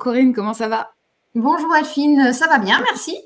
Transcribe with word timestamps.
Corinne, 0.00 0.32
comment 0.32 0.54
ça 0.54 0.66
va? 0.66 0.90
Bonjour 1.34 1.76
Elphine, 1.76 2.32
ça 2.32 2.48
va 2.48 2.58
bien, 2.58 2.80
merci. 2.80 3.16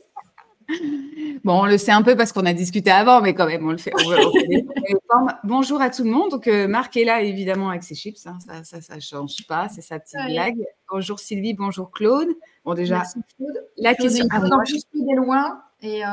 Bon, 1.45 1.63
on 1.63 1.67
le 1.67 1.79
sait 1.79 1.93
un 1.93 2.03
peu 2.03 2.17
parce 2.17 2.33
qu'on 2.33 2.47
a 2.47 2.53
discuté 2.53 2.91
avant, 2.91 3.21
mais 3.21 3.35
quand 3.35 3.47
même, 3.47 3.67
on 3.67 3.71
le 3.71 3.79
fait. 3.79 3.93
Bonjour 5.45 5.81
à 5.81 5.91
tout 5.91 6.03
le 6.05 6.11
monde. 6.11 6.31
Donc, 6.31 6.49
euh, 6.49 6.67
Marc 6.67 6.97
est 6.97 7.05
là, 7.05 7.23
évidemment, 7.23 7.71
avec 7.71 7.83
ses 7.83 7.95
chips. 7.95 8.27
Hein. 8.27 8.39
Ça, 8.65 8.81
ça, 8.81 9.01
change 9.01 9.47
pas. 9.47 9.69
C'est 9.69 9.83
sa 9.83 9.99
petite 9.99 10.19
blague. 10.27 10.65
Bonjour 10.91 11.19
Sylvie, 11.19 11.55
bonjour 11.55 11.91
Claude. 11.91 12.29
Bon, 12.65 12.75
déjà, 12.75 13.03
Claude. 13.37 13.65
la 13.77 13.95
question. 13.95 14.27
Ah, 14.31 14.43
je 14.67 14.77
suis 14.77 15.15
loin 15.15 15.63
et 15.81 16.05
euh, 16.05 16.09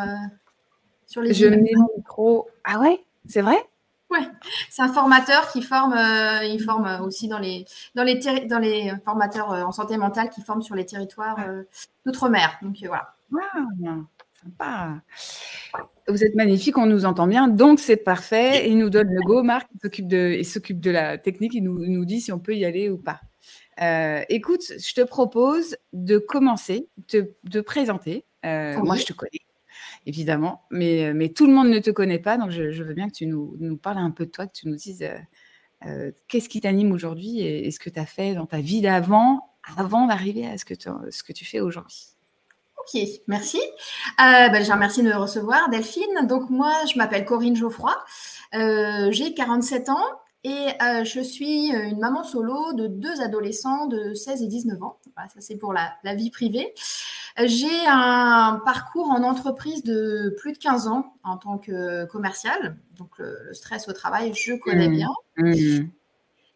sur 1.08 1.22
les. 1.22 1.34
Je 1.34 1.48
mets 1.48 1.72
mon 1.76 1.90
micro. 1.98 2.48
Ah 2.64 2.80
ouais, 2.80 3.00
c'est 3.28 3.42
vrai? 3.42 3.58
Ouais, 4.12 4.28
c'est 4.70 4.82
un 4.82 4.92
formateur 4.92 5.52
qui 5.52 5.62
forme, 5.62 5.94
euh, 5.94 6.44
il 6.44 6.62
forme 6.62 7.00
aussi 7.02 7.28
dans 7.28 7.40
les, 7.40 7.66
dans 7.96 8.04
les, 8.04 8.16
dans 8.46 8.60
les 8.60 8.92
formateurs 9.06 9.50
en 9.52 9.72
santé 9.72 9.98
mentale 9.98 10.30
qui 10.30 10.42
forment 10.42 10.62
sur 10.62 10.76
les 10.76 10.86
territoires 10.86 11.38
d'outre-mer. 12.06 12.60
Donc 12.62 12.76
voilà. 12.86 13.16
Sympa. 14.44 15.02
Vous 16.08 16.24
êtes 16.24 16.36
magnifique, 16.36 16.78
on 16.78 16.88
nous 16.88 17.06
entend 17.06 17.28
bien, 17.28 17.48
donc 17.48 17.80
c'est 17.80 17.98
parfait. 17.98 18.70
Il 18.70 18.80
nous 18.80 18.90
donne 18.90 19.08
le 19.08 19.22
go. 19.22 19.44
Marc, 19.44 19.68
il 19.74 19.80
s'occupe 19.80 20.08
de, 20.08 20.36
il 20.38 20.46
s'occupe 20.46 20.80
de 20.80 20.92
la 20.92 21.18
technique, 21.18 21.54
il 21.54 21.64
nous, 21.64 21.86
nous, 21.86 22.06
dit 22.06 22.22
si 22.22 22.32
on 22.32 22.40
peut 22.40 22.56
y 22.56 22.66
aller 22.66 22.90
ou 22.90 22.98
pas. 22.98 23.22
Euh, 23.82 24.24
écoute, 24.30 24.64
je 24.78 24.94
te 24.94 25.02
propose 25.02 25.78
de 25.94 26.18
commencer, 26.18 26.90
de 27.14 27.62
présenter. 27.62 28.26
Euh, 28.46 28.78
moi, 28.80 28.96
je 28.96 29.06
te 29.06 29.14
connais, 29.14 29.40
évidemment, 30.06 30.64
mais, 30.72 31.14
mais 31.14 31.30
tout 31.30 31.48
le 31.48 31.54
monde 31.54 31.70
ne 31.70 31.80
te 31.80 31.92
connaît 31.92 32.20
pas, 32.20 32.38
donc 32.38 32.50
je, 32.50 32.84
veux 32.84 32.94
bien 32.94 33.08
que 33.08 33.14
tu 33.14 33.26
nous, 33.28 33.78
parles 33.78 34.00
un 34.00 34.12
peu 34.12 34.26
de 34.26 34.32
toi, 34.32 34.48
que 34.48 34.54
tu 34.54 34.68
nous 34.68 34.76
dises 34.76 35.06
euh, 35.86 36.12
qu'est-ce 36.28 36.50
qui 36.50 36.62
t'anime 36.62 36.92
aujourd'hui 36.92 37.42
et, 37.42 37.70
ce 37.72 37.80
que 37.80 37.90
tu 37.90 38.00
as 38.00 38.06
fait 38.06 38.36
dans 38.36 38.46
ta 38.46 38.60
vie 38.60 38.82
d'avant, 38.82 39.50
avant 39.78 40.08
d'arriver 40.08 40.48
à 40.48 40.58
ce 40.58 40.66
que, 40.66 41.34
tu 41.34 41.46
fais 41.46 41.60
aujourd'hui. 41.60 42.08
Ok, 42.78 43.02
merci. 43.28 43.60
Euh, 43.60 44.50
ben, 44.50 44.64
je 44.64 44.72
remercie 44.72 45.04
de 45.04 45.08
me 45.08 45.16
recevoir, 45.16 45.70
Delphine. 45.70 46.26
Donc, 46.28 46.50
moi, 46.50 46.74
je 46.92 46.98
m'appelle 46.98 47.26
Corinne 47.26 47.56
Geoffroy. 47.56 47.96
Euh, 48.56 49.12
j'ai 49.12 49.34
47 49.34 49.90
ans 49.90 50.21
et 50.44 50.68
euh, 50.82 51.04
je 51.04 51.22
suis 51.22 51.70
une 51.70 52.00
maman 52.00 52.24
solo 52.24 52.74
de 52.74 52.88
deux 52.88 53.22
adolescents 53.22 53.86
de 53.86 54.14
16 54.14 54.42
et 54.42 54.48
19 54.48 54.82
ans. 54.82 54.98
ça, 55.16 55.40
c'est 55.40 55.56
pour 55.56 55.74
la, 55.74 56.16
vie 56.16 56.32
privée. 56.32 56.74
J'ai 57.38 57.88
un 57.88 58.62
parcours 58.66 59.10
en 59.10 59.24
entreprise 59.24 59.84
de 59.84 60.36
plus 60.40 60.54
de 60.54 60.58
15 60.58 60.88
ans 60.88 61.14
en 61.24 61.38
tant 61.38 61.58
que 61.58 62.06
commercial. 62.06 62.78
Donc, 62.98 63.10
le, 63.20 63.54
stress 63.54 63.88
au 63.88 63.94
travail, 63.94 64.34
je 64.34 64.54
connais 64.54 64.90
mmh. 64.90 64.92
bien. 64.92 65.10
Mmh. 65.38 65.88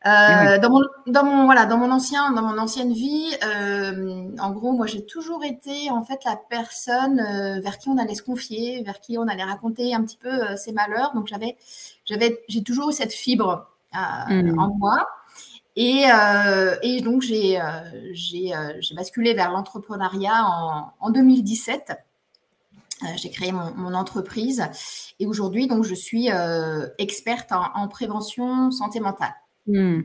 Euh, 0.06 0.60
dans, 0.60 0.70
mon, 0.70 0.82
dans, 1.08 1.26
mon, 1.26 1.46
voilà, 1.46 1.66
dans, 1.66 1.78
mon 1.78 1.90
ancien, 1.90 2.32
dans 2.32 2.44
mon 2.44 2.60
ancienne 2.60 2.94
vie, 2.94 3.36
euh, 3.44 4.30
en 4.40 4.52
gros, 4.52 4.72
moi, 4.72 4.86
j'ai 4.86 5.04
toujours 5.04 5.44
été 5.44 5.90
en 5.90 6.04
fait 6.04 6.24
la 6.26 6.40
personne 6.50 7.20
euh, 7.20 7.60
vers 7.60 7.80
qui 7.80 7.90
on 7.90 7.98
allait 7.98 8.14
se 8.14 8.22
confier, 8.22 8.84
vers 8.84 9.00
qui 9.00 9.18
on 9.18 9.28
allait 9.28 9.44
raconter 9.44 9.96
un 9.96 10.04
petit 10.04 10.18
peu 10.18 10.56
ses 10.58 10.74
malheurs. 10.74 11.14
Donc, 11.16 11.26
j'avais, 11.28 11.58
j'avais, 12.06 12.40
j'ai 12.48 12.62
toujours 12.62 12.92
eu 12.92 12.94
cette 12.94 13.14
fibre 13.14 13.68
mmh. 14.30 14.60
en 14.60 14.76
moi. 14.76 15.08
Et, 15.76 16.06
et 16.84 17.02
donc, 17.02 17.22
j'ai, 17.22 17.60
j'ai, 18.14 18.54
j'ai 18.80 18.96
basculé 18.96 19.34
vers 19.34 19.52
l'entrepreneuriat 19.52 20.46
en, 20.46 20.94
en 21.00 21.10
2017. 21.10 21.92
j'ai 23.18 23.30
créé 23.30 23.52
mon, 23.52 23.74
mon, 23.76 23.94
entreprise 23.94 24.64
et 25.20 25.28
aujourd'hui, 25.28 25.68
donc, 25.68 25.84
je 25.84 25.96
suis 25.96 26.30
experte 26.98 27.52
en, 27.52 27.66
en 27.76 27.88
prévention 27.90 28.72
santé 28.72 29.02
mentale. 29.02 29.36
Mmh. 29.68 30.04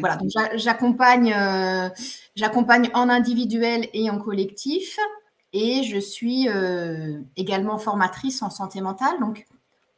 Voilà, 0.00 0.16
donc 0.16 0.30
j'accompagne, 0.54 1.32
euh, 1.32 1.88
j'accompagne 2.34 2.90
en 2.94 3.08
individuel 3.08 3.88
et 3.92 4.10
en 4.10 4.18
collectif, 4.18 4.98
et 5.52 5.84
je 5.84 5.98
suis 5.98 6.48
euh, 6.48 7.20
également 7.36 7.78
formatrice 7.78 8.42
en 8.42 8.50
santé 8.50 8.80
mentale. 8.80 9.18
Donc 9.20 9.46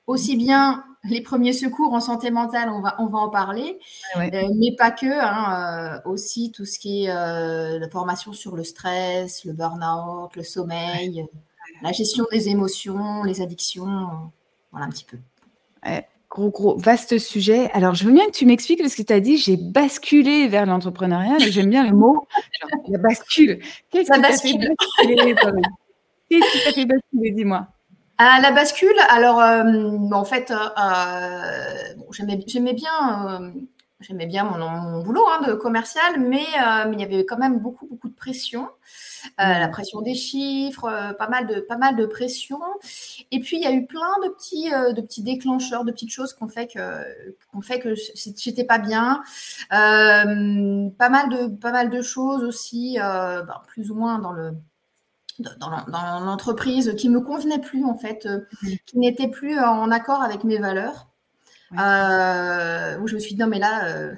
aussi 0.06 0.36
bien 0.36 0.84
les 1.04 1.20
premiers 1.20 1.52
secours 1.52 1.92
en 1.92 2.00
santé 2.00 2.30
mentale, 2.30 2.68
on 2.70 2.80
va, 2.80 2.96
on 2.98 3.06
va 3.06 3.18
en 3.18 3.28
parler, 3.28 3.78
euh, 4.16 4.48
mais 4.56 4.74
pas 4.76 4.90
que, 4.90 5.06
hein, 5.06 6.00
aussi 6.04 6.52
tout 6.52 6.64
ce 6.64 6.78
qui 6.78 7.04
est 7.04 7.08
la 7.08 7.88
formation 7.90 8.32
sur 8.32 8.56
le 8.56 8.64
stress, 8.64 9.44
le 9.44 9.52
burn-out, 9.52 10.34
le 10.36 10.42
sommeil, 10.42 11.26
la 11.82 11.92
gestion 11.92 12.24
des 12.30 12.48
émotions, 12.48 13.22
les 13.22 13.40
addictions, 13.40 14.32
voilà 14.72 14.86
un 14.86 14.90
petit 14.90 15.04
peu. 15.04 15.18
Gros, 16.30 16.50
gros, 16.50 16.76
vaste 16.76 17.18
sujet. 17.18 17.70
Alors, 17.72 17.94
je 17.94 18.04
veux 18.04 18.12
bien 18.12 18.26
que 18.26 18.32
tu 18.32 18.44
m'expliques 18.44 18.86
ce 18.86 18.96
que 18.96 19.02
tu 19.02 19.12
as 19.14 19.20
dit. 19.20 19.38
J'ai 19.38 19.56
basculé 19.56 20.46
vers 20.46 20.66
l'entrepreneuriat, 20.66 21.36
mais 21.40 21.50
j'aime 21.50 21.70
bien 21.70 21.88
le 21.88 21.96
mot. 21.96 22.26
la 22.88 22.98
bascule. 22.98 23.60
Qu'est-ce 23.90 24.12
qui 24.12 24.20
t'a 24.20 24.32
fait 24.32 24.58
basculer 24.58 25.34
Qu'est-ce 26.28 26.52
qui 26.52 26.64
t'a 26.64 26.72
fait 26.72 26.84
basculer? 26.84 27.30
Dis-moi. 27.30 27.66
À 28.20 28.40
la 28.40 28.50
bascule, 28.50 28.98
alors, 29.10 29.40
euh, 29.40 30.10
en 30.10 30.24
fait, 30.24 30.50
euh, 30.50 30.56
euh 30.76 32.04
j'aimais 32.10 32.74
bien 32.74 33.52
J'aimais 34.00 34.26
bien 34.26 34.44
mon, 34.44 35.02
boulot 35.02 35.24
hein, 35.28 35.44
de 35.48 35.54
commercial, 35.54 36.20
mais, 36.20 36.46
mais, 36.86 36.92
il 36.92 37.00
y 37.00 37.02
avait 37.02 37.24
quand 37.24 37.36
même 37.36 37.58
beaucoup, 37.58 37.86
beaucoup 37.88 38.08
de 38.08 38.14
pression. 38.14 38.62
Mmh. 38.62 39.42
La 39.42 39.66
pression 39.66 40.02
des 40.02 40.14
chiffres, 40.14 41.14
pas, 41.18 41.28
mal 41.28 41.48
de, 41.48 41.60
pas 41.60 41.76
mal 41.76 41.96
de 41.96 42.06
pression. 42.06 42.60
Et 43.32 43.40
puis, 43.40 43.56
il 43.56 43.62
y 43.64 43.66
a 43.66 43.72
eu 43.72 43.86
plein 43.86 44.14
de 44.24 44.28
petits, 44.28 44.70
de 44.70 45.00
petits 45.00 45.24
déclencheurs, 45.24 45.84
de 45.84 45.90
petites 45.90 46.12
choses 46.12 46.32
qu'on 46.32 46.46
fait 46.46 46.68
que, 46.68 46.80
qu'on 47.52 47.60
fait 47.60 47.80
que 47.80 47.94
j'étais 48.14 48.62
pas 48.62 48.78
bien. 48.78 49.20
pas, 49.70 51.08
mal 51.08 51.28
de, 51.28 51.48
pas 51.56 51.72
mal 51.72 51.90
de 51.90 52.00
choses 52.00 52.44
aussi, 52.44 52.98
ben, 52.98 53.62
plus 53.66 53.90
ou 53.90 53.96
moins 53.96 54.20
dans 54.20 54.32
le, 54.32 54.52
dans 55.58 56.20
l'entreprise 56.20 56.94
qui 56.96 57.08
me 57.08 57.20
convenait 57.20 57.60
plus 57.60 57.84
en 57.84 57.94
fait, 57.96 58.26
mmh. 58.26 58.68
qui 58.86 58.98
n'était 58.98 59.28
plus 59.28 59.58
en 59.58 59.90
accord 59.90 60.22
avec 60.22 60.44
mes 60.44 60.58
valeurs. 60.58 61.08
Euh, 61.78 62.98
où 62.98 63.06
je 63.06 63.14
me 63.14 63.20
suis 63.20 63.34
dit, 63.34 63.40
non, 63.40 63.46
mais 63.46 63.58
là, 63.58 63.88
euh, 63.88 64.14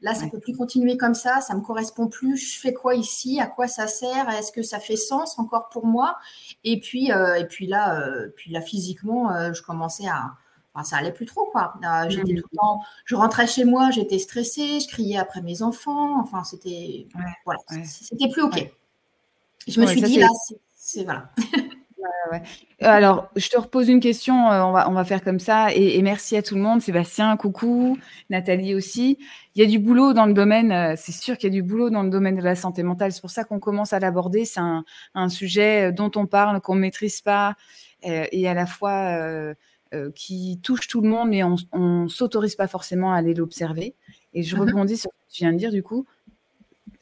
là 0.00 0.14
ça 0.14 0.26
ne 0.26 0.30
peut 0.30 0.40
plus 0.40 0.54
continuer 0.54 0.96
comme 0.96 1.14
ça, 1.14 1.40
ça 1.40 1.54
ne 1.54 1.60
me 1.60 1.64
correspond 1.64 2.08
plus, 2.08 2.36
je 2.36 2.60
fais 2.60 2.74
quoi 2.74 2.94
ici, 2.94 3.40
à 3.40 3.46
quoi 3.46 3.66
ça 3.66 3.86
sert, 3.86 4.28
est-ce 4.30 4.52
que 4.52 4.62
ça 4.62 4.78
fait 4.78 4.96
sens 4.96 5.38
encore 5.38 5.68
pour 5.70 5.86
moi? 5.86 6.18
Et 6.64 6.80
puis, 6.80 7.12
euh, 7.12 7.36
et 7.36 7.46
puis 7.46 7.66
là, 7.66 7.98
puis 8.36 8.50
là 8.52 8.60
physiquement, 8.60 9.52
je 9.52 9.62
commençais 9.62 10.06
à. 10.06 10.32
Enfin, 10.74 10.84
ça 10.84 10.96
allait 10.96 11.12
plus 11.12 11.26
trop, 11.26 11.44
quoi. 11.52 11.74
j'étais 12.08 12.32
mmh. 12.32 12.36
tout 12.36 12.48
le 12.50 12.56
temps. 12.56 12.80
Je 13.04 13.14
rentrais 13.14 13.46
chez 13.46 13.66
moi, 13.66 13.90
j'étais 13.90 14.18
stressée, 14.18 14.80
je 14.80 14.88
criais 14.88 15.18
après 15.18 15.42
mes 15.42 15.60
enfants. 15.62 16.18
Enfin, 16.18 16.44
c'était. 16.44 17.08
voilà, 17.44 17.60
c'était 17.84 18.28
plus 18.30 18.42
OK. 18.42 18.72
Je 19.66 19.80
me 19.80 19.86
suis 19.86 20.02
dit, 20.02 20.18
là, 20.18 20.28
c'est. 20.74 21.04
Voilà. 21.04 21.30
Alors, 22.80 23.30
je 23.36 23.48
te 23.48 23.58
repose 23.58 23.88
une 23.88 24.00
question, 24.00 24.50
euh, 24.50 24.62
on, 24.62 24.72
va, 24.72 24.88
on 24.90 24.92
va 24.92 25.04
faire 25.04 25.22
comme 25.22 25.38
ça. 25.38 25.72
Et, 25.72 26.00
merci 26.02 26.36
à 26.36 26.42
tout 26.42 26.54
le 26.54 26.60
monde. 26.60 26.80
Sébastien, 26.80 27.36
coucou. 27.36 27.98
Nathalie 28.30 28.74
aussi. 28.74 29.18
Il 29.54 29.62
y 29.62 29.64
a 29.64 29.68
du 29.68 29.78
boulot 29.78 30.12
dans 30.12 30.26
le 30.26 30.32
domaine, 30.32 30.72
euh, 30.72 30.94
c'est 30.96 31.12
sûr 31.12 31.36
qu'il 31.36 31.52
y 31.52 31.52
a 31.52 31.54
du 31.54 31.62
boulot 31.62 31.90
dans 31.90 32.02
le 32.02 32.10
domaine 32.10 32.36
de 32.36 32.42
la 32.42 32.54
santé 32.56 32.82
mentale. 32.82 33.12
C'est 33.12 33.20
pour 33.20 33.30
ça 33.30 33.44
qu'on 33.44 33.60
commence 33.60 33.92
à 33.92 34.00
l'aborder. 34.00 34.44
C'est 34.44 34.60
un, 34.60 35.28
sujet 35.28 35.88
euh, 35.88 35.92
dont 35.92 36.10
on 36.16 36.26
parle, 36.26 36.60
qu'on 36.60 36.74
ne 36.74 36.80
maîtrise 36.80 37.20
pas, 37.20 37.56
et 38.04 38.48
à 38.48 38.54
la 38.54 38.66
fois 38.66 39.54
qui 40.16 40.58
touche 40.60 40.88
tout 40.88 41.00
le 41.02 41.08
monde, 41.08 41.28
mais 41.28 41.44
on 41.44 41.56
ne 41.72 42.08
s'autorise 42.08 42.56
pas 42.56 42.66
forcément 42.66 43.12
à 43.12 43.18
aller 43.18 43.32
l'observer. 43.32 43.94
Et 44.34 44.42
je 44.42 44.56
rebondis 44.60 44.96
sur 44.96 45.10
ce 45.12 45.26
que 45.28 45.32
tu 45.32 45.44
viens 45.44 45.52
de 45.52 45.58
dire, 45.58 45.70
du 45.70 45.84
coup 45.84 46.04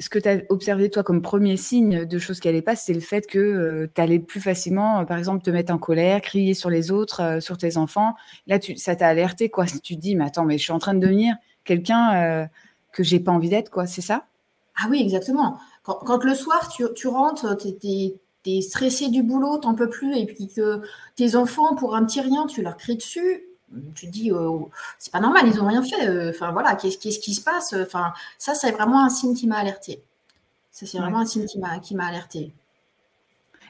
ce 0.00 0.08
que 0.08 0.19
tu 0.19 0.29
as 0.29 0.41
observé, 0.49 0.88
toi, 0.88 1.02
comme 1.02 1.20
premier 1.20 1.58
signe 1.58 2.06
de 2.06 2.19
choses 2.19 2.41
qui 2.41 2.49
n'allaient 2.49 2.62
pas, 2.62 2.75
c'est 2.75 2.94
le 2.94 3.00
fait 3.00 3.26
que 3.26 3.38
euh, 3.38 3.87
tu 3.94 4.00
allais 4.00 4.19
plus 4.19 4.41
facilement, 4.41 5.00
euh, 5.00 5.05
par 5.05 5.19
exemple, 5.19 5.43
te 5.43 5.50
mettre 5.50 5.73
en 5.73 5.79
colère, 5.79 6.23
crier 6.23 6.55
sur 6.55 6.70
les 6.70 6.91
autres, 6.91 7.23
euh, 7.23 7.41
sur 7.41 7.58
tes 7.58 7.76
enfants. 7.76 8.14
Là, 8.47 8.58
tu, 8.58 8.76
ça 8.76 8.97
t'a 8.97 9.06
alerté, 9.06 9.50
quoi. 9.50 9.67
Tu 9.82 9.97
te 9.97 10.00
dis, 10.00 10.17
mais 10.17 10.25
attends, 10.25 10.47
mais 10.47 10.56
je 10.56 10.62
suis 10.62 10.73
en 10.73 10.79
train 10.79 10.94
de 10.94 11.00
devenir 11.00 11.37
quelqu'un 11.64 12.49
que 12.93 13.02
j'ai 13.02 13.20
pas 13.20 13.31
envie 13.31 13.50
d'être, 13.50 13.70
quoi. 13.70 13.87
C'est 13.87 14.00
ça? 14.00 14.25
Ah 14.76 14.87
oui, 14.91 15.02
exactement. 15.02 15.58
Quand, 15.85 16.25
le 16.25 16.35
soir, 16.35 16.73
tu, 16.75 16.85
tu 16.94 17.06
rentres, 17.06 17.56
tu 17.56 17.69
es, 18.46 18.61
stressé 18.62 19.08
du 19.08 19.23
boulot, 19.23 19.58
t'en 19.58 19.75
peux 19.75 19.91
plus, 19.91 20.17
et 20.17 20.25
puis 20.25 20.49
que 20.49 20.81
tes 21.17 21.37
enfants, 21.37 21.75
pour 21.75 21.94
un 21.94 22.05
petit 22.05 22.20
rien, 22.20 22.46
tu 22.46 22.62
leur 22.62 22.76
cries 22.76 22.96
dessus, 22.96 23.44
tu 23.94 24.06
te 24.06 24.11
dis, 24.11 24.32
euh, 24.32 24.58
c'est 24.99 25.12
pas 25.12 25.20
normal, 25.20 25.44
ils 25.46 25.56
n'ont 25.56 25.69
rien 25.69 25.82
fait. 25.82 26.08
Euh, 26.08 26.31
enfin 26.31 26.52
voilà, 26.52 26.75
qu'est-ce 26.75 26.99
qui 26.99 27.34
se 27.34 27.43
passe 27.43 27.75
Enfin, 27.75 28.12
ça, 28.38 28.55
c'est 28.55 28.72
vraiment 28.72 29.05
un 29.05 29.11
signe 29.11 29.34
qui 29.34 29.46
m'a 29.46 29.58
alerté. 29.58 30.02
Ça, 30.70 30.87
c'est 30.87 30.99
vraiment 30.99 31.20
un 31.20 31.26
signe 31.26 31.46
qui 31.46 31.94
m'a 31.94 32.06
alerté. 32.06 32.52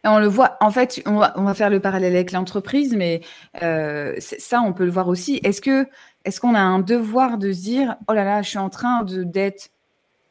Et 0.02 0.08
on 0.08 0.18
le 0.18 0.26
voit, 0.26 0.56
en 0.60 0.70
fait, 0.70 1.02
on 1.06 1.18
va, 1.18 1.34
on 1.36 1.42
va 1.42 1.54
faire 1.54 1.70
le 1.70 1.80
parallèle 1.80 2.14
avec 2.14 2.32
l'entreprise, 2.32 2.94
mais 2.96 3.20
euh, 3.62 4.14
ça, 4.18 4.62
on 4.62 4.72
peut 4.72 4.84
le 4.84 4.90
voir 4.90 5.08
aussi. 5.08 5.40
Est-ce 5.42 5.60
que 5.60 5.86
est-ce 6.24 6.40
qu'on 6.40 6.54
a 6.54 6.60
un 6.60 6.80
devoir 6.80 7.38
de 7.38 7.52
se 7.52 7.60
dire, 7.60 7.96
oh 8.08 8.12
là 8.12 8.24
là, 8.24 8.42
je 8.42 8.48
suis 8.48 8.58
en 8.58 8.70
train 8.70 9.04
d'être 9.04 9.70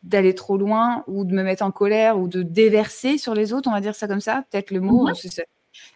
d'aller 0.04 0.33
trop 0.33 0.57
loin 0.57 1.04
ou 1.07 1.25
de 1.25 1.33
me 1.33 1.44
mettre 1.44 1.63
en 1.63 1.71
colère 1.71 2.18
ou 2.18 2.27
de 2.27 2.42
déverser 2.42 3.18
sur 3.18 3.33
les 3.33 3.54
autres, 3.54 3.69
on 3.69 3.74
va 3.74 3.81
dire 3.81 3.95
ça 3.95 4.07
comme 4.07 4.21
ça, 4.21 4.44
peut-être 4.50 4.71
le 4.71 4.80
mot. 4.80 5.10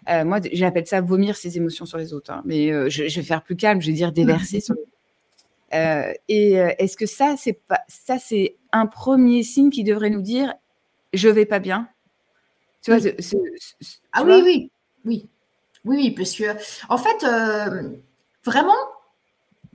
Euh, 0.10 0.26
moi, 0.26 0.40
j'appelle 0.52 0.86
ça 0.86 1.02
vomir 1.02 1.36
ses 1.36 1.58
émotions 1.58 1.86
sur 1.86 1.98
les 1.98 2.14
autres. 2.14 2.32
Hein. 2.32 2.42
Mais 2.46 2.72
euh, 2.72 2.90
je, 2.90 3.04
vais 3.04 3.24
faire 3.24 3.44
plus 3.44 3.56
calme, 3.56 3.82
je 3.82 3.88
vais 3.88 3.94
dire 3.94 4.12
déverser 4.12 4.60
sur 4.60 4.76
les 4.76 4.82
autres. 4.82 6.18
et 6.28 6.54
est-ce 6.54 6.98
que 6.98 7.06
ça, 7.06 7.36
c'est 7.38 7.54
pas 7.54 7.82
ça, 7.88 8.20
c'est 8.20 8.56
un 8.72 8.86
premier 8.86 9.44
signe 9.44 9.70
qui 9.70 9.84
devrait 9.84 10.10
nous 10.10 10.22
dire 10.22 10.54
je 11.14 11.30
vais 11.30 11.46
pas 11.46 11.60
bien? 11.60 11.88
Tu 12.82 12.92
vois, 12.92 13.00
ah 14.12 14.24
oui, 14.24 14.42
oui, 14.44 14.72
oui, 15.06 15.28
oui, 15.86 15.96
oui, 15.98 16.12
parce 16.12 16.34
que 16.34 16.44
en 16.90 16.98
fait, 16.98 17.26
vraiment 18.44 18.74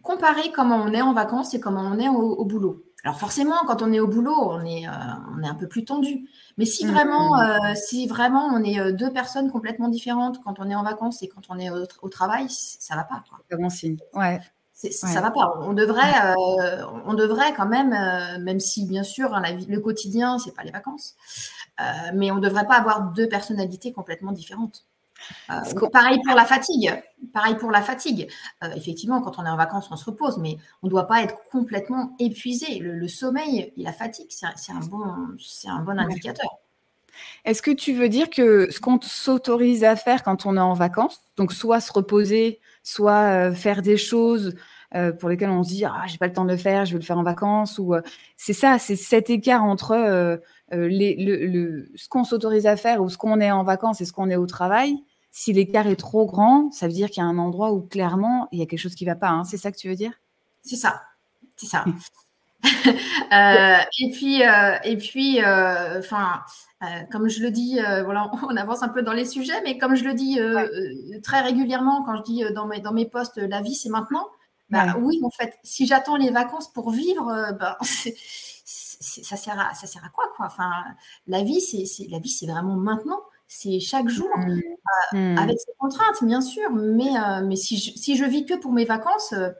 comparer 0.02 0.52
comment 0.52 0.76
on 0.76 0.92
est 0.92 1.02
en 1.02 1.14
vacances 1.14 1.54
et 1.54 1.60
comment 1.60 1.82
on 1.82 1.98
est 1.98 2.08
au 2.08 2.44
boulot. 2.44 2.82
Alors 3.04 3.18
forcément, 3.18 3.56
quand 3.66 3.82
on 3.82 3.92
est 3.92 4.00
au 4.00 4.08
boulot, 4.08 4.36
on 4.36 4.64
est, 4.64 4.88
euh, 4.88 4.92
on 5.36 5.42
est 5.42 5.48
un 5.48 5.54
peu 5.54 5.68
plus 5.68 5.84
tendu. 5.84 6.28
Mais 6.56 6.64
si 6.64 6.84
mmh, 6.84 6.90
vraiment, 6.90 7.36
mmh. 7.36 7.40
Euh, 7.40 7.74
si 7.74 8.06
vraiment 8.08 8.46
on 8.46 8.62
est 8.64 8.80
euh, 8.80 8.92
deux 8.92 9.12
personnes 9.12 9.50
complètement 9.50 9.88
différentes 9.88 10.42
quand 10.42 10.58
on 10.58 10.68
est 10.68 10.74
en 10.74 10.82
vacances 10.82 11.22
et 11.22 11.28
quand 11.28 11.42
on 11.48 11.58
est 11.58 11.70
au, 11.70 12.08
travail, 12.08 12.46
ça 12.50 12.96
va 12.96 13.04
pas. 13.04 13.22
C'est 13.48 13.56
bon 13.56 13.70
signe. 13.70 13.98
Ouais. 14.14 14.40
Ça 14.72 15.20
va 15.20 15.30
pas. 15.32 15.54
On 15.62 15.72
devrait, 15.72 16.36
on 16.36 17.14
devrait 17.14 17.52
quand 17.52 17.66
même, 17.66 17.90
même 18.40 18.60
si 18.60 18.86
bien 18.86 19.02
sûr 19.02 19.34
hein, 19.34 19.40
la 19.40 19.50
vie, 19.50 19.66
le 19.66 19.80
quotidien 19.80 20.38
c'est 20.38 20.54
pas 20.54 20.62
les 20.62 20.70
vacances, 20.70 21.16
mais 22.14 22.30
on 22.30 22.38
devrait 22.38 22.64
pas 22.64 22.76
avoir 22.76 23.10
deux 23.10 23.28
personnalités 23.28 23.90
complètement 23.92 24.30
différentes. 24.30 24.87
Euh, 25.50 25.88
pareil 25.92 26.18
pour 26.24 26.34
la 26.34 26.44
fatigue. 26.44 26.92
Pareil 27.32 27.56
pour 27.56 27.70
la 27.70 27.82
fatigue. 27.82 28.28
Euh, 28.62 28.68
effectivement, 28.76 29.20
quand 29.20 29.38
on 29.38 29.44
est 29.44 29.50
en 29.50 29.56
vacances, 29.56 29.88
on 29.90 29.96
se 29.96 30.04
repose, 30.04 30.38
mais 30.38 30.56
on 30.82 30.86
ne 30.86 30.90
doit 30.90 31.06
pas 31.06 31.22
être 31.22 31.36
complètement 31.50 32.14
épuisé. 32.18 32.78
Le, 32.78 33.08
sommeil 33.08 33.72
et 33.76 33.82
la 33.82 33.92
fatigue, 33.92 34.28
c'est 34.30 34.72
un, 34.72 34.80
bon, 34.80 35.02
un 35.66 35.82
bon 35.82 35.98
indicateur. 35.98 36.50
Est-ce 37.44 37.62
que 37.62 37.72
tu 37.72 37.94
veux 37.94 38.08
dire 38.08 38.30
que 38.30 38.70
ce 38.70 38.80
qu'on 38.80 39.00
s'autorise 39.00 39.82
à 39.82 39.96
faire 39.96 40.22
quand 40.22 40.46
on 40.46 40.56
est 40.56 40.60
en 40.60 40.74
vacances, 40.74 41.20
donc 41.36 41.52
soit 41.52 41.80
se 41.80 41.92
reposer, 41.92 42.60
soit 42.84 43.48
euh, 43.48 43.52
faire 43.52 43.82
des 43.82 43.96
choses 43.96 44.54
pour 45.20 45.28
lesquelles 45.28 45.50
on 45.50 45.62
se 45.62 45.68
dit 45.68 45.84
ah 45.84 46.04
j'ai 46.06 46.16
pas 46.16 46.28
le 46.28 46.32
temps 46.32 46.46
de 46.46 46.52
le 46.52 46.56
faire, 46.56 46.86
je 46.86 46.92
vais 46.92 46.98
le 46.98 47.04
faire 47.04 47.18
en 47.18 47.22
vacances, 47.22 47.78
ou 47.78 47.94
c'est 48.38 48.54
ça, 48.54 48.78
c'est 48.78 48.96
cet 48.96 49.28
écart 49.28 49.62
entre 49.62 50.40
les, 50.72 51.16
le, 51.16 51.90
ce 51.96 52.08
qu'on 52.08 52.24
s'autorise 52.24 52.66
à 52.66 52.76
faire 52.76 53.02
ou 53.02 53.08
ce 53.08 53.18
qu'on 53.18 53.40
est 53.40 53.50
en 53.50 53.64
vacances 53.64 54.00
et 54.00 54.04
ce 54.04 54.12
qu'on 54.12 54.30
est 54.30 54.36
au 54.36 54.46
travail 54.46 54.98
si 55.30 55.52
l'écart 55.52 55.86
est 55.86 55.96
trop 55.96 56.26
grand, 56.26 56.70
ça 56.72 56.86
veut 56.88 56.92
dire 56.92 57.10
qu'il 57.10 57.22
y 57.22 57.26
a 57.26 57.28
un 57.28 57.38
endroit 57.38 57.72
où 57.72 57.82
clairement 57.82 58.48
il 58.50 58.58
y 58.58 58.62
a 58.62 58.66
quelque 58.66 58.80
chose 58.80 58.96
qui 58.96 59.04
ne 59.04 59.10
va 59.10 59.16
pas. 59.16 59.28
Hein. 59.28 59.44
C'est 59.44 59.56
ça 59.56 59.70
que 59.70 59.76
tu 59.76 59.88
veux 59.88 59.94
dire? 59.94 60.12
C'est 60.62 60.76
ça. 60.76 61.02
C'est 61.56 61.66
ça. 61.66 61.84
Euh, 63.30 63.76
et 64.00 64.10
puis, 64.10 64.42
euh, 64.42 64.78
et 64.82 64.96
puis, 64.96 65.44
euh, 65.44 65.98
enfin, 65.98 66.40
comme 67.12 67.28
je 67.28 67.42
le 67.42 67.50
dis, 67.50 67.78
voilà, 68.04 68.30
on 68.48 68.56
avance 68.56 68.82
un 68.82 68.88
peu 68.88 69.02
dans 69.02 69.12
les 69.12 69.26
sujets, 69.26 69.60
mais 69.64 69.76
comme 69.76 69.94
je 69.94 70.04
le 70.04 70.14
dis 70.14 70.40
très 71.22 71.42
régulièrement 71.42 72.02
quand 72.04 72.16
je 72.16 72.22
dis 72.22 72.42
dans 72.54 72.66
mes 72.66 72.80
dans 72.80 72.92
mes 72.92 73.04
postes, 73.04 73.36
la 73.36 73.60
vie 73.60 73.74
c'est 73.74 73.90
maintenant. 73.90 74.26
Bah, 74.70 74.96
oui, 74.98 75.20
en 75.22 75.30
fait, 75.30 75.58
si 75.62 75.86
j'attends 75.86 76.16
les 76.16 76.30
vacances 76.30 76.72
pour 76.72 76.90
vivre, 76.90 77.52
bah, 77.60 77.76
ça 79.00 79.36
sert 79.36 79.58
à 79.58 79.74
ça 79.74 79.86
sert 79.86 80.04
à 80.04 80.08
quoi 80.08 80.24
quoi? 80.36 80.46
Enfin, 80.46 80.70
la 81.26 81.42
vie 81.42 81.60
c'est 81.60 81.86
la 82.08 82.18
vie 82.18 82.28
c'est 82.28 82.46
vraiment 82.46 82.76
maintenant 82.76 83.20
c'est 83.48 83.80
chaque 83.80 84.08
jour, 84.08 84.28
mmh. 84.36 84.60
Euh, 85.14 85.16
mmh. 85.16 85.38
avec 85.38 85.58
ses 85.58 85.72
contraintes, 85.78 86.22
bien 86.22 86.42
sûr, 86.42 86.70
mais, 86.70 87.16
euh, 87.16 87.40
mais 87.44 87.56
si, 87.56 87.78
je, 87.78 87.98
si 87.98 88.16
je 88.16 88.24
vis 88.24 88.44
que 88.44 88.54
pour 88.54 88.72
mes 88.72 88.84
vacances, 88.84 89.32
euh, 89.32 89.50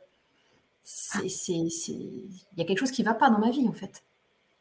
il 1.22 2.30
y 2.56 2.60
a 2.60 2.64
quelque 2.64 2.78
chose 2.78 2.90
qui 2.90 3.02
ne 3.02 3.08
va 3.08 3.14
pas 3.14 3.30
dans 3.30 3.38
ma 3.38 3.50
vie, 3.50 3.66
en 3.66 3.72
fait. 3.72 4.02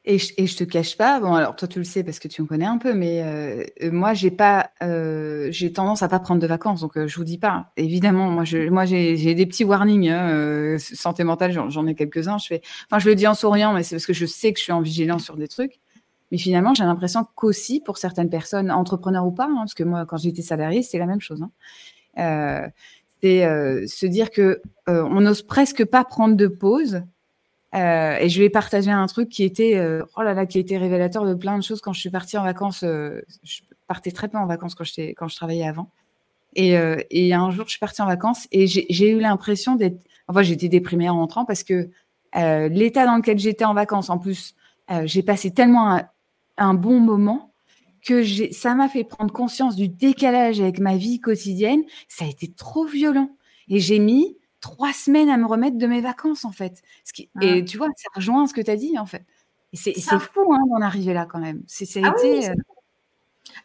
Et 0.10 0.20
je, 0.20 0.34
et 0.38 0.46
te 0.46 0.64
cache 0.64 0.96
pas, 0.96 1.20
bon 1.20 1.34
alors 1.34 1.58
toi 1.58 1.68
tu 1.68 1.80
le 1.80 1.84
sais 1.84 2.02
parce 2.02 2.20
que 2.20 2.30
tu 2.30 2.42
me 2.42 2.48
connais 2.48 2.66
un 2.66 2.78
peu, 2.78 2.94
mais 2.94 3.68
moi 3.92 4.14
j'ai 4.14 4.32
pas, 4.32 4.72
j'ai 5.50 5.74
tendance 5.74 6.02
à 6.02 6.08
pas 6.08 6.20
prendre 6.20 6.42
de 6.42 6.48
vacances, 6.48 6.80
donc 6.80 6.94
je 6.96 7.16
vous 7.18 7.26
dis 7.26 7.38
pas. 7.38 7.74
Évidemment, 7.76 8.30
moi 8.32 8.46
j'ai 8.46 9.36
des 9.36 9.46
petits 9.46 9.66
warnings 9.66 10.10
hein, 10.10 10.78
santé 10.80 11.26
mentale, 11.26 11.52
j'en 11.52 11.88
ai 11.88 11.94
quelques 11.94 12.30
uns. 12.30 12.38
Je 12.38 12.48
fais, 12.48 12.62
enfin 12.90 13.00
je 13.00 13.10
le 13.10 13.16
dis 13.16 13.28
en 13.28 13.34
souriant, 13.34 13.74
mais 13.74 13.84
c'est 13.84 13.96
parce 13.98 14.06
que 14.06 14.14
je 14.14 14.26
sais 14.26 14.54
que 14.54 14.60
je 14.60 14.64
suis 14.64 14.72
en 14.72 14.80
vigilance 14.80 15.26
sur 15.26 15.36
des 15.36 15.50
trucs. 15.50 15.82
Mais 16.32 16.38
finalement, 16.38 16.74
j'ai 16.74 16.84
l'impression 16.84 17.26
qu'aussi, 17.36 17.80
pour 17.80 17.98
certaines 17.98 18.30
personnes, 18.30 18.72
entrepreneurs 18.72 19.26
ou 19.26 19.32
pas, 19.32 19.46
hein, 19.46 19.56
parce 19.60 19.74
que 19.74 19.84
moi, 19.84 20.06
quand 20.06 20.18
j'étais 20.18 20.42
salarié, 20.42 20.82
c'est 20.84 20.98
la 20.98 21.06
même 21.06 21.22
chose. 21.22 21.42
Hein, 21.42 21.52
euh, 22.20 22.68
c'est 23.22 23.46
euh, 23.46 23.86
se 23.88 24.06
dire 24.06 24.30
que 24.30 24.62
euh, 24.90 25.04
on 25.04 25.22
n'ose 25.22 25.42
presque 25.42 25.86
pas 25.86 26.04
prendre 26.04 26.36
de 26.36 26.48
pause. 26.48 27.02
Et 27.74 28.30
je 28.30 28.42
vais 28.42 28.50
partager 28.50 28.92
un 28.92 29.06
truc 29.08 29.30
qui 29.30 29.44
était, 29.44 29.80
oh 30.16 30.22
là 30.22 30.34
là, 30.34 30.46
qui 30.46 30.60
était 30.60 30.78
révélateur 30.78 31.26
de 31.26 31.34
plein 31.34 31.58
de 31.58 31.64
choses 31.64 31.82
quand 31.82 31.94
je 31.94 32.00
suis 32.00 32.10
partie 32.10 32.38
en 32.38 32.44
vacances. 32.44 32.82
je 32.82 33.62
partais 33.88 34.12
très 34.12 34.28
peu 34.28 34.38
en 34.38 34.46
vacances 34.46 34.76
quand, 34.76 34.84
je 34.86 35.36
travaillais 35.36 35.68
avant. 35.68 35.92
Et, 36.56 36.76
un 36.76 37.52
jour, 37.52 37.66
je 37.66 37.72
suis 37.72 37.80
partie 37.80 38.02
en 38.02 38.08
vacances 38.08 38.48
et 38.52 38.68
j'ai 38.68 39.10
eu 39.10 39.20
l'impression 39.20 39.76
d'être. 39.76 40.02
Enfin, 40.28 40.42
j'étais 40.42 40.70
déprimée 40.70 41.10
en 41.10 41.16
rentrant 41.16 41.46
parce 41.46 41.64
que 41.64 41.90
l'état 42.34 43.06
dans 43.06 43.18
lequel 43.18 43.38
j'étais 43.38 43.66
en 43.66 43.74
vacances, 43.74 44.10
en 44.10 44.18
plus, 44.18 44.56
j'ai 45.04 45.24
passé 45.24 45.52
tellement 45.52 46.02
un 46.58 46.74
bon 46.74 47.00
moment 47.00 47.54
que 48.08 48.24
ça 48.54 48.74
m'a 48.74 48.88
fait 48.88 49.04
prendre 49.04 49.34
conscience 49.34 49.76
du 49.76 49.90
décalage 49.90 50.62
avec 50.62 50.80
ma 50.80 50.96
vie 50.96 51.20
quotidienne. 51.20 51.84
Ça 52.08 52.26
a 52.26 52.28
été 52.28 52.52
trop 52.52 52.86
violent. 52.86 53.30
Et 53.68 53.80
j'ai 53.80 54.00
mis 54.00 54.38
trois 54.68 54.92
semaines 54.94 55.30
à 55.30 55.38
me 55.38 55.46
remettre 55.46 55.78
de 55.78 55.88
mes 55.88 56.02
vacances, 56.02 56.44
en 56.44 56.52
fait. 56.52 56.82
Ce 57.06 57.14
qui, 57.14 57.30
Et 57.42 57.64
tu 57.64 57.78
vois, 57.78 57.88
ça 57.96 58.10
rejoint 58.14 58.48
ce 58.48 58.54
que 58.54 58.62
tu 58.62 58.70
as 58.70 58.76
dit, 58.76 58.98
en 59.00 59.06
fait. 59.06 59.26
Et 59.74 59.78
c'est 59.78 59.94
fou 60.02 60.54
hein, 60.54 60.62
d'en 60.70 60.82
arriver 60.82 61.14
là, 61.14 61.26
quand 61.26 61.40
même. 61.40 61.64
C'est, 61.68 61.86
ça 61.86 62.00
a 62.00 62.10
ah 62.10 62.18
été. 62.18 62.50
Euh, 62.50 62.54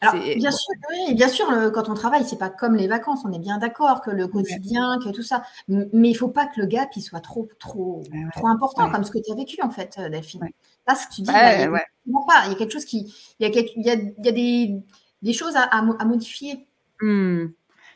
alors, 0.01 0.15
bien 0.15 0.51
sûr, 0.51 0.75
oui, 0.91 1.15
bien 1.15 1.29
sûr, 1.29 1.47
quand 1.73 1.89
on 1.89 1.95
travaille, 1.95 2.25
c'est 2.25 2.39
pas 2.39 2.51
comme 2.51 2.77
les 2.77 2.87
vacances. 2.87 3.21
On 3.25 3.33
est 3.33 3.39
bien 3.39 3.59
d'accord 3.59 4.01
que 4.01 4.11
le 4.11 4.27
quotidien, 4.27 4.99
que 5.05 5.11
tout 5.11 5.23
ça. 5.23 5.43
Mais 5.69 6.11
il 6.11 6.15
faut 6.15 6.29
pas 6.29 6.47
que 6.47 6.61
le 6.61 6.67
gap 6.67 6.91
il 6.97 7.03
soit 7.03 7.21
trop, 7.21 7.49
trop, 7.59 8.03
trop 8.35 8.47
important, 8.49 8.91
comme 8.91 9.05
ce 9.05 9.11
que 9.11 9.19
tu 9.19 9.33
as 9.33 9.35
vécu 9.35 9.61
en 9.63 9.71
fait, 9.71 9.97
euh, 9.99 10.09
Delphine. 10.09 10.49
Là, 10.87 10.95
ce 10.95 11.07
que 11.07 11.15
tu 11.15 11.23
dis, 11.23 11.33
bah, 11.33 11.55
il, 11.55 11.61
y 11.61 11.65
a, 11.65 11.71
pas. 11.71 12.47
il 12.47 12.53
y 12.53 12.55
a 12.55 12.55
quelque 12.57 12.73
chose 12.73 12.85
qui, 12.85 13.15
il 13.39 13.47
y 13.47 13.59
a, 13.59 13.61
il 13.77 13.83
y 13.83 13.91
a, 13.91 13.95
il 13.95 14.25
y 14.25 14.29
a 14.29 14.33
des, 14.33 14.83
des, 15.23 15.33
choses 15.33 15.57
à, 15.57 15.63
à, 15.63 16.05
modifier 16.05 16.67
mmh. 17.01 17.47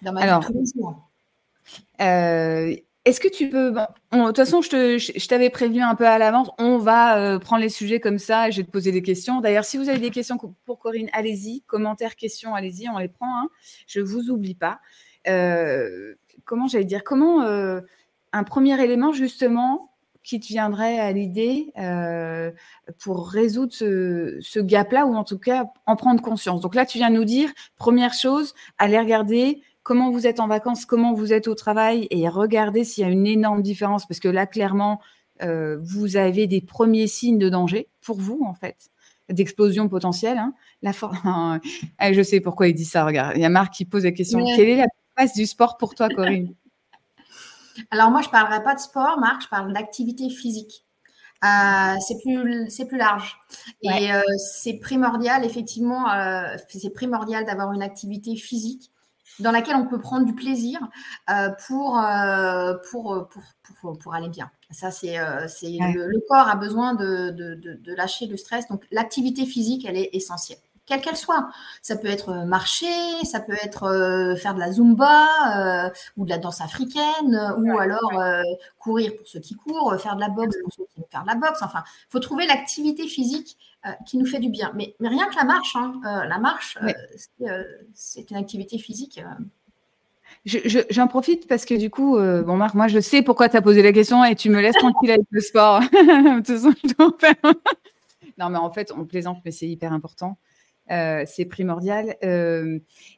dans 0.02 0.12
ma 0.12 0.20
Alors, 0.20 0.40
vie 0.40 0.46
tous 0.46 0.52
les 0.52 0.80
jours. 0.80 1.06
Euh, 2.00 2.76
est-ce 3.06 3.20
que 3.20 3.28
tu 3.28 3.48
peux. 3.48 3.70
de 3.70 4.26
toute 4.26 4.36
façon, 4.36 4.60
je, 4.60 5.26
t'avais 5.28 5.48
prévenu 5.48 5.80
un 5.80 5.94
peu 5.94 6.06
à 6.06 6.18
l'avance. 6.18 6.50
On 6.58 6.76
va 6.76 7.18
euh, 7.18 7.38
prendre 7.38 7.62
les 7.62 7.68
sujets 7.68 8.00
comme 8.00 8.18
ça 8.18 8.48
et 8.48 8.52
je 8.52 8.58
vais 8.58 8.64
te 8.64 8.70
poser 8.70 8.90
des 8.90 9.00
questions. 9.00 9.40
D'ailleurs, 9.40 9.64
si 9.64 9.78
vous 9.78 9.88
avez 9.88 10.00
des 10.00 10.10
questions 10.10 10.36
pour 10.64 10.80
Corinne, 10.80 11.08
allez-y. 11.12 11.62
Commentaires, 11.62 12.16
questions, 12.16 12.56
allez-y. 12.56 12.88
On 12.88 12.98
les 12.98 13.06
prend. 13.06 13.42
Hein. 13.42 13.48
Je 13.86 14.00
ne 14.00 14.04
vous 14.04 14.30
oublie 14.30 14.56
pas. 14.56 14.80
Euh, 15.28 16.16
comment 16.44 16.66
j'allais 16.66 16.84
dire 16.84 17.04
Comment 17.04 17.42
euh, 17.42 17.80
un 18.32 18.42
premier 18.42 18.82
élément, 18.82 19.12
justement, 19.12 19.92
qui 20.24 20.40
te 20.40 20.48
viendrait 20.48 20.98
à 20.98 21.12
l'idée 21.12 21.72
pour 22.98 23.28
résoudre 23.28 23.72
ce, 23.72 24.58
gap-là 24.58 25.06
ou 25.06 25.14
en 25.14 25.22
tout 25.22 25.38
cas 25.38 25.66
en 25.86 25.94
prendre 25.94 26.20
conscience? 26.20 26.60
Donc 26.60 26.74
là, 26.74 26.84
tu 26.84 26.98
viens 26.98 27.10
nous 27.10 27.24
dire 27.24 27.50
première 27.76 28.14
chose, 28.14 28.52
allez 28.78 28.98
regarder 28.98 29.62
comment 29.86 30.10
vous 30.10 30.26
êtes 30.26 30.40
en 30.40 30.48
vacances, 30.48 30.84
comment 30.84 31.14
vous 31.14 31.32
êtes 31.32 31.46
au 31.46 31.54
travail 31.54 32.08
et 32.10 32.28
regardez 32.28 32.82
s'il 32.82 33.04
y 33.04 33.06
a 33.06 33.10
une 33.10 33.24
énorme 33.24 33.62
différence 33.62 34.04
parce 34.04 34.18
que 34.18 34.26
là, 34.26 34.44
clairement, 34.44 35.00
euh, 35.42 35.78
vous 35.80 36.16
avez 36.16 36.48
des 36.48 36.60
premiers 36.60 37.06
signes 37.06 37.38
de 37.38 37.48
danger 37.48 37.88
pour 38.00 38.18
vous, 38.18 38.42
en 38.44 38.52
fait, 38.52 38.90
d'explosion 39.28 39.88
potentielle. 39.88 40.38
Hein. 40.38 40.54
La 40.82 40.90
ah, 41.24 41.60
je 42.12 42.20
sais 42.20 42.40
pourquoi 42.40 42.66
il 42.66 42.74
dit 42.74 42.84
ça, 42.84 43.04
regarde. 43.04 43.34
Il 43.36 43.42
y 43.42 43.44
a 43.44 43.48
Marc 43.48 43.74
qui 43.74 43.84
pose 43.84 44.02
la 44.02 44.10
question. 44.10 44.44
Quelle 44.56 44.70
est 44.70 44.76
la 44.76 44.88
place 45.14 45.34
du 45.34 45.46
sport 45.46 45.76
pour 45.76 45.94
toi, 45.94 46.08
Corinne? 46.08 46.52
Alors 47.92 48.10
moi, 48.10 48.22
je 48.22 48.26
ne 48.26 48.32
parlerai 48.32 48.64
pas 48.64 48.74
de 48.74 48.80
sport, 48.80 49.20
Marc, 49.20 49.42
je 49.42 49.48
parle 49.48 49.72
d'activité 49.72 50.30
physique. 50.30 50.84
Euh, 51.44 51.94
c'est 52.00 52.18
plus, 52.24 52.68
c'est 52.70 52.86
plus 52.86 52.98
large. 52.98 53.38
Et 53.82 54.12
euh, 54.12 54.20
c'est 54.36 54.80
primordial, 54.80 55.44
effectivement, 55.44 56.06
c'est 56.66 56.90
primordial 56.90 57.44
d'avoir 57.44 57.72
une 57.72 57.82
activité 57.82 58.34
physique 58.34 58.90
dans 59.38 59.50
laquelle 59.50 59.76
on 59.76 59.86
peut 59.86 60.00
prendre 60.00 60.26
du 60.26 60.34
plaisir 60.34 60.78
euh, 61.30 61.50
pour, 61.66 61.98
euh, 61.98 62.74
pour, 62.90 63.28
pour, 63.80 63.98
pour, 63.98 64.14
aller 64.14 64.28
bien. 64.28 64.50
Ça, 64.70 64.90
c'est, 64.90 65.18
euh, 65.18 65.46
c'est 65.48 65.70
le, 65.70 66.20
corps 66.28 66.48
a 66.48 66.56
besoin 66.56 66.94
de, 66.94 67.30
de, 67.30 67.54
de, 67.54 67.94
lâcher 67.94 68.26
le 68.26 68.36
stress. 68.36 68.66
Donc, 68.68 68.84
l'activité 68.90 69.46
physique, 69.46 69.84
elle 69.86 69.96
est 69.96 70.10
essentielle 70.12 70.58
quelle 70.86 71.00
qu'elle 71.00 71.16
soit. 71.16 71.48
Ça 71.82 71.96
peut 71.96 72.06
être 72.06 72.46
marcher, 72.46 72.86
ça 73.24 73.40
peut 73.40 73.56
être 73.60 74.36
faire 74.40 74.54
de 74.54 74.60
la 74.60 74.70
zumba 74.70 75.90
ou 76.16 76.24
de 76.24 76.30
la 76.30 76.38
danse 76.38 76.60
africaine, 76.60 77.56
ou 77.58 77.76
alors 77.76 78.22
courir 78.78 79.16
pour 79.16 79.26
ceux 79.26 79.40
qui 79.40 79.56
courent, 79.56 79.96
faire 79.98 80.14
de 80.14 80.20
la 80.20 80.28
boxe 80.28 80.54
pour 80.62 80.72
ceux 80.72 80.84
qui 80.84 81.00
veulent 81.00 81.10
faire 81.10 81.22
de 81.22 81.26
la 81.26 81.34
boxe. 81.34 81.58
Enfin, 81.62 81.82
il 81.88 82.12
faut 82.12 82.20
trouver 82.20 82.46
l'activité 82.46 83.08
physique 83.08 83.56
euh, 83.86 83.90
qui 84.04 84.18
nous 84.18 84.26
fait 84.26 84.40
du 84.40 84.48
bien. 84.48 84.72
Mais, 84.74 84.94
mais 85.00 85.08
rien 85.08 85.28
que 85.28 85.36
la 85.36 85.44
marche, 85.44 85.76
hein, 85.76 86.00
euh, 86.04 86.24
la 86.24 86.38
marche, 86.38 86.76
euh, 87.42 87.62
c'est 87.94 88.30
une 88.30 88.36
activité 88.36 88.78
physique. 88.78 89.20
J'en 90.44 91.06
profite 91.06 91.46
parce 91.46 91.64
que 91.64 91.74
du 91.74 91.90
coup, 91.90 92.16
bon 92.16 92.56
Marc, 92.56 92.74
moi 92.74 92.88
je 92.88 93.00
sais 93.00 93.22
pourquoi 93.22 93.48
tu 93.48 93.56
as 93.56 93.62
posé 93.62 93.82
la 93.82 93.92
question 93.92 94.24
et 94.24 94.34
tu 94.34 94.50
me 94.50 94.60
laisses 94.60 94.76
tranquille 94.76 95.10
avec 95.10 95.26
le 95.30 95.40
sport. 95.40 95.80
non 98.38 98.50
mais 98.50 98.58
en 98.58 98.72
fait, 98.72 98.92
on 98.96 99.04
plaisante, 99.04 99.38
mais 99.44 99.50
c'est 99.50 99.68
hyper 99.68 99.92
important. 99.92 100.36
c'est 100.88 101.46
primordial. 101.48 102.16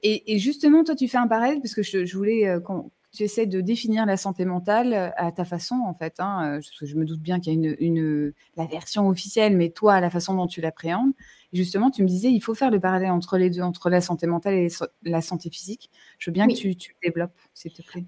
Et, 0.03 0.39
justement, 0.39 0.85
toi, 0.85 0.95
tu 0.95 1.09
fais 1.09 1.19
un 1.19 1.29
parallèle 1.29 1.61
parce 1.61 1.75
que 1.75 1.83
je, 1.83 2.17
voulais 2.17 2.59
tu 3.13 3.23
essaies 3.23 3.47
de 3.47 3.61
définir 3.61 4.07
la 4.07 4.17
santé 4.17 4.45
mentale 4.45 5.13
à 5.17 5.33
ta 5.33 5.45
façon, 5.45 5.77
en 5.87 5.95
fait. 5.95 6.15
Hein. 6.19 6.61
Je, 6.83 6.95
me 6.97 7.05
doute 7.05 7.21
bien 7.21 7.41
qu'il 7.41 7.53
y 7.53 7.57
a 7.57 7.59
une, 7.59 7.77
une, 7.81 8.33
la 8.57 8.67
version 8.67 9.09
officielle, 9.09 9.57
mais 9.57 9.71
toi, 9.71 10.01
la 10.01 10.11
façon 10.11 10.35
dont 10.35 10.47
tu 10.47 10.61
l'appréhendes. 10.61 11.13
Justement, 11.53 11.91
tu 11.91 12.03
me 12.03 12.09
disais, 12.09 12.31
il 12.31 12.41
faut 12.41 12.55
faire 12.55 12.71
le 12.71 12.81
parallèle 12.81 13.11
entre 13.11 13.39
les 13.39 13.49
deux, 13.51 13.63
entre 13.63 13.89
la 13.89 14.01
santé 14.01 14.27
mentale 14.27 14.55
et 14.55 14.69
la 15.03 15.23
santé 15.23 15.51
physique. 15.51 15.91
Je 16.19 16.31
veux 16.31 16.35
bien 16.35 16.47
que 16.47 16.55
tu, 16.55 16.77
tu 16.77 16.95
développes, 17.03 17.39
s'il 17.55 17.73
te 17.73 17.83
plaît. 17.83 18.05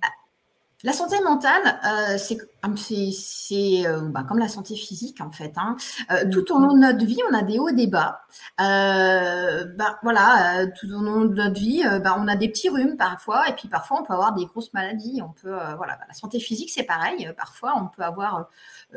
Ah, 0.83 0.87
la 0.87 0.93
santé 0.93 1.21
mentale, 1.23 1.81
euh, 1.85 2.19
c'est 2.19 3.87
euh, 3.87 4.09
bah, 4.09 4.25
comme 4.27 4.39
la 4.39 4.49
santé 4.49 4.75
physique 4.75 5.21
en 5.21 5.31
fait. 5.31 5.53
Hein. 5.57 5.77
Euh, 6.11 6.27
mm. 6.27 6.31
tout 6.31 6.53
au 6.53 6.59
long 6.59 6.75
de 6.75 6.79
notre 6.79 7.05
vie, 7.05 7.21
on 7.31 7.35
a 7.35 7.43
des 7.43 7.59
hauts 7.59 7.69
et 7.69 7.75
des 7.75 7.87
bas. 7.87 8.23
bah, 8.59 9.99
voilà, 10.03 10.67
tout 10.79 10.87
au 10.87 11.03
long 11.03 11.25
de 11.25 11.35
notre 11.35 11.61
vie, 11.61 11.83
bah, 12.03 12.17
on 12.19 12.29
a 12.29 12.37
des 12.37 12.49
petits 12.49 12.69
rhumes 12.69 12.97
parfois, 12.97 13.49
et 13.49 13.55
puis 13.55 13.69
parfois 13.69 14.01
on 14.01 14.05
peut 14.05 14.13
avoir 14.13 14.35
des 14.35 14.47
grosses 14.47 14.73
maladies. 14.73 15.21
On 15.23 15.33
peut, 15.33 15.57
voilà, 15.77 15.99
la 16.07 16.15
santé 16.15 16.41
physique 16.41 16.71
c'est 16.71 16.85
pareil. 16.85 17.31
Parfois 17.37 17.75
on 17.77 17.89
peut 17.89 18.03
avoir 18.03 18.49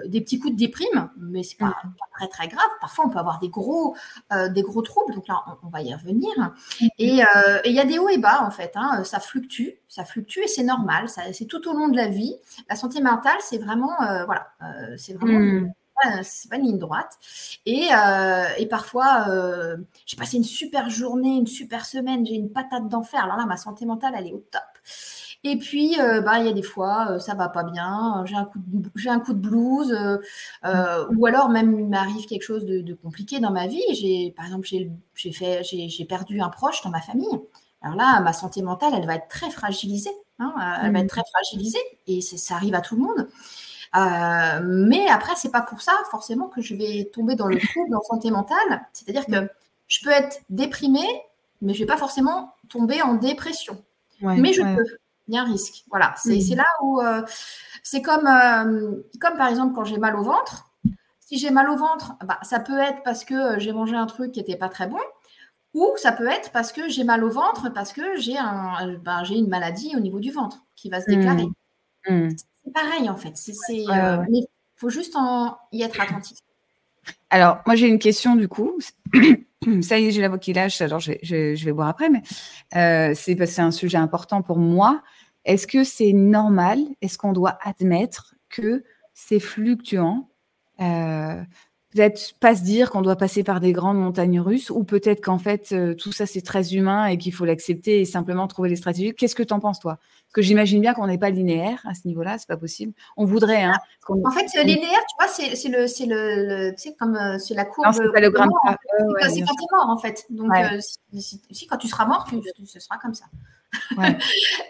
des 0.05 0.21
petits 0.21 0.39
coups 0.39 0.53
de 0.53 0.59
déprime, 0.59 1.09
mais 1.17 1.43
c'est 1.43 1.57
pas, 1.57 1.67
mm. 1.83 1.93
pas, 1.99 2.05
très 2.17 2.27
très 2.27 2.47
grave. 2.47 2.69
Parfois 2.79 3.05
on 3.05 3.09
peut 3.09 3.19
avoir 3.19 3.39
des 3.39 3.49
gros, 3.49 3.95
des 4.31 4.61
gros 4.61 4.81
troubles. 4.81 5.13
Donc 5.13 5.27
là, 5.27 5.43
on, 5.63 5.69
va 5.69 5.81
y 5.81 5.93
revenir. 5.93 6.31
Mm. 6.39 6.87
Et 6.99 7.21
il 7.65 7.73
y 7.73 7.79
a 7.79 7.85
des 7.85 7.99
hauts 7.99 8.09
et 8.09 8.17
bas 8.17 8.43
en 8.43 8.51
fait. 8.51 8.71
Hein. 8.75 9.03
Ça 9.03 9.19
fluctue, 9.19 9.69
ça 9.93 10.05
fluctue 10.05 10.39
et 10.43 10.47
c'est 10.47 10.63
normal. 10.63 11.07
C'est 11.33 11.45
tout 11.45 11.67
au 11.69 11.73
long 11.73 11.87
de 11.87 11.95
la 11.95 12.07
vie. 12.07 12.35
La 12.67 12.75
santé 12.75 12.99
mentale, 12.99 13.37
c'est 13.41 13.59
vraiment, 13.59 14.01
euh, 14.01 14.25
voilà, 14.25 14.47
euh, 14.63 14.95
c'est 14.97 15.13
vraiment. 15.13 15.39
Hmm. 15.39 15.71
c'est 16.23 16.49
pas 16.49 16.55
une 16.55 16.63
ligne 16.63 16.79
droite. 16.79 17.19
Et, 17.67 17.89
euh, 17.95 18.45
et 18.57 18.65
parfois, 18.65 19.27
j'ai 20.07 20.17
passé 20.17 20.37
une 20.37 20.43
super 20.43 20.89
journée, 20.89 21.37
une 21.37 21.47
super 21.47 21.85
semaine, 21.85 22.25
j'ai 22.25 22.33
une 22.33 22.51
patate 22.51 22.87
d'enfer. 22.89 23.23
Alors 23.23 23.37
là, 23.37 23.45
ma 23.45 23.57
santé 23.57 23.85
mentale, 23.85 24.15
elle 24.17 24.27
est 24.27 24.33
au 24.33 24.43
top. 24.51 24.61
Et 25.45 25.57
puis, 25.57 25.97
bah, 25.97 26.39
il 26.39 26.45
y 26.45 26.49
a 26.49 26.53
des 26.53 26.63
fois, 26.63 27.19
ça 27.19 27.35
va 27.35 27.49
pas 27.49 27.63
bien, 27.63 28.23
j'ai 28.25 28.35
un 28.35 28.45
coup 28.45 28.59
de, 28.65 28.89
j'ai 28.95 29.09
un 29.09 29.19
coup 29.19 29.33
de 29.33 29.39
blues, 29.39 29.95
ou 30.63 31.25
alors 31.27 31.49
même 31.49 31.79
il 31.79 31.87
m'arrive 31.87 32.25
quelque 32.25 32.43
chose 32.43 32.65
de, 32.65 32.93
compliqué 32.95 33.39
dans 33.39 33.51
ma 33.51 33.67
vie. 33.67 33.83
J'ai, 33.93 34.33
par 34.35 34.45
exemple, 34.45 34.65
j'ai, 34.65 34.89
j'ai 35.13 35.31
fait, 35.31 35.63
j'ai, 35.63 35.87
j'ai 35.87 36.05
perdu 36.05 36.41
un 36.41 36.49
proche 36.49 36.81
dans 36.81 36.89
ma 36.89 37.01
famille. 37.01 37.39
Alors 37.83 37.95
là, 37.97 38.19
ma 38.21 38.33
santé 38.33 38.61
mentale, 38.61 38.93
elle 38.95 39.05
va 39.05 39.15
être 39.15 39.27
très 39.27 39.51
fragilisée. 39.51 40.13
Hein, 40.39 40.53
elle 40.81 40.93
va 40.93 40.99
être 40.99 41.05
mmh. 41.05 41.07
très 41.07 41.23
fragilisée 41.31 41.99
et 42.07 42.21
ça 42.21 42.55
arrive 42.55 42.73
à 42.75 42.81
tout 42.81 42.95
le 42.95 43.01
monde. 43.01 43.27
Euh, 43.95 44.61
mais 44.63 45.07
après, 45.07 45.33
c'est 45.35 45.51
pas 45.51 45.61
pour 45.61 45.81
ça 45.81 45.93
forcément 46.09 46.47
que 46.47 46.61
je 46.61 46.75
vais 46.75 47.09
tomber 47.13 47.35
dans 47.35 47.47
le 47.47 47.59
trouble 47.59 47.95
en 47.95 48.01
santé 48.01 48.31
mentale. 48.31 48.87
C'est-à-dire 48.93 49.25
que 49.25 49.49
je 49.87 49.99
peux 50.03 50.09
être 50.09 50.41
déprimée, 50.49 51.21
mais 51.61 51.73
je 51.73 51.79
vais 51.79 51.85
pas 51.85 51.97
forcément 51.97 52.55
tomber 52.69 53.01
en 53.01 53.13
dépression. 53.15 53.83
mais 54.21 54.53
je 54.53 54.61
peux. 54.61 54.85
Il 55.29 55.35
y 55.35 55.37
a 55.37 55.41
un 55.41 55.45
risque. 55.45 55.85
Voilà. 55.89 56.13
C'est 56.17 56.35
mmh. 56.35 56.55
là 56.55 56.65
où 56.81 56.99
euh, 56.99 57.21
c'est 57.81 58.01
comme, 58.01 58.27
euh, 58.27 59.01
comme 59.21 59.37
par 59.37 59.47
exemple 59.47 59.73
quand 59.73 59.85
j'ai 59.85 59.97
mal 59.97 60.15
au 60.15 60.23
ventre. 60.23 60.69
Si 61.19 61.37
j'ai 61.37 61.51
mal 61.51 61.69
au 61.69 61.77
ventre, 61.77 62.13
bah, 62.25 62.39
ça 62.41 62.59
peut 62.59 62.77
être 62.79 63.01
parce 63.03 63.23
que 63.23 63.57
j'ai 63.57 63.71
mangé 63.71 63.95
un 63.95 64.05
truc 64.05 64.33
qui 64.33 64.39
n'était 64.39 64.57
pas 64.57 64.69
très 64.69 64.87
bon. 64.87 64.99
Ou 65.73 65.91
ça 65.97 66.11
peut 66.11 66.27
être 66.27 66.51
parce 66.51 66.71
que 66.71 66.87
j'ai 66.87 67.03
mal 67.03 67.23
au 67.23 67.29
ventre, 67.29 67.71
parce 67.73 67.93
que 67.93 68.17
j'ai 68.17 68.37
un, 68.37 68.95
ben, 69.03 69.23
une 69.29 69.47
maladie 69.47 69.93
au 69.95 69.99
niveau 69.99 70.19
du 70.19 70.31
ventre 70.31 70.63
qui 70.75 70.89
va 70.89 71.01
se 71.01 71.09
déclarer. 71.09 71.45
Mmh. 72.07 72.13
Mmh. 72.13 72.29
C'est 72.63 72.73
pareil 72.73 73.09
en 73.09 73.15
fait. 73.15 73.33
Euh, 73.69 74.25
il 74.29 74.45
faut 74.75 74.89
juste 74.89 75.15
en, 75.15 75.57
y 75.71 75.81
être 75.81 75.99
attentif. 75.99 76.37
Alors, 77.29 77.57
moi 77.65 77.75
j'ai 77.75 77.87
une 77.87 77.99
question 77.99 78.35
du 78.35 78.47
coup. 78.47 78.77
Ça 79.81 79.97
y 79.97 80.07
est, 80.07 80.11
j'ai 80.11 80.21
la 80.21 80.27
voix 80.27 80.39
qui 80.39 80.51
lâche, 80.51 80.81
alors 80.81 80.99
je, 80.99 81.63
vais 81.63 81.71
boire 81.71 81.87
après, 81.87 82.09
mais 82.09 82.21
euh, 82.75 83.13
c'est 83.15 83.59
un 83.59 83.71
sujet 83.71 83.97
important 83.97 84.41
pour 84.41 84.57
moi. 84.57 85.01
Est-ce 85.45 85.67
que 85.67 85.85
c'est 85.85 86.11
normal? 86.11 86.79
Est-ce 87.01 87.17
qu'on 87.17 87.31
doit 87.31 87.57
admettre 87.63 88.35
que 88.49 88.83
c'est 89.13 89.39
fluctuant? 89.39 90.29
Euh, 90.81 91.41
peut-être 91.93 92.33
pas 92.39 92.55
se 92.55 92.63
dire 92.63 92.89
qu'on 92.89 93.01
doit 93.01 93.15
passer 93.15 93.43
par 93.43 93.59
des 93.59 93.71
grandes 93.71 93.97
montagnes 93.97 94.39
russes, 94.39 94.69
ou 94.69 94.83
peut-être 94.83 95.23
qu'en 95.23 95.37
fait, 95.37 95.71
euh, 95.71 95.93
tout 95.93 96.11
ça, 96.11 96.25
c'est 96.25 96.41
très 96.41 96.73
humain 96.73 97.05
et 97.05 97.17
qu'il 97.17 97.33
faut 97.33 97.45
l'accepter 97.45 98.01
et 98.01 98.05
simplement 98.05 98.47
trouver 98.47 98.69
les 98.69 98.75
stratégies. 98.75 99.13
Qu'est-ce 99.13 99.35
que 99.35 99.43
tu 99.43 99.53
en 99.53 99.59
penses, 99.59 99.79
toi? 99.79 99.97
Parce 99.97 100.33
que 100.33 100.41
j'imagine 100.41 100.81
bien 100.81 100.93
qu'on 100.93 101.07
n'est 101.07 101.17
pas 101.17 101.29
linéaire 101.29 101.83
à 101.87 101.93
ce 101.93 102.07
niveau-là, 102.07 102.37
c'est 102.37 102.47
pas 102.47 102.57
possible. 102.57 102.93
On 103.17 103.25
voudrait. 103.25 103.63
Hein, 103.63 103.77
en 104.09 104.31
fait, 104.31 104.45
linéaire, 104.63 105.03
tu 105.09 105.15
vois, 105.19 105.27
c'est 105.27 105.69
le, 105.69 105.87
c'est 105.87 106.05
le, 106.07 106.71
tu 106.71 106.89
sais, 106.89 106.95
comme 106.99 107.15
euh, 107.15 107.37
c'est 107.37 107.53
la 107.53 107.65
courbe. 107.65 107.93
c'est 107.93 108.11
pas 108.11 108.19
le 108.19 108.29
gramme. 108.31 108.49
c'est 109.21 109.41
quand 109.41 109.55
tu 109.55 109.63
es 109.63 109.75
mort, 109.75 109.89
en 109.89 109.97
fait. 109.97 110.25
Donc, 110.29 110.51
euh, 110.55 110.79
si, 111.19 111.67
quand 111.67 111.77
tu 111.77 111.87
seras 111.87 112.05
mort, 112.05 112.25
tu, 112.27 112.37
ce 112.65 112.79
sera 112.79 112.97
comme 112.97 113.13
ça. 113.13 113.25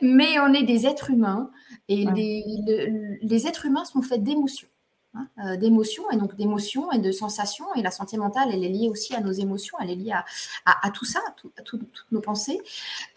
Mais 0.02 0.40
on 0.40 0.54
est 0.54 0.64
des 0.64 0.86
êtres 0.88 1.12
humains 1.12 1.52
et 1.90 2.06
les, 2.16 3.20
les 3.22 3.48
êtres 3.48 3.66
humains 3.66 3.84
sont 3.84 4.02
faits 4.02 4.24
d'émotions. 4.24 4.68
Hein, 5.16 5.28
euh, 5.46 5.58
d'émotions, 5.58 6.10
et 6.10 6.18
donc 6.18 6.36
d'émotions 6.36 6.92
et 6.92 6.98
de 6.98 7.12
sensations. 7.12 7.72
Et 7.76 7.84
la 7.84 7.92
santé 7.92 8.18
mentale, 8.18 8.50
elle 8.52 8.64
est 8.64 8.70
liée 8.70 8.90
aussi 8.90 9.14
à 9.14 9.22
nos 9.22 9.32
émotions, 9.32 9.78
elle 9.80 9.92
est 9.92 9.96
liée 9.96 10.14
à, 10.66 10.90
tout 10.90 11.06
ça, 11.06 11.20
à, 11.30 11.62
toutes 11.62 11.84
nos 12.12 12.20
pensées. 12.20 12.60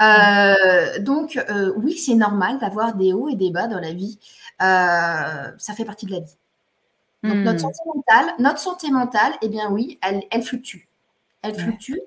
Euh, 0.02 0.98
donc, 0.98 1.38
euh, 1.48 1.72
oui, 1.76 1.96
c'est 1.96 2.14
normal 2.14 2.58
d'avoir 2.58 2.94
des 2.94 3.14
hauts 3.14 3.30
et 3.30 3.34
des 3.34 3.50
bas 3.50 3.66
dans 3.66 3.80
la 3.80 3.94
vie. 3.94 4.18
ça 4.58 5.74
fait 5.74 5.86
partie 5.86 6.04
de 6.04 6.12
la 6.12 6.20
vie. 6.20 6.36
Donc, 7.22 7.36
notre 7.36 7.56
hmm. 7.56 7.72
santé 7.72 7.80
mentale, 7.86 8.34
notre 8.40 8.58
santé 8.58 8.90
mentale, 8.90 9.32
eh 9.40 9.48
bien 9.48 9.70
oui, 9.70 9.98
elle, 10.02 10.22
elle 10.30 10.42
fluctue. 10.42 10.88
Elle 11.40 11.54
fluctue 11.54 11.98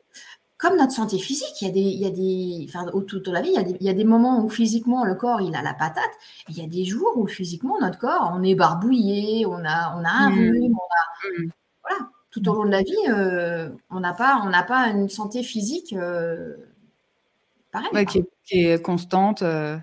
comme 0.60 0.75
notre 0.75 0.92
santé 0.92 1.18
physique, 1.18 1.62
il 1.62 1.68
y 1.68 1.70
a 1.70 1.74
des, 1.74 1.80
il 1.80 2.00
y 2.00 2.06
a 2.06 2.12
des, 2.12 2.66
enfin, 2.68 2.86
tout 3.08 3.32
la 3.32 3.42
vie, 3.42 3.51
il 3.51 3.56
y, 3.56 3.58
a 3.58 3.63
des, 3.63 3.78
il 3.80 3.88
y, 3.88 3.89
a 3.89 3.94
des, 3.94 4.04
moments 4.04 4.44
où 4.44 4.50
physiquement 4.50 5.06
le 5.06 5.16
corps 5.16 5.39
il 5.39 5.56
a 5.56 5.62
la 5.62 5.74
patate, 5.74 6.12
et 6.50 6.51
il 6.51 6.58
y 6.58 6.62
a 6.63 6.68
des 6.68 6.84
jours 6.84 7.13
où 7.16 7.28
physiquement 7.28 7.80
notre 7.80 7.98
corps 7.98 8.30
on 8.36 8.44
est 8.44 8.56
barbouillé, 8.56 9.46
on 9.46 9.63
a, 9.63 9.96
on 9.98 10.04
a 10.04 10.10
un 10.10 10.30
mmh. 10.30 10.51
rhume, 10.51 10.75
on 10.75 11.38
a, 11.38 11.44
mmh. 11.44 11.50
voilà, 11.82 12.10
tout 12.30 12.50
au 12.50 12.56
long 12.56 12.66
de 12.66 12.72
la 12.72 12.82
vie, 12.82 12.94
euh, 13.08 13.70
on 13.89 14.01
n'a 14.01 14.12
pas, 14.12 14.42
on 14.46 14.50
n'a 14.50 14.63
pas 14.63 14.89
une 14.89 15.08
santé 15.08 15.44
physique 15.44 15.94
euh, 15.94 16.58
pareille. 17.72 18.06
qui, 18.44 18.66
est, 18.66 18.84
constante. 18.84 19.42
Euh. 19.44 19.78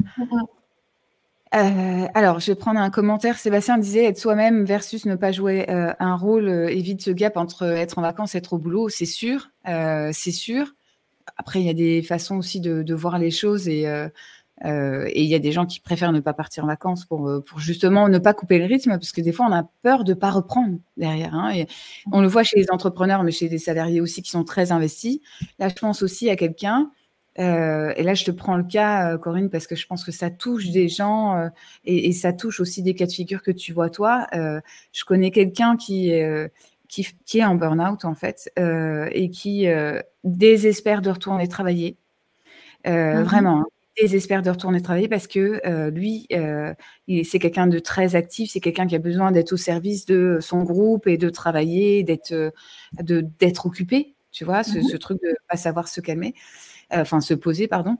Mmh, 1.54 2.08
alors, 2.14 2.40
je 2.40 2.52
vais 2.52 2.54
prendre 2.54 2.80
un 2.80 2.90
commentaire. 2.90 3.38
Sébastien 3.38 3.78
disait 3.78 4.04
être 4.04 4.18
soi-même 4.18 4.64
versus 4.64 5.06
ne 5.06 5.14
pas 5.14 5.32
jouer 5.32 5.66
un 5.68 6.16
rôle, 6.16 6.48
évite 6.48 7.02
ce 7.02 7.10
gap 7.10 7.36
entre 7.36 7.64
être 7.64 7.98
en 7.98 8.02
vacances 8.02 8.34
et 8.34 8.38
être 8.38 8.52
au 8.52 8.58
boulot. 8.58 8.88
C'est 8.88 9.06
sûr. 9.06 9.50
Euh, 9.68 10.10
c'est 10.12 10.32
sûr. 10.32 10.74
Après, 11.36 11.60
il 11.60 11.66
y 11.66 11.70
a 11.70 11.74
des 11.74 12.02
façons 12.02 12.36
aussi 12.36 12.60
de, 12.60 12.94
voir 12.94 13.18
les 13.18 13.30
choses 13.30 13.68
euh, 13.68 14.08
euh, 14.64 15.04
et 15.08 15.22
il 15.22 15.28
y 15.28 15.34
a 15.34 15.38
des 15.38 15.52
gens 15.52 15.66
qui 15.66 15.80
préfèrent 15.80 16.12
ne 16.12 16.20
pas 16.20 16.32
partir 16.32 16.64
en 16.64 16.66
vacances 16.66 17.04
pour, 17.04 17.42
justement 17.58 18.08
ne 18.08 18.18
pas 18.18 18.32
couper 18.32 18.58
le 18.58 18.64
rythme, 18.64 18.92
parce 18.92 19.12
que 19.12 19.20
des 19.20 19.32
fois, 19.32 19.46
on 19.48 19.52
a 19.52 19.68
peur 19.82 20.04
de 20.04 20.14
ne 20.14 20.18
pas 20.18 20.30
reprendre 20.30 20.78
derrière. 20.96 21.34
Hein, 21.34 21.52
et 21.54 21.66
on 22.12 22.20
le 22.20 22.28
voit 22.28 22.42
chez 22.42 22.58
les 22.58 22.70
entrepreneurs, 22.70 23.22
mais 23.22 23.32
chez 23.32 23.48
les 23.48 23.58
salariés 23.58 24.00
aussi 24.00 24.22
qui 24.22 24.30
sont 24.30 24.44
très 24.44 24.72
investis. 24.72 25.20
Là, 25.58 25.68
je 25.68 25.74
pense 25.74 26.02
aussi 26.02 26.30
à 26.30 26.36
quelqu'un, 26.36 26.90
et 27.38 28.02
là, 28.02 28.14
je 28.14 28.24
te 28.24 28.30
prends 28.30 28.56
le 28.56 28.64
cas, 28.64 29.18
Corinne, 29.18 29.50
parce 29.50 29.66
que 29.66 29.76
je 29.76 29.86
pense 29.86 30.04
que 30.04 30.12
ça 30.12 30.30
touche 30.30 30.70
des 30.70 30.88
gens 30.88 31.50
et, 31.84 32.08
et, 32.08 32.12
ça 32.12 32.32
touche 32.32 32.60
aussi 32.60 32.82
des 32.82 32.94
cas 32.94 33.06
de 33.06 33.12
figure 33.12 33.42
que 33.42 33.50
tu 33.50 33.72
vois 33.72 33.90
toi. 33.90 34.26
je 34.32 35.04
connais 35.04 35.30
quelqu'un 35.30 35.76
qui 35.76 36.12
qui, 36.88 37.38
est 37.38 37.44
en 37.44 37.54
burn-out 37.54 38.04
en 38.04 38.14
fait 38.14 38.50
euh, 38.58 39.08
et 39.12 39.30
qui 39.30 39.68
euh, 39.68 40.00
désespère 40.24 41.02
de 41.02 41.10
retourner 41.10 41.48
travailler. 41.48 41.96
Euh, 42.86 43.18
mhm. 43.18 43.22
Vraiment, 43.22 43.60
hein, 43.60 43.66
désespère 44.00 44.42
de 44.42 44.50
retourner 44.50 44.82
travailler 44.82 45.08
parce 45.08 45.26
que 45.26 45.60
lui, 45.90 46.28
c'est 47.24 47.38
quelqu'un 47.38 47.66
de 47.66 47.78
très 47.78 48.14
actif, 48.14 48.50
c'est 48.52 48.60
quelqu'un 48.60 48.86
qui 48.86 48.94
a 48.94 48.98
besoin 48.98 49.32
d'être 49.32 49.52
au 49.52 49.56
service 49.56 50.06
de 50.06 50.38
son 50.40 50.62
groupe 50.62 51.06
et 51.06 51.16
de 51.16 51.30
travailler, 51.30 52.02
d'être 52.02 52.52
d'être 53.00 53.66
occupé, 53.66 54.14
tu 54.32 54.44
vois, 54.44 54.62
ce, 54.62 54.78
mhm. 54.78 54.84
ce, 54.84 54.96
truc 54.98 55.18
de 55.22 55.34
pas 55.48 55.56
savoir 55.56 55.88
se 55.88 56.00
calmer, 56.00 56.34
enfin 56.90 57.20
se 57.20 57.34
poser, 57.34 57.68
pardon. 57.68 57.96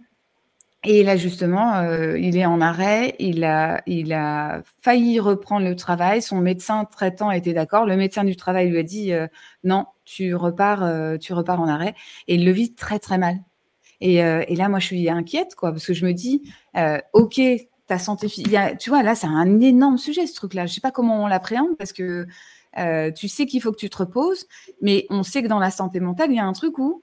Et 0.89 1.03
là, 1.03 1.17
justement, 1.17 1.75
euh, 1.79 2.17
il 2.17 2.37
est 2.37 2.47
en 2.47 2.61
arrêt, 2.61 3.17
il 3.19 3.43
a, 3.43 3.83
il 3.87 4.13
a 4.13 4.63
failli 4.81 5.19
reprendre 5.19 5.67
le 5.67 5.75
travail, 5.75 6.23
son 6.23 6.41
médecin 6.41 6.85
traitant 6.85 7.33
était 7.33 7.55
d'accord, 7.55 7.87
le 7.87 7.97
médecin 7.97 8.23
du 8.23 8.37
travail 8.37 8.71
lui 8.71 8.79
a 8.79 8.83
dit 8.85 9.13
euh, 9.13 9.27
non, 9.65 9.87
tu 10.05 10.37
repars, 10.37 10.85
euh, 10.85 11.17
tu 11.17 11.33
repars 11.33 11.61
en 11.61 11.67
arrêt, 11.67 11.95
et 12.29 12.37
il 12.37 12.45
le 12.45 12.53
vit 12.53 12.73
très 12.73 13.01
très 13.01 13.19
mal. 13.19 13.39
Et, 14.01 14.19
là, 14.19 14.69
moi, 14.69 14.79
je 14.79 14.87
suis 14.87 15.09
inquiète, 15.09 15.55
quoi, 15.57 15.73
parce 15.73 15.87
que 15.87 15.95
je 15.95 16.05
me 16.05 16.13
dis, 16.13 16.43
ok, 17.15 17.41
ta 17.87 17.99
santé, 17.99 18.29
tu 18.29 18.91
vois, 18.91 19.03
là, 19.03 19.15
c'est 19.15 19.27
un 19.27 19.59
énorme 19.59 19.97
sujet, 19.97 20.27
ce 20.27 20.35
truc-là. 20.35 20.67
Je 20.67 20.75
sais 20.75 20.83
pas 20.83 20.91
comment 20.91 21.25
on 21.25 21.27
l'appréhende, 21.27 21.79
parce 21.79 21.95
que 21.95 22.27
tu 23.17 23.27
sais 23.27 23.47
qu'il 23.47 23.63
faut 23.63 23.73
que 23.73 23.79
tu 23.79 23.89
te 23.89 23.97
reposes, 23.97 24.47
mais 24.83 25.07
on 25.09 25.23
sait 25.23 25.43
que 25.43 25.49
dans 25.49 25.59
la 25.59 25.71
santé 25.71 25.99
mentale, 25.99 26.31
il 26.31 26.37
y 26.37 26.41
a 26.41 26.45
un 26.45 26.53
truc 26.53 26.79
où 26.79 27.03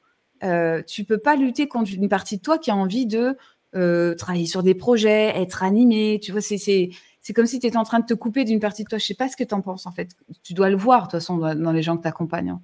tu 0.88 1.04
peux 1.04 1.18
pas 1.18 1.36
lutter 1.36 1.68
contre 1.68 1.92
une 1.94 2.10
partie 2.10 2.38
de 2.38 2.42
toi 2.42 2.58
qui 2.58 2.72
a 2.72 2.76
envie 2.76 3.06
de 3.06 3.38
euh, 3.76 4.14
travailler 4.14 4.46
sur 4.46 4.62
des 4.62 4.76
projets, 4.76 5.34
être 5.36 5.64
animé. 5.64 6.20
Tu 6.22 6.32
vois, 6.32 6.42
c'est 6.42 6.58
c'est 6.58 7.34
comme 7.34 7.46
si 7.46 7.60
tu 7.60 7.68
étais 7.68 7.78
en 7.78 7.84
train 7.84 8.00
de 8.00 8.06
te 8.06 8.14
couper 8.14 8.44
d'une 8.44 8.60
partie 8.60 8.84
de 8.84 8.90
toi. 8.90 9.00
Je 9.00 9.06
sais 9.06 9.16
pas 9.16 9.30
ce 9.30 9.36
que 9.36 9.44
tu 9.44 9.54
en 9.54 9.62
penses 9.62 9.86
en 9.86 9.92
fait. 9.92 10.10
Tu 10.44 10.54
dois 10.54 10.70
le 10.70 10.76
voir 10.76 11.02
de 11.02 11.04
toute 11.06 11.12
façon 11.20 11.38
dans 11.38 11.72
les 11.72 11.82
gens 11.82 11.98
que 11.98 12.04
tu 12.04 12.08
accompagnes. 12.08 12.50
Hein. 12.50 12.62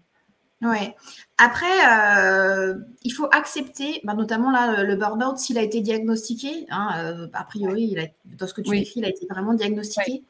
Ouais. 0.61 0.95
Après, 1.37 1.65
euh, 1.87 2.75
il 3.03 3.11
faut 3.11 3.27
accepter, 3.31 4.01
bah, 4.03 4.13
notamment 4.13 4.51
là, 4.51 4.83
le 4.83 4.95
burn-out, 4.97 5.37
s'il 5.37 5.57
a 5.57 5.61
été 5.61 5.79
diagnostiqué, 5.79 6.67
hein, 6.69 6.89
euh, 6.97 7.27
a 7.33 7.45
priori, 7.45 7.83
il 7.91 7.99
a, 7.99 8.07
dans 8.25 8.45
ce 8.45 8.53
que 8.53 8.61
tu 8.61 8.71
décris, 8.71 8.95
il 8.97 9.05
a 9.05 9.09
été 9.09 9.25
vraiment 9.29 9.53
diagnostiqué. 9.53 10.23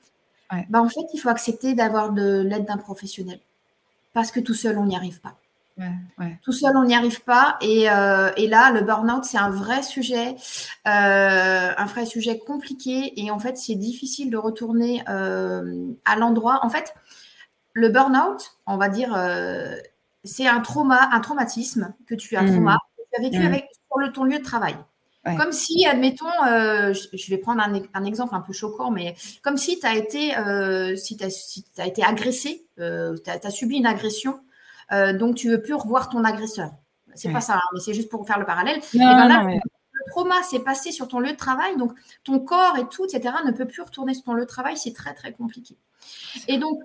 Bah, 0.70 0.82
en 0.82 0.90
fait, 0.90 1.02
il 1.14 1.18
faut 1.20 1.30
accepter 1.30 1.74
d'avoir 1.74 2.14
de 2.14 2.42
l'aide 2.42 2.66
d'un 2.66 2.78
professionnel. 2.78 3.40
Parce 4.14 4.32
que 4.32 4.40
tout 4.40 4.54
seul, 4.54 4.78
on 4.78 4.86
n'y 4.86 4.96
arrive 4.96 5.20
pas. 5.20 5.36
Tout 6.42 6.52
seul, 6.52 6.76
on 6.76 6.86
n'y 6.86 6.96
arrive 6.96 7.24
pas. 7.24 7.58
Et, 7.62 7.90
euh, 7.90 8.32
et, 8.38 8.48
là, 8.48 8.72
le 8.72 8.82
burn-out, 8.82 9.24
c'est 9.24 9.38
un 9.38 9.50
vrai 9.50 9.84
sujet, 9.84 10.36
un 10.86 11.86
vrai 11.86 12.06
sujet 12.06 12.40
compliqué. 12.40 13.14
Et 13.20 13.32
en 13.32 13.40
fait, 13.40 13.58
c'est 13.58 13.76
difficile 13.76 14.30
de 14.30 14.38
retourner 14.38 15.04
à 15.08 16.16
l'endroit. 16.18 16.60
En 16.64 16.70
fait, 16.70 16.94
le 17.74 17.90
burn-out, 17.90 18.58
on 18.68 18.78
va 18.78 18.90
dire, 18.90 19.18
c'est 20.24 20.48
un 20.48 20.60
trauma, 20.60 21.10
un 21.12 21.20
traumatisme 21.20 21.94
que 22.08 22.16
tu 22.16 22.36
as, 22.36 22.42
mmh. 22.42 22.78
vécu 23.22 23.40
mmh. 23.40 23.46
avec, 23.46 23.70
sur 23.88 24.00
le, 24.00 24.12
ton 24.12 24.24
lieu 24.24 24.40
de 24.40 24.44
travail. 24.44 24.76
Comme 25.38 25.52
si, 25.52 25.86
admettons, 25.86 26.26
euh, 26.48 26.94
je 26.94 27.30
vais 27.30 27.38
prendre 27.38 27.62
un, 27.62 28.06
exemple 28.06 28.34
un 28.34 28.42
peu 28.42 28.54
choquant, 28.54 28.90
mais 28.90 29.16
comme 29.44 29.58
si 29.58 29.80
tu 29.80 29.86
as 29.86 29.96
été, 29.96 30.38
euh, 30.38 30.96
si 30.96 31.18
as, 31.22 31.86
été 31.86 32.04
agressé, 32.04 32.66
euh, 32.80 33.16
tu 33.24 33.30
as, 33.30 33.52
subi 33.52 33.78
une 33.78 33.86
agression, 33.86 34.40
donc 34.92 35.36
tu 35.36 35.50
veux 35.50 35.62
plus 35.62 35.74
revoir 35.74 36.10
ton 36.10 36.24
agresseur. 36.24 36.72
C'est 37.16 37.32
pas 37.32 37.42
ça, 37.42 37.56
hein, 37.56 37.70
mais 37.74 37.80
c'est 37.80 37.94
juste 37.94 38.10
pour 38.10 38.26
faire 38.26 38.40
le 38.40 38.46
parallèle. 38.46 38.80
Ben 38.94 39.60
le 40.00 40.12
trauma 40.12 40.42
s'est 40.44 40.60
passé 40.60 40.92
sur 40.92 41.08
ton 41.08 41.20
lieu 41.20 41.32
de 41.32 41.38
travail, 41.38 41.76
donc 41.78 41.92
ton 42.24 42.40
corps 42.40 42.78
et 42.78 42.88
tout, 42.88 43.06
etc., 43.06 43.36
ne 43.46 43.52
peut 43.52 43.66
plus 43.66 43.82
retourner 43.82 44.14
sur 44.14 44.24
ton 44.24 44.34
lieu 44.34 44.44
de 44.44 44.48
travail, 44.48 44.78
c'est 44.78 44.94
très 44.94 45.14
très 45.14 45.34
compliqué. 45.34 45.78
Et 46.48 46.58
donc, 46.58 46.80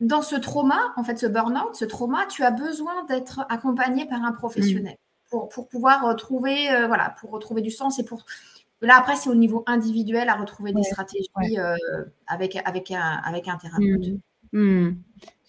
dans 0.00 0.22
ce 0.22 0.36
trauma, 0.36 0.92
en 0.96 1.04
fait, 1.04 1.18
ce 1.18 1.26
burn-out, 1.26 1.74
ce 1.74 1.84
trauma, 1.84 2.26
tu 2.26 2.44
as 2.44 2.50
besoin 2.50 3.04
d'être 3.04 3.46
accompagné 3.48 4.06
par 4.06 4.24
un 4.24 4.32
professionnel 4.32 4.96
pour, 5.30 5.48
pour, 5.48 5.68
pouvoir 5.68 6.06
retrouver, 6.06 6.70
euh, 6.70 6.86
voilà, 6.86 7.14
pour 7.20 7.30
retrouver 7.30 7.62
du 7.62 7.70
sens 7.70 7.98
et 7.98 8.04
pour. 8.04 8.24
Là, 8.80 8.96
après, 8.96 9.16
c'est 9.16 9.28
au 9.28 9.34
niveau 9.34 9.64
individuel 9.66 10.28
à 10.28 10.34
retrouver 10.34 10.72
des 10.72 10.84
stratégies 10.84 11.28
euh, 11.58 11.74
avec, 12.28 12.56
avec, 12.64 12.92
un, 12.92 13.20
avec 13.24 13.48
un 13.48 13.56
thérapeute. 13.56 14.08
Mm. 14.52 14.60
Mm. 14.60 15.02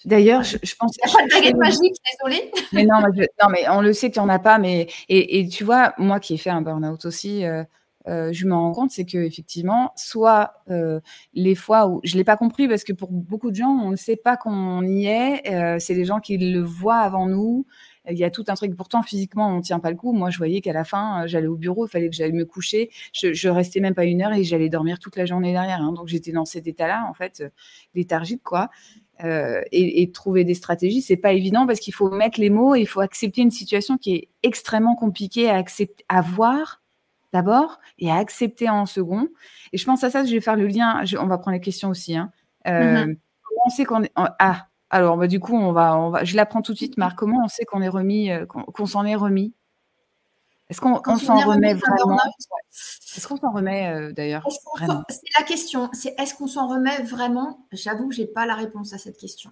D'ailleurs, 0.06 0.44
je, 0.44 0.58
pense. 0.80 0.98
Il 0.98 1.08
n'y 1.08 1.12
a 1.12 1.18
pas 1.18 1.24
de 1.24 1.30
baguette 1.30 1.58
magique, 1.58 1.96
désolée. 2.12 2.52
Mais 2.74 2.86
non, 2.86 3.02
non, 3.02 3.50
mais 3.50 3.68
on 3.70 3.82
le 3.82 3.92
sait 3.92 4.12
qu'il 4.12 4.22
n'y 4.22 4.28
en 4.28 4.30
a 4.30 4.40
pas. 4.40 4.58
Mais, 4.58 4.88
et, 5.10 5.40
et, 5.40 5.48
tu 5.48 5.64
vois, 5.64 5.94
moi 5.98 6.20
qui 6.20 6.34
ai 6.34 6.38
fait 6.38 6.50
un 6.50 6.62
burn-out 6.62 7.04
aussi, 7.06 7.44
euh, 7.44 7.64
euh, 8.08 8.32
je 8.32 8.46
me 8.46 8.54
rends 8.54 8.72
compte, 8.72 8.92
c'est 8.92 9.06
que 9.06 9.18
effectivement, 9.18 9.92
soit 9.98 10.54
euh, 10.70 11.02
les 11.34 11.54
fois 11.54 11.88
où 11.88 12.00
je 12.06 12.16
l'ai 12.16 12.24
pas 12.24 12.38
compris 12.38 12.68
parce 12.70 12.86
que 12.86 12.94
pour 12.94 13.12
beaucoup 13.12 13.52
de 13.52 13.56
gens, 13.58 13.70
on 13.70 13.92
ne 13.92 13.98
sait 13.98 14.16
pas 14.16 14.38
qu'on 14.38 14.86
y 14.86 15.08
est. 15.08 15.80
C'est 15.80 15.94
les 15.94 16.06
gens 16.06 16.20
qui 16.20 16.38
le 16.38 16.62
voient 16.62 17.00
avant 17.00 17.26
nous. 17.26 17.66
Il 18.10 18.18
y 18.18 18.24
a 18.24 18.32
tout 18.32 18.46
un 18.48 18.56
truc. 18.56 18.76
Pourtant, 18.76 19.04
physiquement, 19.04 19.56
on 19.56 19.62
tient 19.62 19.80
pas 19.80 19.92
le 19.92 19.98
coup. 19.98 20.14
Moi, 20.14 20.30
je 20.30 20.38
voyais 20.38 20.62
qu'à 20.62 20.74
la 20.74 20.86
fin, 20.86 21.28
j'allais 21.28 21.48
au 21.48 21.58
bureau, 21.58 21.86
il 21.86 21.90
fallait 21.90 22.10
que 22.10 22.16
j'aille 22.16 22.32
me 22.32 22.46
coucher. 22.46 22.90
Je, 23.14 23.34
je 23.34 23.50
restais 23.50 23.82
même 23.82 23.94
pas 23.94 24.06
une 24.06 24.22
heure 24.22 24.32
et 24.32 24.44
j'allais 24.46 24.70
dormir 24.70 24.98
toute 24.98 25.18
la 25.18 25.26
journée 25.26 25.52
derrière. 25.52 25.82
Hein. 25.82 25.92
Donc, 25.92 26.08
j'étais 26.08 26.32
dans 26.32 26.46
cet 26.46 26.68
état-là, 26.68 27.06
en 27.08 27.14
fait, 27.14 27.44
léthargique, 27.94 28.42
quoi. 28.44 28.70
Euh, 29.24 29.62
et, 29.74 30.02
et, 30.02 30.12
trouver 30.12 30.46
des 30.46 30.54
stratégies, 30.54 31.02
c'est 31.02 31.18
pas 31.18 31.34
évident 31.34 31.68
parce 31.68 31.82
qu'il 31.82 31.94
faut 31.94 32.10
mettre 32.10 32.40
les 32.40 32.50
mots, 32.50 32.76
et 32.76 32.80
il 32.80 32.88
faut 32.88 33.02
accepter 33.02 33.42
une 33.42 33.52
situation 33.52 33.98
qui 33.98 34.16
est 34.16 34.30
extrêmement 34.44 34.96
compliquée 34.96 35.50
à 35.50 35.56
accepter, 35.56 36.06
à 36.08 36.22
voir 36.22 36.82
d'abord 37.34 37.80
et 37.98 38.10
à 38.10 38.16
accepter 38.16 38.70
en 38.70 38.86
second. 38.86 39.28
Et 39.74 39.78
je 39.78 39.86
pense 39.86 40.04
à 40.06 40.10
ça, 40.10 40.24
je 40.24 40.32
vais 40.32 40.40
faire 40.40 40.56
le 40.56 40.68
lien. 40.68 41.04
on 41.20 41.28
va 41.28 41.38
prendre 41.38 41.56
les 41.56 41.62
questions 41.62 41.90
aussi. 41.90 42.16
Hein. 42.16 42.32
Euh, 42.68 43.06
mm-hmm. 43.06 43.18
Comment 43.44 43.62
on 43.66 43.70
sait 43.70 43.86
qu'on 43.86 44.04
est. 44.04 44.12
Ah, 44.16 44.68
alors 44.90 45.18
bah, 45.18 45.28
du 45.28 45.40
coup, 45.40 45.56
on 45.56 45.72
va, 45.72 45.98
on 45.98 46.12
va, 46.12 46.24
je 46.24 46.36
l'apprends 46.36 46.62
tout 46.62 46.72
de 46.72 46.78
suite, 46.78 46.98
Marc. 46.98 47.18
Comment 47.18 47.44
on 47.44 47.48
sait 47.48 47.66
qu'on 47.66 47.82
est 47.82 47.90
remis, 47.90 48.32
euh, 48.32 48.46
qu'on 48.46 48.86
s'en 48.86 49.06
est 49.06 49.16
remis? 49.16 49.54
Est-ce 50.70 50.82
qu'on 50.82 51.18
s'en 51.18 51.40
remet 51.40 51.74
vraiment? 51.74 52.20
Est-ce 53.20 53.28
qu'on 53.28 53.36
s'en 53.36 53.52
remet 53.52 53.88
euh, 53.88 54.14
d'ailleurs 54.14 54.48
C'est 55.10 55.28
la 55.38 55.44
question. 55.46 55.90
C'est 55.92 56.16
est-ce 56.18 56.34
qu'on 56.34 56.48
s'en 56.48 56.70
remet 56.70 57.02
vraiment? 57.04 57.66
J'avoue 57.74 58.08
que 58.08 58.16
j'ai 58.16 58.28
pas 58.28 58.46
la 58.46 58.56
réponse 58.56 58.94
à 58.94 58.98
cette 58.98 59.18
question. 59.18 59.52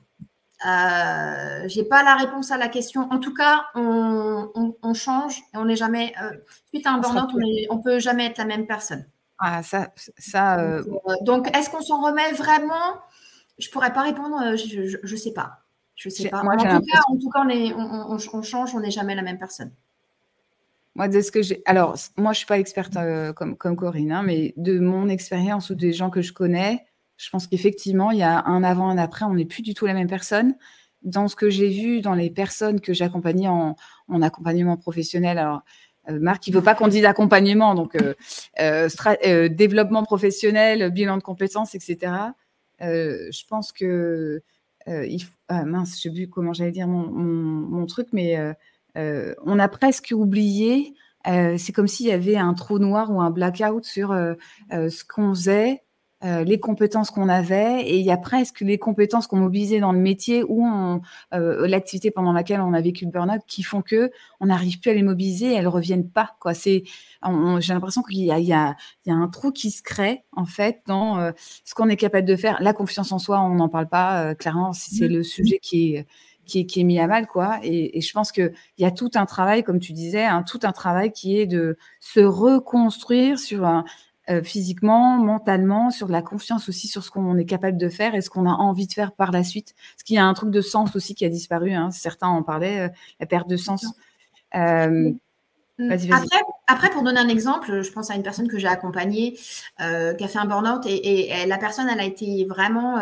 Euh, 0.66 1.68
j'ai 1.68 1.84
pas 1.84 2.02
la 2.02 2.16
réponse 2.16 2.50
à 2.52 2.58
la 2.58 2.70
question. 2.70 3.12
En 3.12 3.20
tout 3.20 3.34
cas, 3.34 3.66
on, 3.76 4.94
change 4.94 5.40
et 5.54 5.58
on 5.58 5.66
n'est 5.66 5.76
jamais. 5.76 6.14
Euh, 6.24 6.32
suite 6.70 6.88
à 6.88 6.92
un 6.92 7.00
burn-out, 7.00 7.30
on, 7.70 7.76
ne 7.76 7.84
peut 7.84 8.00
jamais 8.00 8.28
être 8.28 8.38
la 8.38 8.46
même 8.46 8.68
personne. 8.68 9.06
Ah, 9.38 9.62
ça, 9.64 9.90
ça. 10.18 10.62
Euh, 10.62 10.82
donc, 11.24 11.54
est-ce 11.54 11.70
qu'on 11.70 11.82
s'en 11.82 12.02
remet 12.02 12.32
vraiment? 12.32 13.02
Je 13.60 13.70
pourrais 13.70 13.92
pas 13.92 14.04
répondre. 14.04 14.56
Je, 14.56 14.98
ne 15.12 15.18
sais 15.18 15.34
pas. 15.34 15.60
Je 15.98 16.08
sais 16.08 16.30
pas. 16.30 16.40
en, 16.40 16.56
tout 16.56 16.64
cas, 16.64 17.02
en, 17.10 17.18
tout 17.18 17.30
cas, 17.30 17.42
on, 17.44 18.42
change. 18.42 18.74
On 18.76 18.80
n'est 18.80 18.92
jamais 18.92 19.14
la 19.14 19.24
même 19.24 19.38
personne. 19.38 19.74
Moi, 20.98 21.08
de 21.08 21.22
ce 21.22 21.32
que 21.32 21.44
j'ai. 21.44 21.62
Alors, 21.66 21.96
moi, 22.18 22.34
je 22.34 22.40
suis 22.40 22.48
pas 22.48 22.60
experte 22.60 22.98
comme, 23.36 23.56
comme 23.56 23.76
Corinne, 23.76 24.12
hein, 24.12 24.24
mais 24.24 24.56
de 24.58 24.80
mon 24.80 25.08
expérience 25.10 25.70
ou 25.70 25.76
des 25.76 25.94
gens 25.94 26.10
que 26.10 26.24
je 26.24 26.34
connais, 26.34 26.88
je 27.18 27.30
pense 27.30 27.48
qu'effectivement, 27.48 28.12
il 28.12 28.18
y 28.18 28.24
a 28.24 28.44
un 28.46 28.64
avant, 28.64 28.90
un 28.90 28.98
après. 28.98 29.26
On 29.26 29.34
n'est 29.34 29.46
plus 29.46 29.62
du 29.64 29.74
tout 29.74 29.86
la 29.86 29.94
même 29.94 30.08
personne. 30.08 30.56
Dans 31.04 31.28
ce 31.28 31.36
que 31.36 31.52
j'ai 31.52 31.70
vu, 31.70 32.02
dans 32.02 32.14
les 32.14 32.32
personnes 32.32 32.80
que 32.80 32.94
j'accompagnais 32.94 33.48
en, 33.48 33.76
accompagnement 34.22 34.76
professionnel, 34.76 35.38
alors 35.38 35.62
euh, 36.10 36.20
Marc, 36.20 36.48
il 36.48 36.54
veut 36.54 36.64
pas 36.64 36.74
qu'on 36.76 36.88
dise 36.88 37.06
accompagnement, 37.06 37.76
donc 37.76 37.96
euh, 37.96 38.16
euh, 38.60 39.50
développement 39.50 40.04
professionnel, 40.04 40.92
bilan 40.92 41.18
de 41.18 41.24
compétences, 41.24 41.76
etc. 41.76 42.14
je 42.80 43.48
pense 43.48 43.72
que 43.72 44.42
ah, 44.88 45.66
mince, 45.66 45.98
je 45.98 46.02
sais 46.02 46.12
plus 46.12 46.28
comment 46.28 46.54
j'allais 46.54 46.72
dire 46.72 46.88
mon, 46.88 47.86
truc, 47.86 48.08
mais 48.14 48.38
on 48.98 49.60
a 49.60 49.68
presque 49.68 50.14
oublié. 50.16 50.94
c'est 51.26 51.72
comme 51.74 51.88
s'il 51.88 52.08
y 52.08 52.12
avait 52.12 52.38
un 52.38 52.54
trou 52.54 52.80
noir 52.80 53.12
ou 53.12 53.22
un 53.22 53.30
blackout 53.30 53.86
sur 53.86 54.10
ce 54.72 55.04
qu'on 55.06 55.34
faisait, 55.34 55.84
euh, 56.24 56.44
les 56.44 56.60
compétences 56.60 57.12
qu'on 57.12 57.30
avait 57.30 57.84
et 57.84 58.00
il 58.00 58.04
y 58.04 58.10
a 58.10 58.18
presque 58.18 58.62
les 58.62 58.80
compétences 58.80 59.28
qu'on 59.28 59.38
mobilisait 59.38 59.80
dans 59.80 59.92
le 59.92 60.00
métier 60.00 60.44
ou 60.48 60.68
euh, 61.36 61.68
l'activité 61.68 62.10
pendant 62.10 62.32
laquelle 62.32 62.60
on 62.60 62.74
a 62.74 62.82
vécu 62.82 63.06
le 63.06 63.12
burn-out 63.12 63.42
qui 63.46 63.62
font 63.62 63.84
que 63.84 64.10
on 64.40 64.48
n'arrive 64.48 64.80
plus 64.80 64.90
à 64.90 64.94
les 64.96 65.04
mobiliser, 65.04 65.54
elles 65.54 65.68
reviennent 65.68 66.10
pas. 66.10 66.36
Quoi. 66.40 66.56
C'est, 66.56 66.86
j'ai 67.60 67.74
l'impression 67.74 68.02
qu'il 68.02 68.18
y 68.18 68.32
a, 68.32 68.40
il 68.40 68.48
y, 68.48 68.54
a, 68.54 68.76
il 69.06 69.10
y 69.10 69.12
a 69.12 69.16
un 69.16 69.28
trou 69.28 69.52
qui 69.52 69.70
se 69.70 69.84
crée 69.84 70.24
en 70.32 70.46
fait 70.46 70.80
dans 70.88 71.20
euh, 71.20 71.34
ce 71.64 71.76
qu'on 71.76 71.88
est 71.88 71.98
capable 71.98 72.28
de 72.28 72.36
faire. 72.36 72.58
La 72.62 72.74
confiance 72.74 73.12
en 73.12 73.20
soi, 73.20 73.40
on 73.42 73.54
n'en 73.54 73.70
parle 73.70 73.88
pas 73.88 74.34
clairement. 74.34 74.74
C'est 74.74 75.08
le 75.08 75.22
sujet 75.22 75.60
qui 75.62 75.94
est 75.94 76.08
qui 76.48 76.62
est, 76.62 76.66
qui 76.66 76.82
est, 76.82 76.84
mis 76.84 77.00
à 77.00 77.08
mal, 77.08 77.28
quoi. 77.28 77.60
Et, 77.64 77.98
et 77.98 78.02
je 78.02 78.12
pense 78.14 78.32
qu'il 78.32 78.54
y 78.80 78.86
a 78.86 78.92
tout 78.92 79.12
un 79.16 79.26
travail, 79.26 79.64
comme 79.64 79.80
tu 79.80 79.94
disais, 79.94 80.26
hein, 80.26 80.44
tout 80.44 80.60
un 80.64 80.72
travail 80.72 81.12
qui 81.12 81.40
est 81.40 81.46
de 81.46 81.78
se 82.00 82.22
reconstruire 82.22 83.38
sur 83.38 83.66
un, 83.66 83.86
euh, 84.30 84.44
physiquement, 84.44 85.18
mentalement, 85.20 85.90
sur 85.90 86.10
la 86.10 86.22
confiance 86.22 86.68
aussi 86.68 86.88
sur 86.90 87.02
ce 87.02 87.10
qu'on 87.12 87.38
est 87.38 87.46
capable 87.46 87.78
de 87.78 87.88
faire 87.88 88.14
et 88.14 88.20
ce 88.20 88.30
qu'on 88.30 88.46
a 88.46 88.52
envie 88.52 88.86
de 88.86 88.92
faire 88.92 89.14
par 89.14 89.32
la 89.32 89.42
suite. 89.42 89.74
Parce 89.94 90.04
qu'il 90.04 90.18
y 90.18 90.20
a 90.20 90.26
un 90.26 90.34
truc 90.34 90.52
de 90.52 90.60
sens 90.60 90.98
aussi 90.98 91.16
qui 91.16 91.24
a 91.24 91.30
disparu. 91.30 91.72
Hein. 91.72 91.92
Certains 91.92 92.28
en 92.28 92.44
parlaient, 92.44 92.90
euh, 92.90 92.90
la 93.22 93.26
perte 93.26 93.48
de 93.48 93.56
sens. 93.56 93.86
Euh, 94.54 95.14
après, 95.80 96.40
après, 96.68 96.90
pour 96.90 97.04
donner 97.04 97.20
un 97.20 97.28
exemple, 97.28 97.82
je 97.82 97.92
pense 97.92 98.10
à 98.10 98.16
une 98.16 98.24
personne 98.24 98.48
que 98.48 98.58
j'ai 98.58 98.68
accompagnée 98.68 99.34
qui 99.80 99.84
a 99.84 100.28
fait 100.28 100.40
un 100.40 100.46
burn-out 100.46 100.86
et, 100.86 101.42
et, 101.42 101.46
la 101.46 101.58
personne, 101.58 101.88
elle 101.90 102.00
a 102.00 102.06
été 102.06 102.46
vraiment 102.46 103.00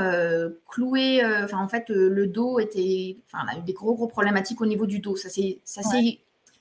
clouée. 0.68 1.22
Enfin, 1.44 1.60
en 1.60 1.68
fait, 1.68 1.86
le 1.90 2.28
dos 2.28 2.60
était. 2.60 3.18
Enfin, 3.28 3.46
elle 3.50 3.58
a 3.58 3.60
eu 3.62 3.64
des 3.64 3.74
gros, 3.74 3.96
gros 3.96 4.08
problématiques 4.08 4.62
au 4.62 4.66
niveau 4.66 4.86
du 4.86 5.00
dos. 5.00 5.16
Ça 5.16 5.30
s'est 5.30 5.60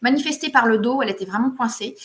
manifesté 0.01 0.51
par 0.51 0.67
le 0.67 0.79
dos. 0.79 1.03
Elle 1.03 1.11
était 1.11 1.25
vraiment 1.25 1.51
coincée. 1.51 1.97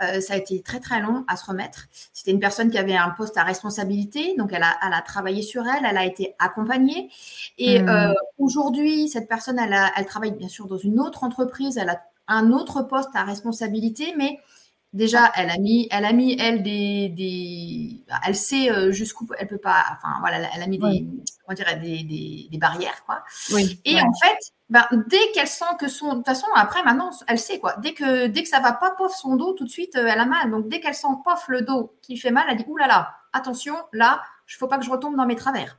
Euh, 0.00 0.20
ça 0.20 0.34
a 0.34 0.36
été 0.36 0.62
très 0.62 0.80
très 0.80 1.00
long 1.00 1.24
à 1.28 1.36
se 1.36 1.44
remettre. 1.44 1.86
C'était 2.12 2.30
une 2.30 2.40
personne 2.40 2.70
qui 2.70 2.78
avait 2.78 2.96
un 2.96 3.10
poste 3.10 3.36
à 3.36 3.42
responsabilité, 3.42 4.34
donc 4.36 4.52
elle 4.52 4.62
a, 4.62 4.78
elle 4.84 4.94
a 4.94 5.02
travaillé 5.02 5.42
sur 5.42 5.64
elle, 5.66 5.84
elle 5.84 5.98
a 5.98 6.06
été 6.06 6.34
accompagnée. 6.38 7.10
Et 7.58 7.80
hmm. 7.80 7.88
euh, 7.88 8.14
aujourd'hui, 8.38 9.08
cette 9.08 9.28
personne, 9.28 9.58
elle, 9.58 9.72
a, 9.72 9.92
elle 9.96 10.06
travaille 10.06 10.32
bien 10.32 10.48
sûr 10.48 10.66
dans 10.66 10.78
une 10.78 10.98
autre 10.98 11.24
entreprise, 11.24 11.76
elle 11.76 11.90
a 11.90 12.00
un 12.28 12.52
autre 12.52 12.82
poste 12.82 13.10
à 13.14 13.24
responsabilité, 13.24 14.14
mais 14.16 14.38
déjà, 14.92 15.32
elle 15.36 15.50
a 15.50 15.58
mis, 15.58 15.88
elle 15.90 16.04
a 16.04 16.12
mis 16.12 16.36
elle 16.38 16.62
des, 16.62 17.08
des 17.08 18.04
elle 18.26 18.36
sait 18.36 18.70
euh, 18.70 18.92
jusqu'où 18.92 19.26
elle 19.38 19.46
peut 19.46 19.58
pas, 19.58 19.84
enfin 19.92 20.16
voilà, 20.20 20.48
elle 20.54 20.62
a 20.62 20.66
mis 20.66 20.78
des, 20.78 21.06
on 21.48 21.54
dirait 21.54 21.76
des, 21.76 22.02
des, 22.04 22.48
des, 22.50 22.58
barrières 22.58 23.04
quoi. 23.06 23.22
Oui, 23.52 23.80
et 23.84 23.96
en 23.96 24.12
fait, 24.22 24.38
ben, 24.68 24.86
dès 25.08 25.30
qu'elle 25.34 25.48
sent 25.48 25.64
que 25.78 25.88
son, 25.88 26.10
de 26.10 26.14
toute 26.16 26.26
façon 26.26 26.46
après 26.54 26.82
maintenant, 26.82 27.10
elle 27.26 27.38
sait 27.38 27.58
quoi. 27.58 27.76
Dès 27.78 27.94
que 27.94 28.26
dès 28.26 28.42
que 28.42 28.48
ça 28.48 28.60
va 28.60 28.72
pas 28.72 28.90
pof 28.92 29.14
son 29.14 29.36
dos, 29.36 29.54
tout 29.54 29.64
de 29.64 29.70
suite 29.70 29.96
euh, 29.96 30.06
elle 30.06 30.20
a 30.20 30.26
mal. 30.26 30.50
Donc 30.50 30.68
dès 30.68 30.80
qu'elle 30.80 30.94
sent 30.94 31.08
pof 31.24 31.44
le 31.48 31.62
dos 31.62 31.96
qui 32.02 32.16
fait 32.16 32.30
mal, 32.30 32.44
elle 32.48 32.58
dit 32.58 32.64
oulala, 32.66 32.88
là 32.88 32.98
là, 32.98 33.14
attention, 33.32 33.76
là, 33.92 34.22
il 34.48 34.54
faut 34.54 34.68
pas 34.68 34.78
que 34.78 34.84
je 34.84 34.90
retombe 34.90 35.16
dans 35.16 35.26
mes 35.26 35.36
travers. 35.36 35.78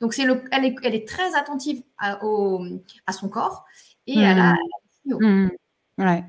Donc 0.00 0.14
c'est 0.14 0.24
le, 0.24 0.44
elle 0.50 0.64
est, 0.64 0.76
elle 0.82 0.94
est 0.94 1.08
très 1.08 1.36
attentive 1.36 1.82
à, 1.96 2.24
au, 2.24 2.64
à 3.06 3.12
son 3.12 3.28
corps 3.28 3.64
et 4.06 4.18
elle 4.18 4.40
a. 4.40 4.54
Mmh. 5.04 5.48
Ouais. 6.02 6.24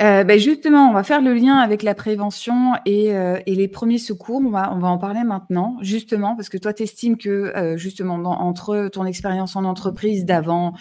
Euh, 0.00 0.24
ben 0.24 0.40
justement, 0.40 0.90
on 0.90 0.92
va 0.92 1.04
faire 1.04 1.22
le 1.22 1.34
lien 1.34 1.56
avec 1.58 1.84
la 1.84 1.94
prévention 1.94 2.72
et, 2.84 3.14
euh, 3.14 3.38
et 3.46 3.54
les 3.54 3.68
premiers 3.68 3.98
secours. 3.98 4.40
On 4.44 4.50
va, 4.50 4.74
on 4.74 4.78
va 4.78 4.88
en 4.88 4.98
parler 4.98 5.22
maintenant, 5.22 5.76
justement, 5.82 6.34
parce 6.34 6.48
que 6.48 6.58
toi, 6.58 6.72
tu 6.72 6.82
estimes 6.82 7.16
que, 7.16 7.28
euh, 7.28 7.76
justement, 7.76 8.18
dans, 8.18 8.32
entre 8.32 8.88
ton 8.88 9.04
expérience 9.04 9.54
en 9.54 9.64
entreprise 9.64 10.24
d'avant 10.24 10.74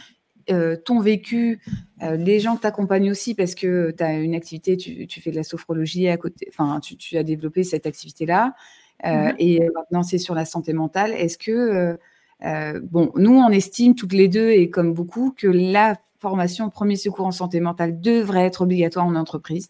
ton 0.83 0.99
vécu, 0.99 1.61
les 2.01 2.41
gens 2.41 2.57
que 2.57 2.61
tu 2.61 2.67
accompagnes 2.67 3.09
aussi, 3.09 3.33
parce 3.33 3.55
que 3.55 3.91
tu 3.97 4.03
as 4.03 4.11
une 4.19 4.35
activité, 4.35 4.75
tu, 4.75 5.21
fais 5.21 5.31
de 5.31 5.37
la 5.37 5.43
sophrologie 5.43 6.09
à 6.09 6.17
côté, 6.17 6.49
enfin, 6.49 6.81
tu, 6.81 7.15
as 7.15 7.23
développé 7.23 7.63
cette 7.63 7.85
activité-là, 7.85 8.53
mm-hmm. 9.05 9.35
et 9.39 9.61
maintenant 9.73 10.03
c'est 10.03 10.17
sur 10.17 10.35
la 10.35 10.43
santé 10.43 10.73
mentale. 10.73 11.13
Est-ce 11.13 11.37
que, 11.37 11.97
bon, 12.91 13.13
nous, 13.15 13.37
on 13.37 13.51
estime 13.51 13.95
toutes 13.95 14.11
les 14.11 14.27
deux, 14.27 14.49
et 14.49 14.69
comme 14.69 14.93
beaucoup, 14.93 15.31
que 15.31 15.47
la 15.47 15.95
formation 16.23 16.69
premier 16.69 16.95
secours 16.95 17.25
en 17.25 17.31
santé 17.31 17.59
mentale 17.59 17.99
devrait 17.99 18.45
être 18.45 18.61
obligatoire 18.61 19.05
en 19.05 19.15
entreprise. 19.15 19.69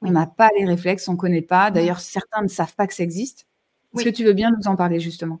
On 0.00 0.10
n'a 0.10 0.26
pas 0.26 0.50
les 0.58 0.64
réflexes, 0.64 1.06
on 1.06 1.12
ne 1.12 1.18
connaît 1.18 1.42
pas. 1.42 1.70
D'ailleurs, 1.70 2.00
certains 2.00 2.42
ne 2.42 2.48
savent 2.48 2.74
pas 2.74 2.86
que 2.86 2.94
ça 2.94 3.04
existe. 3.04 3.46
Est-ce 3.94 4.04
que 4.04 4.10
tu 4.10 4.24
veux 4.24 4.32
bien 4.32 4.50
nous 4.50 4.66
en 4.66 4.74
parler 4.74 4.98
justement? 4.98 5.40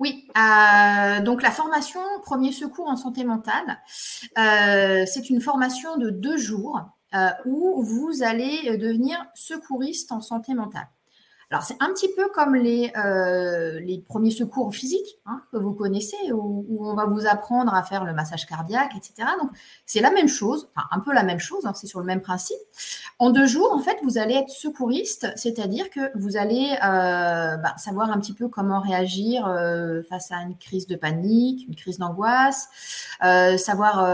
Oui, 0.00 0.28
euh, 0.36 1.22
donc 1.22 1.42
la 1.42 1.52
formation 1.52 2.00
premier 2.22 2.50
secours 2.50 2.88
en 2.88 2.96
santé 2.96 3.22
mentale, 3.22 3.78
euh, 4.36 5.04
c'est 5.06 5.30
une 5.30 5.40
formation 5.40 5.96
de 5.96 6.10
deux 6.10 6.36
jours 6.36 6.80
euh, 7.14 7.28
où 7.46 7.80
vous 7.82 8.24
allez 8.24 8.76
devenir 8.76 9.24
secouriste 9.34 10.10
en 10.10 10.20
santé 10.20 10.52
mentale. 10.54 10.88
Alors, 11.54 11.62
c'est 11.62 11.76
un 11.78 11.92
petit 11.92 12.08
peu 12.16 12.28
comme 12.34 12.56
les, 12.56 12.90
euh, 12.96 13.78
les 13.78 13.98
premiers 13.98 14.32
secours 14.32 14.74
physiques 14.74 15.20
hein, 15.24 15.40
que 15.52 15.56
vous 15.56 15.72
connaissez, 15.72 16.16
où, 16.32 16.84
on 16.84 16.94
va 16.94 17.04
vous 17.04 17.28
apprendre 17.28 17.72
à 17.72 17.84
faire 17.84 18.04
le 18.04 18.12
massage 18.12 18.44
cardiaque, 18.44 18.90
etc. 18.96 19.28
Donc, 19.40 19.50
c'est 19.86 20.00
la 20.00 20.10
même 20.10 20.26
chose, 20.26 20.68
enfin, 20.74 20.88
un 20.90 20.98
peu 20.98 21.14
la 21.14 21.22
même 21.22 21.38
chose, 21.38 21.64
hein, 21.64 21.72
c'est 21.72 21.86
sur 21.86 22.00
le 22.00 22.06
même 22.06 22.22
principe. 22.22 22.56
En 23.20 23.30
deux 23.30 23.46
jours, 23.46 23.70
en 23.72 23.78
fait, 23.78 23.96
vous 24.02 24.18
allez 24.18 24.34
être 24.34 24.50
secouriste, 24.50 25.28
c'est-à-dire 25.36 25.90
que 25.90 26.00
vous 26.18 26.36
allez 26.36 26.72
euh, 26.82 27.56
bah, 27.56 27.74
savoir 27.76 28.10
un 28.10 28.18
petit 28.18 28.32
peu 28.32 28.48
comment 28.48 28.80
réagir 28.80 29.46
euh, 29.46 30.02
face 30.10 30.32
à 30.32 30.38
une 30.38 30.56
crise 30.56 30.88
de 30.88 30.96
panique, 30.96 31.68
une 31.68 31.76
crise 31.76 31.98
d'angoisse, 31.98 32.68
savoir 33.20 34.04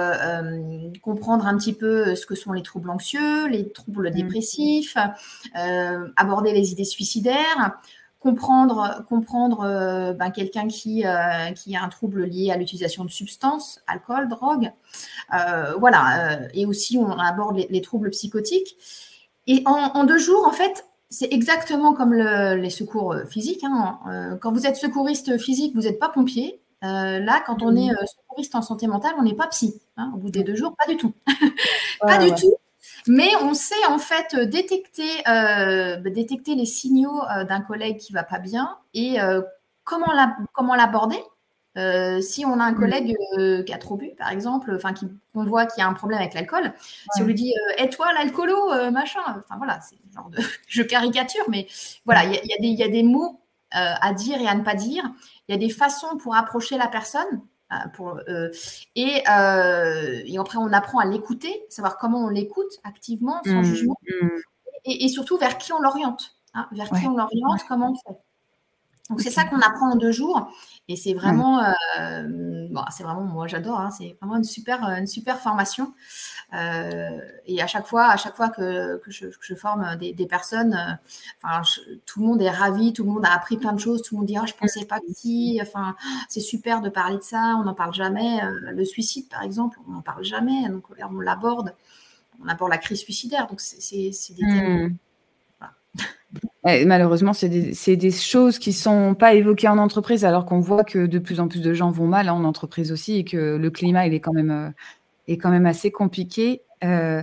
comprendre 1.01 1.47
un 1.47 1.57
petit 1.57 1.73
peu 1.73 2.15
ce 2.15 2.27
que 2.27 2.35
sont 2.35 2.53
les 2.53 2.63
troubles 2.63 2.91
anxieux, 2.91 3.49
les 3.49 3.73
troubles 3.73 4.11
mmh. 4.11 4.15
dépressifs, 4.15 4.97
aborder 6.17 6.53
les 6.53 6.73
idées 6.73 6.85
suicidaires 6.85 7.30
comprendre, 8.21 9.03
comprendre 9.09 9.63
euh, 9.63 10.13
ben, 10.13 10.31
quelqu'un 10.31 10.69
qui, 10.69 11.07
euh, 11.07 11.51
qui 11.53 11.75
a 11.75 11.83
un 11.83 11.89
trouble 11.89 12.25
lié 12.25 12.51
à 12.53 12.57
l'utilisation 12.57 13.05
de 13.05 13.11
substances, 13.11 13.81
alcool, 13.87 14.29
drogue. 14.29 14.71
Euh, 15.35 15.75
voilà. 15.79 16.39
et 16.55 16.67
aussi, 16.67 16.99
on 16.99 17.11
aborde 17.19 17.57
les, 17.69 17.81
troubles 17.81 18.11
psychotiques. 18.11 18.77
Et 19.47 19.63
en, 19.65 20.05
deux 20.05 20.19
jours, 20.19 20.47
en 20.47 20.53
fait, 20.53 20.87
c'est 21.09 21.33
exactement 21.33 21.95
comme 21.95 22.15
les 22.15 22.71
secours 22.71 23.17
physiques. 23.29 23.65
Hein. 23.65 24.39
quand 24.41 24.53
vous 24.53 24.67
êtes 24.67 24.77
secouriste 24.77 25.39
physique, 25.39 25.75
vous 25.75 25.83
n'êtes 25.83 25.99
pas 25.99 26.11
pompier. 26.11 26.61
là, 26.83 27.43
quand 27.47 27.63
on 27.63 27.75
est 27.75 27.91
secouriste 28.07 28.55
en 28.55 28.63
santé 28.63 28.87
mentale, 28.87 29.15
on 29.19 29.23
n'est 29.23 29.35
pas 29.35 29.49
psy. 29.49 29.81
Hein. 29.97 30.13
Au 30.15 30.19
bout 30.19 30.31
des 30.31 30.45
deux 30.45 30.55
jours, 30.55 30.77
pas 30.77 30.93
du 30.93 30.99
tout. 30.99 31.15
pas 32.01 32.19
du 32.19 32.33
tout. 32.35 32.55
Mais 33.07 33.31
on 33.43 33.55
sait 33.55 33.87
en 33.89 33.99
fait 33.99 34.37
détecter, 34.37 35.09
euh, 35.29 35.97
détecter 36.01 36.55
les 36.55 36.67
signaux 36.67 37.23
euh, 37.25 37.45
d'un 37.45 37.61
collègue 37.61 37.99
qui 37.99 38.13
va 38.13 38.23
pas 38.23 38.39
bien 38.39 38.79
et 38.95 39.21
euh, 39.21 39.43
comment 39.85 40.13
l'aborder. 40.75 41.23
si 42.23 42.45
on 42.45 42.61
a 42.61 42.65
un 42.65 42.73
mm. 42.73 42.79
collègue 42.79 43.17
qui 43.67 43.73
a 43.73 43.79
trop 43.79 43.97
bu, 43.97 44.11
par 44.19 44.31
exemple, 44.31 44.73
enfin 44.75 44.93
qu'on 44.95 45.45
voit 45.45 45.67
qu'il 45.67 45.81
y 45.81 45.85
a 45.85 45.89
un 45.89 45.95
problème 45.95 46.21
avec 46.21 46.35
l'alcool, 46.35 46.73
si 47.15 47.23
on 47.23 47.25
lui 47.25 47.35
dit 47.35 47.53
"Et 47.79 47.89
toi, 47.89 48.13
l'alcoolo, 48.13 48.91
machin", 48.91 49.21
enfin 49.27 49.57
voilà, 49.57 49.81
c'est 49.81 49.97
genre 50.15 50.31
de 50.31 50.39
je 50.69 50.83
caricature, 50.83 51.45
mais 51.49 51.67
voilà, 52.05 52.25
il 52.25 52.33
y, 52.61 52.75
y, 52.75 52.83
a 52.83 52.89
des 52.89 53.03
mots 53.03 53.41
à 53.73 54.13
dire 54.13 54.41
et 54.41 54.49
à 54.49 54.55
ne 54.55 54.63
pas 54.63 54.75
dire. 54.75 55.05
Il 55.49 55.53
y 55.53 55.55
a 55.55 55.59
des 55.59 55.71
façons 55.71 56.17
pour 56.19 56.37
approcher 56.37 56.77
la 56.77 56.89
personne. 56.89 57.41
Euh, 57.73 57.89
pour, 57.95 58.19
euh, 58.29 58.51
et, 58.97 59.23
euh, 59.31 60.23
et, 60.25 60.39
après, 60.39 60.59
on 60.59 60.73
apprend 60.73 60.99
à 60.99 61.05
l'écouter, 61.05 61.65
savoir 61.69 61.99
comment 61.99 62.25
on 62.25 62.29
l'écoute 62.29 62.73
activement, 62.83 63.41
sans 63.45 63.61
mmh, 63.61 63.65
jugement, 63.65 63.97
mmh. 64.09 64.29
et, 64.87 65.09
surtout 65.09 65.39
vers 65.39 65.57
qui 65.57 65.73
on 65.73 65.81
l'oriente. 65.81 66.37
Hein, 66.53 66.67
vers 66.73 66.91
qui 66.91 67.07
on 67.07 67.17
l'oriente, 67.17 67.61
comment 67.69 67.93
on 67.93 67.95
fait. 67.95 68.19
Donc 69.11 69.21
c'est 69.21 69.31
ça 69.31 69.45
qu'on 69.45 69.59
apprend 69.61 69.91
en 69.91 69.97
deux 69.97 70.13
jours 70.13 70.53
et 70.87 70.95
c'est 70.95 71.15
vraiment, 71.15 71.61
euh, 71.63 72.69
c'est 72.91 73.03
vraiment 73.03 73.23
moi 73.23 73.49
j'adore, 73.49 73.81
hein, 73.81 73.91
c'est 73.91 74.17
vraiment 74.21 74.37
une 74.37 74.45
super, 74.45 74.85
une 74.85 75.09
super 75.09 75.41
formation. 75.41 75.93
Euh, 76.55 77.19
et 77.47 77.61
à 77.61 77.67
chaque 77.67 77.87
fois, 77.87 78.07
à 78.07 78.17
chaque 78.17 78.37
fois 78.37 78.51
que, 78.51 78.99
que, 78.99 79.11
je, 79.11 79.27
je, 79.41 79.55
forme 79.57 79.97
des, 79.97 80.13
des 80.13 80.27
personnes, 80.27 80.75
euh, 80.75 80.95
enfin 81.43 81.63
tout 82.07 82.21
le 82.21 82.27
monde 82.27 82.41
est 82.41 82.51
ravi, 82.51 82.93
tout 82.93 83.03
le 83.03 83.11
monde 83.11 83.25
a 83.25 83.33
appris 83.35 83.57
plein 83.57 83.73
de 83.73 83.81
choses, 83.81 84.03
tout 84.03 84.15
le 84.15 84.21
monde 84.21 84.29
dit 84.29 84.37
oh, 84.41 84.47
je 84.47 84.55
pensais 84.55 84.85
pas 84.85 85.01
que 85.01 85.13
si, 85.13 85.59
enfin 85.61 85.97
c'est 86.29 86.41
super 86.41 86.81
de 86.81 86.89
parler 86.89 87.17
de 87.17 87.23
ça, 87.23 87.57
on 87.59 87.65
n'en 87.65 87.75
parle 87.75 87.95
jamais. 87.95 88.41
le 88.63 88.85
suicide 88.85 89.29
par 89.29 89.43
exemple, 89.43 89.79
on 89.89 89.91
n'en 89.91 90.03
parle 90.03 90.23
jamais, 90.23 90.69
donc 90.69 90.85
on 91.01 91.19
l'aborde, 91.19 91.75
on 92.45 92.49
aborde 92.49 92.71
la 92.71 92.79
crise 92.79 93.01
suicidaire, 93.01 93.49
donc 93.49 93.61
c'est 93.61 94.11
des 94.35 94.47
thèmes. 94.47 94.97
Mmh 96.65 96.85
malheureusement, 96.87 97.33
c'est 97.33 97.49
des, 97.49 98.11
choses 98.11 98.59
qui 98.59 98.75
sont 98.75 99.15
pas 99.15 99.33
évoquées 99.35 99.69
en 99.69 99.79
entreprise, 99.79 100.27
alors 100.27 100.45
qu'on 100.45 100.61
voit 100.61 100.85
que 100.85 101.07
de 101.07 101.19
plus 101.19 101.41
en 101.41 101.49
plus 101.49 101.63
de 101.63 101.73
gens 101.73 101.91
vont 101.91 102.07
mal 102.07 102.29
en 102.29 102.45
entreprise 102.45 102.93
aussi 102.93 103.17
et 103.17 103.25
que 103.25 103.57
le 103.57 103.71
climat 103.71 104.07
il 104.07 104.13
est 104.13 104.21
quand 104.21 104.35
même, 104.35 104.51
euh, 104.51 104.69
est 105.27 105.39
quand 105.39 105.51
même 105.51 105.65
assez 105.65 105.91
compliqué. 105.91 106.61
Euh, 106.85 107.23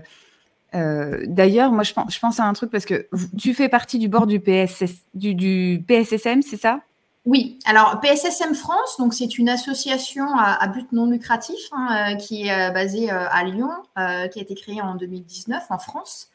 euh, 0.73 1.23
d'ailleurs, 1.27 1.71
moi, 1.71 1.83
je 1.83 1.93
pense, 1.93 2.13
je 2.13 2.19
pense 2.19 2.39
à 2.39 2.45
un 2.45 2.53
truc 2.53 2.71
parce 2.71 2.85
que 2.85 3.07
tu 3.37 3.53
fais 3.53 3.69
partie 3.69 3.99
du 3.99 4.09
bord 4.09 4.25
du, 4.25 4.39
PSS, 4.39 5.05
du 5.13 5.83
PSSM, 5.87 6.41
c'est 6.41 6.57
ça? 6.57 6.81
Oui, 7.27 7.59
alors 7.65 7.99
PSSM 7.99 8.55
France, 8.55 8.95
donc 8.97 9.13
c'est 9.13 9.37
une 9.37 9.49
association 9.49 10.25
à, 10.37 10.65
but 10.67 10.91
non 10.93 11.07
lucratif 11.07 11.59
hein, 11.73 12.15
qui 12.15 12.47
est 12.47 12.71
basée 12.71 13.09
à 13.09 13.43
Lyon, 13.43 13.69
qui 13.95 14.39
a 14.39 14.41
été 14.41 14.55
créée 14.55 14.81
en 14.81 14.95
2019 14.95 15.65
en 15.69 15.77
France. 15.77 16.29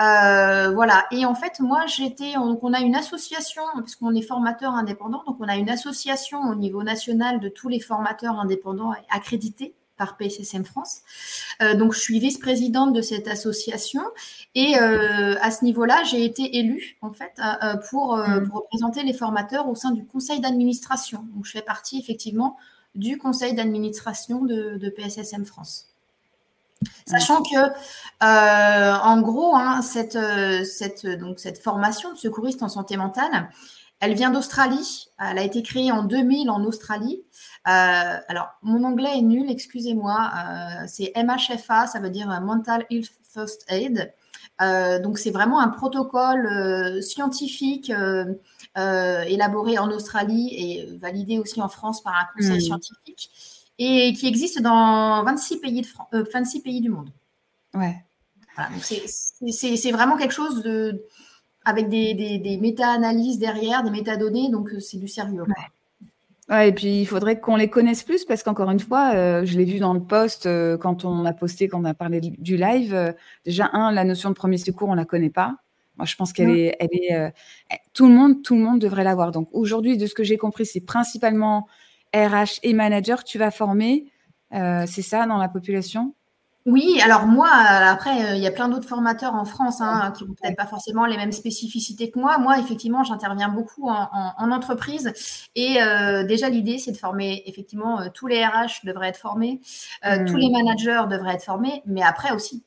Euh, 0.00 0.70
voilà. 0.72 1.04
Et 1.10 1.26
en 1.26 1.34
fait, 1.34 1.60
moi, 1.60 1.84
j'étais. 1.86 2.34
Donc, 2.34 2.62
on 2.62 2.72
a 2.72 2.80
une 2.80 2.96
association, 2.96 3.62
parce 3.74 3.96
qu'on 3.96 4.14
est 4.14 4.22
formateur 4.22 4.72
indépendant, 4.74 5.22
donc 5.26 5.36
on 5.40 5.48
a 5.48 5.56
une 5.56 5.70
association 5.70 6.40
au 6.42 6.54
niveau 6.54 6.82
national 6.82 7.40
de 7.40 7.48
tous 7.48 7.68
les 7.68 7.80
formateurs 7.80 8.38
indépendants 8.38 8.92
accrédités 9.10 9.74
par 10.02 10.16
PSSM 10.16 10.64
France. 10.64 11.02
Euh, 11.62 11.74
donc, 11.74 11.92
je 11.92 12.00
suis 12.00 12.18
vice-présidente 12.18 12.92
de 12.92 13.02
cette 13.02 13.28
association 13.28 14.02
et 14.56 14.76
euh, 14.76 15.36
à 15.40 15.50
ce 15.52 15.64
niveau-là, 15.64 16.02
j'ai 16.10 16.24
été 16.24 16.58
élue 16.58 16.96
en 17.02 17.12
fait 17.12 17.34
pour, 17.90 18.16
mmh. 18.16 18.48
pour, 18.48 18.62
représenter 18.62 19.04
les 19.04 19.12
formateurs 19.12 19.68
au 19.68 19.76
sein 19.76 19.92
du 19.92 20.04
conseil 20.04 20.40
d'administration. 20.40 21.24
Donc, 21.34 21.44
je 21.44 21.52
fais 21.52 21.62
partie 21.62 22.00
effectivement 22.00 22.56
du 22.94 23.16
conseil 23.16 23.54
d'administration 23.54 24.44
de, 24.44 24.76
de 24.76 24.88
PSSM 24.90 25.44
France. 25.44 25.92
Sachant 27.06 27.42
que, 27.42 27.56
euh, 27.56 28.98
en 29.02 29.20
gros, 29.20 29.54
hein, 29.56 29.82
cette, 29.82 30.16
euh, 30.16 30.64
cette, 30.64 31.06
donc, 31.06 31.38
cette 31.38 31.62
formation 31.62 32.12
de 32.12 32.18
secouriste 32.18 32.62
en 32.62 32.68
santé 32.68 32.96
mentale, 32.96 33.50
elle 34.02 34.14
vient 34.14 34.30
d'Australie. 34.30 35.06
Elle 35.18 35.38
a 35.38 35.42
été 35.42 35.62
créée 35.62 35.90
en 35.90 36.02
2000 36.02 36.50
en 36.50 36.62
Australie. 36.64 37.22
Euh, 37.66 38.16
alors, 38.28 38.48
mon 38.60 38.84
anglais 38.84 39.16
est 39.16 39.22
nul, 39.22 39.50
excusez-moi. 39.50 40.30
c'est 40.86 41.12
MHFA, 41.16 41.86
ça 41.86 42.00
veut 42.00 42.10
dire 42.10 42.28
Mental 42.42 42.84
Health 42.90 43.12
First 43.32 43.64
Aid. 43.68 44.12
donc, 44.60 45.18
c'est 45.18 45.30
vraiment 45.30 45.60
un 45.60 45.68
protocole 45.68 47.00
scientifique 47.02 47.90
élaboré 48.76 49.78
en 49.78 49.90
Australie 49.90 50.50
et 50.52 50.98
validé 50.98 51.38
aussi 51.38 51.62
en 51.62 51.68
France 51.68 52.02
par 52.02 52.14
un 52.14 52.26
conseil 52.36 52.58
hmm. 52.58 52.60
scientifique 52.60 53.30
et 53.78 54.12
qui 54.12 54.26
existe 54.26 54.60
dans 54.60 55.24
26 55.24 55.60
pays, 55.60 55.82
de 56.12 56.28
26 56.32 56.58
euh, 56.58 56.62
pays 56.62 56.80
du 56.80 56.90
monde. 56.90 57.10
Ouais. 57.74 57.96
c'est 58.80 59.90
vraiment 59.92 60.16
quelque 60.16 60.34
chose 60.34 60.62
de, 60.62 61.04
avec 61.64 61.88
des, 61.88 62.14
des, 62.14 62.58
méta-analyses 62.58 63.38
derrière, 63.38 63.82
des 63.82 63.90
métadonnées, 63.90 64.50
donc 64.50 64.72
euh, 64.72 64.80
c'est 64.80 64.98
du 64.98 65.08
sérieux. 65.08 65.44
Ouais. 66.50 66.68
et 66.68 66.72
puis 66.72 67.00
il 67.00 67.06
faudrait 67.06 67.40
qu'on 67.40 67.56
les 67.56 67.68
connaisse 67.68 68.02
plus 68.02 68.24
parce 68.24 68.42
qu'encore 68.42 68.70
une 68.70 68.80
fois, 68.80 69.12
euh, 69.14 69.44
je 69.44 69.56
l'ai 69.56 69.64
vu 69.64 69.78
dans 69.78 69.94
le 69.94 70.02
post 70.02 70.48
quand 70.78 71.04
on 71.04 71.24
a 71.24 71.32
posté, 71.32 71.68
quand 71.68 71.80
on 71.80 71.84
a 71.84 71.94
parlé 71.94 72.20
du 72.20 72.56
live. 72.56 73.14
déjà, 73.44 73.70
un, 73.72 73.92
la 73.92 74.04
notion 74.04 74.30
de 74.30 74.34
premier 74.34 74.58
secours, 74.58 74.88
on 74.88 74.94
la 74.94 75.04
connaît 75.04 75.30
pas. 75.30 75.56
Moi, 75.98 76.06
je 76.06 76.16
pense 76.16 76.32
qu'elle 76.32 76.50
est, 76.50 76.76
elle 76.80 76.88
est, 76.92 77.32
tout 77.92 78.08
le 78.08 78.14
monde, 78.14 78.42
tout 78.42 78.54
le 78.54 78.62
monde 78.62 78.80
devrait 78.80 79.04
l'avoir. 79.04 79.30
Donc 79.30 79.48
aujourd'hui, 79.52 79.96
de 79.96 80.06
ce 80.06 80.14
que 80.14 80.24
j'ai 80.24 80.38
compris, 80.38 80.66
c'est 80.66 80.80
principalement 80.80 81.66
RH 82.14 82.60
et 82.62 82.72
manager 82.72 83.24
tu 83.24 83.38
vas 83.38 83.50
former. 83.50 84.06
Euh, 84.54 84.84
c'est 84.86 85.02
ça 85.02 85.26
dans 85.26 85.38
la 85.38 85.48
population? 85.48 86.14
Oui, 86.66 87.00
alors 87.02 87.26
moi, 87.26 87.48
après, 87.50 88.24
euh, 88.24 88.36
il 88.36 88.42
y 88.42 88.46
a 88.46 88.50
plein 88.50 88.68
d'autres 88.68 88.88
formateurs 88.88 89.34
en 89.34 89.44
France 89.44 89.80
hein, 89.80 90.12
qui 90.16 90.24
n'ont 90.24 90.34
peut-être 90.34 90.56
pas 90.56 90.66
forcément 90.66 91.06
les 91.06 91.16
mêmes 91.16 91.32
spécificités 91.32 92.10
que 92.10 92.18
moi. 92.18 92.38
Moi, 92.38 92.58
effectivement, 92.58 93.04
j'interviens 93.04 93.48
beaucoup 93.48 93.88
en, 93.88 94.50
entreprise. 94.50 95.12
Et 95.54 95.82
euh, 95.82 96.24
déjà, 96.24 96.48
l'idée, 96.48 96.78
c'est 96.78 96.92
de 96.92 96.96
former, 96.96 97.42
effectivement, 97.46 98.08
tous 98.14 98.26
les 98.26 98.44
RH 98.44 98.84
devraient 98.84 99.08
être 99.08 99.16
formés, 99.16 99.60
tous 100.02 100.36
les 100.36 100.50
managers 100.50 101.02
devraient 101.08 101.34
être 101.34 101.44
formés, 101.44 101.82
mais 101.86 102.02
après 102.02 102.32
aussi, 102.32 102.62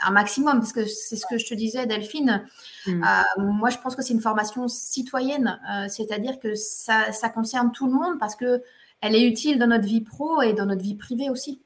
un 0.00 0.10
maximum, 0.10 0.58
parce 0.58 0.72
que 0.72 0.84
c'est 0.86 1.16
ce 1.16 1.26
que 1.26 1.38
je 1.38 1.46
te 1.46 1.54
disais, 1.54 1.86
Delphine. 1.86 2.44
Mm. 2.86 3.04
Euh, 3.04 3.42
moi, 3.42 3.70
je 3.70 3.78
pense 3.78 3.94
que 3.94 4.02
c'est 4.02 4.14
une 4.14 4.20
formation 4.20 4.68
citoyenne, 4.68 5.60
euh, 5.70 5.88
c'est-à-dire 5.88 6.38
que 6.38 6.54
ça, 6.54 7.12
concerne 7.34 7.72
tout 7.72 7.86
le 7.86 7.92
monde 7.92 8.18
parce 8.18 8.36
que 8.36 8.62
elle 9.00 9.14
est 9.14 9.26
utile 9.26 9.58
dans 9.58 9.66
notre 9.66 9.84
vie 9.84 10.00
pro 10.00 10.40
et 10.42 10.52
dans 10.52 10.66
notre 10.66 10.82
vie 10.82 10.94
privée 10.94 11.28
aussi. 11.28 11.60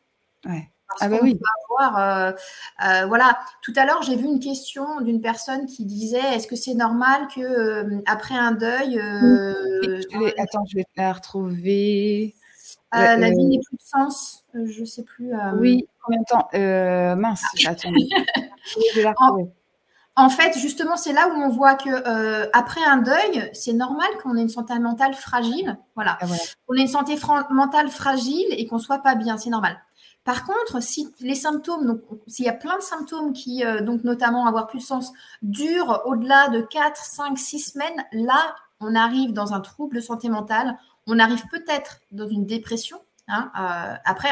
Ouais. 0.45 0.71
Ah 1.01 1.09
bah 1.09 1.19
oui. 1.23 1.39
Avoir, 1.71 2.35
voilà. 3.09 3.39
Tout 3.63 3.73
à 3.77 3.85
l'heure, 3.85 4.03
j'ai 4.03 4.17
vu 4.17 4.25
une 4.27 4.41
question 4.41 5.01
d'une 5.01 5.21
personne 5.21 5.67
qui 5.67 5.85
disait 5.85 6.35
est-ce 6.35 6.47
que 6.47 6.57
c'est 6.57 6.75
normal 6.75 7.29
que 7.35 8.03
après 8.07 8.35
un 8.35 8.53
deuil, 8.53 8.99
attends, 10.39 10.65
je 10.67 10.77
vais 10.77 10.87
la 10.97 11.13
retrouver. 11.13 12.35
la 12.93 13.31
vie 13.31 13.45
n'ait 13.45 13.61
plus 13.61 13.77
de 13.77 13.83
sens. 13.83 14.45
Je 14.55 14.85
sais 14.85 15.05
plus. 15.05 15.33
Oui. 15.59 15.87
Combien 16.03 16.21
de 16.21 16.27
temps 16.27 16.49
Mince. 17.17 17.45
Attends. 17.67 17.93
je 17.93 18.97
vais 18.97 19.03
la 19.03 19.11
retrouver. 19.19 19.51
En 20.19 20.31
fait, 20.31 20.59
justement, 20.59 20.97
c'est 20.97 21.13
là 21.13 21.29
où 21.29 21.41
on 21.41 21.49
voit 21.49 21.77
que 21.77 21.89
euh, 21.89 22.51
après 22.53 22.83
un 22.85 22.97
deuil, 22.97 23.49
c'est 23.53 23.73
normal 23.73 24.09
qu'on 24.21 24.37
ait 24.37 24.43
une 24.43 24.49
santé 24.49 24.77
mentale 24.81 25.15
fragile. 25.15 25.79
Voilà. 25.95 26.19
Ah, 26.21 26.27
on 26.67 26.75
ait 26.75 26.81
une 26.81 26.89
santé 26.89 27.15
mentale 27.51 27.89
fragile 27.89 28.47
et 28.51 28.67
qu'on 28.67 28.81
soit 28.81 28.99
pas 28.99 29.15
bien, 29.15 29.39
c'est 29.39 29.49
normal. 29.49 29.81
Par 30.29 30.45
contre, 30.45 30.83
si 30.83 31.09
les 31.21 31.35
symptômes, 31.35 31.87
donc 31.87 32.03
s'il 32.27 32.45
y 32.45 32.51
a 32.51 32.53
plein 32.53 32.77
de 32.77 32.83
symptômes 32.83 33.33
qui, 33.33 33.65
euh, 33.65 33.81
donc 33.81 34.05
notamment 34.05 34.47
avoir 34.47 34.67
plus 34.67 34.81
de 34.81 34.85
sens, 34.85 35.11
durent 35.41 36.03
au-delà 36.05 36.51
de 36.51 36.61
4, 36.61 37.03
5, 37.03 37.39
6 37.39 37.59
semaines, 37.59 38.05
là, 38.13 38.55
on 38.79 38.95
arrive 38.95 39.33
dans 39.33 39.55
un 39.55 39.61
trouble 39.61 39.97
de 39.97 40.03
santé 40.03 40.29
mentale. 40.29 40.77
On 41.07 41.19
arrive 41.19 41.43
peut-être 41.51 42.03
dans 42.13 42.29
une 42.29 42.45
dépression. 42.45 43.01
Hein, 43.27 43.51
euh, 43.59 43.97
après, 44.05 44.29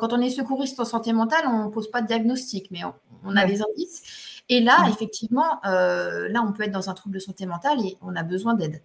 quand 0.00 0.12
on 0.12 0.20
est 0.20 0.30
secouriste 0.30 0.80
en 0.80 0.84
santé 0.84 1.12
mentale, 1.12 1.44
on 1.46 1.66
ne 1.66 1.70
pose 1.70 1.92
pas 1.92 2.02
de 2.02 2.08
diagnostic, 2.08 2.72
mais 2.72 2.80
on, 3.22 3.36
a 3.36 3.46
des 3.46 3.62
indices. 3.62 4.42
Et 4.48 4.58
là, 4.58 4.88
effectivement, 4.88 5.64
euh, 5.64 6.28
là, 6.28 6.42
on 6.42 6.52
peut 6.52 6.64
être 6.64 6.72
dans 6.72 6.90
un 6.90 6.94
trouble 6.94 7.14
de 7.14 7.20
santé 7.20 7.46
mentale 7.46 7.78
et 7.86 7.96
on 8.02 8.16
a 8.16 8.24
besoin 8.24 8.54
d'aide. 8.54 8.82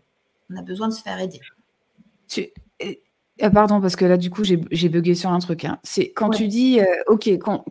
On 0.52 0.58
a 0.58 0.62
besoin 0.62 0.90
de 0.90 0.94
se 0.94 1.02
faire 1.02 1.20
aider. 1.20 1.42
Euh, 3.42 3.50
pardon, 3.50 3.82
parce 3.82 3.96
que 3.96 4.06
là, 4.06 4.18
du 4.18 4.30
coup, 4.30 4.44
j'ai 4.44 4.90
bugué 4.90 5.16
sur 5.16 5.32
un 5.32 5.40
truc. 5.40 5.66
Hein. 5.66 5.80
C'est 5.84 6.12
quand 6.12 6.30
tu 6.30 6.48
dis, 6.48 6.80
euh, 6.80 6.86
OK, 7.08 7.30
qu'on 7.40 7.64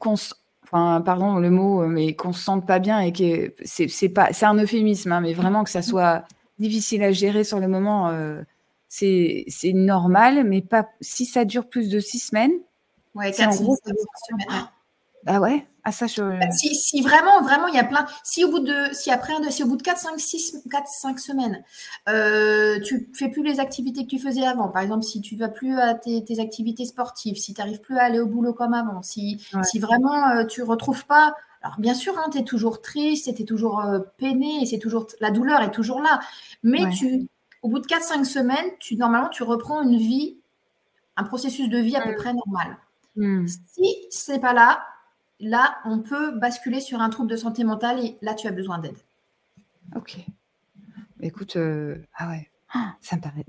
enfin, 0.65 1.01
pardon 1.05 1.37
le 1.37 1.51
mot, 1.51 1.87
mais 1.87 2.15
qu'on 2.15 2.33
se 2.33 2.43
sente 2.43 2.67
pas 2.67 2.79
bien 2.79 3.01
et 3.01 3.13
que 3.13 3.55
c'est 3.65 4.09
pas, 4.09 4.33
c'est 4.33 4.47
un 4.47 4.55
euphémisme, 4.55 5.13
hein, 5.13 5.21
mais 5.21 5.33
vraiment 5.33 5.65
que 5.65 5.71
ça 5.71 5.83
soit 5.83 6.25
difficile 6.59 7.03
à 7.03 7.13
gérer 7.13 7.45
sur 7.45 7.61
le 7.61 7.69
moment, 7.69 8.13
c'est 8.89 9.47
normal, 9.75 10.45
mais 10.45 10.61
pas 10.61 10.89
si 11.01 11.25
ça 11.25 11.45
dure 11.45 11.69
plus 11.69 11.89
de 11.89 12.01
six 12.01 12.19
semaines. 12.19 12.53
Ouais, 13.15 13.33
quatre, 13.33 13.55
six 13.55 13.65
semaines. 13.65 14.69
Ah 15.27 15.41
ouais? 15.41 15.67
Ah, 15.83 15.93
ça, 15.93 16.07
bah, 16.19 16.51
si, 16.51 17.01
vraiment, 17.01 17.41
vraiment, 17.43 17.67
il 17.69 17.75
y 17.75 17.79
a 17.79 17.85
plein. 17.85 18.07
Si 18.23 18.45
au 18.45 18.51
bout 18.51 18.61
de, 18.61 18.93
si 18.93 19.11
après 19.11 19.33
si 19.51 19.63
au 19.63 19.67
bout 19.67 19.77
de 19.77 19.83
4, 19.83 19.99
5, 19.99 20.21
6, 20.21 20.65
4, 20.71 20.87
5 20.87 21.19
semaines, 21.19 21.65
euh, 22.09 22.79
tu 22.81 23.09
fais 23.15 23.29
plus 23.29 23.43
les 23.43 23.61
activités 23.61 24.05
que 24.05 24.11
tu 24.11 24.19
faisais 24.19 24.45
avant, 24.45 24.69
par 24.69 24.83
exemple, 24.83 25.05
si 25.05 25.23
tu 25.23 25.37
vas 25.37 25.49
plus 25.49 25.79
à 25.79 25.95
tes, 25.95 26.23
activités 26.39 26.85
sportives, 26.85 27.37
si 27.37 27.55
tu 27.55 27.61
n'arrives 27.61 27.81
plus 27.81 27.97
à 27.97 28.05
aller 28.05 28.21
au 28.21 28.27
boulot 28.27 28.53
comme 28.53 28.75
avant, 28.75 29.03
si, 29.03 29.43
si 29.63 29.79
vraiment 29.79 30.29
euh, 30.29 30.45
tu 30.45 30.63
retrouves 30.63 31.07
pas. 31.07 31.35
Alors, 31.63 31.79
bien 31.79 31.95
sûr, 31.95 32.17
hein, 32.19 32.29
tu 32.31 32.39
es 32.39 32.45
toujours 32.45 32.83
triste, 32.83 33.35
tu 33.35 33.43
es 33.43 33.45
toujours 33.45 33.81
euh, 33.81 34.01
peiné, 34.19 34.67
c'est 34.67 34.79
toujours, 34.79 35.07
la 35.21 35.31
douleur 35.31 35.63
est 35.63 35.71
toujours 35.71 36.03
là. 36.03 36.21
Mais 36.63 36.91
tu, 36.91 37.27
au 37.63 37.69
bout 37.69 37.79
de 37.79 37.87
4-5 37.87 38.25
semaines, 38.25 38.71
tu, 38.81 38.97
normalement, 38.97 39.29
tu 39.29 39.45
reprends 39.45 39.83
une 39.83 39.97
vie, 39.97 40.37
un 41.17 41.25
processus 41.25 41.71
de 41.71 41.79
vie 41.79 41.97
à 41.97 42.03
peu 42.03 42.15
près 42.17 42.35
normal. 42.35 42.77
Mm. 43.17 43.47
Si 43.47 43.97
c'est 44.11 44.41
pas 44.41 44.53
là, 44.53 44.83
là, 45.41 45.79
on 45.85 46.01
peut 46.01 46.39
basculer 46.39 46.81
sur 46.81 47.01
un 47.01 47.09
trouble 47.11 47.31
de 47.31 47.37
santé 47.37 47.65
mentale 47.65 48.05
et 48.05 48.17
là, 48.23 48.35
tu 48.35 48.47
as 48.47 48.53
besoin 48.53 48.79
d'aide. 48.79 48.97
Ok. 49.97 50.19
Écoute, 51.21 51.57
euh, 51.57 51.97
ah 52.17 52.29
ouais, 52.29 52.49
ah, 52.73 52.95
ça 53.01 53.17
me 53.17 53.21
paraît. 53.21 53.45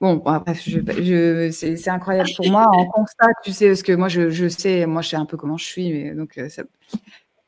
Bon, 0.00 0.16
bref, 0.16 0.62
je, 0.66 1.50
c'est 1.52 1.88
incroyable 1.88 2.30
pour 2.36 2.50
moi. 2.50 2.66
En 2.72 2.86
constat, 2.86 3.28
tu 3.44 3.52
sais, 3.52 3.68
parce 3.68 3.82
que 3.82 3.92
moi, 3.92 4.08
je, 4.08 4.48
sais, 4.48 4.84
moi, 4.86 5.00
je 5.00 5.10
sais 5.10 5.16
un 5.16 5.26
peu 5.26 5.36
comment 5.36 5.56
je 5.56 5.64
suis. 5.64 5.92
Mais 5.92 6.14
donc, 6.14 6.38
euh, 6.38 6.48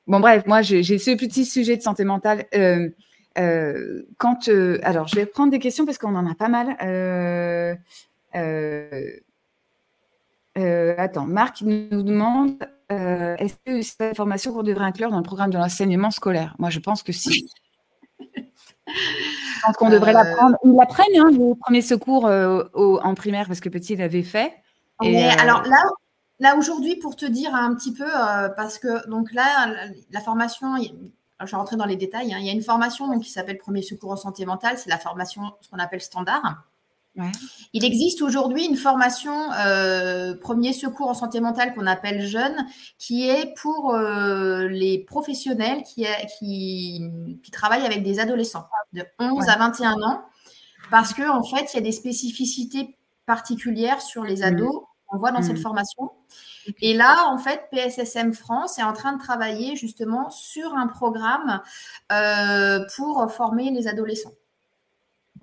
Bon, 0.06 0.20
bref, 0.20 0.44
moi, 0.46 0.62
j'ai 0.62 0.82
ce 0.82 1.16
petit 1.16 1.46
sujet 1.46 1.76
de 1.76 1.82
santé 1.82 2.04
mentale. 2.04 2.46
Euh, 2.54 4.02
quand, 4.18 4.48
alors, 4.82 5.08
je 5.08 5.16
vais 5.16 5.26
prendre 5.26 5.50
des 5.50 5.58
questions 5.58 5.84
parce 5.84 5.98
qu'on 5.98 6.14
en 6.14 6.30
a 6.30 6.34
pas 6.34 6.48
mal. 6.48 6.76
Attends, 10.56 11.26
Marc 11.26 11.62
nous 11.62 12.02
demande 12.02 12.58
euh, 12.92 13.36
est-ce 13.38 13.54
que 13.64 13.82
c'est 13.82 14.04
une 14.04 14.10
information 14.10 14.52
qu'on 14.52 14.62
devrait 14.62 14.84
inclure 14.84 15.10
dans 15.10 15.16
le 15.16 15.22
programme 15.22 15.50
de 15.50 15.58
l'enseignement 15.58 16.10
scolaire? 16.10 16.54
Moi, 16.58 16.70
je 16.70 16.80
pense 16.80 17.02
que 17.02 17.12
si. 17.12 17.50
je 18.18 18.40
pense 19.62 19.76
qu'on 19.76 19.88
devrait 19.88 20.14
euh, 20.14 20.22
l'apprendre. 20.22 20.56
Ils 20.64 20.74
l'apprennent, 20.74 21.16
hein, 21.16 21.30
les 21.30 21.54
premiers 21.60 21.82
secours 21.82 22.26
euh, 22.26 22.64
en 22.74 23.14
primaire, 23.14 23.46
parce 23.46 23.60
que 23.60 23.68
petit 23.68 23.96
l'avait 23.96 24.22
fait. 24.22 24.52
Et, 25.02 25.24
alors 25.24 25.62
là, 25.62 25.82
là 26.40 26.56
aujourd'hui, 26.56 26.96
pour 26.96 27.16
te 27.16 27.26
dire 27.26 27.54
un 27.54 27.74
petit 27.74 27.92
peu, 27.92 28.06
parce 28.56 28.78
que 28.78 29.08
donc 29.08 29.32
là, 29.32 29.74
la, 30.10 30.20
formation, 30.20 30.76
je 30.76 31.50
vais 31.50 31.56
rentrer 31.56 31.76
dans 31.76 31.86
les 31.86 31.96
détails, 31.96 32.32
hein, 32.32 32.38
il 32.38 32.46
y 32.46 32.50
a 32.50 32.52
une 32.52 32.62
formation 32.62 33.18
qui 33.18 33.30
s'appelle 33.30 33.58
Premier 33.58 33.82
secours 33.82 34.12
en 34.12 34.16
santé 34.16 34.46
mentale, 34.46 34.78
c'est 34.78 34.90
la 34.90 34.98
formation, 34.98 35.42
ce 35.62 35.68
qu'on 35.68 35.78
appelle 35.78 36.00
standard. 36.00 36.64
Il 37.72 37.84
existe 37.84 38.22
aujourd'hui 38.22 38.64
une 38.64 38.76
formation 38.76 39.52
euh, 39.52 40.34
premier 40.34 40.72
secours 40.72 41.08
en 41.08 41.14
santé 41.14 41.40
mentale 41.40 41.74
qu'on 41.74 41.86
appelle 41.86 42.26
jeune, 42.26 42.66
qui 42.98 43.28
est 43.28 43.54
pour 43.56 43.94
euh, 43.94 44.66
les 44.68 44.98
professionnels 44.98 45.82
qui, 45.82 46.06
qui, 46.38 47.50
travaillent 47.52 47.86
avec 47.86 48.02
des 48.02 48.18
adolescents 48.18 48.66
de 48.92 49.04
11 49.20 49.48
à 49.48 49.56
21 49.56 50.02
ans, 50.02 50.24
parce 50.90 51.14
qu'en 51.14 51.38
en 51.38 51.42
fait, 51.44 51.72
il 51.72 51.76
y 51.76 51.78
a 51.78 51.82
des 51.82 51.92
spécificités 51.92 52.96
particulières 53.26 54.02
sur 54.02 54.24
les 54.24 54.40
mmh. 54.40 54.44
ados 54.44 54.82
qu'on 55.06 55.18
voit 55.18 55.30
dans 55.30 55.42
cette 55.42 55.58
mmh. 55.58 55.62
formation. 55.62 56.10
Et 56.80 56.94
là, 56.94 57.28
en 57.28 57.38
fait, 57.38 57.68
PSSM 57.70 58.32
France 58.32 58.78
est 58.78 58.82
en 58.82 58.92
train 58.92 59.12
de 59.12 59.22
travailler 59.22 59.76
justement 59.76 60.30
sur 60.30 60.74
un 60.74 60.88
programme 60.88 61.60
euh, 62.10 62.80
pour 62.96 63.30
former 63.30 63.70
les 63.70 63.86
adolescents. 63.86 64.32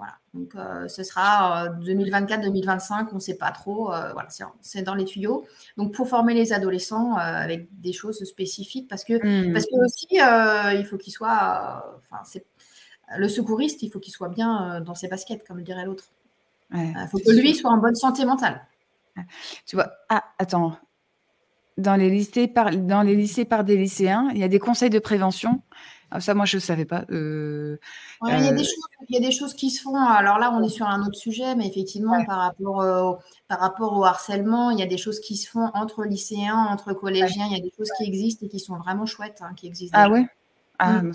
Voilà. 0.02 0.16
Donc, 0.34 0.56
euh, 0.56 0.88
ce 0.88 1.04
sera 1.04 1.68
2024-2025, 1.80 3.02
euh, 3.02 3.10
on 3.12 3.16
ne 3.16 3.20
sait 3.20 3.38
pas 3.38 3.52
trop. 3.52 3.94
Euh, 3.94 4.12
voilà, 4.14 4.30
c'est 4.62 4.82
dans 4.82 4.96
les 4.96 5.06
tuyaux. 5.06 5.46
Donc, 5.78 5.94
pour 5.94 6.10
former 6.10 6.34
les 6.34 6.54
adolescents 6.54 7.18
avec 7.18 7.68
des 7.80 7.94
choses 7.94 8.24
spécifiques, 8.24 8.88
parce 8.88 9.04
que, 9.04 9.14
mmh. 9.14 9.54
parce 9.54 9.66
que 9.66 9.76
aussi, 9.86 10.08
il 10.80 10.86
faut 10.90 10.98
qu'il 10.98 11.14
soit. 11.14 12.02
Enfin, 12.02 12.24
le 13.16 13.30
secouriste, 13.30 13.84
il 13.84 13.92
faut 13.92 14.00
qu'il 14.00 14.12
soit 14.12 14.30
bien 14.30 14.82
dans 14.82 14.96
ses 14.96 15.08
baskets, 15.08 15.48
comme 15.48 15.58
le 15.58 15.64
dirait 15.64 15.86
l'autre. 15.86 16.06
Il 16.74 17.08
faut 17.12 17.20
que 17.20 17.40
lui 17.40 17.54
soit 17.54 17.70
en 17.70 17.78
bonne 17.78 17.94
santé 17.94 18.26
mentale. 18.26 18.66
Tu 19.68 19.76
vois, 19.76 19.92
ah, 20.10 20.24
attends. 20.40 20.78
Dans 21.78 21.96
les, 21.96 22.10
lycées 22.10 22.48
par, 22.48 22.76
dans 22.76 23.04
les 23.04 23.16
lycées 23.16 23.46
par 23.46 23.64
des 23.64 23.78
lycéens, 23.78 24.30
il 24.34 24.40
y 24.40 24.44
a 24.44 24.48
des 24.48 24.60
conseils 24.60 24.90
de 24.90 25.00
prévention 25.00 25.62
ah, 26.14 26.20
ça, 26.20 26.34
moi, 26.34 26.46
je 26.46 26.58
ne 26.58 26.62
savais 26.62 26.84
pas. 26.84 27.06
Euh, 27.10 27.78
il, 28.28 28.30
y 28.30 28.34
a 28.34 28.52
des 28.52 28.60
euh, 28.62 28.64
choses, 28.64 28.86
il, 29.08 29.16
y 29.16 29.18
a 29.18 29.26
des 29.26 29.32
choses, 29.32 29.54
qui 29.54 29.70
se 29.70 29.82
font. 29.82 29.96
Alors 29.96 30.40
là, 30.40 30.52
on 30.54 30.62
est 30.62 30.70
sur 30.70 30.86
un 30.86 31.02
autre 31.06 31.18
sujet, 31.18 31.56
mais 31.56 31.66
effectivement, 31.66 32.24
par, 32.26 32.40
rapport, 32.40 32.78
au, 32.78 33.20
par 33.48 33.60
rapport 33.60 33.98
au 33.98 34.04
harcèlement, 34.04 34.72
il 34.72 34.80
y 34.80 34.84
a 34.84 34.88
des 34.88 34.98
choses 34.98 35.22
qui 35.22 35.38
se 35.38 35.50
font 35.50 35.72
entre 35.74 36.04
lycéens, 36.04 36.68
entre 36.70 36.92
collégiens. 36.94 37.46
Il 37.46 37.54
y 37.54 37.60
a 37.60 37.64
des 37.64 37.72
choses 37.78 37.90
qui 37.98 38.04
existent 38.04 38.46
et 38.46 38.50
qui 38.50 38.60
sont 38.60 38.76
vraiment 38.76 39.06
chouettes, 39.06 39.40
hein, 39.42 39.54
qui 39.56 39.68
existent. 39.68 39.98
Ah 39.98 40.10
ouais? 40.10 40.26
Ah, 40.80 41.02
mm. 41.02 41.14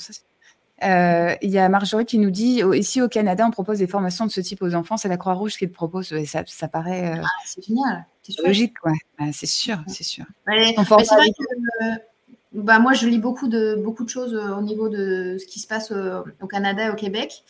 euh, 0.85 1.37
il 1.42 1.50
y 1.50 1.59
a 1.59 1.68
Marjorie 1.68 2.06
qui 2.06 2.18
nous 2.18 2.30
dit 2.30 2.62
ici 2.74 3.02
au 3.02 3.09
Canada, 3.09 3.44
on 3.46 3.50
propose 3.50 3.80
des 3.80 3.87
formations 3.87 4.24
de 4.24 4.30
ce 4.30 4.40
type 4.40 4.62
aux 4.62 4.74
enfants. 4.74 4.96
C'est 4.96 5.09
la 5.09 5.18
Croix-Rouge 5.18 5.59
qui 5.59 5.66
le 5.66 5.72
propose. 5.72 6.11
Et 6.14 6.24
ça, 6.24 6.42
ça 6.46 6.68
paraît. 6.68 7.20
Ah, 7.22 7.26
c'est 7.44 7.62
génial. 7.62 8.06
C'est 8.22 8.42
logique, 8.42 8.82
ouais. 8.85 8.96
Bah, 9.18 9.26
c'est 9.32 9.44
sûr, 9.44 9.78
c'est 9.88 10.04
sûr. 10.04 10.24
c'est 10.46 10.54
vrai 10.54 11.30
que 11.38 12.15
bah, 12.56 12.78
moi, 12.78 12.94
je 12.94 13.06
lis 13.06 13.18
beaucoup 13.18 13.48
de, 13.48 13.76
beaucoup 13.76 14.04
de 14.04 14.08
choses 14.08 14.34
euh, 14.34 14.56
au 14.56 14.62
niveau 14.62 14.88
de 14.88 15.36
ce 15.38 15.44
qui 15.46 15.60
se 15.60 15.66
passe 15.66 15.92
euh, 15.92 16.22
au, 16.40 16.46
Canada 16.46 16.86
et 16.86 16.90
au 16.90 16.94
Québec. 16.94 17.44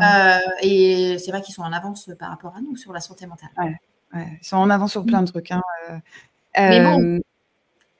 Euh, 0.00 0.38
et 0.60 1.18
c'est 1.18 1.30
vrai 1.30 1.40
qu'ils 1.40 1.54
sont 1.54 1.62
en 1.62 1.72
avance 1.72 2.10
par 2.18 2.30
rapport 2.30 2.54
à 2.56 2.60
nous 2.60 2.76
sur 2.76 2.92
la 2.92 3.00
santé 3.00 3.26
mentale. 3.26 3.50
Ils 4.14 4.38
sont 4.42 4.56
en 4.56 4.68
avance 4.70 4.90
sur 4.90 5.04
plein 5.04 5.22
de 5.22 5.30
trucs. 5.30 5.52
Hein. 5.52 5.62
Mais 6.56 6.82
bon, 6.82 7.20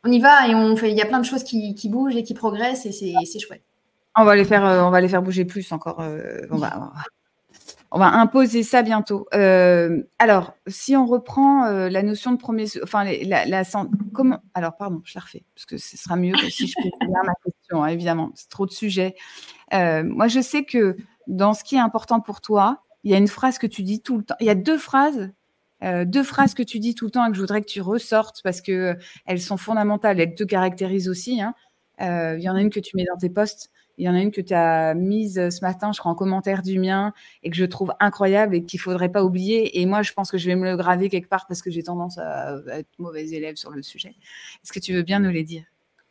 on 0.02 0.10
y 0.10 0.18
va 0.18 0.48
et 0.48 0.54
on 0.54 0.76
fait. 0.76 0.90
Il 0.90 0.96
y 0.96 1.02
a 1.02 1.06
plein 1.06 1.20
de 1.20 1.24
choses 1.24 1.44
qui, 1.44 1.74
qui 1.74 1.88
bougent 1.88 2.16
et 2.16 2.24
qui 2.24 2.34
progressent 2.34 2.84
et 2.86 2.92
c'est 2.92 3.38
chouette. 3.38 3.62
On 4.16 4.24
va 4.24 4.34
les 4.34 4.44
faire, 4.44 4.62
on 4.62 4.90
va 4.90 5.00
les 5.00 5.08
faire 5.08 5.22
bouger 5.22 5.44
plus 5.44 5.70
encore. 5.70 6.02
on 6.50 6.56
va, 6.56 6.92
on 7.92 7.98
va 7.98 8.06
imposer 8.06 8.62
ça 8.62 8.82
bientôt. 8.82 9.26
Euh, 9.34 10.02
alors, 10.18 10.54
si 10.68 10.96
on 10.96 11.06
reprend 11.06 11.64
euh, 11.64 11.88
la 11.88 12.02
notion 12.02 12.30
de 12.30 12.36
premier, 12.36 12.66
enfin, 12.82 13.04
la, 13.04 13.64
comment 14.14 14.38
Alors, 14.54 14.76
pardon, 14.76 15.02
je 15.04 15.12
la 15.16 15.22
refais 15.22 15.44
parce 15.54 15.66
que 15.66 15.76
ce 15.76 15.96
sera 15.96 16.16
mieux 16.16 16.32
que 16.32 16.48
si 16.50 16.68
je 16.68 16.74
peux 16.80 16.88
finir 17.02 17.20
ma 17.24 17.34
question. 17.44 17.82
Hein, 17.82 17.88
évidemment, 17.88 18.30
c'est 18.34 18.48
trop 18.48 18.66
de 18.66 18.70
sujets. 18.70 19.16
Euh, 19.74 20.04
moi, 20.04 20.28
je 20.28 20.40
sais 20.40 20.64
que 20.64 20.96
dans 21.26 21.52
ce 21.52 21.64
qui 21.64 21.74
est 21.74 21.80
important 21.80 22.20
pour 22.20 22.40
toi, 22.40 22.84
il 23.02 23.10
y 23.10 23.14
a 23.14 23.18
une 23.18 23.28
phrase 23.28 23.58
que 23.58 23.66
tu 23.66 23.82
dis 23.82 24.00
tout 24.00 24.18
le 24.18 24.24
temps. 24.24 24.36
Il 24.40 24.46
y 24.46 24.50
a 24.50 24.54
deux 24.54 24.78
phrases, 24.78 25.30
deux 25.82 26.22
phrases 26.22 26.52
que 26.52 26.62
tu 26.62 26.78
dis 26.78 26.94
tout 26.94 27.06
le 27.06 27.10
temps 27.10 27.24
et 27.24 27.30
que 27.30 27.36
je 27.36 27.40
voudrais 27.40 27.62
que 27.62 27.66
tu 27.66 27.80
ressortes 27.80 28.42
parce 28.44 28.60
que 28.60 28.96
elles 29.24 29.40
sont 29.40 29.56
fondamentales. 29.56 30.20
Elles 30.20 30.34
te 30.34 30.44
caractérisent 30.44 31.08
aussi. 31.08 31.40
Hein. 31.40 31.54
il 31.98 32.42
y 32.42 32.48
en 32.50 32.54
a 32.54 32.60
une 32.60 32.68
que 32.68 32.80
tu 32.80 32.96
mets 32.96 33.06
dans 33.10 33.16
tes 33.16 33.30
posts 33.30 33.70
Il 34.00 34.04
y 34.04 34.08
en 34.08 34.14
a 34.14 34.20
une 34.20 34.30
que 34.30 34.40
tu 34.40 34.54
as 34.54 34.94
mise 34.94 35.34
ce 35.34 35.60
matin, 35.60 35.92
je 35.92 35.98
crois, 36.00 36.10
en 36.10 36.14
commentaire 36.14 36.62
du 36.62 36.78
mien, 36.78 37.12
et 37.42 37.50
que 37.50 37.56
je 37.56 37.66
trouve 37.66 37.92
incroyable 38.00 38.54
et 38.54 38.64
qu'il 38.64 38.80
faudrait 38.80 39.10
pas 39.10 39.22
oublier. 39.22 39.78
Et 39.78 39.84
moi, 39.84 40.00
je 40.00 40.14
pense 40.14 40.30
que 40.30 40.38
je 40.38 40.46
vais 40.46 40.56
me 40.56 40.64
le 40.64 40.74
graver 40.74 41.10
quelque 41.10 41.28
part 41.28 41.46
parce 41.46 41.60
que 41.60 41.70
j'ai 41.70 41.82
tendance 41.82 42.16
à, 42.16 42.56
être 42.72 42.88
mauvaise 42.98 43.34
élève 43.34 43.56
sur 43.56 43.70
le 43.72 43.82
sujet. 43.82 44.16
Est-ce 44.64 44.72
que 44.72 44.78
tu 44.78 44.94
veux 44.94 45.02
bien 45.02 45.20
nous 45.20 45.28
les 45.28 45.44
dire? 45.44 45.64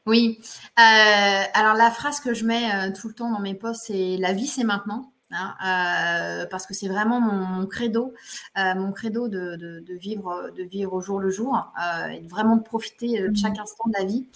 Oui. 0.05 0.39
Euh, 0.77 1.43
alors, 1.55 1.73
la 1.73 1.89
phrase 1.89 2.19
que 2.19 2.35
je 2.35 2.45
mets 2.45 2.71
euh, 2.71 2.91
tout 2.93 3.07
le 3.07 3.15
temps 3.15 3.31
dans 3.31 3.39
mes 3.39 3.55
posts, 3.55 3.85
c'est 3.87 4.17
La 4.17 4.33
vie, 4.33 4.45
c'est 4.45 4.63
maintenant. 4.63 5.11
Hein, 5.31 5.55
euh, 5.65 6.45
parce 6.45 6.67
que 6.67 6.75
c'est 6.75 6.87
vraiment 6.87 7.19
mon, 7.19 7.65
credo, 7.65 8.13
mon 8.55 8.91
credo 8.91 9.27
de, 9.27 9.83
vivre, 9.99 10.51
de 10.55 10.63
vivre 10.63 10.93
au 10.93 11.01
jour 11.01 11.19
le 11.19 11.31
jour 11.31 11.71
et 12.11 12.19
de 12.19 12.27
vraiment 12.27 12.59
profiter 12.59 13.27
de 13.27 13.35
chaque 13.35 13.57
mmh. 13.57 13.61
instant 13.61 13.89
de 13.89 13.93
la 13.97 14.05
vie. 14.05 14.27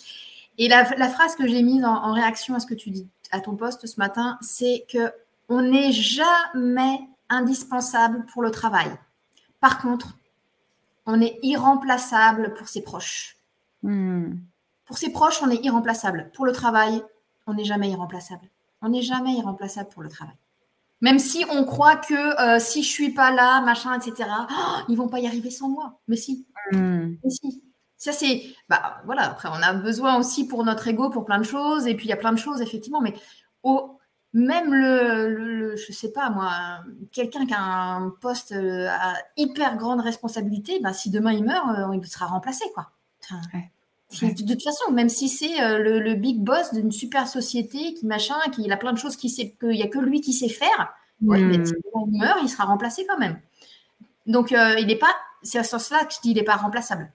Et 0.57 0.67
la, 0.67 0.85
phrase 0.85 1.35
que 1.35 1.47
j'ai 1.47 1.63
mise 1.63 1.83
en, 1.83 2.13
réaction 2.13 2.53
à 2.55 2.59
ce 2.59 2.67
que 2.67 2.75
tu 2.75 2.91
dis 2.91 3.07
à 3.34 3.41
ton 3.41 3.56
poste 3.56 3.86
ce 3.88 4.00
matin, 4.00 4.38
c'est 4.41 4.86
que 4.89 5.12
on 5.50 5.62
n'est 5.62 5.91
jamais 5.91 7.00
indispensable 7.30 8.26
pour 8.32 8.43
le 8.43 8.52
travail. 8.52 8.89
Par 9.60 9.82
contre, 9.82 10.17
on 11.06 11.19
est 11.19 11.39
irremplaçable 11.41 12.54
pour 12.54 12.69
ses 12.69 12.82
proches. 12.82 13.38
Hmm. 13.82 14.36
Pour 14.86 14.98
ses 14.98 15.12
proches, 15.12 15.41
on 15.41 15.50
est 15.50 15.63
irremplaçable. 15.65 16.30
Pour 16.34 16.46
le 16.46 16.52
travail, 16.52 17.04
on 17.48 17.56
n'est 17.56 17.65
jamais 17.65 17.89
irremplaçable. 17.89 18.50
On 18.82 18.89
n'est 18.89 19.02
jamais 19.02 19.34
irremplaçable 19.34 19.89
pour 19.89 20.04
le 20.04 20.10
travail. 20.10 20.36
Même 21.02 21.19
si 21.19 21.43
on 21.50 21.65
croit 21.65 21.98
que 21.98 22.41
euh, 22.41 22.60
si 22.60 22.84
je 22.84 22.88
suis 22.88 23.13
pas 23.13 23.32
là, 23.32 23.62
machin, 23.62 23.93
etc., 24.00 24.30
oh, 24.50 24.54
ils 24.88 24.96
vont 24.96 25.10
pas 25.10 25.19
y 25.19 25.28
arriver 25.28 25.50
sans 25.50 25.69
moi. 25.69 26.00
Mais 26.08 26.15
si. 26.15 26.46
Hmm. 26.72 27.15
Mais 27.24 27.30
si. 27.30 27.63
Ça, 28.03 28.11
c'est. 28.11 28.43
Bah, 28.67 29.01
voilà, 29.05 29.27
après, 29.27 29.47
on 29.49 29.61
a 29.61 29.71
besoin 29.71 30.17
aussi 30.17 30.45
pour 30.45 30.65
notre 30.65 30.85
ego, 30.89 31.09
pour 31.09 31.23
plein 31.23 31.37
de 31.37 31.45
choses. 31.45 31.87
Et 31.87 31.95
puis, 31.95 32.07
il 32.07 32.09
y 32.09 32.13
a 32.13 32.17
plein 32.17 32.33
de 32.33 32.37
choses, 32.37 32.61
effectivement. 32.61 32.99
Mais 32.99 33.13
au, 33.63 33.97
même 34.33 34.73
le, 34.73 35.29
le, 35.29 35.75
je 35.77 35.93
sais 35.93 36.11
pas 36.11 36.29
moi, 36.29 36.51
quelqu'un 37.13 37.45
qui 37.45 37.53
a 37.53 37.61
un 37.61 38.09
poste 38.09 38.51
euh, 38.51 38.89
à 38.89 39.13
hyper 39.37 39.77
grande 39.77 40.01
responsabilité, 40.01 40.81
bah, 40.81 40.91
si 40.91 41.11
demain 41.11 41.31
il 41.31 41.45
meurt, 41.45 41.65
euh, 41.79 41.95
il 41.95 42.05
sera 42.05 42.25
remplacé, 42.25 42.65
quoi. 42.73 42.91
De 44.11 44.45
toute 44.45 44.61
façon, 44.61 44.91
même 44.91 45.07
si 45.07 45.29
c'est 45.29 45.63
euh, 45.63 45.79
le, 45.79 46.13
big 46.15 46.39
boss 46.41 46.73
d'une 46.73 46.91
super 46.91 47.29
société, 47.29 47.93
qui 47.93 48.05
machin, 48.05 48.35
qui 48.51 48.69
a 48.69 48.75
plein 48.75 48.91
de 48.91 48.97
choses, 48.97 49.15
qui 49.15 49.29
sait, 49.29 49.55
qu'il 49.61 49.69
n'y 49.69 49.81
a 49.81 49.87
que 49.87 49.99
lui 49.99 50.19
qui 50.19 50.33
sait 50.33 50.49
faire, 50.49 50.93
mais 51.21 51.63
si 51.65 51.71
il 51.71 52.19
meurt, 52.19 52.39
il 52.43 52.49
sera 52.49 52.65
remplacé 52.65 53.05
quand 53.07 53.17
même. 53.17 53.39
Donc, 54.27 54.51
il 54.51 54.87
n'est 54.87 54.97
pas, 54.97 55.15
c'est 55.41 55.57
à 55.57 55.63
ce 55.63 55.69
sens-là 55.69 56.03
que 56.03 56.13
je 56.13 56.19
dis, 56.19 56.31
il 56.31 56.35
n'est 56.35 56.43
pas 56.43 56.57
remplaçable. 56.57 57.09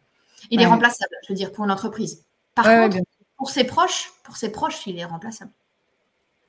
Il 0.50 0.60
est 0.60 0.66
remplaçable, 0.66 1.14
je 1.24 1.32
veux 1.32 1.36
dire, 1.36 1.52
pour 1.52 1.64
une 1.64 1.70
entreprise. 1.70 2.24
Par 2.54 2.64
contre, 2.64 2.98
pour 3.36 3.50
ses 3.50 3.64
proches, 3.64 4.12
pour 4.24 4.36
ses 4.36 4.50
proches, 4.50 4.86
il 4.86 4.98
est 4.98 5.04
remplaçable. 5.04 5.52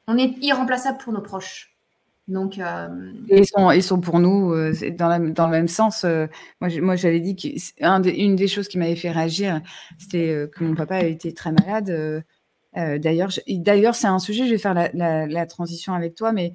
On 0.08 0.18
est 0.18 0.36
irremplaçable 0.42 0.98
pour 0.98 1.14
nos 1.14 1.22
proches. 1.22 1.76
Donc, 2.28 2.60
euh, 2.60 2.88
ils, 3.30 3.46
sont, 3.46 3.72
ils 3.72 3.84
sont 3.84 4.00
pour 4.00 4.20
nous 4.20 4.54
euh, 4.54 4.74
dans, 4.92 5.34
dans, 5.34 5.48
le 5.48 5.52
même 5.52 5.68
sens. 5.68 6.04
Euh, 6.04 6.28
moi, 6.62 6.96
j'avais 6.96 7.20
dit 7.20 7.36
qu'une 7.36 8.02
des, 8.02 8.36
des 8.36 8.48
choses 8.48 8.68
qui 8.68 8.78
m'avait 8.78 8.96
fait 8.96 9.12
réagir, 9.12 9.62
c'était 9.98 10.48
que 10.54 10.64
mon 10.64 10.76
papa 10.76 10.98
a 10.98 11.04
été 11.04 11.34
très 11.34 11.52
malade. 11.52 12.24
d'ailleurs, 12.76 13.32
d'ailleurs, 13.48 13.96
c'est 13.96 14.08
un 14.08 14.20
sujet. 14.20 14.46
Je 14.46 14.52
vais 14.52 14.60
faire 14.60 14.76
la, 14.76 15.26
la 15.28 15.46
transition 15.48 15.94
avec 15.94 16.16
toi, 16.16 16.32
mais 16.32 16.54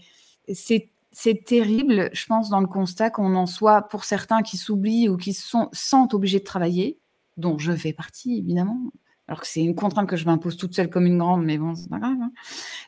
c'est 0.53 0.91
c'est 1.15 1.45
terrible, 1.45 2.11
je 2.13 2.27
pense, 2.27 2.51
dans 2.51 2.61
le 2.61 2.67
constat 2.67 3.09
qu'on 3.09 3.37
en 3.37 3.47
soit 3.47 3.83
pour 3.83 4.03
certains 4.03 4.43
qui 4.43 4.57
s'oublient 4.57 5.09
ou 5.09 5.17
qui 5.17 5.33
sont, 5.33 5.69
sentent 5.73 6.13
obligés 6.13 6.41
de 6.41 6.45
travailler, 6.45 6.99
dont 7.37 7.59
je 7.59 7.73
fais 7.73 7.93
partie, 7.93 8.39
évidemment, 8.39 8.79
alors 9.27 9.41
que 9.41 9.47
c'est 9.47 9.63
une 9.63 9.75
contrainte 9.75 10.09
que 10.09 10.17
je 10.17 10.27
m'impose 10.27 10.57
toute 10.57 10.75
seule 10.75 10.91
comme 10.91 11.07
une 11.07 11.19
grande, 11.19 11.45
mais 11.45 11.57
bon, 11.57 11.75
c'est 11.75 11.89
pas 11.89 11.99
grave, 11.99 12.17
hein. 12.21 12.33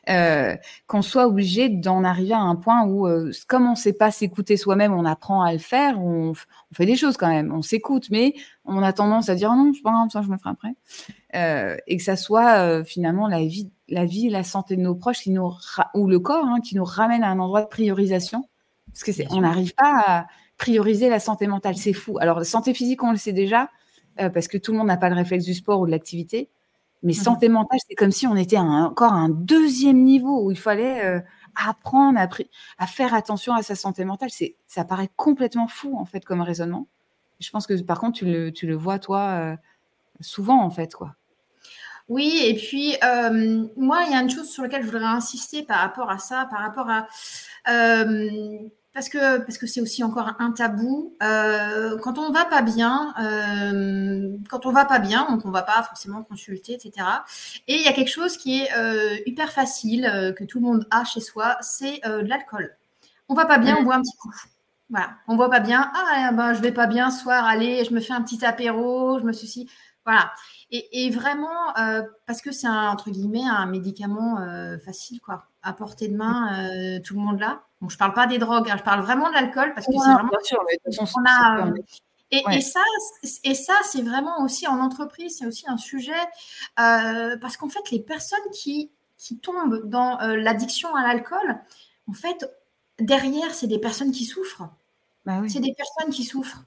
euh, 0.09 0.55
qu'on 0.85 1.01
soit 1.01 1.25
obligé 1.27 1.67
d'en 1.67 2.03
arriver 2.03 2.33
à 2.33 2.41
un 2.41 2.55
point 2.55 2.85
où, 2.85 3.07
euh, 3.07 3.31
comme 3.47 3.65
on 3.65 3.71
ne 3.71 3.75
sait 3.75 3.93
pas 3.93 4.11
s'écouter 4.11 4.55
soi-même, 4.55 4.93
on 4.93 5.03
apprend 5.03 5.41
à 5.41 5.51
le 5.51 5.57
faire, 5.57 5.99
on, 5.99 6.33
fait 6.73 6.85
des 6.85 6.95
choses 6.95 7.17
quand 7.17 7.27
même, 7.27 7.51
on 7.51 7.63
s'écoute, 7.63 8.09
mais 8.11 8.35
on 8.65 8.83
a 8.83 8.93
tendance 8.93 9.29
à 9.29 9.35
dire 9.35 9.49
oh 9.51 9.57
non, 9.57 9.71
c'est 9.73 9.81
pas 9.81 9.91
grave, 9.91 10.09
ça 10.11 10.21
je 10.21 10.29
me 10.29 10.37
ferai 10.37 10.51
après, 10.51 10.75
euh, 11.35 11.75
et 11.87 11.97
que 11.97 12.03
ça 12.03 12.15
soit 12.15 12.83
finalement 12.83 13.27
la 13.27 13.43
vie, 13.43 13.71
la 13.89 14.05
vie, 14.05 14.29
la 14.29 14.43
santé 14.43 14.75
de 14.75 14.81
nos 14.81 14.93
proches, 14.93 15.21
qui 15.21 15.31
nous 15.31 15.51
ou 15.95 16.07
le 16.07 16.19
corps, 16.19 16.45
hein, 16.45 16.59
qui 16.63 16.75
nous 16.75 16.85
ramène 16.85 17.23
à 17.23 17.29
un 17.29 17.39
endroit 17.39 17.63
de 17.63 17.67
priorisation, 17.67 18.47
parce 18.93 19.03
que 19.03 19.33
on 19.33 19.41
n'arrive 19.41 19.73
pas 19.73 20.03
à 20.05 20.27
prioriser 20.57 21.09
la 21.09 21.19
santé 21.19 21.47
mentale, 21.47 21.77
c'est 21.77 21.93
fou. 21.93 22.19
Alors 22.19 22.37
la 22.37 22.45
santé 22.45 22.75
physique, 22.75 23.03
on 23.03 23.11
le 23.11 23.17
sait 23.17 23.33
déjà 23.33 23.69
euh, 24.19 24.29
parce 24.29 24.47
que 24.47 24.57
tout 24.57 24.71
le 24.71 24.77
monde 24.77 24.87
n'a 24.87 24.97
pas 24.97 25.09
le 25.09 25.15
réflexe 25.15 25.45
du 25.45 25.53
sport 25.53 25.79
ou 25.79 25.85
de 25.85 25.91
l'activité. 25.91 26.49
Mais 27.03 27.13
mmh 27.13 27.15
santé 27.15 27.49
mentale, 27.49 27.79
c'est 27.87 27.95
comme 27.95 28.11
si 28.11 28.25
on 28.25 28.35
était 28.35 28.57
encore 28.57 29.13
à 29.13 29.17
un 29.17 29.29
deuxième 29.29 30.03
niveau 30.03 30.43
où 30.43 30.51
il 30.51 30.57
fallait 30.57 31.05
euh, 31.05 31.19
apprendre 31.55 32.19
à, 32.19 32.87
faire 32.87 33.13
attention 33.13 33.53
à 33.53 33.61
sa 33.61 33.75
santé 33.75 34.03
mentale. 34.03 34.29
C'est, 34.31 34.55
ça 34.65 34.83
paraît 34.83 35.09
complètement 35.15 35.67
fou, 35.67 35.95
en 35.97 36.05
fait, 36.05 36.25
comme 36.25 36.41
raisonnement. 36.41 36.87
Je 37.39 37.51
pense 37.51 37.67
que, 37.67 37.79
par 37.83 37.99
contre, 37.99 38.17
tu 38.17 38.25
le, 38.25 38.51
tu 38.51 38.65
le 38.65 38.75
vois, 38.75 38.97
toi, 38.97 39.21
euh, 39.21 39.55
souvent, 40.21 40.59
en 40.63 40.71
fait, 40.71 40.95
quoi. 40.95 41.15
Oui, 42.09 42.41
et 42.45 42.55
puis, 42.55 42.95
moi, 43.75 44.03
il 44.05 44.11
y 44.11 44.15
a 44.15 44.21
une 44.21 44.29
chose 44.29 44.49
sur 44.49 44.63
laquelle 44.63 44.81
je 44.81 44.87
voudrais 44.87 45.05
insister 45.05 45.63
par 45.63 45.79
rapport 45.79 46.09
à 46.09 46.17
ça, 46.17 46.47
par 46.49 46.61
rapport 46.61 46.89
à 46.89 47.07
parce 48.97 49.09
que 49.09 49.37
parce 49.37 49.59
que 49.59 49.67
c'est 49.67 49.79
aussi 49.79 50.03
encore 50.03 50.33
un 50.39 50.51
tabou. 50.53 51.13
Euh, 51.21 51.99
quand 51.99 52.17
on 52.17 52.31
va 52.31 52.45
pas 52.45 52.63
bien, 52.63 53.13
euh, 53.21 54.35
quand 54.49 54.65
on 54.65 54.71
va 54.71 54.85
pas 54.85 54.97
bien, 54.97 55.27
donc 55.29 55.45
on 55.45 55.51
va 55.51 55.61
pas 55.61 55.83
forcément 55.83 56.23
consulter, 56.23 56.73
etc. 56.73 57.05
Et 57.67 57.75
il 57.75 57.83
y 57.83 57.87
a 57.87 57.93
quelque 57.93 58.09
chose 58.09 58.37
qui 58.37 58.59
est 58.59 58.75
euh, 58.75 59.15
hyper 59.27 59.51
facile 59.51 60.33
que 60.35 60.43
tout 60.43 60.59
le 60.59 60.65
monde 60.65 60.87
a 60.89 61.05
chez 61.05 61.19
soi, 61.19 61.57
c'est 61.61 62.01
de 62.05 62.27
l'alcool. 62.27 62.75
On 63.29 63.35
va 63.35 63.45
pas 63.45 63.59
bien, 63.59 63.77
on 63.79 63.83
boit 63.83 63.97
un 63.97 64.01
petit 64.01 64.17
coup. 64.17 64.33
Voilà, 64.89 65.11
on 65.27 65.35
voit 65.35 65.51
pas 65.51 65.59
bien. 65.59 65.91
Ah 65.93 66.31
ben 66.31 66.55
je 66.55 66.61
vais 66.61 66.71
pas 66.71 66.87
bien 66.87 67.11
ce 67.11 67.21
soir. 67.21 67.45
Allez, 67.45 67.85
je 67.85 67.93
me 67.93 67.99
fais 67.99 68.13
un 68.13 68.23
petit 68.23 68.43
apéro, 68.43 69.19
je 69.19 69.25
me 69.25 69.31
suis 69.31 69.69
voilà. 70.05 70.31
Et, 70.69 71.09
vraiment, 71.09 71.73
parce 72.25 72.41
que 72.41 72.51
c'est 72.51 72.67
entre 72.67 73.09
guillemets 73.09 73.45
un 73.45 73.65
médicament 73.67 74.37
facile, 74.83 75.21
quoi, 75.21 75.45
à 75.63 75.73
portée 75.73 76.09
de 76.09 76.15
main, 76.17 76.99
tout 77.05 77.13
le 77.13 77.21
monde 77.21 77.39
là. 77.39 77.63
Donc, 77.81 77.91
je 77.91 77.95
ne 77.95 77.99
parle 77.99 78.13
pas 78.13 78.27
des 78.27 78.37
drogues, 78.37 78.69
hein, 78.69 78.75
je 78.77 78.83
parle 78.83 79.01
vraiment 79.01 79.29
de 79.29 79.33
l'alcool 79.33 79.73
parce 79.73 79.85
que 79.87 79.93
c'est 79.93 80.13
vraiment. 80.13 80.29
Bien 80.29 80.39
sûr, 80.43 80.59
a, 81.25 81.71
et, 82.29 82.61
ça, 82.61 82.81
et 83.43 83.53
ça 83.53 83.73
c'est 83.83 84.01
vraiment 84.01 84.43
aussi 84.43 84.67
en 84.67 84.79
entreprise, 84.79 85.37
c'est 85.37 85.45
aussi 85.45 85.63
un 85.67 85.77
sujet 85.77 86.11
euh, 86.79 87.37
parce 87.37 87.55
qu'en 87.55 87.69
fait, 87.69 87.89
les 87.91 88.01
personnes 88.01 88.39
qui, 88.51 88.91
qui 89.17 89.39
tombent 89.39 89.87
dans 89.87 90.19
euh, 90.21 90.35
l'addiction 90.35 90.93
à 90.93 91.07
l'alcool, 91.07 91.57
en 92.09 92.13
fait, 92.13 92.45
derrière, 92.99 93.53
c'est 93.53 93.67
des 93.67 93.79
personnes 93.79 94.11
qui 94.11 94.25
souffrent. 94.25 94.69
Bah 95.25 95.41
c'est 95.47 95.59
des 95.59 95.73
personnes 95.73 96.13
qui 96.13 96.23
souffrent. 96.23 96.63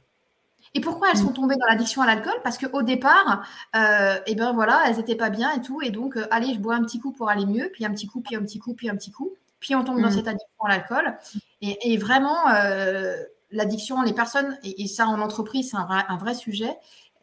Et 0.75 0.81
pourquoi 0.81 1.09
elles 1.11 1.19
sont 1.19 1.31
mm. 1.31 1.35
tombées 1.35 1.57
dans 1.57 1.67
l'addiction 1.67 2.03
à 2.03 2.07
l'alcool? 2.07 2.35
Parce 2.45 2.59
qu'au 2.59 2.83
départ, 2.83 3.45
euh, 3.75 4.19
eh 4.27 4.35
ben 4.35 4.53
voilà, 4.53 4.83
elles 4.87 4.97
n'étaient 4.97 5.17
pas 5.17 5.31
bien 5.31 5.53
et 5.53 5.61
tout. 5.61 5.83
Et 5.83 5.91
donc, 5.91 6.17
euh, 6.17 6.27
allez, 6.31 6.55
je 6.55 6.61
bois 6.61 6.75
un 6.75 6.85
petit 6.85 7.01
coup 7.01 7.13
pour 7.13 7.29
aller 7.29 7.47
mieux, 7.47 7.71
puis 7.73 7.85
un 7.85 7.91
petit 7.91 8.07
coup, 8.07 8.21
puis 8.21 8.37
un 8.37 8.43
petit 8.43 8.59
coup, 8.59 8.75
puis 8.75 8.89
un 8.89 8.97
petit 8.97 9.11
coup 9.11 9.35
puis 9.59 9.75
on 9.75 9.85
tombe 9.85 10.01
dans 10.01 10.09
mm. 10.09 10.13
cette 10.13 10.27
addiction 10.27 10.65
à 10.65 10.71
l'alcool. 10.71 11.19
Et, 11.61 11.99
vraiment, 11.99 12.49
euh, 12.49 13.15
l'addiction, 13.51 14.01
les 14.01 14.15
personnes, 14.15 14.57
et, 14.65 14.87
ça 14.87 15.07
en 15.07 15.21
entreprise, 15.21 15.73
c'est 15.73 15.77
un, 15.77 16.17
vrai 16.17 16.33
sujet, 16.33 16.79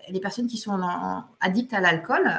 les 0.08 0.20
personnes 0.20 0.45
qui 0.45 0.58
sont 0.58 0.80
addictes 1.39 1.74
à 1.74 1.80
l'alcool, 1.80 2.32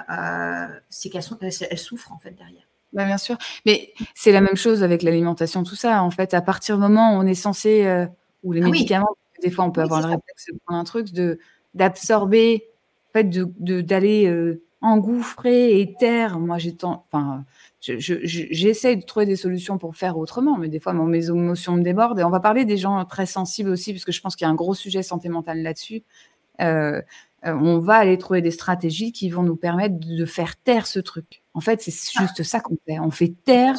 c'est 0.88 1.10
qu'elles 1.10 1.24
elles, 1.40 1.78
souffrent 1.78 2.12
en 2.12 2.18
fait 2.20 2.30
derrière. 2.30 2.62
Bah, 2.92 3.06
bien 3.06 3.18
sûr, 3.18 3.36
mais 3.66 3.92
c'est 4.14 4.30
la 4.30 4.40
même 4.40 4.54
chose 4.54 4.84
avec 4.84 5.02
l'alimentation, 5.02 5.64
tout 5.64 5.74
ça. 5.74 6.00
En 6.04 6.12
fait, 6.12 6.32
à 6.32 6.42
partir 6.42 6.76
du 6.76 6.82
moment 6.82 7.16
où 7.16 7.20
on 7.20 7.26
est 7.26 7.34
censé, 7.34 8.06
ou 8.44 8.52
les 8.52 8.62
ah 8.62 8.66
médicaments, 8.66 9.16
des 9.42 9.50
fois 9.50 9.64
on 9.64 9.70
peut 9.70 9.82
avoir 9.82 10.00
le 10.00 10.06
réflexe 10.06 10.46
de 10.52 10.58
prendre 10.64 10.80
un 10.80 10.84
truc, 10.84 11.12
de 11.12 11.38
d'absorber, 11.74 12.64
en 13.10 13.12
fait, 13.12 13.24
de 13.24 13.80
d'aller 13.80 14.58
engouffrer 14.80 15.80
et 15.80 15.94
taire. 15.94 16.38
Moi, 16.38 16.58
j'ai 16.58 16.76
enfin, 16.82 17.44
j'essaie 17.80 18.96
de 18.96 19.02
trouver 19.02 19.26
des 19.26 19.36
solutions 19.36 19.78
pour 19.78 19.96
faire 19.96 20.16
autrement, 20.18 20.56
mais 20.58 20.68
des 20.68 20.80
fois, 20.80 20.92
mes 20.92 21.28
émotions 21.28 21.74
me 21.74 21.82
débordent. 21.82 22.18
Et 22.18 22.24
on 22.24 22.30
va 22.30 22.40
parler 22.40 22.64
des 22.64 22.76
gens 22.76 23.04
très 23.04 23.26
sensibles 23.26 23.70
aussi, 23.70 23.92
parce 23.92 24.04
que 24.04 24.12
je 24.12 24.20
pense 24.20 24.36
qu'il 24.36 24.44
y 24.44 24.48
a 24.48 24.50
un 24.50 24.56
gros 24.56 24.74
sujet 24.74 25.02
santé 25.02 25.28
mentale 25.28 25.62
là-dessus. 25.62 26.02
Euh, 26.60 27.00
euh, 27.46 27.52
on 27.54 27.78
va 27.78 27.94
aller 27.94 28.18
trouver 28.18 28.42
des 28.42 28.50
stratégies 28.50 29.12
qui 29.12 29.30
vont 29.30 29.44
nous 29.44 29.56
permettre 29.56 29.96
de 29.98 30.24
faire 30.24 30.56
taire 30.56 30.86
ce 30.86 30.98
truc. 30.98 31.42
En 31.54 31.60
fait, 31.60 31.80
c'est 31.80 31.92
juste 31.92 32.42
ça 32.42 32.60
qu'on 32.60 32.76
fait. 32.86 32.98
On 32.98 33.10
fait 33.10 33.34
taire 33.44 33.76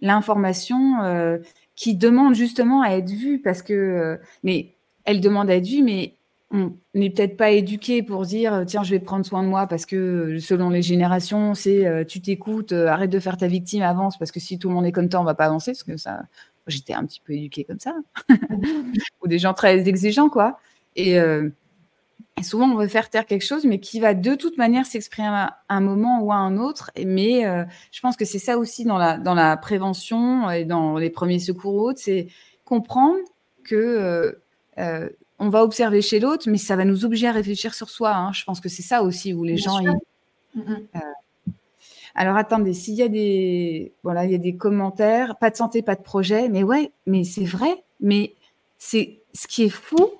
l'information 0.00 1.02
euh, 1.02 1.38
qui 1.76 1.96
demande 1.96 2.34
justement 2.34 2.82
à 2.82 2.90
être 2.90 3.10
vue, 3.10 3.40
parce 3.40 3.62
que, 3.62 4.20
mais 4.42 4.73
elle 5.04 5.20
demande 5.20 5.50
à 5.50 5.60
vue, 5.60 5.82
mais 5.82 6.14
on 6.50 6.72
n'est 6.94 7.10
peut-être 7.10 7.36
pas 7.36 7.50
éduqué 7.50 8.02
pour 8.02 8.24
dire 8.24 8.64
tiens 8.66 8.84
je 8.84 8.90
vais 8.90 9.00
prendre 9.00 9.26
soin 9.26 9.42
de 9.42 9.48
moi 9.48 9.66
parce 9.66 9.86
que 9.86 10.38
selon 10.38 10.70
les 10.70 10.82
générations 10.82 11.54
c'est 11.54 11.84
euh, 11.84 12.04
tu 12.04 12.20
t'écoutes 12.20 12.72
euh, 12.72 12.86
arrête 12.86 13.10
de 13.10 13.18
faire 13.18 13.36
ta 13.36 13.48
victime 13.48 13.82
avance 13.82 14.18
parce 14.18 14.30
que 14.30 14.38
si 14.38 14.58
tout 14.58 14.68
le 14.68 14.74
monde 14.74 14.86
est 14.86 14.92
comme 14.92 15.08
toi 15.08 15.20
on 15.20 15.24
va 15.24 15.34
pas 15.34 15.46
avancer 15.46 15.72
parce 15.72 15.82
que 15.82 15.96
ça 15.96 16.22
j'étais 16.68 16.92
un 16.92 17.04
petit 17.06 17.20
peu 17.24 17.32
éduquée 17.32 17.64
comme 17.64 17.80
ça 17.80 17.94
ou 19.22 19.26
des 19.26 19.38
gens 19.38 19.54
très 19.54 19.88
exigeants 19.88 20.28
quoi 20.28 20.60
et 20.96 21.18
euh, 21.18 21.50
Et 22.38 22.42
souvent, 22.42 22.68
on 22.70 22.76
veut 22.76 22.88
faire 22.88 23.10
taire 23.10 23.26
quelque 23.26 23.44
chose, 23.44 23.64
mais 23.64 23.78
qui 23.80 24.00
va 24.00 24.14
de 24.14 24.34
toute 24.34 24.58
manière 24.58 24.86
s'exprimer 24.86 25.28
à 25.28 25.56
un 25.68 25.80
moment 25.80 26.20
ou 26.20 26.32
à 26.32 26.36
un 26.36 26.56
autre. 26.56 26.90
Mais 27.04 27.46
euh, 27.46 27.64
je 27.92 28.00
pense 28.00 28.16
que 28.16 28.24
c'est 28.24 28.40
ça 28.40 28.58
aussi 28.58 28.84
dans 28.84 28.98
la, 28.98 29.18
dans 29.18 29.34
la 29.34 29.56
prévention 29.56 30.50
et 30.50 30.64
dans 30.64 30.98
les 30.98 31.10
premiers 31.10 31.38
secours 31.38 31.74
autres, 31.76 32.00
c'est 32.02 32.28
comprendre 32.64 33.18
que 33.64 34.38
euh, 34.78 34.82
euh, 34.82 35.08
on 35.38 35.48
va 35.48 35.64
observer 35.64 36.00
chez 36.00 36.20
l'autre, 36.20 36.48
mais 36.48 36.58
ça 36.58 36.76
va 36.76 36.84
nous 36.84 37.04
obliger 37.04 37.26
à 37.26 37.32
réfléchir 37.32 37.74
sur 37.74 37.90
soi. 37.90 38.14
Hein. 38.14 38.32
Je 38.32 38.44
pense 38.44 38.60
que 38.60 38.68
c'est 38.68 38.82
ça 38.82 39.02
aussi 39.02 39.34
où 39.34 39.44
les 39.44 39.56
gens. 39.56 39.82
Mm, 40.54 40.60
mm. 40.60 40.78
Alors 42.14 42.36
attendez, 42.36 42.72
s'il 42.72 42.94
y 42.94 43.02
a 43.02 43.08
des 43.08 43.92
voilà, 44.04 44.24
il 44.24 44.30
y 44.30 44.34
a 44.36 44.38
des 44.38 44.56
commentaires, 44.56 45.36
pas 45.36 45.50
de 45.50 45.56
santé, 45.56 45.82
pas 45.82 45.96
de 45.96 46.02
projet, 46.02 46.48
mais 46.48 46.62
ouais, 46.62 46.92
mais 47.06 47.24
c'est 47.24 47.44
vrai, 47.44 47.84
mais 48.00 48.34
c'est 48.78 49.18
ce 49.34 49.48
qui 49.48 49.64
est 49.64 49.68
fou, 49.68 50.12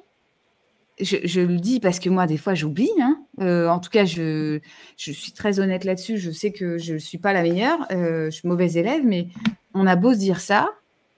je, 1.01 1.41
le 1.41 1.57
dis 1.57 1.81
parce 1.81 1.99
que 1.99 2.09
moi, 2.09 2.27
des 2.27 2.37
fois, 2.37 2.55
j'oublie. 2.55 2.91
Hein. 3.01 3.21
Euh, 3.41 3.69
en 3.69 3.81
tout 3.81 3.91
cas, 3.91 4.05
je, 4.05 4.61
je, 4.97 5.13
suis 5.13 5.33
très 5.33 5.61
honnête 5.61 5.85
là-dessus. 5.85 6.19
Je 6.19 6.31
sais 6.31 6.53
que 6.53 6.79
je 6.79 6.95
ne 6.95 6.99
suis 6.99 7.19
pas 7.19 7.33
la 7.33 7.43
meilleure. 7.43 7.87
Euh, 7.91 8.27
je 8.27 8.31
suis 8.31 8.49
mauvaise 8.49 8.77
élève, 8.77 9.03
mais 9.05 9.29
on 9.75 9.87
a 9.87 9.97
beau 9.97 10.13
se 10.13 10.19
dire 10.19 10.41
ça, 10.41 10.71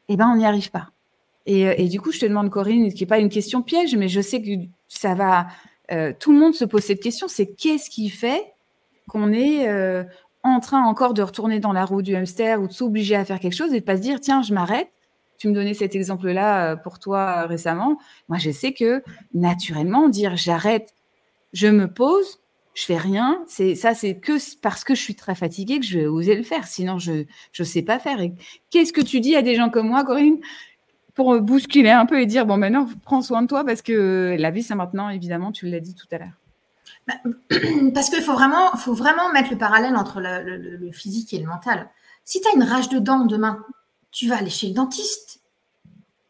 eh 0.09 0.17
ben, 0.17 0.29
on 0.29 0.37
n'y 0.37 0.47
arrive 0.47 0.71
pas. 0.71 0.91
Et, 1.47 1.67
euh, 1.69 1.75
et, 1.79 1.89
du 1.89 2.01
coup, 2.01 2.13
je 2.13 2.21
te 2.21 2.27
demande, 2.27 2.51
Corinne, 2.51 2.91
ce 2.91 2.95
qui 2.95 3.05
n'est 3.05 3.09
pas 3.09 3.19
une 3.19 3.29
question 3.29 3.63
piège, 3.63 3.97
mais 3.97 4.09
je 4.09 4.21
sais 4.21 4.43
que 4.43 4.51
ça 4.89 5.15
va. 5.15 5.47
tout 6.19 6.33
le 6.33 6.39
monde 6.39 6.55
se 6.55 6.65
pose 6.65 6.83
cette 6.83 7.01
question 7.01 7.29
c'est 7.29 7.55
qu'est-ce 7.55 7.91
qui 7.91 8.11
fait 8.11 8.53
qu'on 9.09 9.33
est 9.33 9.69
en 10.43 10.61
train 10.61 10.83
encore 10.85 11.15
de 11.15 11.23
retourner 11.23 11.61
dans 11.61 11.73
la 11.73 11.85
roue 11.85 12.03
du 12.03 12.17
hamster 12.17 12.61
ou 12.61 12.67
de 12.67 12.73
s'obliger 12.73 13.17
à 13.17 13.25
faire 13.25 13.41
quelque 13.41 13.55
chose 13.55 13.73
et 13.73 13.81
de 13.81 13.85
pas 13.85 13.97
se 13.97 14.03
dire 14.03 14.21
tiens, 14.21 14.43
je 14.43 14.53
m'arrête 14.53 14.91
tu 15.39 15.49
me 15.49 15.53
donnais 15.55 15.75
cet 15.75 15.95
exemple-là 15.95 16.73
euh, 16.73 16.77
pour 16.77 16.99
toi 16.99 17.43
euh, 17.43 17.47
récemment. 17.47 17.99
Moi, 18.29 18.39
je 18.39 18.51
sais 18.51 18.73
que 18.73 19.03
naturellement, 19.35 20.09
dire 20.09 20.37
j'arrête, 20.37 20.95
je 21.53 21.67
me 21.67 21.93
pose, 21.93 22.41
je 22.75 22.85
fais 22.85 22.97
rien, 22.97 23.43
c'est 23.47 23.75
ça, 23.75 23.95
c'est 23.95 24.19
que 24.19 24.33
parce 24.61 24.85
que 24.85 24.95
je 24.95 25.01
suis 25.01 25.15
très 25.15 25.35
fatiguée 25.35 25.79
que 25.79 25.87
je 25.87 25.99
vais 25.99 26.07
oser 26.07 26.35
le 26.35 26.43
faire. 26.43 26.67
Sinon, 26.67 26.99
je 26.99 27.25
ne 27.59 27.65
sais 27.65 27.83
pas 27.83 27.99
faire. 27.99 28.19
Qu'est-ce 28.71 28.93
que 28.93 29.01
tu 29.01 29.21
dis 29.21 29.37
à 29.37 29.43
des 29.43 29.55
gens 29.55 29.71
comme 29.71 29.89
moi, 29.89 30.05
Corinne, 30.05 30.39
pour 31.17 31.41
bousculer 31.41 31.91
un 31.91 32.07
peu 32.07 32.21
et 32.21 32.27
dire 32.27 32.47
bon, 32.47 32.57
maintenant, 32.57 32.87
prends 33.03 33.23
soin 33.23 33.43
de 33.43 33.49
toi 33.49 33.65
parce 33.65 33.83
que 33.83 34.37
la 34.39 34.51
vie, 34.53 34.63
c'est 34.63 34.77
maintenant, 34.77 35.09
évidemment, 35.09 35.51
tu 35.51 35.67
l'as 35.67 35.81
dit 35.81 35.95
tout 35.95 36.07
à 36.13 36.19
l'heure. 36.19 36.39
Bah, 37.09 37.15
parce 37.95 38.11
qu'il 38.11 38.23
faut 38.23 38.35
vraiment, 38.35 38.71
faut 38.77 38.95
vraiment 38.95 39.33
mettre 39.33 39.51
le 39.51 39.59
parallèle 39.59 39.97
entre 39.97 40.21
le, 40.21 40.57
le 40.57 40.93
physique 40.93 41.35
et 41.35 41.39
le 41.39 41.47
mental. 41.47 41.89
Si 42.25 42.41
tu 42.41 42.49
as 42.49 42.55
une 42.55 42.63
rage 42.63 42.89
de 42.89 42.99
dents 42.99 43.25
demain, 43.25 43.65
tu 44.11 44.29
vas 44.29 44.39
aller 44.39 44.51
chez 44.51 44.69
le 44.69 44.75
dentiste. 44.75 45.41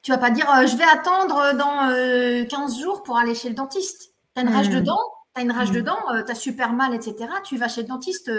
Tu 0.03 0.13
vas 0.13 0.19
pas 0.19 0.31
dire 0.31 0.49
euh, 0.51 0.67
je 0.67 0.77
vais 0.77 0.85
attendre 0.85 1.53
dans 1.57 1.89
15 2.49 2.79
euh, 2.79 2.83
jours 2.83 3.03
pour 3.03 3.17
aller 3.17 3.35
chez 3.35 3.49
le 3.49 3.55
dentiste. 3.55 4.13
Tu 4.35 4.41
as 4.41 4.43
une 4.43 4.55
rage 4.55 4.71
de 4.71 4.79
hmm. 4.79 4.85
dents, 4.85 5.01
tu 5.35 5.41
as 5.41 5.43
une 5.43 5.51
rage 5.51 5.73
de 5.73 5.81
hmm. 5.81 5.85
dents, 5.85 6.13
euh, 6.13 6.23
tu 6.23 6.31
as 6.31 6.35
super 6.35 6.73
mal, 6.73 6.95
etc. 6.95 7.29
Tu 7.43 7.57
vas 7.57 7.69
chez 7.69 7.83
le 7.83 7.89
dentiste, 7.89 8.31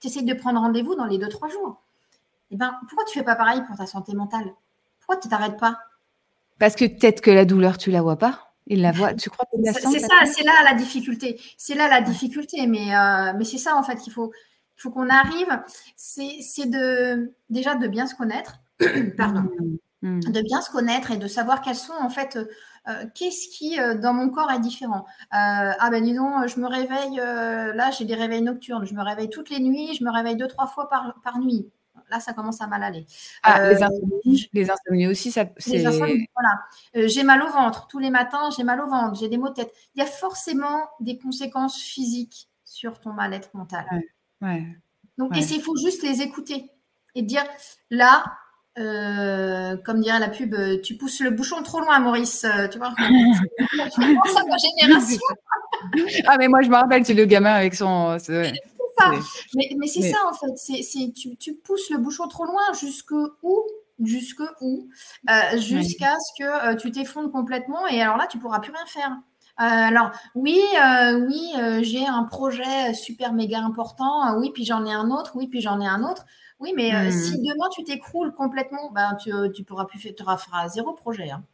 tu 0.00 0.06
essayes 0.06 0.24
de 0.24 0.34
prendre 0.34 0.60
rendez-vous 0.60 0.94
dans 0.96 1.04
les 1.04 1.18
2-3 1.18 1.52
jours. 1.52 1.80
Eh 2.50 2.56
ben, 2.56 2.74
pourquoi 2.88 3.04
tu 3.04 3.18
fais 3.18 3.24
pas 3.24 3.36
pareil 3.36 3.62
pour 3.66 3.76
ta 3.76 3.86
santé 3.86 4.14
mentale? 4.14 4.54
Pourquoi 5.06 5.20
tu 5.20 5.28
t'arrêtes 5.28 5.58
pas? 5.58 5.78
Parce 6.58 6.76
que 6.76 6.84
peut-être 6.84 7.20
que 7.20 7.30
la 7.30 7.44
douleur, 7.44 7.78
tu 7.78 7.90
la 7.90 8.02
vois 8.02 8.16
pas. 8.16 8.52
Il 8.66 8.80
la 8.80 8.92
voit. 8.92 9.12
Tu 9.14 9.28
crois 9.28 9.44
C'est 9.62 9.98
ça, 9.98 10.24
c'est 10.24 10.44
là 10.44 10.52
la 10.64 10.74
difficulté. 10.74 11.38
C'est 11.58 11.74
là 11.74 11.88
la 11.88 12.00
difficulté, 12.00 12.66
mais, 12.66 12.92
mais 13.36 13.44
c'est 13.44 13.58
ça 13.58 13.76
en 13.76 13.82
fait 13.82 13.96
qu'il 13.96 14.12
faut, 14.12 14.32
il 14.78 14.80
faut 14.80 14.90
qu'on 14.90 15.08
arrive. 15.10 15.60
C'est 15.96 16.70
de 16.70 17.34
déjà 17.50 17.74
de 17.74 17.86
bien 17.88 18.06
se 18.06 18.14
connaître 18.14 18.60
pardon, 19.16 19.42
mmh. 19.42 19.76
Mmh. 20.04 20.20
de 20.20 20.40
bien 20.42 20.60
se 20.60 20.70
connaître 20.70 21.12
et 21.12 21.16
de 21.16 21.26
savoir 21.26 21.62
quels 21.62 21.76
sont 21.76 21.94
en 21.98 22.10
fait, 22.10 22.36
euh, 22.36 22.44
euh, 22.88 23.06
qu'est-ce 23.14 23.48
qui 23.56 23.80
euh, 23.80 23.94
dans 23.94 24.12
mon 24.12 24.28
corps 24.28 24.50
est 24.50 24.60
différent. 24.60 25.06
ah 25.30 25.88
ben 25.90 26.04
dis 26.04 26.12
donc, 26.12 26.46
je 26.46 26.60
me 26.60 26.66
réveille, 26.66 27.16
là 27.16 27.90
j'ai 27.90 28.04
des 28.04 28.14
réveils 28.14 28.42
nocturnes, 28.42 28.84
je 28.84 28.94
me 28.94 29.02
réveille 29.02 29.30
toutes 29.30 29.50
les 29.50 29.60
nuits, 29.60 29.94
je 29.98 30.04
me 30.04 30.12
réveille 30.12 30.36
deux, 30.36 30.48
trois 30.48 30.66
fois 30.66 30.88
par, 30.88 31.14
par 31.24 31.38
nuit. 31.38 31.70
Là, 32.10 32.20
ça 32.20 32.32
commence 32.32 32.60
à 32.60 32.66
mal 32.66 32.82
aller. 32.82 33.06
Ah, 33.42 33.70
les, 33.70 33.82
insomnies, 34.70 35.06
aussi, 35.06 35.30
ça, 35.32 35.46
voilà. 35.58 37.08
j'ai 37.08 37.22
mal 37.22 37.42
au 37.42 37.48
ventre. 37.48 37.86
Tous 37.86 37.98
les 37.98 38.10
matins, 38.10 38.50
j'ai 38.56 38.64
mal 38.64 38.80
au 38.80 38.86
ventre, 38.86 39.18
j'ai 39.18 39.28
des 39.28 39.38
maux 39.38 39.48
de 39.48 39.54
tête. 39.54 39.72
Il 39.94 40.00
y 40.00 40.02
a 40.02 40.06
forcément 40.06 40.88
des 41.00 41.18
conséquences 41.18 41.80
physiques 41.80 42.48
sur 42.64 43.00
ton 43.00 43.12
mal-être 43.12 43.50
mental. 43.54 43.86
Donc, 45.18 45.36
et 45.36 45.40
il 45.40 45.60
faut 45.60 45.76
juste 45.76 46.02
les 46.02 46.22
écouter 46.22 46.70
et 47.14 47.22
dire 47.22 47.44
là, 47.90 48.24
euh, 48.76 49.76
comme 49.84 50.00
dirait 50.00 50.18
la 50.18 50.28
pub, 50.28 50.52
euh, 50.54 50.80
tu 50.82 50.96
pousses 50.96 51.20
le 51.20 51.30
bouchon 51.30 51.62
trop 51.62 51.80
loin, 51.80 52.00
Maurice. 52.00 52.44
Euh, 52.44 52.66
tu 52.66 52.78
vois, 52.78 52.92
ça 52.98 54.40
génération. 54.80 55.20
ah, 56.26 56.36
mais 56.38 56.48
moi, 56.48 56.60
je 56.62 56.68
me 56.68 56.74
rappelle, 56.74 57.06
c'est 57.06 57.14
le 57.14 57.24
gamin 57.24 57.52
avec 57.52 57.74
son. 57.74 58.18
Ça. 58.98 59.10
Mais, 59.54 59.86
c'est 59.86 60.10
ça, 60.10 60.18
en 60.28 60.32
fait. 60.32 60.82
C'est, 60.82 61.12
tu, 61.12 61.36
tu, 61.36 61.54
pousses 61.54 61.90
le 61.90 61.98
bouchon 61.98 62.28
trop 62.28 62.44
loin 62.44 62.62
jusque 62.78 63.12
où 63.42 63.62
Jusque 64.02 64.42
où 64.60 64.88
Jusqu'à 65.56 66.16
ce 66.18 66.42
que 66.42 66.74
tu 66.76 66.90
t'effondres 66.90 67.30
complètement. 67.30 67.86
Et 67.86 68.00
alors 68.00 68.16
là, 68.16 68.26
tu 68.26 68.38
pourras 68.38 68.60
plus 68.60 68.72
rien 68.72 68.86
faire. 68.86 69.16
alors 69.56 70.10
oui, 70.34 70.60
oui, 71.28 71.52
j'ai 71.82 72.06
un 72.06 72.24
projet 72.24 72.94
super 72.94 73.32
méga 73.32 73.60
important. 73.60 74.36
oui, 74.38 74.50
puis 74.52 74.64
j'en 74.64 74.84
ai 74.86 74.92
un 74.92 75.10
autre. 75.10 75.32
Oui, 75.34 75.48
puis 75.48 75.60
j'en 75.60 75.80
ai 75.80 75.86
un 75.86 76.02
autre. 76.02 76.24
Oui, 76.60 76.72
mais 76.74 76.94
euh, 76.94 77.10
si 77.10 77.38
mmh. 77.38 77.42
demain 77.42 77.68
tu 77.72 77.84
t'écroules 77.84 78.32
complètement, 78.32 78.90
ben, 78.92 79.16
tu, 79.16 79.30
ne 79.30 79.48
euh, 79.48 79.64
pourras 79.66 79.86
plus 79.86 79.98
faire, 79.98 80.14
tu 80.16 80.24
feras 80.24 80.68
zéro 80.68 80.92
projet. 80.92 81.30
Hein. 81.30 81.44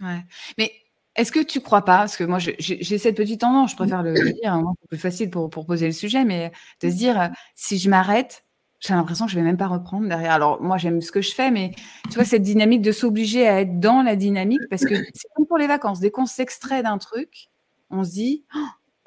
Ouais. 0.00 0.24
Mais 0.58 0.72
est-ce 1.16 1.32
que 1.32 1.42
tu 1.42 1.60
crois 1.60 1.84
pas, 1.84 1.98
parce 1.98 2.16
que 2.16 2.24
moi 2.24 2.38
j'ai 2.38 2.98
cette 2.98 3.16
petite 3.16 3.40
tendance, 3.40 3.72
je 3.72 3.76
préfère 3.76 4.02
le, 4.02 4.14
dire, 4.42 4.52
hein, 4.52 4.74
c'est 4.80 4.88
plus 4.88 4.98
facile 4.98 5.30
pour, 5.30 5.50
pour, 5.50 5.66
poser 5.66 5.86
le 5.86 5.92
sujet, 5.92 6.24
mais 6.24 6.52
de 6.82 6.90
se 6.90 6.94
dire 6.94 7.20
euh, 7.20 7.28
si 7.54 7.78
je 7.78 7.88
m'arrête, 7.90 8.44
j'ai 8.80 8.94
l'impression 8.94 9.26
que 9.26 9.32
je 9.32 9.36
vais 9.36 9.44
même 9.44 9.56
pas 9.56 9.66
reprendre 9.66 10.08
derrière. 10.08 10.32
Alors 10.32 10.62
moi 10.62 10.76
j'aime 10.76 11.00
ce 11.00 11.10
que 11.10 11.22
je 11.22 11.34
fais, 11.34 11.50
mais 11.50 11.72
tu 12.10 12.14
vois 12.14 12.24
cette 12.24 12.42
dynamique 12.42 12.82
de 12.82 12.92
s'obliger 12.92 13.48
à 13.48 13.60
être 13.60 13.80
dans 13.80 14.02
la 14.02 14.16
dynamique, 14.16 14.60
parce 14.70 14.84
que 14.84 14.94
c'est 15.14 15.28
comme 15.34 15.46
pour 15.46 15.58
les 15.58 15.66
vacances, 15.66 16.00
dès 16.00 16.10
qu'on 16.10 16.26
s'extrait 16.26 16.82
d'un 16.82 16.98
truc, 16.98 17.48
on 17.90 18.04
se 18.04 18.10
dit 18.10 18.44
oh, 18.54 18.58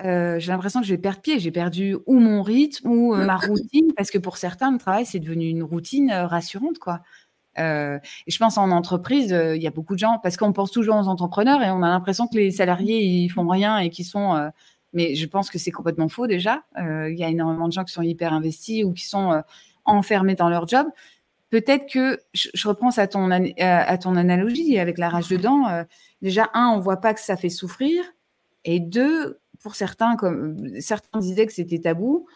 euh, 0.05 0.39
j'ai 0.39 0.51
l'impression 0.51 0.80
que 0.80 0.86
je 0.86 0.93
vais 0.93 0.97
perdre 0.97 1.22
pied. 1.22 1.39
J'ai 1.39 1.51
perdu 1.51 1.97
ou 2.05 2.20
mon 2.20 2.41
rythme 2.41 2.89
ou 2.89 3.14
euh, 3.14 3.26
ma 3.26 3.38
routine, 3.38 3.93
parce 3.95 4.12
que 4.12 4.18
pour 4.18 4.38
certains, 4.38 4.72
le 4.72 4.78
travail, 4.78 5.05
c'est 5.05 5.20
devenu 5.20 5.47
une 5.47 5.64
routine 5.64 6.12
euh, 6.12 6.28
rassurante, 6.28 6.80
quoi. 6.80 7.01
Et 7.60 8.32
je 8.32 8.38
pense 8.38 8.57
en 8.57 8.72
entreprise, 8.72 9.36
il 9.55 9.62
y 9.62 9.68
a 9.68 9.72
beaucoup 9.72 9.93
de 9.93 9.99
gens, 9.99 10.20
parce 10.22 10.38
qu'on 10.38 10.53
pense 10.53 10.72
toujours 10.72 10.95
aux 10.95 11.07
entrepreneurs 11.07 11.62
et 11.62 11.70
on 11.70 11.84
a 11.84 11.89
l'impression 11.89 12.28
que 12.28 12.38
les 12.38 12.51
salariés, 12.51 13.01
ils 13.01 13.30
font 13.30 13.47
rien 13.47 13.80
et 13.80 13.89
qui 13.89 14.03
sont. 14.03 14.51
mais 14.93 15.16
je 15.16 15.26
pense 15.26 15.49
que 15.49 15.57
c'est 15.57 15.72
complètement 15.72 16.07
faux 16.07 16.28
déjà. 16.28 16.64
Il 16.78 17.16
y 17.18 17.24
a 17.24 17.30
énormément 17.30 17.68
de 17.68 17.74
gens 17.74 17.84
qui 17.84 17.93
sont 17.93 18.01
hyper 18.01 18.34
investis 18.34 18.84
ou 18.84 18.93
qui 18.93 19.05
sont 19.05 19.41
enfermés 19.86 20.36
dans 20.36 20.49
leur 20.49 20.68
job. 20.68 20.88
Peut-être 21.49 21.91
que 21.91 22.20
je, 22.34 22.68
reprends 22.68 22.91
à 22.97 23.07
ton, 23.07 23.30
à 23.32 23.97
ton 23.97 24.16
analogie 24.16 24.78
avec 24.80 24.97
la 24.97 25.10
rage 25.10 25.30
de 25.30 25.38
dents. 25.38 25.66
déjà, 26.22 26.49
un, 26.53 26.70
on 26.70 26.80
voit 26.80 26.97
pas 26.97 27.14
que 27.14 27.22
ça 27.22 27.36
fait 27.36 27.49
souffrir. 27.49 28.03
Et 28.66 28.80
deux, 28.80 29.39
pour 29.62 29.76
certains, 29.76 30.16
comme 30.16 30.57
certains 30.80 31.20
disaient 31.20 31.45
que 31.45 31.53
c'était 31.53 31.80
tabou, 31.80 32.28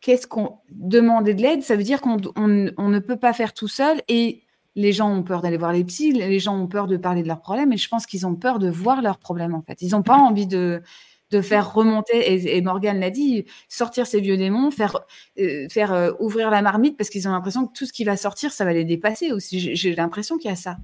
qu'est-ce 0.00 0.26
qu'on 0.26 0.58
demander 0.70 1.34
de 1.34 1.42
l'aide 1.42 1.62
Ça 1.62 1.76
veut 1.76 1.82
dire 1.82 2.00
qu'on 2.00 2.16
ne 2.16 2.98
peut 2.98 3.16
pas 3.16 3.32
faire 3.32 3.52
tout 3.52 3.68
seul 3.68 4.02
et 4.08 4.42
les 4.76 4.92
gens 4.92 5.10
ont 5.12 5.22
peur 5.22 5.42
d'aller 5.42 5.56
voir 5.56 5.72
les 5.72 5.84
psys, 5.84 6.12
les 6.12 6.38
gens 6.38 6.56
ont 6.56 6.66
peur 6.66 6.86
de 6.86 6.96
parler 6.96 7.22
de 7.22 7.28
leurs 7.28 7.40
problèmes 7.40 7.72
et 7.72 7.76
je 7.76 7.88
pense 7.88 8.06
qu'ils 8.06 8.26
ont 8.26 8.34
peur 8.36 8.58
de 8.58 8.70
voir 8.70 9.02
leurs 9.02 9.18
problèmes 9.18 9.54
en 9.54 9.62
fait. 9.62 9.82
Ils 9.82 9.90
n'ont 9.90 10.02
pas 10.02 10.16
envie 10.16 10.46
de, 10.46 10.82
de 11.30 11.40
faire 11.40 11.72
remonter, 11.72 12.56
et, 12.56 12.60
Morgane 12.60 12.98
l'a 12.98 13.10
dit, 13.10 13.46
sortir 13.68 14.06
ces 14.06 14.20
vieux 14.20 14.36
démons, 14.36 14.70
faire, 14.70 15.00
euh, 15.38 15.68
faire 15.68 15.92
euh, 15.92 16.12
ouvrir 16.18 16.50
la 16.50 16.60
marmite 16.60 16.96
parce 16.96 17.08
qu'ils 17.08 17.28
ont 17.28 17.32
l'impression 17.32 17.66
que 17.66 17.72
tout 17.72 17.86
ce 17.86 17.92
qui 17.92 18.04
va 18.04 18.16
sortir, 18.16 18.52
ça 18.52 18.64
va 18.64 18.72
les 18.72 18.84
dépasser 18.84 19.32
aussi. 19.32 19.74
J'ai 19.74 19.94
l'impression 19.94 20.38
qu'il 20.38 20.50
y 20.50 20.52
a 20.52 20.56
ça. 20.56 20.76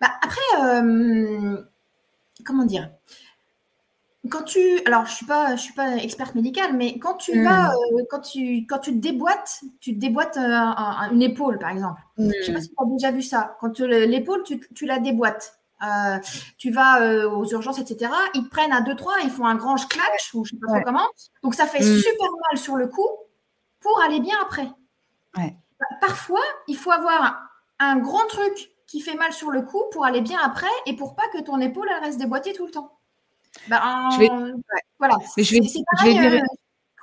Bah, 0.00 0.10
après, 0.22 0.40
euh, 0.62 1.60
comment 2.44 2.64
dire? 2.64 2.90
Quand 4.28 4.42
tu, 4.42 4.80
alors 4.86 5.06
je 5.06 5.14
suis 5.14 5.26
pas, 5.26 5.56
je 5.56 5.60
suis 5.60 5.74
pas 5.74 5.96
experte 5.96 6.34
médicale, 6.34 6.74
mais 6.74 6.98
quand 6.98 7.14
tu 7.14 7.42
vas, 7.42 7.68
hmm. 7.68 7.96
euh, 7.96 8.02
quand 8.10 8.20
tu, 8.20 8.66
quand 8.66 8.78
tu 8.78 8.92
te 8.92 8.98
déboîtes, 8.98 9.60
tu 9.80 9.94
te 9.94 10.00
déboîtes 10.00 10.36
euh, 10.36 11.12
une 11.12 11.22
épaule, 11.22 11.58
par 11.58 11.70
exemple. 11.70 12.00
Je 12.16 12.24
ne 12.24 12.32
sais 12.42 12.52
pas 12.52 12.60
si 12.60 12.68
tu 12.68 12.74
as 12.78 12.86
déjà 12.86 13.10
vu 13.10 13.22
ça. 13.22 13.56
Quand 13.60 13.78
l'épaule, 13.80 14.42
tu, 14.44 14.60
tu, 14.74 14.86
la 14.86 14.98
déboîtes. 14.98 15.58
Euh, 15.86 16.18
tu 16.56 16.72
vas 16.72 17.28
aux 17.28 17.44
urgences, 17.46 17.78
etc. 17.78 18.10
Ils 18.34 18.44
te 18.44 18.48
prennent 18.48 18.72
à 18.72 18.80
2-3, 18.80 19.10
ils 19.24 19.30
font 19.30 19.46
un 19.46 19.54
grand 19.54 19.76
clash 19.88 20.34
ou 20.34 20.44
je 20.44 20.50
sais 20.50 20.56
pas 20.60 20.66
trop 20.66 20.82
comment. 20.84 21.06
Donc 21.42 21.54
ça 21.54 21.66
fait 21.66 21.84
hmm. 21.84 21.98
super 21.98 22.28
mal 22.50 22.58
sur 22.58 22.76
le 22.76 22.88
coup 22.88 23.08
pour 23.80 24.00
aller 24.02 24.20
bien 24.20 24.36
après. 24.42 24.68
Bah, 25.34 25.86
parfois, 26.00 26.42
il 26.66 26.76
faut 26.76 26.90
avoir 26.90 27.40
un 27.78 27.98
grand 27.98 28.26
truc 28.28 28.72
qui 28.88 29.00
fait 29.00 29.14
mal 29.14 29.32
sur 29.32 29.50
le 29.50 29.62
coup 29.62 29.84
pour 29.92 30.04
aller 30.04 30.20
bien 30.20 30.38
après 30.42 30.66
et 30.86 30.96
pour 30.96 31.14
pas 31.14 31.28
que 31.32 31.40
ton 31.40 31.60
épaule 31.60 31.88
elle 31.94 32.02
reste 32.02 32.18
déboîtée 32.18 32.54
tout 32.54 32.66
le 32.66 32.72
temps. 32.72 32.97
Bah, 33.68 34.08
je 34.12 34.20
vais, 34.20 34.28
voilà. 34.98 35.16
Mais 35.36 35.42
je 35.42 35.54
vais, 35.54 35.60
pareil, 35.96 36.18
euh, 36.18 36.40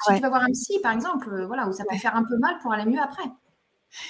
si 0.08 0.16
tu 0.16 0.22
vas 0.22 0.30
voir 0.30 0.44
un 0.44 0.52
psy, 0.52 0.80
par 0.82 0.94
exemple, 0.94 1.30
euh, 1.32 1.48
voilà, 1.48 1.68
où 1.68 1.72
ça 1.72 1.84
peut 1.90 1.98
faire 1.98 2.16
un 2.16 2.24
peu 2.24 2.38
mal 2.38 2.58
pour 2.62 2.74
aller 2.74 2.86
mieux 2.86 3.02
après. 3.02 3.24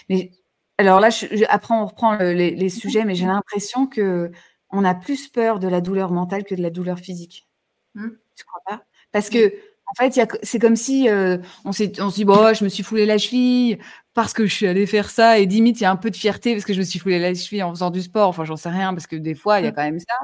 Mais 0.10 0.32
alors 0.78 1.00
là, 1.00 1.10
après, 1.50 1.74
on 1.74 1.86
reprend 1.86 2.16
les, 2.16 2.70
sujets, 2.70 3.06
mais 3.06 3.16
j'ai 3.16 3.26
l'impression 3.26 3.88
que 3.88 4.32
on 4.72 4.84
a 4.84 4.96
plus 4.96 5.28
peur 5.28 5.60
de 5.60 5.68
la 5.68 5.80
douleur 5.80 6.12
mentale 6.12 6.43
que 6.43 6.56
de 6.56 6.62
la 6.62 6.70
douleur 6.70 7.00
physique. 7.00 7.48
Mmh. 7.93 8.10
Tu 8.36 8.43
crois 8.43 8.62
pas? 8.66 8.84
Parce 9.12 9.30
que 9.30 9.54
en 9.88 9.93
fait, 9.98 10.20
c'est 10.41 10.60
comme 10.60 10.76
si 10.76 11.08
euh, 11.10 11.38
on, 11.64 11.72
se 11.72 11.84
dit, 11.84 12.26
bon, 12.26 12.54
je 12.54 12.64
me 12.64 12.70
suis 12.70 12.84
foulé 12.84 13.06
la 13.06 13.18
cheville 13.20 13.78
parce 14.14 14.34
que 14.34 14.48
je 14.48 14.54
suis 14.54 14.68
allée 14.68 14.88
faire 14.88 15.10
ça. 15.10 15.38
Et 15.38 15.46
limite, 15.46 15.80
il 15.80 15.84
y 15.84 15.86
a 15.86 15.91
un 15.91 15.96
peu 15.96 16.10
de 16.10 16.16
fierté 16.16 16.54
parce 16.54 16.66
que 16.66 16.74
je 16.74 16.80
me 16.80 16.84
suis 16.84 16.98
foulé 16.98 17.20
la 17.20 17.34
cheville 17.36 17.62
en 17.62 17.70
faisant 17.70 17.91
du 17.91 18.02
sport. 18.02 18.30
Enfin, 18.30 18.46
j'en 18.46 18.56
sais 18.56 18.70
rien 18.70 18.93
parce 18.93 19.06
que 19.06 19.16
des 19.16 19.36
fois, 19.36 19.60
il 19.60 19.66
y 19.66 19.68
a 19.68 19.72
mmh. 19.72 19.76
quand 19.76 19.84
même 19.84 20.00
ça. 20.00 20.16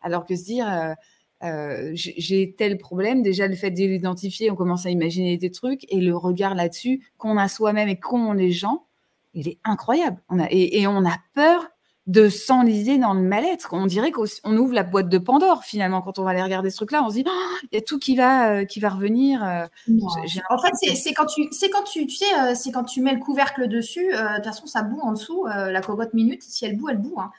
Alors 0.00 0.24
que 0.24 0.34
se 0.34 0.44
dire, 0.44 0.66
euh, 0.66 0.94
euh, 1.42 1.90
j'ai 1.94 2.54
tel 2.56 2.78
problème, 2.78 3.22
déjà 3.22 3.48
le 3.48 3.56
fait 3.56 3.70
de 3.70 3.78
l'identifier, 3.78 4.50
on 4.50 4.54
commence 4.54 4.86
à 4.86 4.90
imaginer 4.90 5.36
des 5.36 5.50
trucs 5.50 5.84
et 5.92 6.00
le 6.00 6.16
regard 6.16 6.54
là-dessus 6.54 7.02
qu'on 7.18 7.36
a 7.36 7.48
soi-même 7.48 7.88
et 7.88 7.98
qu'ont 7.98 8.32
les 8.32 8.52
gens, 8.52 8.86
il 9.34 9.48
est 9.48 9.58
incroyable. 9.64 10.22
Et 10.50 10.86
on 10.86 11.04
a 11.04 11.16
peur 11.34 11.71
de 12.12 12.28
s'enliser 12.28 12.98
dans 12.98 13.14
le 13.14 13.22
mal-être. 13.22 13.70
On 13.72 13.86
dirait 13.86 14.12
qu'on 14.12 14.56
ouvre 14.56 14.74
la 14.74 14.82
boîte 14.82 15.08
de 15.08 15.16
Pandore 15.16 15.64
finalement 15.64 16.02
quand 16.02 16.18
on 16.18 16.24
va 16.24 16.30
aller 16.30 16.42
regarder 16.42 16.68
ce 16.68 16.76
truc-là. 16.76 17.02
On 17.02 17.08
se 17.08 17.14
dit, 17.14 17.24
oh, 17.26 17.56
il 17.70 17.74
y 17.74 17.78
a 17.78 17.80
tout 17.80 17.98
qui 17.98 18.16
va, 18.16 18.50
euh, 18.50 18.64
qui 18.66 18.80
va 18.80 18.90
revenir. 18.90 19.42
Euh. 19.42 19.66
en 20.50 20.58
fait, 20.58 20.94
c'est 20.94 21.14
quand 21.14 21.24
tu, 21.24 21.48
c'est 21.52 21.70
quand 21.70 21.84
tu, 21.84 22.06
tu 22.06 22.16
sais, 22.16 22.38
euh, 22.38 22.54
c'est 22.54 22.70
quand 22.70 22.84
tu 22.84 23.00
mets 23.00 23.14
le 23.14 23.18
couvercle 23.18 23.66
dessus. 23.66 24.06
de 24.12 24.36
toute 24.36 24.44
façon, 24.44 24.66
ça 24.66 24.82
boue 24.82 25.00
en 25.00 25.12
dessous. 25.12 25.46
la 25.46 25.80
cocotte 25.80 26.12
minute, 26.12 26.42
si 26.42 26.66
elle 26.66 26.76
boue, 26.76 26.90
elle 26.90 26.98
boue. 26.98 27.18
Hein. 27.18 27.30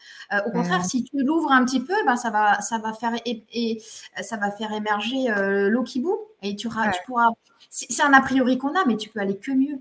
au 0.47 0.51
contraire, 0.51 0.83
si 0.83 1.03
tu 1.03 1.17
l'ouvres 1.23 1.51
un 1.51 1.63
petit 1.65 1.79
peu, 1.79 1.93
ben 2.05 2.15
ça 2.15 2.31
va, 2.31 2.59
ça 2.61 2.79
va 2.79 2.93
faire 2.93 3.13
et, 3.25 3.81
ça 4.21 4.37
va 4.37 4.49
faire 4.49 4.71
émerger 4.73 5.27
l'eau 5.69 5.83
qui 5.83 5.99
boue 5.99 6.17
et 6.41 6.55
tu, 6.55 6.67
tu 6.67 6.99
pourras. 7.05 7.29
C'est 7.69 8.03
un 8.03 8.13
a 8.13 8.21
priori 8.21 8.57
qu'on 8.57 8.69
a, 8.69 8.85
mais 8.87 8.97
tu 8.97 9.09
peux 9.09 9.19
aller 9.19 9.37
que 9.37 9.51
mieux. 9.51 9.79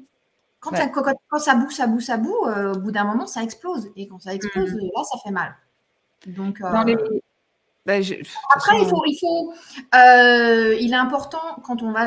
Quand, 0.63 0.71
ça 1.41 1.55
boue, 1.57 1.71
ça 1.71 1.89
boue, 1.89 2.01
ça 2.01 2.17
boue, 2.19 2.47
euh, 2.47 2.73
au 2.73 2.79
bout 2.79 2.93
d'un 2.93 3.03
moment, 3.03 3.27
ça 3.27 3.43
explose. 3.43 3.91
Et 3.97 4.07
quand 4.07 4.21
ça 4.21 4.33
explose, 4.33 4.73
mmh. 4.73 4.91
là, 4.95 5.03
ça 5.03 5.19
fait 5.19 5.33
mal. 5.33 5.57
Donc, 6.29 6.61
euh, 6.61 6.71
bah, 7.85 7.95
Après, 8.55 8.81
il 8.81 8.87
faut, 8.87 9.03
il, 9.05 9.19
faut 9.21 9.53
euh, 9.97 10.77
il 10.81 10.93
est 10.93 10.97
important 10.97 11.41
quand 11.65 11.83
on 11.83 11.91
va, 11.91 12.07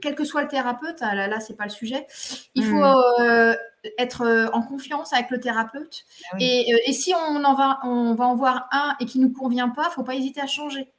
quel 0.00 0.16
que 0.16 0.24
soit 0.24 0.42
le 0.42 0.48
thérapeute, 0.48 0.98
ah 1.02 1.14
là, 1.14 1.28
là, 1.28 1.38
c'est 1.38 1.54
pas 1.54 1.64
le 1.64 1.70
sujet, 1.70 2.08
il 2.56 2.64
faut 2.64 2.82
mmh. 2.82 3.54
être 3.98 4.50
en 4.52 4.62
confiance 4.62 5.12
avec 5.12 5.30
le 5.30 5.38
thérapeute. 5.38 6.04
Ah 6.32 6.36
et, 6.40 6.92
si 6.92 7.14
on 7.14 7.44
en 7.44 7.54
va, 7.54 7.78
on 7.84 8.14
va 8.16 8.24
en 8.24 8.34
voir 8.34 8.66
un 8.72 8.96
et 8.98 9.06
qui 9.06 9.20
nous 9.20 9.32
convient 9.32 9.68
pas, 9.68 9.86
il 9.88 9.94
faut 9.94 10.02
pas 10.02 10.16
hésiter 10.16 10.40
à 10.40 10.48
changer. 10.48 10.90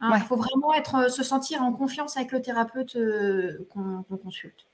Hein. 0.00 0.10
Il 0.16 0.22
faut 0.22 0.36
vraiment 0.36 0.74
être, 0.74 1.12
se 1.12 1.22
sentir 1.22 1.62
en 1.62 1.72
confiance 1.72 2.16
avec 2.16 2.32
le 2.32 2.42
thérapeute 2.42 2.98
qu'on 3.68 4.02
consulte. 4.16 4.66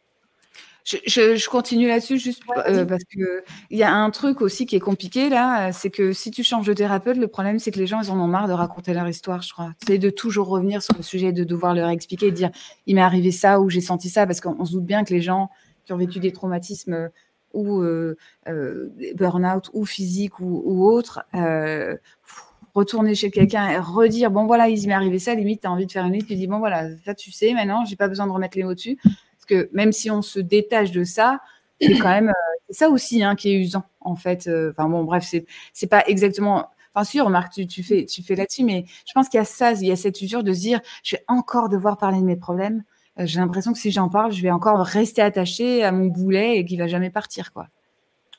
Je, 0.87 1.49
continue 1.49 1.89
là-dessus 1.89 2.19
juste 2.19 2.43
euh, 2.69 2.85
parce 2.85 3.03
que 3.03 3.43
il 3.71 3.79
y 3.79 3.83
a 3.83 3.93
un 3.93 4.09
truc 4.11 4.41
aussi 4.41 4.67
qui 4.67 4.77
est 4.77 4.81
compliqué 4.81 5.29
là, 5.29 5.73
c'est 5.73 5.91
que 5.91 6.13
si 6.13 6.31
tu 6.31 6.45
changes 6.45 6.67
de 6.67 6.73
thérapeute, 6.73 7.17
le 7.17 7.27
problème 7.27 7.59
c'est 7.59 7.73
que 7.73 7.81
les 7.81 7.89
gens 7.89 8.01
ils 8.01 8.11
en 8.13 8.21
ont 8.21 8.29
marre 8.29 8.47
de 8.47 8.53
raconter 8.53 8.95
leur 8.95 9.09
histoire, 9.09 9.43
je 9.43 9.53
crois. 9.53 9.73
C'est 9.85 9.99
de 9.99 10.11
toujours 10.11 10.47
revenir 10.47 10.83
sur 10.83 10.95
le 10.97 11.03
sujet, 11.03 11.33
de 11.33 11.43
devoir 11.43 11.75
leur 11.75 11.89
expliquer, 11.89 12.31
de 12.31 12.37
dire 12.37 12.51
il 12.87 12.95
m'est 12.95 13.01
arrivé 13.01 13.33
ça 13.33 13.61
ou 13.61 13.69
j'ai 13.69 13.81
senti 13.81 14.09
ça, 14.09 14.27
parce 14.27 14.41
qu'on 14.41 14.65
se 14.65 14.73
doute 14.73 14.85
bien 14.85 15.03
que 15.03 15.13
les 15.13 15.21
gens 15.21 15.51
qui 15.87 15.93
ont 15.93 15.97
vécu 15.97 16.21
des 16.21 16.33
traumatismes 16.33 16.93
euh, 16.93 17.09
ou 17.53 17.81
euh, 17.81 18.17
euh, 18.49 18.91
burn-out 19.17 19.71
ou 19.73 19.87
physique 19.87 20.39
ou, 20.39 20.63
ou 20.65 20.87
autre, 20.87 21.25
retourner 22.75 23.15
chez 23.15 23.31
quelqu'un 23.31 23.71
et 23.71 23.79
redire 23.79 24.31
bon 24.31 24.45
voilà 24.45 24.69
il 24.69 24.87
m'est 24.87 24.93
arrivé 24.93 25.19
ça, 25.19 25.35
limite 25.35 25.63
tu 25.63 25.67
as 25.67 25.73
envie 25.73 25.87
de 25.87 25.93
faire 25.93 26.05
une 26.05 26.13
liste, 26.13 26.29
tu 26.29 26.37
dis 26.37 26.47
bon 26.47 26.59
voilà 26.59 26.95
ça 27.05 27.15
tu 27.15 27.33
sais 27.33 27.55
maintenant, 27.55 27.85
j'ai 27.87 27.97
pas 27.97 28.07
besoin 28.07 28.27
de 28.27 28.33
remettre 28.33 28.57
les 28.59 28.65
mots 28.65 28.75
dessus 28.75 28.99
que 29.47 29.71
même 29.73 29.93
si 29.93 30.11
on 30.11 30.23
se 30.23 30.41
détache 30.41 30.91
de 30.91 31.05
ça, 31.05 31.41
c'est 31.81 31.99
quand 31.99 32.11
même 32.11 32.29
euh, 32.31 32.33
ça 32.71 32.89
aussi 32.91 33.23
hein, 33.23 33.37
qui 33.37 33.51
est 33.51 33.61
usant 33.61 33.85
en 34.01 34.17
fait. 34.17 34.47
Euh, 34.49 34.73
enfin 34.73 34.89
bon, 34.89 35.05
bref, 35.05 35.25
c'est 35.73 35.87
pas 35.87 36.05
exactement. 36.07 36.71
Enfin, 36.95 37.05
sûr, 37.05 37.29
Marc, 37.31 37.53
tu, 37.53 37.67
tu 37.67 37.83
fais, 37.83 38.07
tu 38.07 38.23
fais 38.23 38.37
là-dessus, 38.37 38.65
mais 38.65 38.87
je 39.07 39.13
pense 39.13 39.29
qu'il 39.29 39.39
y 39.39 39.41
a 39.43 39.45
ça, 39.45 39.73
il 39.73 39.87
y 39.87 39.93
a 39.93 39.97
cette 39.97 40.21
usure 40.23 40.43
de 40.43 40.53
se 40.55 40.61
dire, 40.61 40.81
je 41.03 41.17
vais 41.17 41.25
encore 41.29 41.69
devoir 41.69 41.99
parler 41.99 42.21
de 42.21 42.25
mes 42.25 42.37
problèmes. 42.37 42.85
Euh, 43.19 43.27
j'ai 43.27 43.41
l'impression 43.41 43.73
que 43.73 43.79
si 43.79 43.91
j'en 43.91 44.09
parle, 44.09 44.33
je 44.33 44.43
vais 44.43 44.51
encore 44.51 44.81
rester 44.81 45.23
attaché 45.23 45.85
à 45.85 45.93
mon 45.93 46.07
boulet 46.07 46.59
et 46.59 46.65
qu'il 46.65 46.79
va 46.79 46.87
jamais 46.87 47.11
partir, 47.11 47.53
quoi. 47.53 47.69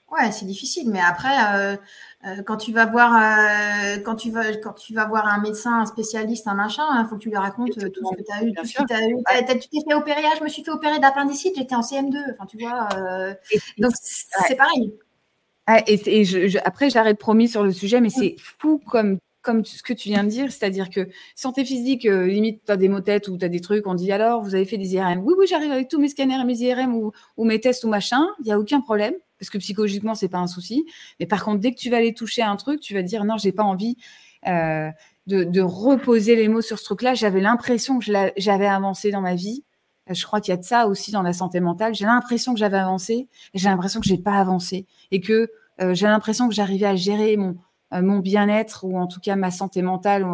Ouais, 0.10 0.32
c'est 0.32 0.45
difficile, 0.45 0.89
mais 0.89 1.01
après, 1.01 1.78
euh, 2.26 2.41
quand 2.43 2.55
tu 2.55 2.72
vas 2.72 2.86
voir, 2.86 3.14
euh, 3.14 3.99
quand 3.99 4.16
tu 4.16 4.32
vas, 4.32 4.55
quand 4.55 4.74
tu 4.74 4.93
vas 4.93 5.05
voir 5.05 5.28
un 5.28 5.39
médecin, 5.41 5.82
un 5.82 5.86
spécialiste, 5.86 6.47
un 6.47 6.53
machin, 6.53 6.84
il 6.93 6.97
hein, 6.97 7.08
faut 7.10 7.18
que 7.18 7.22
tu 7.22 7.30
lui 7.30 7.38
racontes 7.38 7.78
euh, 7.78 7.89
tout 7.89 8.01
ce 8.10 8.16
que 8.16 8.24
tu 8.24 8.32
as 8.32 8.43
eu, 8.43 8.53
tout 8.53 8.66
ce 8.66 8.74
que 8.74 8.88
tu 8.88 8.93
as 8.93 9.05
eu. 9.05 9.16
tu 9.60 9.70
t'es 9.70 9.80
fait 9.88 9.93
opérer, 9.93 10.22
ah, 10.26 10.36
je 10.38 10.43
me 10.43 10.49
suis 10.49 10.64
fait 10.64 10.72
opérer 10.72 10.99
d'appendicite, 10.99 11.55
j'étais 11.58 11.76
en 11.76 11.82
CM2. 11.82 12.18
Enfin, 12.32 12.45
tu 12.45 12.58
vois. 12.58 12.88
donc 13.78 13.91
c'est 14.01 14.55
pareil. 14.55 14.93
et, 15.88 16.24
je, 16.24 16.58
après, 16.64 16.89
j'arrête 16.89 17.20
promis 17.20 17.49
sur 17.49 17.64
le 17.64 17.74
sujet, 17.74 17.99
mais 17.99 18.10
c'est 18.10 18.36
fou 18.39 18.82
comme 18.89 19.20
comme 19.43 19.64
ce 19.64 19.82
que 19.82 19.93
tu 19.93 20.10
viens 20.10 20.26
de 20.26 20.30
dire, 20.30 20.51
c'est-à-dire 20.51 20.89
que 20.89 21.08
santé 21.34 21.64
physique, 21.64 22.03
limite, 22.03 22.66
tu 22.66 22.72
as 22.72 22.76
des 22.76 22.89
mots 22.89 22.99
têtes 22.99 23.30
ou 23.30 23.38
tu 23.38 23.45
as 23.45 23.49
des 23.49 23.62
trucs, 23.62 23.88
on 23.88 23.93
dit 23.93 24.12
alors, 24.12 24.41
vous 24.41 24.55
avez 24.55 24.66
fait 24.66 24.78
des 24.78 24.95
IRM. 24.95 25.22
Oui, 25.24 25.36
oui, 25.38 25.47
j'arrive 25.47 25.72
avec 25.72 25.88
tous 25.88 25.99
mes 25.99 26.10
scanners 26.10 26.41
et 26.41 26.43
mes 26.43 26.58
IRM 26.58 26.93
ou, 26.93 27.14
ou 27.38 27.45
mes 27.45 27.62
tests 27.62 27.86
ou 27.86 27.88
machin, 27.88 28.28
il 28.39 28.45
n'y 28.45 28.51
a 28.51 28.60
aucun 28.60 28.82
problème 28.82 29.14
parce 29.40 29.50
que 29.50 29.58
psychologiquement, 29.58 30.16
c'est 30.16 30.30
pas 30.30 30.40
un 30.40 30.48
souci. 30.48 30.86
Mais 31.20 31.26
par 31.26 31.44
contre, 31.44 31.60
dès 31.60 31.72
que 31.72 31.78
tu 31.78 31.90
vas 31.90 31.98
aller 31.98 32.14
toucher 32.14 32.42
un 32.42 32.56
truc, 32.56 32.80
tu 32.80 32.94
vas 32.94 33.02
dire 33.02 33.24
non, 33.26 33.38
j'ai 33.38 33.52
pas 33.52 33.64
envie 33.64 33.98
euh, 34.48 34.90
de, 35.28 35.62
reposer 35.62 36.38
les 36.38 36.48
mots 36.48 36.62
sur 36.62 36.80
ce 36.80 36.86
truc-là. 36.86 37.14
J'avais 37.14 37.42
l'impression 37.42 38.00
que 38.00 38.06
j'avais 38.38 38.68
avancé 38.68 39.12
dans 39.12 39.20
ma 39.22 39.36
vie. 39.36 39.66
Euh, 40.10 40.14
je 40.14 40.26
crois 40.26 40.40
qu'il 40.40 40.54
y 40.54 40.54
a 40.54 40.58
de 40.58 40.64
ça 40.64 40.88
aussi 40.88 41.12
dans 41.12 41.22
la 41.22 41.34
santé 41.34 41.60
mentale. 41.60 41.94
J'ai 41.94 42.06
l'impression 42.06 42.54
que 42.54 42.60
j'avais 42.60 42.78
avancé 42.78 43.28
et 43.54 43.58
j'ai 43.58 43.68
l'impression 43.68 44.00
que 44.00 44.08
j'ai 44.08 44.18
pas 44.18 44.36
avancé 44.40 44.86
et 45.12 45.20
que 45.20 45.52
euh, 45.82 45.94
j'ai 45.94 46.08
l'impression 46.08 46.48
que 46.48 46.56
j'arrivais 46.56 46.86
à 46.86 46.96
gérer 46.96 47.38
mon 47.38 48.20
bien-être 48.20 48.86
ou 48.86 48.98
en 48.98 49.08
tout 49.08 49.20
cas 49.20 49.36
ma 49.36 49.52
santé 49.52 49.82
mentale 49.82 50.26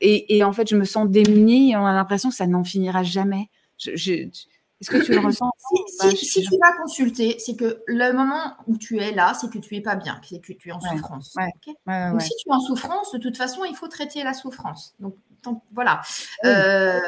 et, 0.00 0.44
en 0.44 0.52
fait 0.52 0.68
je 0.68 0.76
me 0.76 0.84
sens 0.84 1.08
démunie 1.08 1.72
et 1.72 1.76
on 1.76 1.84
a 1.84 1.92
l'impression 1.92 2.30
que 2.30 2.34
ça 2.34 2.46
n'en 2.46 2.64
finira 2.64 3.02
jamais. 3.02 3.50
je, 3.78 4.28
est-ce 4.82 4.90
que 4.90 5.04
tu 5.04 5.12
le 5.12 5.20
ressens 5.20 5.50
Si, 6.14 6.42
tu 6.42 6.58
vas 6.60 6.72
consulter, 6.72 7.36
c'est 7.38 7.54
que 7.54 7.82
le 7.86 8.12
moment 8.12 8.56
où 8.66 8.76
tu 8.76 8.98
es 8.98 9.12
là, 9.12 9.32
c'est 9.32 9.48
que 9.48 9.58
tu 9.58 9.76
es 9.76 9.80
pas 9.80 9.94
bien, 9.94 10.20
c'est 10.28 10.40
que 10.40 10.52
tu 10.52 10.70
es 10.70 10.72
en 10.72 10.80
souffrance. 10.80 11.34
donc, 11.86 12.20
si 12.20 12.32
tu 12.42 12.48
es 12.48 12.52
en 12.52 12.60
souffrance, 12.60 13.12
de 13.12 13.18
toute 13.18 13.36
façon, 13.36 13.64
il 13.64 13.76
faut 13.76 13.86
traiter 13.86 14.24
la 14.24 14.34
souffrance. 14.34 14.96
Donc, 14.98 15.14
voilà. 15.72 16.00
Euh, 16.44 17.00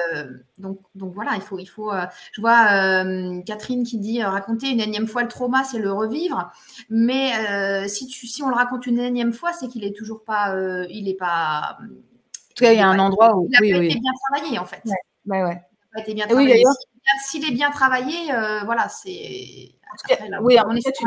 donc, 0.58 0.78
donc 0.94 1.14
voilà, 1.14 1.32
il 1.34 1.40
faut, 1.40 1.58
il 1.58 1.66
faut. 1.66 1.92
Euh, 1.92 2.06
je 2.32 2.40
vois 2.40 2.66
euh, 2.72 3.42
Catherine 3.42 3.84
qui 3.84 3.98
dit 3.98 4.22
raconter 4.22 4.70
une 4.70 4.80
énième 4.80 5.08
fois 5.08 5.22
le 5.22 5.28
trauma, 5.28 5.64
c'est 5.64 5.78
le 5.78 5.92
revivre. 5.92 6.52
Mais 6.90 7.88
si 7.88 8.06
tu, 8.06 8.28
si 8.28 8.42
on 8.44 8.48
le 8.50 8.54
raconte 8.54 8.86
une 8.86 9.00
énième 9.00 9.32
fois, 9.32 9.52
c'est 9.52 9.66
qu'il 9.66 9.84
est 9.84 9.96
toujours 9.96 10.22
pas, 10.22 10.54
il 10.88 11.08
est 11.08 11.18
pas. 11.18 11.76
En 11.80 12.54
tout 12.54 12.64
cas, 12.64 12.72
il 12.72 12.78
y 12.78 12.82
a 12.82 12.86
un 12.86 13.00
endroit 13.00 13.36
où 13.36 13.48
il 13.50 13.56
a 13.56 13.58
pas 13.58 13.84
été 13.84 13.98
bien 13.98 14.12
travaillé 14.30 14.58
en 14.60 14.64
fait. 14.64 14.82
Ouais, 15.26 15.42
ouais. 15.42 15.60
Il 15.60 15.90
a 15.90 15.94
pas 15.94 16.00
été 16.02 16.14
bien 16.14 16.26
travaillé 16.28 16.64
s'il 17.26 17.44
est 17.44 17.52
bien 17.52 17.70
travaillé, 17.70 18.32
euh, 18.32 18.64
voilà, 18.64 18.88
c'est. 18.88 19.70
Oui, 20.40 20.56
on 20.66 20.74
est 20.74 20.92
tu 20.92 21.04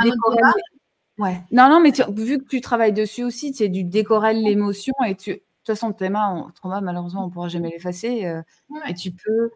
Ouais. 1.17 1.41
Non, 1.51 1.67
non, 1.67 1.79
mais 1.79 1.91
vu 2.15 2.37
que 2.37 2.47
tu 2.47 2.61
travailles 2.61 2.93
dessus 2.93 3.23
aussi, 3.23 3.53
c'est 3.53 3.69
du 3.69 3.83
décorel 3.83 4.43
l'émotion 4.43 4.93
et 5.07 5.15
tu. 5.15 5.31
De 5.31 5.35
toute 5.35 5.75
façon, 5.75 5.89
le 5.89 6.53
trauma, 6.53 6.79
malheureusement, 6.79 7.23
on 7.23 7.27
ne 7.27 7.31
pourra 7.31 7.49
jamais 7.49 7.69
l'effacer. 7.69 8.25
Euh, 8.25 8.41
et 8.87 8.93
tu 8.93 9.11
peux 9.11 9.49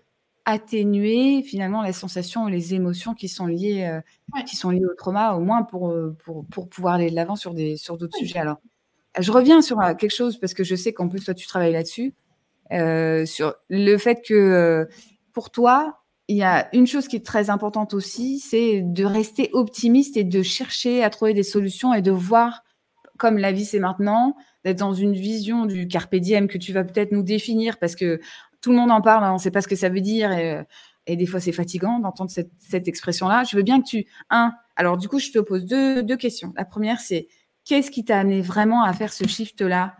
atténuer 0.44 1.42
finalement 1.44 1.84
les 1.84 1.94
sensations 1.94 2.50
et 2.50 2.52
les 2.52 2.74
émotions 2.74 3.14
qui 3.14 3.30
sont 3.30 3.46
liées, 3.46 3.84
euh, 3.86 4.42
qui 4.42 4.58
sont 4.58 4.72
liées 4.72 4.86
au 4.86 4.96
trauma, 4.96 5.36
au 5.36 5.40
moins 5.40 5.64
pour, 5.64 5.94
pour, 6.26 6.46
pour 6.48 6.68
pouvoir 6.68 6.96
aller 6.96 7.12
de 7.12 7.16
l'avant 7.16 7.38
sur 7.38 7.54
des 7.54 7.78
sur 7.78 7.98
d'autres 7.98 8.18
sujets. 8.18 8.40
Alors, 8.40 8.58
je 9.18 9.32
reviens 9.32 9.62
sur 9.62 9.78
quelque 9.98 10.10
chose 10.14 10.38
parce 10.38 10.54
que 10.54 10.66
je 10.66 10.76
sais 10.76 10.92
qu'en 10.92 11.08
plus 11.08 11.24
toi 11.24 11.34
tu 11.34 11.48
travailles 11.48 11.74
là-dessus, 11.74 12.14
sur 13.26 13.56
le 13.70 13.98
fait 13.98 14.22
que 14.22 14.90
pour 15.32 15.50
toi, 15.50 16.01
il 16.32 16.38
y 16.38 16.44
a 16.44 16.74
une 16.74 16.88
chose 16.88 17.10
qui 17.10 17.18
est 17.18 17.26
très 17.26 17.50
importante 17.50 17.94
aussi, 17.94 18.40
c'est 18.40 18.80
de 18.82 19.04
rester 19.04 19.50
optimiste 19.52 20.16
et 20.16 20.24
de 20.24 20.42
chercher 20.42 21.04
à 21.04 21.10
trouver 21.10 21.34
des 21.34 21.44
solutions 21.44 21.94
et 21.94 22.02
de 22.02 22.10
voir 22.10 22.64
comme 23.18 23.38
la 23.38 23.52
vie 23.52 23.66
c'est 23.66 23.80
maintenant, 23.80 24.38
d'être 24.64 24.80
dans 24.80 24.94
une 24.94 25.12
vision 25.12 25.66
du 25.66 25.90
carpe 25.90 26.16
diem 26.16 26.48
que 26.48 26.58
tu 26.58 26.72
vas 26.72 26.86
peut-être 26.86 27.12
nous 27.12 27.22
définir 27.22 27.78
parce 27.80 27.98
que 27.98 28.22
tout 28.62 28.72
le 28.72 28.78
monde 28.78 28.92
en 28.92 29.02
parle, 29.02 29.26
hein, 29.26 29.32
on 29.32 29.34
ne 29.34 29.40
sait 29.40 29.52
pas 29.52 29.60
ce 29.60 29.68
que 29.68 29.76
ça 29.76 29.90
veut 29.90 30.00
dire 30.00 30.32
et, 30.32 30.66
des 31.18 31.26
fois 31.26 31.42
c'est 31.42 31.52
fatigant 31.52 32.00
d'entendre 32.00 32.32
cette, 32.32 32.88
expression-là. 32.88 33.44
Je 33.44 33.58
veux 33.58 33.64
bien 33.64 33.82
que 33.82 33.88
tu, 33.88 34.06
un, 34.30 34.54
alors 34.78 34.96
du 34.96 35.10
coup 35.10 35.20
je 35.20 35.32
te 35.32 35.40
pose 35.40 35.66
deux, 35.66 36.16
questions. 36.16 36.54
La 36.56 36.64
première 36.64 37.02
c'est 37.02 37.28
qu'est-ce 37.66 37.92
qui 37.92 38.06
t'a 38.06 38.20
amené 38.20 38.42
vraiment 38.42 38.84
à 38.86 38.94
faire 38.94 39.12
ce 39.12 39.28
shift-là 39.28 39.98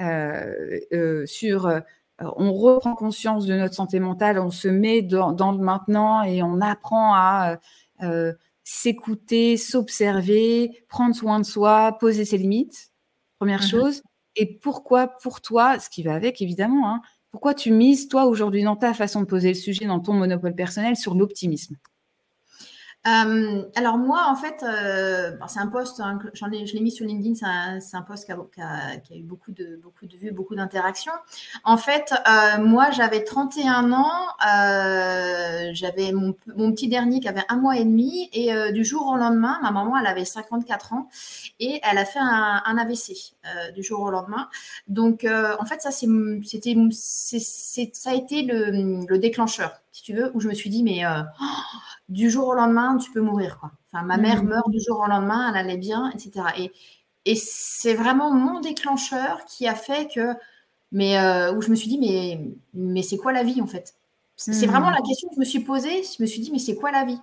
euh, 0.00 0.80
euh, 0.94 1.26
sur 1.26 1.66
euh, 1.66 1.80
on 2.20 2.52
reprend 2.52 2.94
conscience 2.94 3.46
de 3.46 3.54
notre 3.54 3.74
santé 3.74 4.00
mentale, 4.00 4.38
on 4.38 4.50
se 4.50 4.68
met 4.68 5.02
dans, 5.02 5.52
le 5.52 5.58
maintenant 5.58 6.22
et 6.22 6.42
on 6.42 6.60
apprend 6.60 7.14
à 7.14 7.52
euh, 7.52 7.56
euh, 8.02 8.32
s'écouter, 8.62 9.56
s'observer, 9.56 10.84
prendre 10.88 11.14
soin 11.14 11.40
de 11.40 11.44
soi, 11.44 11.96
poser 11.98 12.24
ses 12.24 12.38
limites, 12.38 12.92
première 13.38 13.60
mmh 13.60 13.68
chose. 13.68 14.02
Et 14.36 14.46
pourquoi, 14.46 15.06
pour 15.06 15.40
toi, 15.40 15.78
ce 15.78 15.88
qui 15.90 16.02
va 16.02 16.14
avec 16.14 16.40
évidemment, 16.42 16.88
hein, 16.88 17.00
pourquoi 17.30 17.54
tu 17.54 17.72
mises, 17.72 18.08
toi, 18.08 18.26
aujourd'hui, 18.26 18.62
dans 18.62 18.76
ta 18.76 18.94
façon 18.94 19.20
de 19.20 19.26
poser 19.26 19.48
le 19.48 19.54
sujet, 19.54 19.86
dans 19.86 20.00
ton 20.00 20.12
monopole 20.12 20.54
personnel, 20.54 20.96
sur 20.96 21.14
l'optimisme? 21.14 21.76
Euh, 23.06 23.62
alors 23.74 23.98
moi, 23.98 24.26
en 24.28 24.34
fait, 24.34 24.62
euh, 24.62 25.36
c'est 25.46 25.60
un 25.60 25.66
poste, 25.66 26.00
hein, 26.00 26.18
j'en 26.32 26.50
ai, 26.50 26.66
je 26.66 26.72
l'ai 26.74 26.80
mis 26.80 26.90
sur 26.90 27.04
LinkedIn, 27.04 27.34
c'est 27.80 27.96
un, 27.96 28.02
poste 28.02 28.24
qui 28.24 28.60
a, 28.62 28.96
eu 29.14 29.22
beaucoup 29.22 29.52
de, 29.52 29.78
beaucoup 29.82 30.06
de 30.06 30.16
vues, 30.16 30.32
beaucoup 30.32 30.54
d'interactions. 30.54 31.12
En 31.64 31.76
fait, 31.76 32.14
euh, 32.26 32.62
moi, 32.62 32.90
j'avais 32.92 33.22
31 33.22 33.92
ans, 33.92 34.10
j'avais 35.72 36.12
mon, 36.12 36.32
petit 36.72 36.88
dernier 36.88 37.20
qui 37.20 37.28
avait 37.28 37.44
un 37.50 37.56
mois 37.56 37.76
et 37.76 37.84
demi, 37.84 38.30
et 38.32 38.72
du 38.72 38.84
jour 38.84 39.06
au 39.06 39.16
lendemain, 39.16 39.58
ma 39.62 39.70
maman, 39.70 39.98
elle 39.98 40.06
avait 40.06 40.24
54 40.24 40.94
ans, 40.94 41.08
et 41.60 41.80
elle 41.82 41.98
a 41.98 42.06
fait 42.06 42.20
un, 42.20 42.78
AVC 42.78 43.34
du 43.74 43.82
jour 43.82 44.00
au 44.00 44.10
lendemain. 44.10 44.48
Donc, 44.88 45.26
en 45.26 45.64
fait, 45.66 45.82
ça, 45.82 45.90
c'était, 45.90 46.74
ça 46.90 48.10
a 48.10 48.14
été 48.14 48.42
le, 48.42 49.04
le 49.06 49.18
déclencheur, 49.18 49.83
si 49.94 50.02
tu 50.02 50.12
veux, 50.12 50.32
où 50.34 50.40
je 50.40 50.48
me 50.48 50.54
suis 50.54 50.70
dit, 50.70 50.82
mais 50.82 51.02
du 52.08 52.28
jour 52.28 52.48
au 52.48 52.54
lendemain, 52.54 52.98
tu 52.98 53.12
peux 53.12 53.20
mourir. 53.20 53.58
Quoi. 53.60 53.70
Enfin, 53.92 54.04
ma 54.04 54.16
mère 54.16 54.42
mm. 54.42 54.48
meurt 54.48 54.68
du 54.68 54.80
jour 54.80 54.98
au 54.98 55.06
lendemain, 55.06 55.50
elle 55.50 55.56
allait 55.56 55.76
bien, 55.76 56.10
etc. 56.10 56.46
Et, 56.58 56.72
et 57.24 57.36
c'est 57.36 57.94
vraiment 57.94 58.32
mon 58.32 58.58
déclencheur 58.58 59.44
qui 59.44 59.68
a 59.68 59.76
fait 59.76 60.12
que, 60.12 60.34
mais 60.90 61.16
euh, 61.18 61.54
où 61.54 61.62
je 61.62 61.70
me 61.70 61.76
suis 61.76 61.88
dit, 61.88 61.98
mais, 61.98 62.40
mais 62.74 63.02
c'est 63.02 63.16
quoi 63.18 63.32
la 63.32 63.44
vie 63.44 63.62
en 63.62 63.68
fait? 63.68 63.94
C'est 64.34 64.66
vraiment 64.66 64.90
mm. 64.90 64.94
la 64.94 65.02
question 65.02 65.28
que 65.28 65.36
je 65.36 65.40
me 65.40 65.44
suis 65.44 65.60
posée. 65.60 66.02
Je 66.02 66.20
me 66.20 66.26
suis 66.26 66.40
dit, 66.40 66.50
mais 66.50 66.58
c'est 66.58 66.74
quoi 66.74 66.90
la 66.90 67.04
vie? 67.04 67.20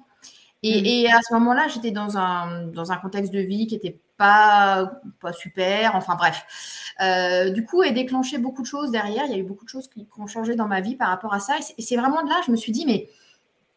Et, 0.64 0.82
mm. 0.82 0.86
et, 0.86 1.12
à 1.12 1.20
ce 1.28 1.34
moment-là, 1.34 1.68
j'étais 1.68 1.92
dans 1.92 2.18
un, 2.18 2.68
dans 2.68 2.94
un 2.94 2.98
contexte 2.98 3.34
de 3.34 3.40
vie 3.40 3.68
qui 3.68 3.76
n'était 3.76 4.00
pas, 4.22 5.02
pas 5.20 5.34
super. 5.34 5.96
Enfin 5.96 6.16
bref. 6.16 6.46
Euh, 7.02 7.50
du 7.50 7.66
coup, 7.66 7.82
et 7.82 7.92
déclenché 7.92 8.38
beaucoup 8.38 8.62
de 8.62 8.68
choses 8.68 8.92
derrière. 8.92 9.26
Il 9.26 9.32
y 9.32 9.36
a 9.36 9.38
eu 9.40 9.44
beaucoup 9.44 9.66
de 9.66 9.70
choses 9.70 9.88
qui, 9.88 10.06
qui 10.06 10.22
ont 10.22 10.28
changé 10.28 10.56
dans 10.56 10.68
ma 10.68 10.80
vie 10.80 10.96
par 10.96 11.10
rapport 11.10 11.34
à 11.34 11.40
ça. 11.40 11.56
Et 11.78 11.82
c'est 11.82 11.98
vraiment 11.98 12.24
de 12.24 12.30
là, 12.30 12.40
je 12.46 12.52
me 12.52 12.56
suis 12.56 12.72
dit, 12.72 12.86
mais 12.86 13.10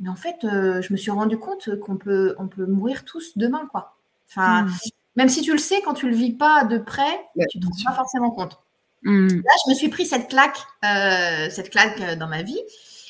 mais 0.01 0.09
en 0.09 0.17
fait, 0.17 0.45
euh, 0.45 0.83
je 0.83 0.93
me 0.93 0.99
suis 0.99 1.11
rendu 1.11 1.39
compte 1.39 1.79
qu'on 1.81 1.97
peut, 1.97 2.35
on 2.39 2.49
peut 2.49 2.67
mourir 2.67 3.05
tous 3.05 3.39
demain, 3.39 3.67
quoi. 3.71 3.97
Enfin, 4.29 4.65
hmm. 4.65 4.73
même 5.17 5.29
si 5.29 5.41
tu 5.41 5.53
le 5.53 5.59
sais, 5.59 5.81
quand 5.83 5.95
tu 5.95 6.09
le 6.09 6.15
vis 6.15 6.33
pas 6.33 6.65
de 6.65 6.79
près, 6.79 7.27
tu 7.49 7.59
ne 7.59 7.63
te 7.63 7.67
rends 7.67 7.91
pas 7.91 7.97
forcément 7.97 8.31
compte. 8.31 8.59
Hmm. 9.03 9.29
Là, 9.29 9.53
je 9.65 9.71
me 9.71 9.75
suis 9.75 9.89
pris 9.89 10.05
cette 10.05 10.29
claque, 10.29 10.59
euh, 10.85 11.49
cette 11.51 11.71
claque 11.71 12.19
dans 12.19 12.27
ma 12.27 12.43
vie, 12.43 12.61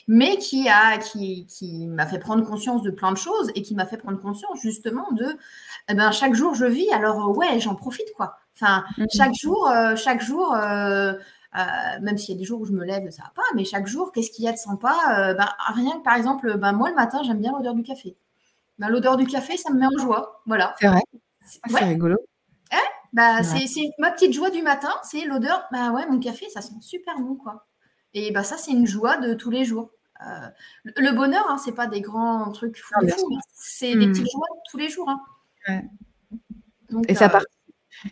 mais 0.07 0.37
qui 0.37 0.69
a, 0.69 0.99
qui, 0.99 1.47
qui 1.47 1.87
m'a 1.87 2.07
fait 2.07 2.19
prendre 2.19 2.45
conscience 2.45 2.83
de 2.83 2.91
plein 2.91 3.11
de 3.11 3.17
choses 3.17 3.51
et 3.55 3.63
qui 3.63 3.75
m'a 3.75 3.87
fait 3.87 3.97
prendre 3.97 4.21
conscience 4.21 4.61
justement 4.61 5.11
de, 5.13 5.37
eh 5.89 5.95
ben, 5.95 6.11
chaque 6.13 6.35
jour 6.35 6.55
je 6.55 6.65
vis, 6.65 6.91
alors 6.93 7.37
ouais, 7.37 7.61
j'en 7.61 7.75
profite, 7.75 8.13
quoi. 8.17 8.37
Enfin, 8.55 8.85
hmm. 8.99 9.05
chaque 9.13 9.35
jour, 9.35 9.71
chaque 9.97 10.23
jour. 10.23 10.55
Euh, 11.57 12.01
même 12.01 12.19
s'il 12.19 12.35
y 12.35 12.37
a 12.37 12.41
des 12.41 12.45
jours 12.45 12.61
où 12.61 12.65
je 12.65 12.73
me 12.73 12.85
lève, 12.85 13.09
ça 13.11 13.23
va 13.23 13.33
pas, 13.35 13.43
mais 13.55 13.65
chaque 13.65 13.87
jour, 13.87 14.11
qu'est-ce 14.11 14.31
qu'il 14.31 14.45
y 14.45 14.49
a 14.49 14.53
de 14.53 14.57
sympa 14.57 14.97
euh, 15.11 15.35
ben, 15.35 15.49
Rien 15.75 15.99
que 15.99 16.03
par 16.03 16.17
exemple, 16.17 16.57
ben, 16.59 16.73
moi 16.73 16.89
le 16.89 16.97
matin, 16.97 17.23
j'aime 17.23 17.39
bien 17.39 17.53
l'odeur 17.53 17.75
du 17.75 17.83
café. 17.83 18.17
Ben, 18.79 18.89
l'odeur 18.89 19.17
du 19.17 19.27
café, 19.27 19.57
ça 19.57 19.73
me 19.73 19.79
met 19.79 19.87
en 19.87 19.99
joie. 19.99 20.43
Voilà. 20.47 20.75
C'est 20.81 20.89
vrai. 20.89 21.03
C'est 21.47 21.85
rigolo. 21.85 22.17
Eh, 22.73 22.77
bah, 23.13 23.45
C'est 23.45 23.91
ma 23.99 24.11
petite 24.11 24.33
joie 24.33 24.51
du 24.51 24.63
matin, 24.63 24.93
c'est 25.05 25.25
l'odeur. 25.27 25.65
Bah 25.71 25.91
ouais, 25.91 26.07
mon 26.09 26.19
café, 26.19 26.49
ça 26.49 26.61
sent 26.61 26.75
super 26.81 27.19
bon, 27.21 27.37
quoi. 27.37 27.67
Et 28.15 28.33
bah, 28.33 28.43
ça, 28.43 28.57
c'est 28.57 28.73
une 28.73 28.87
joie 28.87 29.19
de 29.19 29.35
tous 29.35 29.51
les 29.51 29.65
jours. 29.65 29.91
Euh, 30.27 30.49
le 30.97 31.13
bonheur, 31.13 31.45
hein, 31.49 31.59
c'est 31.59 31.75
pas 31.75 31.87
des 31.87 32.01
grands 32.01 32.51
trucs 32.51 32.79
fous, 32.79 32.95
c'est 33.53 33.95
des 33.95 34.07
hmm. 34.07 34.13
petites 34.13 34.31
joies 34.31 34.47
de 34.51 34.71
tous 34.71 34.79
les 34.79 34.89
jours. 34.89 35.09
Hein. 35.09 35.21
Et 37.09 37.15
ça 37.15 37.29
part 37.29 37.43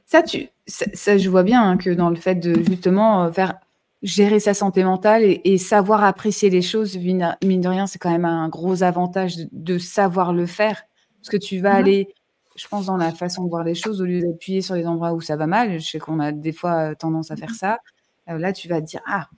ça, 0.07 0.23
tu, 0.23 0.49
ça, 0.67 1.19
je 1.19 1.29
vois 1.29 1.43
bien 1.43 1.63
hein, 1.63 1.77
que 1.77 1.91
dans 1.91 2.11
le 2.11 2.17
fait 2.17 2.37
de 2.37 2.63
justement 2.65 3.25
euh, 3.25 3.33
faire 3.33 3.59
gérer 4.03 4.41
sa 4.41 4.55
santé 4.55 4.83
mentale 4.85 5.23
et, 5.23 5.59
savoir 5.59 6.03
apprécier 6.03 6.51
les 6.51 6.63
choses, 6.63 6.97
mine 6.99 7.37
de 7.43 7.69
rien, 7.69 7.87
c'est 7.87 7.99
quand 7.99 8.11
même 8.11 8.25
un 8.25 8.49
gros 8.49 8.83
avantage 8.83 9.37
de, 9.53 9.79
savoir 9.79 10.33
le 10.33 10.47
faire. 10.47 10.83
Parce 11.21 11.29
que 11.29 11.37
tu 11.37 11.61
vas 11.61 11.75
mmh 11.75 11.77
aller, 11.77 12.09
je 12.57 12.67
pense, 12.67 12.87
dans 12.87 12.97
la 12.97 13.13
façon 13.13 13.45
de 13.45 13.49
voir 13.49 13.63
les 13.63 13.77
choses, 13.77 14.01
au 14.03 14.05
lieu 14.05 14.21
d'appuyer 14.21 14.61
sur 14.61 14.75
les 14.75 14.87
endroits 14.87 15.13
où 15.13 15.21
ça 15.21 15.37
va 15.37 15.47
mal. 15.47 15.79
Je 15.79 15.87
sais 15.87 15.99
qu'on 16.01 16.19
a 16.19 16.33
des 16.33 16.53
fois 16.53 16.91
euh, 16.91 16.95
tendance 16.97 17.31
à 17.31 17.37
faire 17.37 17.51
mmh 17.51 17.55
ça. 17.55 17.79
Euh, 18.29 18.39
là, 18.39 18.53
tu 18.53 18.67
vas 18.67 18.81
te 18.81 18.87
dire, 18.87 19.03
ah, 19.07 19.29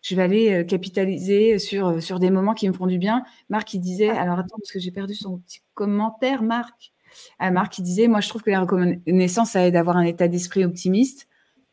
je 0.00 0.14
vais 0.14 0.22
aller 0.22 0.64
capitaliser 0.66 1.58
sur, 1.58 2.02
sur 2.02 2.18
des 2.18 2.30
moments 2.30 2.54
qui 2.54 2.68
me 2.68 2.72
font 2.72 2.86
du 2.86 2.96
bien. 2.96 3.22
Marc, 3.50 3.74
il 3.74 3.80
disait, 3.80 4.08
ah. 4.08 4.22
alors 4.22 4.38
attends, 4.38 4.56
parce 4.58 4.72
que 4.72 4.78
j'ai 4.78 4.92
perdu 4.92 5.14
son 5.14 5.38
petit 5.38 5.60
commentaire, 5.74 6.42
Marc. 6.42 6.94
Marc 7.40 7.72
qui 7.74 7.82
disait, 7.82 8.08
moi 8.08 8.20
je 8.20 8.28
trouve 8.28 8.42
que 8.42 8.50
la 8.50 8.60
reconnaissance, 8.60 9.52
ça 9.52 9.66
aide 9.66 9.76
à 9.76 9.80
avoir 9.80 9.96
un 9.96 10.04
état 10.04 10.28
d'esprit 10.28 10.64
optimiste. 10.64 11.28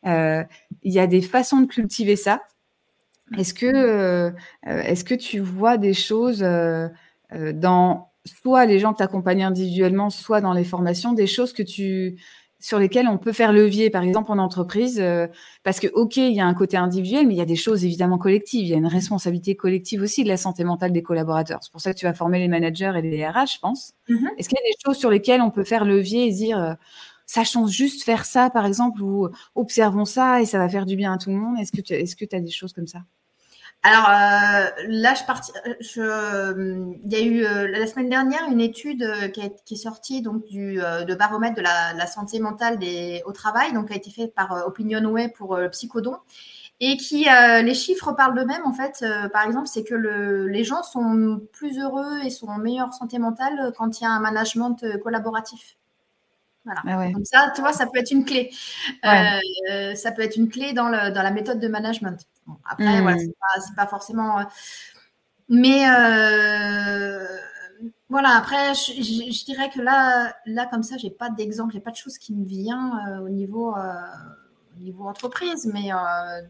Euh, 0.06 0.44
il 0.82 0.92
y 0.92 0.98
a 0.98 1.06
des 1.06 1.22
façons 1.22 1.60
de 1.60 1.66
cultiver 1.66 2.16
ça. 2.16 2.42
Est-ce 3.38 3.54
que, 3.54 3.66
euh, 3.66 4.30
est 4.64 5.02
que 5.06 5.14
tu 5.14 5.40
vois 5.40 5.78
des 5.78 5.94
choses 5.94 6.42
euh, 6.42 6.88
dans 7.32 8.10
soit 8.24 8.66
les 8.66 8.78
gens 8.78 8.92
que 8.92 8.98
tu 8.98 9.02
accompagnes 9.02 9.44
individuellement, 9.44 10.10
soit 10.10 10.40
dans 10.40 10.52
les 10.52 10.64
formations, 10.64 11.12
des 11.12 11.26
choses 11.26 11.52
que 11.52 11.62
tu, 11.62 12.16
sur 12.64 12.78
lesquels 12.78 13.08
on 13.08 13.18
peut 13.18 13.34
faire 13.34 13.52
levier, 13.52 13.90
par 13.90 14.02
exemple 14.02 14.32
en 14.32 14.38
entreprise, 14.38 14.98
euh, 14.98 15.26
parce 15.64 15.80
que 15.80 15.88
ok, 15.92 16.16
il 16.16 16.32
y 16.32 16.40
a 16.40 16.46
un 16.46 16.54
côté 16.54 16.78
individuel, 16.78 17.26
mais 17.26 17.34
il 17.34 17.36
y 17.36 17.42
a 17.42 17.44
des 17.44 17.56
choses 17.56 17.84
évidemment 17.84 18.16
collectives. 18.16 18.62
Il 18.62 18.68
y 18.68 18.72
a 18.72 18.78
une 18.78 18.86
responsabilité 18.86 19.54
collective 19.54 20.00
aussi 20.00 20.24
de 20.24 20.30
la 20.30 20.38
santé 20.38 20.64
mentale 20.64 20.90
des 20.90 21.02
collaborateurs. 21.02 21.58
C'est 21.60 21.70
pour 21.70 21.82
ça 21.82 21.92
que 21.92 21.98
tu 21.98 22.06
vas 22.06 22.14
former 22.14 22.38
les 22.38 22.48
managers 22.48 22.92
et 22.96 23.02
les 23.02 23.28
RH, 23.28 23.56
je 23.56 23.58
pense. 23.58 23.92
Mm-hmm. 24.08 24.28
Est-ce 24.38 24.48
qu'il 24.48 24.56
y 24.56 24.66
a 24.66 24.72
des 24.72 24.78
choses 24.82 24.96
sur 24.96 25.10
lesquelles 25.10 25.42
on 25.42 25.50
peut 25.50 25.62
faire 25.62 25.84
levier 25.84 26.26
et 26.26 26.32
dire 26.32 26.58
euh, 26.58 26.72
sachons 27.26 27.66
juste 27.66 28.02
faire 28.02 28.24
ça, 28.24 28.48
par 28.48 28.64
exemple, 28.64 29.02
ou 29.02 29.28
observons 29.54 30.06
ça 30.06 30.40
et 30.40 30.46
ça 30.46 30.56
va 30.56 30.66
faire 30.70 30.86
du 30.86 30.96
bien 30.96 31.12
à 31.12 31.18
tout 31.18 31.28
le 31.28 31.36
monde 31.36 31.58
Est-ce 31.58 31.70
que 31.70 31.82
tu 31.82 31.92
est-ce 31.92 32.16
que 32.16 32.24
tu 32.24 32.34
as 32.34 32.40
des 32.40 32.50
choses 32.50 32.72
comme 32.72 32.86
ça? 32.86 33.00
Alors 33.86 34.08
euh, 34.08 34.86
là, 34.88 35.12
je 35.12 35.24
parti, 35.24 35.52
je, 35.78 36.90
il 37.04 37.12
y 37.12 37.16
a 37.16 37.20
eu 37.20 37.44
euh, 37.44 37.68
la 37.68 37.86
semaine 37.86 38.08
dernière 38.08 38.40
une 38.50 38.62
étude 38.62 39.02
euh, 39.02 39.28
qui, 39.28 39.42
est 39.42 39.76
sortie 39.76 40.22
donc 40.22 40.42
du 40.46 40.76
de 40.76 41.14
baromètre 41.14 41.54
de 41.54 41.60
la, 41.60 42.06
santé 42.06 42.40
mentale 42.40 42.78
des, 42.78 43.22
au 43.26 43.32
travail, 43.32 43.74
donc 43.74 43.88
qui 43.88 43.92
a 43.92 43.96
été 43.96 44.10
faite 44.10 44.34
par 44.34 44.66
Opinionway 44.66 45.28
pour 45.28 45.58
Psychodon 45.70 46.16
et 46.80 46.96
qui 46.96 47.26
les 47.62 47.74
chiffres 47.74 48.12
parlent 48.12 48.34
d'eux-mêmes 48.34 48.64
en 48.64 48.72
fait. 48.72 49.04
par 49.32 49.44
exemple, 49.44 49.68
c'est 49.68 49.84
que 49.84 49.94
le, 49.94 50.48
les 50.48 50.64
gens 50.64 50.82
sont 50.82 51.42
plus 51.52 51.78
heureux 51.78 52.20
et 52.24 52.30
sont 52.30 52.48
en 52.48 52.58
meilleure 52.58 52.94
santé 52.94 53.18
mentale 53.18 53.72
quand 53.76 54.00
il 54.00 54.04
y 54.04 54.06
a 54.06 54.10
un 54.10 54.20
management 54.20 54.82
collaboratif. 55.02 55.76
Voilà. 56.64 56.80
Ah 56.86 57.12
Donc 57.12 57.26
ça, 57.26 57.52
tu 57.54 57.60
vois, 57.60 57.74
ça 57.74 57.84
peut 57.84 57.98
être 57.98 58.10
une 58.10 58.24
clé. 58.24 58.50
ça 59.02 60.10
peut 60.12 60.22
être 60.22 60.36
une 60.36 60.48
clé 60.48 60.72
dans, 60.72 60.88
le, 60.88 61.10
dans 61.10 61.22
la 61.22 61.30
méthode 61.30 61.60
de 61.60 61.68
management 61.68 62.26
après, 62.68 63.00
voilà, 63.00 63.16
hmm. 63.16 63.32
c'est 63.60 63.76
pas, 63.76 63.86
forcément. 63.86 64.38
Euh, 64.38 64.42
mais 65.48 65.84
euh, 65.88 67.24
voilà, 68.08 68.36
après, 68.36 68.74
je, 68.74 69.44
dirais 69.44 69.70
que 69.70 69.80
là, 69.80 70.34
là 70.46 70.66
comme 70.66 70.82
ça, 70.82 70.96
j'ai 70.96 71.10
pas 71.10 71.30
d'exemple, 71.30 71.72
j'ai 71.74 71.80
pas 71.80 71.90
de 71.90 71.96
choses 71.96 72.18
qui 72.18 72.34
me 72.34 72.44
vient 72.44 72.98
euh, 73.08 73.24
au 73.24 73.28
niveau 73.28 73.74
niveau 74.80 75.04
entreprise, 75.04 75.70
mais 75.72 75.90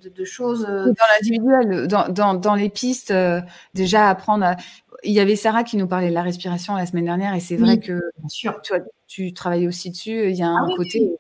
de, 0.02 0.24
choses. 0.24 0.62
Dans 0.62 0.94
l'individuel, 1.12 1.86
dans, 1.88 2.08
dans, 2.08 2.34
dans, 2.34 2.54
les 2.54 2.70
pistes, 2.70 3.12
déjà 3.74 4.08
apprendre. 4.08 4.56
Il 5.02 5.12
y 5.12 5.20
avait 5.20 5.36
Sarah 5.36 5.62
qui 5.62 5.76
nous 5.76 5.86
parlait 5.86 6.08
de 6.08 6.14
la 6.14 6.22
respiration 6.22 6.74
la 6.74 6.86
semaine 6.86 7.04
dernière, 7.04 7.34
et 7.34 7.40
c'est 7.40 7.56
vrai 7.56 7.78
que 7.78 8.00
bien 8.18 8.28
sûr. 8.28 8.62
Tu, 8.62 8.72
tu 9.06 9.32
travailles 9.34 9.68
aussi 9.68 9.90
dessus. 9.90 10.30
Il 10.30 10.36
y 10.36 10.42
a 10.42 10.48
ah 10.48 10.62
un 10.62 10.76
côté 10.76 11.10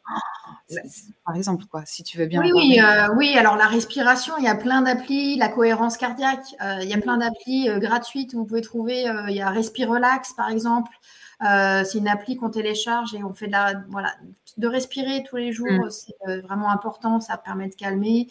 par 1.24 1.36
exemple, 1.36 1.64
quoi, 1.70 1.82
si 1.84 2.02
tu 2.02 2.18
veux 2.18 2.26
bien. 2.26 2.40
Oui, 2.40 2.50
oui, 2.54 2.80
euh, 2.80 3.08
oui, 3.16 3.36
alors 3.36 3.56
la 3.56 3.66
respiration, 3.66 4.34
il 4.38 4.44
y 4.44 4.48
a 4.48 4.54
plein 4.54 4.82
d'applis, 4.82 5.36
la 5.36 5.48
cohérence 5.48 5.96
cardiaque, 5.96 6.54
euh, 6.62 6.78
il 6.82 6.88
y 6.88 6.94
a 6.94 6.98
plein 6.98 7.18
d'applis 7.18 7.68
euh, 7.68 7.78
gratuites 7.78 8.32
où 8.34 8.38
vous 8.38 8.44
pouvez 8.46 8.62
trouver, 8.62 9.04
il 9.28 9.34
y 9.34 9.42
a 9.42 9.50
Respirelax, 9.50 10.32
par 10.32 10.48
exemple. 10.50 10.92
c'est 11.40 11.98
une 11.98 12.08
appli 12.08 12.36
qu'on 12.36 12.50
télécharge 12.50 13.14
et 13.14 13.22
on 13.22 13.34
fait 13.34 13.46
de 13.46 13.52
la, 13.52 13.74
voilà, 13.90 14.14
de 14.56 14.66
respirer 14.66 15.22
tous 15.28 15.36
les 15.36 15.52
jours, 15.52 15.70
mm. 15.70 15.90
c'est 15.90 16.40
vraiment 16.40 16.70
important, 16.70 17.20
ça 17.20 17.36
permet 17.36 17.68
de 17.68 17.74
calmer. 17.74 18.28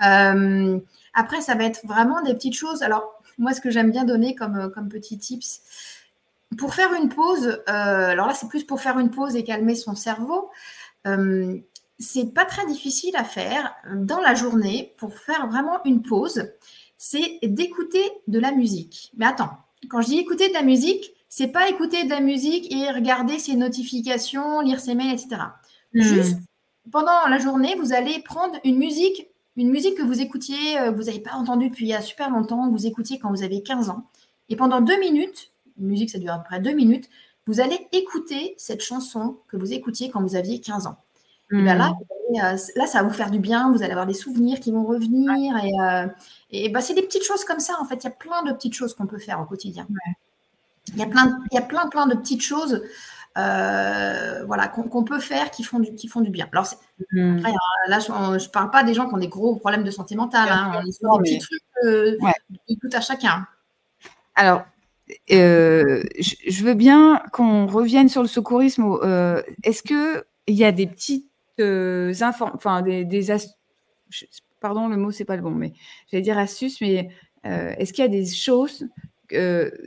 après, 0.00 1.40
ça 1.40 1.54
va 1.54 1.64
être 1.64 1.86
vraiment 1.86 2.22
des 2.22 2.34
petites 2.34 2.56
choses. 2.56 2.82
Alors, 2.82 3.20
moi, 3.36 3.52
ce 3.52 3.60
que 3.60 3.70
j'aime 3.70 3.90
bien 3.90 4.04
donner 4.04 4.34
comme, 4.34 4.70
comme 4.72 4.88
petit 4.88 5.18
tips, 5.18 5.60
pour 6.56 6.72
faire 6.72 6.94
une 6.94 7.08
pause, 7.08 7.60
alors 7.66 8.28
là, 8.28 8.34
c'est 8.34 8.48
plus 8.48 8.64
pour 8.64 8.80
faire 8.80 8.98
une 8.98 9.10
pause 9.10 9.36
et 9.36 9.44
calmer 9.44 9.74
son 9.74 9.94
cerveau 9.94 10.50
c'est 11.98 12.34
pas 12.34 12.44
très 12.44 12.66
difficile 12.66 13.14
à 13.16 13.24
faire 13.24 13.74
dans 13.94 14.20
la 14.20 14.34
journée 14.34 14.94
pour 14.98 15.14
faire 15.14 15.46
vraiment 15.46 15.82
une 15.84 16.02
pause. 16.02 16.50
C'est 16.96 17.38
d'écouter 17.42 18.02
de 18.28 18.38
la 18.38 18.52
musique. 18.52 19.12
Mais 19.16 19.26
attends, 19.26 19.50
quand 19.88 20.00
je 20.00 20.08
dis 20.08 20.18
écouter 20.18 20.48
de 20.48 20.54
la 20.54 20.62
musique, 20.62 21.12
c'est 21.28 21.48
pas 21.48 21.68
écouter 21.68 22.04
de 22.04 22.10
la 22.10 22.20
musique 22.20 22.72
et 22.72 22.90
regarder 22.90 23.38
ses 23.38 23.56
notifications, 23.56 24.60
lire 24.60 24.80
ses 24.80 24.94
mails, 24.94 25.12
etc. 25.12 25.36
Hmm. 25.92 26.00
Juste 26.00 26.38
pendant 26.90 27.26
la 27.28 27.38
journée, 27.38 27.74
vous 27.78 27.92
allez 27.92 28.20
prendre 28.20 28.58
une 28.64 28.76
musique, 28.76 29.28
une 29.56 29.70
musique 29.70 29.96
que 29.96 30.02
vous 30.02 30.20
écoutiez, 30.20 30.78
euh, 30.78 30.90
vous 30.90 31.04
n'avez 31.04 31.20
pas 31.20 31.32
entendu 31.32 31.68
depuis 31.68 31.86
il 31.86 31.88
y 31.88 31.94
a 31.94 32.02
super 32.02 32.30
longtemps, 32.30 32.66
que 32.68 32.72
vous 32.72 32.86
écoutiez 32.86 33.18
quand 33.18 33.30
vous 33.30 33.42
avez 33.42 33.62
15 33.62 33.90
ans. 33.90 34.04
Et 34.48 34.56
pendant 34.56 34.80
deux 34.80 34.98
minutes, 34.98 35.52
une 35.78 35.86
musique 35.86 36.10
ça 36.10 36.18
dure 36.18 36.32
à 36.32 36.38
peu 36.38 36.44
près 36.44 36.60
deux 36.60 36.72
minutes, 36.72 37.08
vous 37.46 37.60
allez 37.60 37.78
écouter 37.92 38.54
cette 38.58 38.82
chanson 38.82 39.38
que 39.48 39.56
vous 39.56 39.72
écoutiez 39.72 40.10
quand 40.10 40.22
vous 40.22 40.36
aviez 40.36 40.60
15 40.60 40.86
ans. 40.86 40.98
Et 41.52 41.62
ben 41.62 41.76
là, 41.76 41.90
hmm. 41.90 42.36
euh, 42.36 42.56
là, 42.74 42.86
ça 42.86 43.02
va 43.02 43.08
vous 43.08 43.14
faire 43.14 43.30
du 43.30 43.38
bien, 43.38 43.70
vous 43.70 43.82
allez 43.82 43.92
avoir 43.92 44.06
des 44.06 44.14
souvenirs 44.14 44.58
qui 44.60 44.72
vont 44.72 44.84
revenir. 44.84 45.56
Et, 45.62 45.72
euh, 45.80 46.06
et 46.50 46.68
bah, 46.70 46.80
c'est 46.80 46.94
des 46.94 47.02
petites 47.02 47.24
choses 47.24 47.44
comme 47.44 47.60
ça, 47.60 47.74
en 47.80 47.84
fait. 47.84 47.96
Il 47.96 48.04
y 48.04 48.06
a 48.08 48.10
plein 48.10 48.42
de 48.42 48.52
petites 48.52 48.74
choses 48.74 48.94
qu'on 48.94 49.06
peut 49.06 49.18
faire 49.18 49.40
au 49.40 49.44
quotidien. 49.44 49.86
il 50.88 50.98
y 50.98 51.02
a 51.02 51.06
plein, 51.06 51.38
il 51.52 51.54
y 51.54 51.58
a 51.58 51.62
plein, 51.62 51.88
plein 51.88 52.06
de 52.06 52.14
petites 52.14 52.42
choses 52.42 52.82
euh, 53.36 54.44
voilà, 54.46 54.68
qu'on 54.68 55.02
peut 55.02 55.18
faire 55.18 55.50
qui 55.50 55.64
font 55.64 55.80
du, 55.80 55.94
qui 55.94 56.06
font 56.06 56.20
du 56.20 56.30
bien. 56.30 56.48
Alors, 56.52 56.66
mmh. 57.12 57.38
après, 57.38 57.50
hein, 57.50 57.88
là, 57.88 57.98
je 57.98 58.12
ne 58.12 58.48
parle 58.48 58.70
pas 58.70 58.84
des 58.84 58.94
gens 58.94 59.08
qui 59.08 59.14
ont 59.14 59.18
des 59.18 59.28
gros 59.28 59.56
problèmes 59.56 59.82
de 59.82 59.90
santé 59.90 60.14
mentale. 60.14 60.48
Hein, 60.50 60.72
on 60.76 60.86
est 60.86 60.92
sur 60.92 61.18
des 61.18 61.36
petits 61.36 61.38
trucs 61.38 61.62
euh, 61.84 62.16
tout 62.80 62.88
à 62.92 63.00
chacun. 63.00 63.46
Alors, 64.36 64.64
euh, 65.32 66.02
je, 66.18 66.64
veux 66.64 66.74
bien 66.74 67.22
qu'on 67.32 67.66
revienne 67.66 68.08
sur 68.08 68.22
le 68.22 68.28
secourisme. 68.28 68.84
Est-ce 69.62 69.82
qu'il 69.82 70.24
y 70.56 70.64
a 70.64 70.72
des 70.72 70.86
petites 70.86 71.30
informations, 71.58 72.54
enfin, 72.54 72.82
des, 72.82 73.04
des 73.04 73.26
pardon, 74.60 74.88
le 74.88 74.96
mot, 74.96 75.10
c'est 75.10 75.24
pas 75.24 75.36
le 75.36 75.42
bon, 75.42 75.50
mais 75.50 75.72
j'allais 76.10 76.22
dire 76.22 76.38
astuces, 76.38 76.80
mais 76.80 77.08
est-ce 77.44 77.92
qu'il 77.92 78.02
y 78.02 78.06
a 78.06 78.10
des 78.10 78.26
choses 78.26 78.88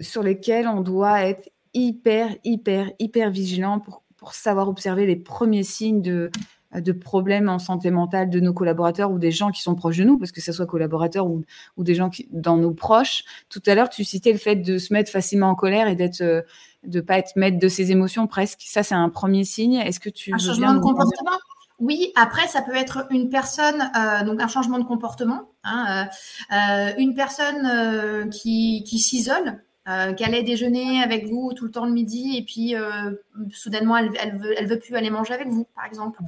sur 0.01 0.23
lesquelles 0.23 0.67
on 0.67 0.81
doit 0.81 1.23
être 1.23 1.49
hyper, 1.73 2.35
hyper, 2.43 2.91
hyper 2.99 3.29
vigilant 3.29 3.79
pour, 3.79 4.03
pour 4.17 4.33
savoir 4.33 4.69
observer 4.69 5.05
les 5.05 5.15
premiers 5.15 5.63
signes 5.63 6.01
de, 6.01 6.31
de 6.75 6.91
problèmes 6.91 7.49
en 7.49 7.59
santé 7.59 7.91
mentale 7.91 8.29
de 8.29 8.39
nos 8.39 8.53
collaborateurs 8.53 9.11
ou 9.11 9.19
des 9.19 9.31
gens 9.31 9.51
qui 9.51 9.61
sont 9.61 9.75
proches 9.75 9.97
de 9.97 10.03
nous, 10.03 10.17
parce 10.17 10.31
que 10.31 10.41
ce 10.41 10.51
soit 10.51 10.65
collaborateurs 10.65 11.27
ou, 11.27 11.43
ou 11.77 11.83
des 11.83 11.95
gens 11.95 12.09
qui, 12.09 12.27
dans 12.31 12.57
nos 12.57 12.71
proches. 12.71 13.23
Tout 13.49 13.61
à 13.65 13.75
l'heure, 13.75 13.89
tu 13.89 14.03
citais 14.03 14.31
le 14.31 14.37
fait 14.37 14.57
de 14.57 14.77
se 14.77 14.93
mettre 14.93 15.11
facilement 15.11 15.49
en 15.49 15.55
colère 15.55 15.87
et 15.87 15.95
d'être 15.95 16.21
euh, 16.21 16.41
de 16.83 17.01
pas 17.01 17.17
être 17.17 17.35
maître 17.35 17.59
de 17.59 17.67
ses 17.67 17.91
émotions 17.91 18.27
presque. 18.27 18.61
Ça, 18.63 18.83
c'est 18.83 18.95
un 18.95 19.09
premier 19.09 19.43
signe. 19.43 19.75
Est-ce 19.75 19.99
que 19.99 20.09
tu 20.09 20.33
un 20.33 20.37
changement 20.37 20.73
de 20.73 20.79
comportement? 20.79 21.37
Oui, 21.79 22.11
après, 22.15 22.47
ça 22.47 22.61
peut 22.61 22.75
être 22.75 23.05
une 23.11 23.29
personne, 23.29 23.91
euh, 23.95 24.23
donc 24.23 24.41
un 24.41 24.47
changement 24.47 24.79
de 24.79 24.83
comportement, 24.83 25.51
hein, 25.63 26.07
euh, 26.51 26.55
euh 26.55 26.91
une 26.97 27.13
personne 27.13 28.29
qui, 28.31 28.83
qui 28.83 28.97
s'isole, 28.97 29.61
euh, 29.87 30.13
qu'elle 30.13 30.35
ait 30.35 30.43
déjeuné 30.43 31.01
avec 31.01 31.27
vous 31.27 31.53
tout 31.53 31.63
le 31.63 31.71
temps 31.71 31.85
le 31.85 31.93
midi 31.93 32.37
et 32.37 32.43
puis 32.43 32.75
euh, 32.75 33.11
soudainement 33.53 33.95
elle, 33.95 34.09
elle, 34.21 34.37
veut, 34.37 34.53
elle 34.57 34.67
veut 34.67 34.79
plus 34.79 34.95
aller 34.95 35.09
manger 35.09 35.33
avec 35.33 35.47
vous, 35.47 35.65
par 35.75 35.85
exemple. 35.85 36.19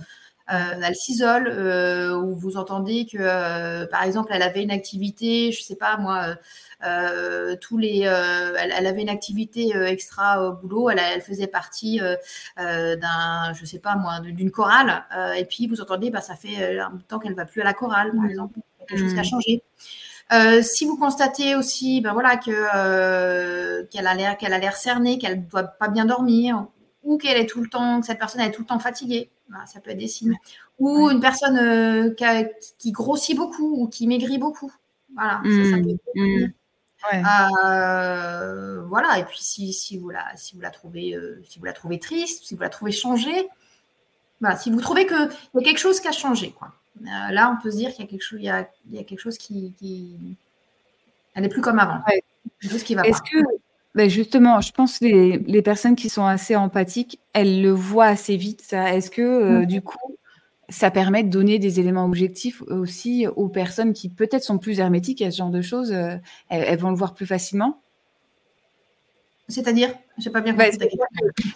Euh, 0.51 0.81
elle 0.81 0.95
s'isole 0.95 1.47
ou 2.23 2.35
vous 2.35 2.57
entendez 2.57 3.05
que, 3.05 3.85
par 3.85 4.01
exemple, 4.01 4.31
elle 4.33 4.41
avait 4.41 4.63
une 4.63 4.71
activité, 4.71 5.51
je 5.51 5.61
sais 5.61 5.75
pas 5.75 5.97
moi, 5.97 6.37
tous 7.61 7.77
les, 7.77 7.99
elle, 7.99 8.87
avait 8.87 9.01
une 9.03 9.09
activité 9.09 9.75
extra 9.85 10.49
au 10.49 10.53
boulot, 10.53 10.89
elle, 10.89 10.99
elle 11.13 11.21
faisait 11.21 11.45
partie 11.45 12.01
d'un, 12.57 13.53
je 13.53 13.65
sais 13.65 13.77
pas 13.77 13.95
moi, 13.95 14.21
d'une 14.21 14.49
chorale, 14.49 15.05
et 15.37 15.45
puis 15.45 15.67
vous 15.67 15.81
entendez, 15.81 16.09
bah, 16.09 16.21
ça 16.21 16.33
fait 16.33 16.79
un 16.79 16.97
temps 17.07 17.19
qu'elle 17.19 17.35
va 17.35 17.45
plus 17.45 17.61
à 17.61 17.65
la 17.65 17.75
chorale, 17.75 18.11
par 18.15 18.25
exemple, 18.25 18.57
quelque 18.87 18.97
chose 18.97 19.13
qui 19.13 19.19
a 19.19 19.21
mmh. 19.21 19.25
changé. 19.25 19.63
Euh, 20.31 20.61
si 20.61 20.85
vous 20.85 20.95
constatez 20.95 21.55
aussi, 21.55 22.01
ben 22.01 22.13
voilà, 22.13 22.37
que 22.37 22.51
euh, 22.75 23.83
qu'elle 23.89 24.05
a 24.05 24.13
l'air 24.13 24.37
qu'elle 24.37 24.53
a 24.53 24.59
l'air 24.59 24.75
cernée, 24.75 25.17
qu'elle 25.17 25.47
doit 25.47 25.63
pas 25.63 25.87
bien 25.87 26.05
dormir, 26.05 26.67
ou 27.03 27.17
qu'elle 27.17 27.37
est 27.37 27.47
tout 27.47 27.61
le 27.61 27.69
temps, 27.69 27.99
que 27.99 28.05
cette 28.05 28.19
personne 28.19 28.41
est 28.41 28.51
tout 28.51 28.61
le 28.61 28.67
temps 28.67 28.79
fatiguée, 28.79 29.31
ben, 29.49 29.65
ça 29.65 29.79
peut 29.79 29.89
être 29.91 29.97
des 29.97 30.07
signes. 30.07 30.37
Ou 30.77 31.09
une 31.09 31.19
personne 31.19 31.57
euh, 31.57 32.13
qui, 32.77 32.91
grossit 32.91 33.35
beaucoup 33.35 33.81
ou 33.81 33.87
qui 33.87 34.07
maigrit 34.07 34.37
beaucoup, 34.37 34.71
voilà, 35.15 35.41
ça, 35.43 35.49
mmh. 35.49 35.83
peut 35.83 35.89
être 35.89 36.01
mmh. 36.15 36.53
Ouais. 37.11 37.21
voilà, 38.87 39.19
et 39.19 39.23
puis 39.23 39.39
si, 39.39 39.73
si, 39.73 39.97
vous 39.97 40.09
la, 40.09 40.25
si, 40.35 40.55
vous 40.55 40.61
la 40.61 40.69
trouvez, 40.69 41.17
si 41.43 41.57
vous 41.57 41.65
la 41.65 41.73
trouvez 41.73 41.97
triste, 41.97 42.45
si 42.45 42.55
vous 42.55 42.61
la 42.61 42.69
trouvez 42.69 42.91
changée, 42.91 43.47
voilà, 44.41 44.57
si 44.57 44.69
vous 44.69 44.79
trouvez 44.79 45.05
qu'il 45.05 45.17
y 45.17 45.57
a 45.57 45.63
quelque 45.63 45.79
chose 45.79 45.99
qui 45.99 46.07
a 46.07 46.11
changé, 46.11 46.51
quoi. 46.51 46.73
Euh, 47.01 47.31
là, 47.31 47.55
on 47.55 47.61
peut 47.61 47.71
se 47.71 47.77
dire 47.77 47.91
qu'il 47.91 48.05
y 48.05 48.07
a 48.07 48.09
quelque 48.09 48.23
chose, 48.23 48.39
il 48.41 48.45
y 48.45 48.49
a, 48.49 49.03
quelque 49.03 49.19
chose 49.19 49.37
qui, 49.37 49.73
elle 51.33 51.43
n'est 51.43 51.49
plus 51.49 51.61
comme 51.61 51.79
avant. 51.79 51.99
Est-ce 52.61 52.83
que, 53.21 53.37
ben 53.95 54.09
justement, 54.09 54.61
je 54.61 54.71
pense 54.71 54.99
que 54.99 55.05
les, 55.05 55.61
personnes 55.61 55.95
qui 55.95 56.09
sont 56.09 56.25
assez 56.25 56.55
empathiques, 56.55 57.19
elles 57.33 57.61
le 57.61 57.71
voient 57.71 58.05
assez 58.05 58.37
vite. 58.37 58.61
Ça. 58.61 58.93
Est-ce 58.95 59.09
que 59.09 59.21
euh, 59.21 59.65
du 59.65 59.81
coup, 59.81 60.17
ça 60.69 60.91
permet 60.91 61.23
de 61.23 61.29
donner 61.29 61.57
des 61.57 61.79
éléments 61.79 62.05
objectifs 62.05 62.61
aussi 62.63 63.27
aux 63.27 63.49
personnes 63.49 63.93
qui 63.93 64.09
peut-être 64.09 64.43
sont 64.43 64.57
plus 64.57 64.79
hermétiques 64.79 65.21
à 65.21 65.31
ce 65.31 65.37
genre 65.37 65.49
de 65.49 65.61
choses 65.61 65.91
euh, 65.91 66.15
elles, 66.49 66.77
vont 66.79 66.91
le 66.91 66.97
voir 66.97 67.13
plus 67.13 67.25
facilement? 67.25 67.81
C'est-à-dire 69.49 69.89
Je 70.19 70.29
pas 70.29 70.41
bien 70.41 70.53
bah, 70.53 70.65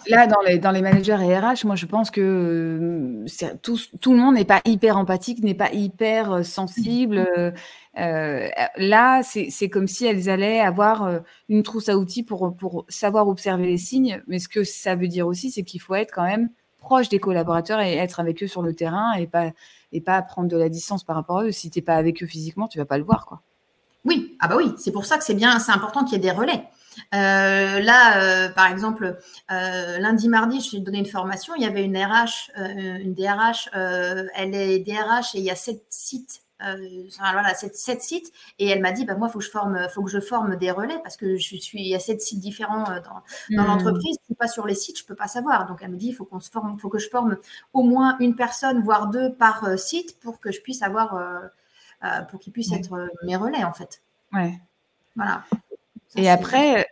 là, 0.08 0.26
dans 0.26 0.40
les, 0.40 0.58
dans 0.58 0.72
les 0.72 0.82
managers 0.82 1.16
et 1.22 1.38
RH, 1.38 1.64
moi, 1.64 1.76
je 1.76 1.86
pense 1.86 2.10
que 2.10 2.20
euh, 2.20 3.54
tout, 3.62 3.78
tout, 4.00 4.12
le 4.12 4.18
monde 4.18 4.34
n'est 4.34 4.44
pas 4.44 4.60
hyper 4.64 4.98
empathique, 4.98 5.42
n'est 5.42 5.54
pas 5.54 5.72
hyper 5.72 6.32
euh, 6.32 6.42
sensible. 6.42 7.26
Mm-hmm. 7.36 7.54
Euh, 7.98 8.48
là, 8.76 9.22
c'est 9.22 9.68
comme 9.68 9.86
si 9.86 10.04
elles 10.06 10.28
allaient 10.28 10.60
avoir 10.60 11.20
une 11.48 11.62
trousse 11.62 11.88
à 11.88 11.96
outils 11.96 12.24
pour, 12.24 12.56
pour 12.56 12.84
savoir 12.88 13.28
observer 13.28 13.66
les 13.66 13.78
signes. 13.78 14.20
Mais 14.26 14.40
ce 14.40 14.48
que 14.48 14.64
ça 14.64 14.96
veut 14.96 15.08
dire 15.08 15.28
aussi, 15.28 15.52
c'est 15.52 15.62
qu'il 15.62 15.80
faut 15.80 15.94
être 15.94 16.12
quand 16.12 16.24
même 16.24 16.48
proche 16.78 17.08
des 17.08 17.20
collaborateurs 17.20 17.80
et 17.80 17.94
être 17.94 18.18
avec 18.18 18.42
eux 18.42 18.48
sur 18.48 18.60
le 18.60 18.74
terrain 18.74 19.12
et 19.12 19.28
pas, 19.28 19.52
et 19.92 20.00
pas 20.00 20.20
prendre 20.20 20.48
de 20.48 20.56
la 20.56 20.68
distance 20.68 21.04
par 21.04 21.14
rapport 21.14 21.38
à 21.38 21.44
eux. 21.44 21.52
Si 21.52 21.70
tu 21.70 21.78
n'es 21.78 21.84
pas 21.84 21.94
avec 21.94 22.22
eux 22.24 22.26
physiquement, 22.26 22.66
tu 22.66 22.78
vas 22.78 22.84
pas 22.84 22.98
le 22.98 23.04
voir. 23.04 23.26
quoi. 23.26 23.40
Oui, 24.04 24.36
ah 24.40 24.48
bah 24.48 24.56
oui, 24.56 24.72
c'est 24.76 24.92
pour 24.92 25.06
ça 25.06 25.16
que 25.16 25.24
c'est 25.24 25.34
bien, 25.34 25.58
c'est 25.60 25.72
important 25.72 26.04
qu'il 26.04 26.14
y 26.14 26.16
ait 26.16 26.18
des 26.18 26.36
relais. 26.36 26.64
Euh, 27.14 27.80
là, 27.80 28.22
euh, 28.22 28.48
par 28.48 28.66
exemple, 28.66 29.18
euh, 29.50 29.98
lundi, 29.98 30.28
mardi, 30.28 30.60
je 30.60 30.64
suis 30.64 30.80
donné 30.80 30.98
une 30.98 31.06
formation. 31.06 31.54
Il 31.56 31.62
y 31.62 31.66
avait 31.66 31.84
une 31.84 31.96
RH, 31.96 32.50
une 32.56 33.14
DRH. 33.14 33.70
elle 33.72 34.54
est 34.54 34.78
DRH 34.80 35.34
et 35.34 35.38
il 35.38 35.44
y 35.44 35.50
a 35.50 35.56
sept 35.56 35.84
sites. 35.88 36.42
voilà, 37.18 37.54
sept, 37.54 38.02
sites. 38.02 38.32
Et 38.58 38.68
elle 38.68 38.80
m'a 38.80 38.92
dit, 38.92 39.04
bah, 39.04 39.16
moi, 39.16 39.28
faut 39.28 39.38
que 39.38 39.44
je 39.44 39.50
forme, 39.50 39.88
faut 39.90 40.02
que 40.02 40.10
je 40.10 40.20
forme 40.20 40.56
des 40.56 40.70
relais 40.70 40.98
parce 41.02 41.16
que 41.16 41.36
je 41.36 41.56
suis, 41.56 41.80
il 41.80 41.88
y 41.88 41.94
a 41.94 42.00
sept 42.00 42.20
sites 42.20 42.40
différents 42.40 42.84
dans, 42.84 43.22
dans 43.56 43.62
mmh. 43.62 43.66
l'entreprise. 43.66 44.16
Je 44.20 44.24
suis 44.26 44.34
pas 44.34 44.48
sur 44.48 44.66
les 44.66 44.74
sites, 44.74 44.98
je 44.98 45.04
peux 45.04 45.16
pas 45.16 45.28
savoir. 45.28 45.66
Donc, 45.66 45.80
elle 45.82 45.90
me 45.90 45.96
dit, 45.96 46.08
il 46.08 46.14
faut 46.14 46.24
qu'on 46.24 46.40
se 46.40 46.50
forme, 46.50 46.78
faut 46.78 46.88
que 46.88 46.98
je 46.98 47.08
forme 47.08 47.36
au 47.72 47.82
moins 47.82 48.16
une 48.20 48.34
personne, 48.34 48.82
voire 48.82 49.08
deux 49.08 49.32
par 49.34 49.78
site 49.78 50.18
pour 50.20 50.40
que 50.40 50.52
je 50.52 50.60
puisse 50.60 50.82
avoir, 50.82 51.20
pour 52.30 52.40
qu'ils 52.40 52.52
puissent 52.52 52.72
être 52.72 53.08
mes 53.24 53.36
relais, 53.36 53.64
en 53.64 53.72
fait. 53.72 54.02
Ouais. 54.32 54.58
Voilà. 55.16 55.44
Et 56.16 56.28
après, 56.28 56.86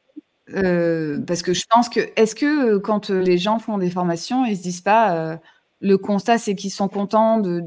euh, 0.50 1.20
parce 1.26 1.42
que 1.42 1.54
je 1.54 1.64
pense 1.70 1.88
que, 1.88 2.00
est-ce 2.16 2.34
que 2.34 2.74
euh, 2.74 2.80
quand 2.80 3.10
euh, 3.10 3.20
les 3.20 3.38
gens 3.38 3.58
font 3.58 3.78
des 3.78 3.90
formations, 3.90 4.44
ils 4.44 4.56
se 4.56 4.62
disent 4.62 4.80
pas, 4.80 5.38
le 5.80 5.98
constat 5.98 6.38
c'est 6.38 6.54
qu'ils 6.54 6.70
sont 6.70 6.88
contents 6.88 7.38
de, 7.38 7.64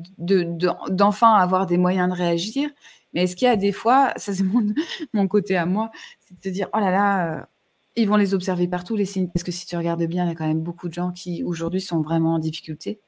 d'enfin 0.89 1.33
avoir 1.33 1.65
des 1.65 1.77
moyens 1.77 2.09
de 2.09 2.15
réagir, 2.15 2.69
mais 3.13 3.23
est-ce 3.23 3.35
qu'il 3.35 3.47
y 3.47 3.51
a 3.51 3.55
des 3.55 3.71
fois, 3.71 4.13
ça 4.17 4.33
c'est 4.33 4.43
mon, 4.43 4.65
mon 5.13 5.27
côté 5.27 5.57
à 5.57 5.65
moi, 5.65 5.91
c'est 6.21 6.37
de 6.37 6.43
se 6.43 6.49
dire, 6.49 6.69
oh 6.73 6.79
là 6.79 6.91
là, 6.91 7.47
ils 7.95 8.07
vont 8.07 8.17
les 8.17 8.33
observer 8.33 8.67
partout 8.67 8.95
les 8.95 9.05
signes, 9.05 9.29
parce 9.29 9.43
que 9.43 9.51
si 9.51 9.65
tu 9.65 9.77
regardes 9.77 10.03
bien, 10.03 10.25
il 10.25 10.29
y 10.29 10.31
a 10.31 10.35
quand 10.35 10.47
même 10.47 10.61
beaucoup 10.61 10.89
de 10.89 10.93
gens 10.93 11.11
qui 11.11 11.43
aujourd'hui 11.43 11.81
sont 11.81 12.01
vraiment 12.01 12.35
en 12.35 12.39
difficulté, 12.39 12.99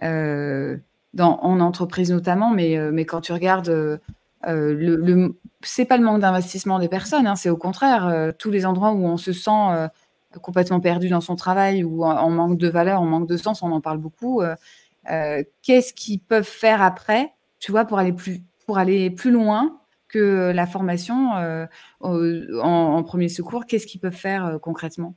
dans, 0.00 1.40
en 1.42 1.60
entreprise 1.60 2.12
notamment, 2.12 2.50
mais, 2.50 2.78
mais 2.92 3.04
quand 3.04 3.20
tu 3.20 3.32
regardes 3.32 4.00
euh, 4.46 4.74
le, 4.74 5.38
c'est 5.62 5.84
pas 5.84 5.98
le 5.98 6.04
manque 6.04 6.20
d'investissement 6.20 6.78
des 6.78 6.88
personnes, 6.88 7.26
hein, 7.26 7.36
c'est 7.36 7.50
au 7.50 7.56
contraire 7.56 8.06
euh, 8.06 8.32
tous 8.36 8.50
les 8.50 8.64
endroits 8.64 8.92
où 8.92 9.04
on 9.04 9.18
se 9.18 9.32
sent 9.32 9.50
euh, 9.50 9.88
complètement 10.40 10.80
perdu 10.80 11.08
dans 11.10 11.20
son 11.20 11.36
travail 11.36 11.84
ou 11.84 12.04
en, 12.04 12.30
manque 12.30 12.56
de 12.56 12.68
valeur, 12.68 13.02
en 13.02 13.06
manque 13.06 13.28
de 13.28 13.36
sens, 13.36 13.62
on 13.62 13.72
en 13.72 13.80
parle 13.80 13.98
beaucoup. 13.98 14.42
Qu'est-ce 15.62 15.92
qu'ils 15.92 16.20
peuvent 16.20 16.44
faire 16.44 16.82
après, 16.82 17.32
tu 17.58 17.72
vois, 17.72 17.84
pour 17.84 17.98
aller 17.98 18.12
plus, 18.12 18.40
pour 18.64 18.78
aller 18.78 19.10
plus 19.10 19.32
loin 19.32 19.80
que 20.06 20.52
la 20.54 20.66
formation 20.68 21.30
en, 22.00 23.02
premier 23.02 23.28
secours 23.28 23.66
Qu'est-ce 23.66 23.88
qu'ils 23.88 24.00
peuvent 24.00 24.12
faire 24.12 24.58
concrètement? 24.62 25.16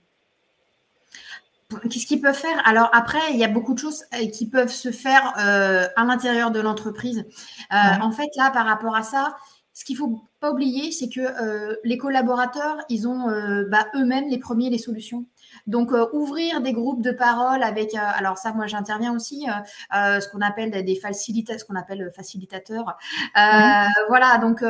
Qu'est-ce 1.90 2.06
qu'ils 2.06 2.22
peuvent 2.22 2.36
faire? 2.36 2.62
Alors 2.66 2.90
après, 2.94 3.20
il 3.32 3.38
y 3.38 3.44
a 3.44 3.48
beaucoup 3.48 3.74
de 3.74 3.80
choses 3.80 4.04
euh, 4.14 4.28
qui 4.28 4.50
peuvent 4.50 4.72
se 4.72 4.92
faire 4.92 5.34
euh, 5.40 5.88
à 5.96 6.04
l'intérieur 6.06 6.52
de 6.52 6.60
l'entreprise. 6.60 7.26
Euh, 7.72 7.76
en 8.02 8.12
fait, 8.12 8.30
là, 8.38 8.52
par 8.52 8.66
rapport 8.66 8.96
à 8.96 9.04
ça, 9.04 9.36
ce 9.74 9.86
qu'il 9.86 9.98
faut 9.98 10.24
pas 10.40 10.52
oublier, 10.52 10.92
c'est 10.92 11.10
que 11.10 11.80
les 11.84 11.98
collaborateurs, 11.98 12.78
ils 12.90 13.08
ont 13.08 13.26
bah, 13.72 13.88
eux-mêmes 13.96 14.30
les 14.30 14.38
premiers 14.38 14.70
les 14.70 14.78
solutions. 14.78 15.26
Donc, 15.66 15.92
ouvrir 16.14 16.62
des 16.62 16.74
groupes 16.74 17.02
de 17.02 17.12
parole 17.12 17.64
avec, 17.64 17.96
alors 17.96 18.38
ça, 18.38 18.54
moi, 18.54 18.68
j'interviens 18.68 19.16
aussi, 19.16 19.48
ce 19.92 20.30
qu'on 20.30 20.42
appelle 20.42 20.86
des 20.86 20.96
facilitateurs, 20.96 21.60
ce 21.60 21.66
qu'on 21.66 21.76
appelle 21.76 22.12
facilitateurs. 22.16 22.98
Voilà, 23.34 24.38
donc, 24.38 24.64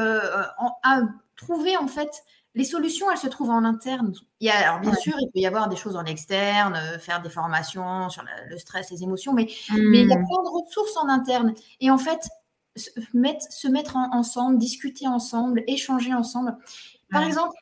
trouver 1.36 1.76
en 1.76 1.88
fait 1.88 2.24
les 2.56 2.66
solutions, 2.66 3.10
elles 3.12 3.18
se 3.18 3.28
trouvent 3.28 3.50
en 3.50 3.64
interne. 3.64 4.14
Il 4.40 4.48
y 4.48 4.50
a, 4.50 4.70
alors 4.70 4.80
bien 4.80 4.94
sûr, 4.94 5.14
il 5.20 5.28
peut 5.32 5.40
y 5.40 5.48
avoir 5.48 5.70
des 5.70 5.76
choses 5.76 5.96
en 5.96 6.06
externe, 6.06 6.76
euh, 6.76 7.00
faire 7.00 7.22
des 7.22 7.30
formations 7.30 8.10
sur 8.10 8.24
le 8.50 8.58
stress, 8.58 8.92
les 8.92 9.04
émotions, 9.04 9.34
mais, 9.34 9.48
mais 9.72 10.02
il 10.02 10.10
y 10.10 10.14
a 10.14 10.18
mmh. 10.18 10.26
plein 10.26 10.44
de 10.44 10.50
ressources 10.50 10.96
en 10.98 11.10
interne. 11.10 11.54
Et 11.80 11.90
en 11.90 11.98
fait, 11.98 12.20
se 12.76 12.90
mettre, 13.14 13.46
se 13.50 13.68
mettre 13.68 13.96
ensemble, 13.96 14.58
discuter 14.58 15.08
ensemble, 15.08 15.64
échanger 15.68 16.14
ensemble. 16.14 16.56
Par 17.10 17.24
exemple, 17.24 17.56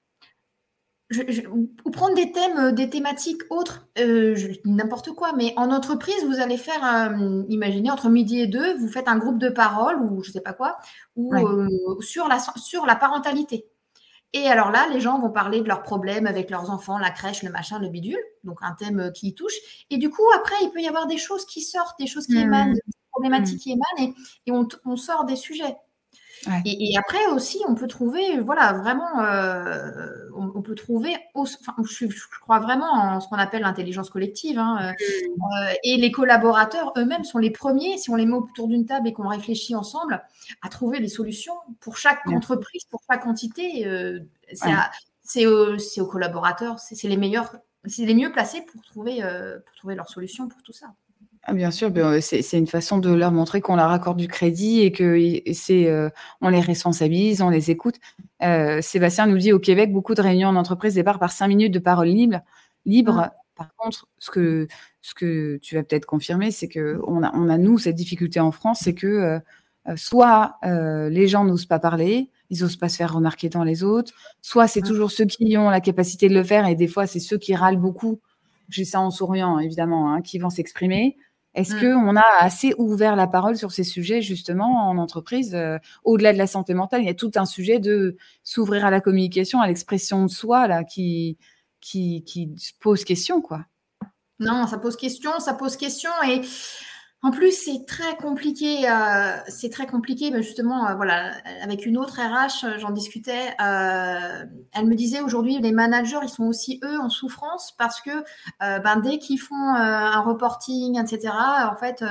ou 1.83 1.91
prendre 1.91 2.15
des 2.15 2.31
thèmes, 2.31 2.57
euh, 2.57 2.71
des 2.71 2.89
thématiques 2.89 3.41
autres, 3.49 3.85
euh, 3.99 4.35
n'importe 4.63 5.11
quoi, 5.11 5.33
mais 5.35 5.53
en 5.57 5.69
entreprise, 5.69 6.23
vous 6.25 6.39
allez 6.39 6.57
faire, 6.57 7.13
imaginez, 7.49 7.91
entre 7.91 8.09
midi 8.09 8.39
et 8.39 8.47
deux, 8.47 8.77
vous 8.77 8.87
faites 8.87 9.09
un 9.09 9.17
groupe 9.17 9.37
de 9.37 9.49
parole 9.49 10.01
ou 10.01 10.23
je 10.23 10.29
ne 10.29 10.33
sais 10.33 10.41
pas 10.41 10.53
quoi, 10.53 10.77
ou 11.17 11.33
sur, 12.01 12.29
la, 12.29 12.39
sur 12.55 12.85
la 12.85 12.95
parentalité. 12.95 13.70
Et 14.33 14.47
alors 14.47 14.71
là, 14.71 14.87
les 14.89 15.01
gens 15.01 15.19
vont 15.19 15.29
parler 15.29 15.61
de 15.61 15.67
leurs 15.67 15.83
problèmes 15.83 16.25
avec 16.25 16.49
leurs 16.49 16.69
enfants, 16.69 16.97
la 16.97 17.11
crèche, 17.11 17.43
le 17.43 17.49
machin, 17.49 17.79
le 17.79 17.89
bidule, 17.89 18.21
donc 18.43 18.59
un 18.61 18.73
thème 18.73 19.11
qui 19.13 19.33
touche. 19.33 19.55
Et 19.89 19.97
du 19.97 20.09
coup, 20.09 20.23
après, 20.35 20.55
il 20.61 20.71
peut 20.71 20.81
y 20.81 20.87
avoir 20.87 21.07
des 21.07 21.17
choses 21.17 21.45
qui 21.45 21.61
sortent, 21.61 21.99
des 21.99 22.07
choses 22.07 22.27
qui 22.27 22.35
mmh. 22.35 22.41
émanent, 22.41 22.73
des 22.73 22.81
problématiques 23.11 23.57
mmh. 23.57 23.59
qui 23.59 23.71
émanent, 23.71 24.15
et, 24.45 24.51
on, 24.51 24.95
sort 24.95 25.25
des 25.25 25.35
sujets. 25.35 25.75
Et, 26.65 26.97
après 26.97 27.25
aussi, 27.27 27.59
on 27.67 27.75
peut 27.75 27.87
trouver, 27.87 28.39
voilà, 28.39 28.73
vraiment, 28.73 29.21
euh, 29.21 29.91
on, 30.35 30.61
peut 30.61 30.73
trouver, 30.75 31.15
enfin, 31.35 31.75
je, 31.83 32.07
crois 32.41 32.59
vraiment 32.59 32.91
en 32.91 33.19
ce 33.19 33.27
qu'on 33.27 33.35
appelle 33.35 33.61
l'intelligence 33.61 34.09
collective. 34.09 34.57
Hein, 34.57 34.77
euh, 34.81 34.91
mmh. 34.91 35.41
euh, 35.41 35.73
et 35.83 35.97
les 35.97 36.11
collaborateurs 36.11 36.93
eux-mêmes 36.97 37.23
sont 37.23 37.37
les 37.37 37.51
premiers, 37.51 37.97
si 37.97 38.09
on 38.09 38.15
les 38.15 38.25
met 38.25 38.33
autour 38.33 38.67
d'une 38.67 38.85
table 38.85 39.07
et 39.07 39.13
qu'on 39.13 39.27
réfléchit 39.27 39.75
ensemble, 39.75 40.23
à 40.63 40.69
trouver 40.69 40.99
les 40.99 41.09
solutions 41.09 41.55
pour 41.79 41.97
chaque 41.97 42.27
entreprise, 42.27 42.85
pour 42.85 43.01
chaque 43.09 43.25
entité. 43.27 43.87
c'est 45.23 45.45
aux, 45.45 46.05
collaborateurs, 46.07 46.79
c'est 46.79 47.07
les 47.07 47.17
meilleurs, 47.17 47.55
c'est 47.85 48.05
les 48.05 48.15
mieux 48.15 48.31
placés 48.31 48.61
pour 48.61 48.81
trouver, 48.81 49.21
pour 49.21 49.75
trouver 49.75 49.95
leurs 49.95 50.09
solutions 50.09 50.47
pour 50.47 50.61
tout 50.63 50.73
ça. 50.73 50.87
Ah, 51.43 51.53
bien 51.53 51.71
sûr, 51.71 51.89
ben, 51.89 52.21
c'est 52.21 52.57
une 52.57 52.67
façon 52.67 52.99
de 52.99 53.11
leur 53.11 53.31
montrer 53.31 53.61
qu'on 53.61 53.75
leur 53.75 53.89
accorde 53.89 54.17
du 54.17 54.27
crédit 54.27 54.81
et 54.81 54.91
que 54.91 55.41
c'est, 55.53 55.89
euh, 55.89 56.09
on 56.39 56.49
les 56.49 56.59
responsabilise, 56.59 57.41
on 57.41 57.49
les 57.49 57.71
écoute. 57.71 57.95
Euh, 58.43 58.79
Sébastien 58.81 59.25
nous 59.25 59.39
dit 59.39 59.51
au 59.51 59.59
Québec, 59.59 59.91
beaucoup 59.91 60.13
de 60.13 60.21
réunions 60.21 60.49
en 60.49 60.55
entreprise 60.55 60.93
départent 60.93 61.19
par 61.19 61.31
cinq 61.31 61.47
minutes 61.47 61.73
de 61.73 61.79
parole 61.79 62.09
libre. 62.09 62.41
libre. 62.85 63.31
Par 63.55 63.73
contre, 63.75 64.07
ce 64.19 64.29
que, 64.29 64.67
ce 65.01 65.15
que 65.15 65.57
tu 65.63 65.75
vas 65.75 65.83
peut-être 65.83 66.05
confirmer, 66.05 66.51
c'est 66.51 66.69
qu'on 66.69 67.23
a, 67.23 67.31
on 67.35 67.49
a, 67.49 67.57
nous, 67.57 67.79
cette 67.79 67.95
difficulté 67.95 68.39
en 68.39 68.51
France, 68.51 68.81
c'est 68.83 68.93
que 68.93 69.07
euh, 69.07 69.39
soit 69.95 70.57
les 70.63 71.27
gens 71.27 71.43
n'osent 71.43 71.65
pas 71.65 71.79
parler, 71.79 72.29
ils 72.51 72.61
n'osent 72.61 72.77
pas 72.77 72.87
se 72.89 72.97
faire 72.97 73.13
remarquer 73.13 73.49
dans 73.49 73.63
les 73.63 73.83
autres, 73.83 74.13
soit 74.43 74.67
c'est 74.67 74.81
toujours 74.81 75.09
ceux 75.09 75.25
qui 75.25 75.57
ont 75.57 75.71
la 75.71 75.81
capacité 75.81 76.29
de 76.29 76.35
le 76.35 76.43
faire 76.43 76.67
et 76.67 76.75
des 76.75 76.87
fois, 76.87 77.07
c'est 77.07 77.19
ceux 77.19 77.39
qui 77.39 77.55
râlent 77.55 77.79
beaucoup. 77.79 78.19
J'ai 78.69 78.85
ça 78.85 79.01
en 79.01 79.09
souriant, 79.09 79.57
évidemment, 79.59 80.13
hein, 80.13 80.21
qui 80.21 80.37
vont 80.37 80.49
s'exprimer. 80.51 81.17
Est-ce 81.53 81.75
mmh. 81.75 81.93
qu'on 81.93 82.15
a 82.15 82.23
assez 82.39 82.73
ouvert 82.77 83.15
la 83.15 83.27
parole 83.27 83.57
sur 83.57 83.71
ces 83.71 83.83
sujets, 83.83 84.21
justement, 84.21 84.89
en 84.89 84.97
entreprise 84.97 85.53
euh, 85.53 85.77
Au-delà 86.03 86.31
de 86.31 86.37
la 86.37 86.47
santé 86.47 86.73
mentale, 86.73 87.01
il 87.01 87.07
y 87.07 87.09
a 87.09 87.13
tout 87.13 87.31
un 87.35 87.45
sujet 87.45 87.79
de 87.79 88.15
s'ouvrir 88.43 88.85
à 88.85 88.91
la 88.91 89.01
communication, 89.01 89.59
à 89.59 89.67
l'expression 89.67 90.23
de 90.23 90.29
soi, 90.29 90.67
là, 90.67 90.83
qui, 90.83 91.37
qui, 91.81 92.23
qui 92.23 92.53
pose 92.79 93.03
question, 93.03 93.41
quoi. 93.41 93.65
Non, 94.39 94.65
ça 94.65 94.79
pose 94.79 94.95
question, 94.95 95.39
ça 95.39 95.53
pose 95.53 95.75
question. 95.75 96.09
Et 96.27 96.41
en 97.23 97.29
plus, 97.29 97.51
c'est 97.51 97.85
très 97.85 98.17
compliqué. 98.17 98.89
Euh, 98.89 99.37
c'est 99.47 99.69
très 99.69 99.85
compliqué, 99.85 100.31
mais 100.31 100.41
justement, 100.41 100.87
euh, 100.87 100.95
voilà, 100.95 101.33
avec 101.61 101.85
une 101.85 101.97
autre 101.97 102.19
RH, 102.19 102.65
euh, 102.65 102.79
j'en 102.79 102.89
discutais. 102.89 103.53
elle 103.59 104.85
me 104.87 104.95
disait 104.95 105.21
aujourd'hui, 105.21 105.59
les 105.59 105.71
managers, 105.71 106.17
ils 106.23 106.29
sont 106.29 106.45
aussi 106.45 106.79
eux 106.83 106.99
en 106.99 107.09
souffrance 107.09 107.75
parce 107.77 108.01
que 108.01 108.09
ben, 108.59 108.97
dès 109.01 109.19
qu'ils 109.19 109.39
font 109.39 109.55
un 109.55 110.19
reporting, 110.21 110.99
etc., 110.99 111.33
en 111.71 111.75
fait, 111.75 112.03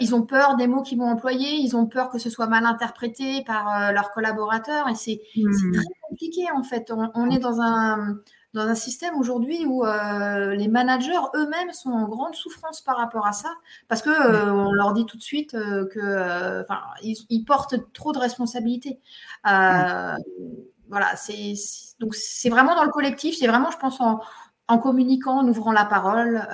ils 0.00 0.14
ont 0.14 0.22
peur 0.22 0.56
des 0.56 0.66
mots 0.66 0.82
qu'ils 0.82 0.98
vont 0.98 1.08
employer, 1.08 1.56
ils 1.56 1.76
ont 1.76 1.86
peur 1.86 2.08
que 2.08 2.18
ce 2.18 2.30
soit 2.30 2.46
mal 2.46 2.64
interprété 2.66 3.42
par 3.44 3.92
leurs 3.92 4.12
collaborateurs, 4.12 4.88
et 4.88 4.94
c'est 4.94 5.20
mmh. 5.36 5.72
très 5.72 5.84
compliqué 6.08 6.42
en 6.54 6.62
fait. 6.62 6.92
on 7.14 7.30
est 7.30 7.38
dans 7.38 7.60
un 7.60 8.18
dans 8.54 8.68
un 8.68 8.76
système 8.76 9.16
aujourd'hui 9.16 9.66
où 9.66 9.84
euh, 9.84 10.54
les 10.54 10.68
managers 10.68 11.18
eux-mêmes 11.34 11.72
sont 11.72 11.90
en 11.90 12.08
grande 12.08 12.36
souffrance 12.36 12.80
par 12.80 12.96
rapport 12.96 13.26
à 13.26 13.32
ça, 13.32 13.52
parce 13.88 14.00
que 14.00 14.10
euh, 14.10 14.52
on 14.52 14.72
leur 14.72 14.94
dit 14.94 15.04
tout 15.06 15.16
de 15.16 15.22
suite 15.22 15.54
euh, 15.54 15.86
que, 15.86 16.64
ils, 17.02 17.44
portent 17.44 17.92
trop 17.92 18.12
de 18.12 18.18
responsabilités. 18.18 19.00
Voilà, 19.44 21.16
c'est 21.16 21.54
donc 21.98 22.14
c'est 22.14 22.50
vraiment 22.50 22.76
dans 22.76 22.84
le 22.84 22.90
collectif, 22.90 23.36
c'est 23.36 23.48
vraiment, 23.48 23.70
je 23.72 23.78
pense, 23.78 24.00
en, 24.00 24.78
communiquant, 24.78 25.40
en 25.40 25.48
ouvrant 25.48 25.72
la 25.72 25.84
parole, 25.84 26.46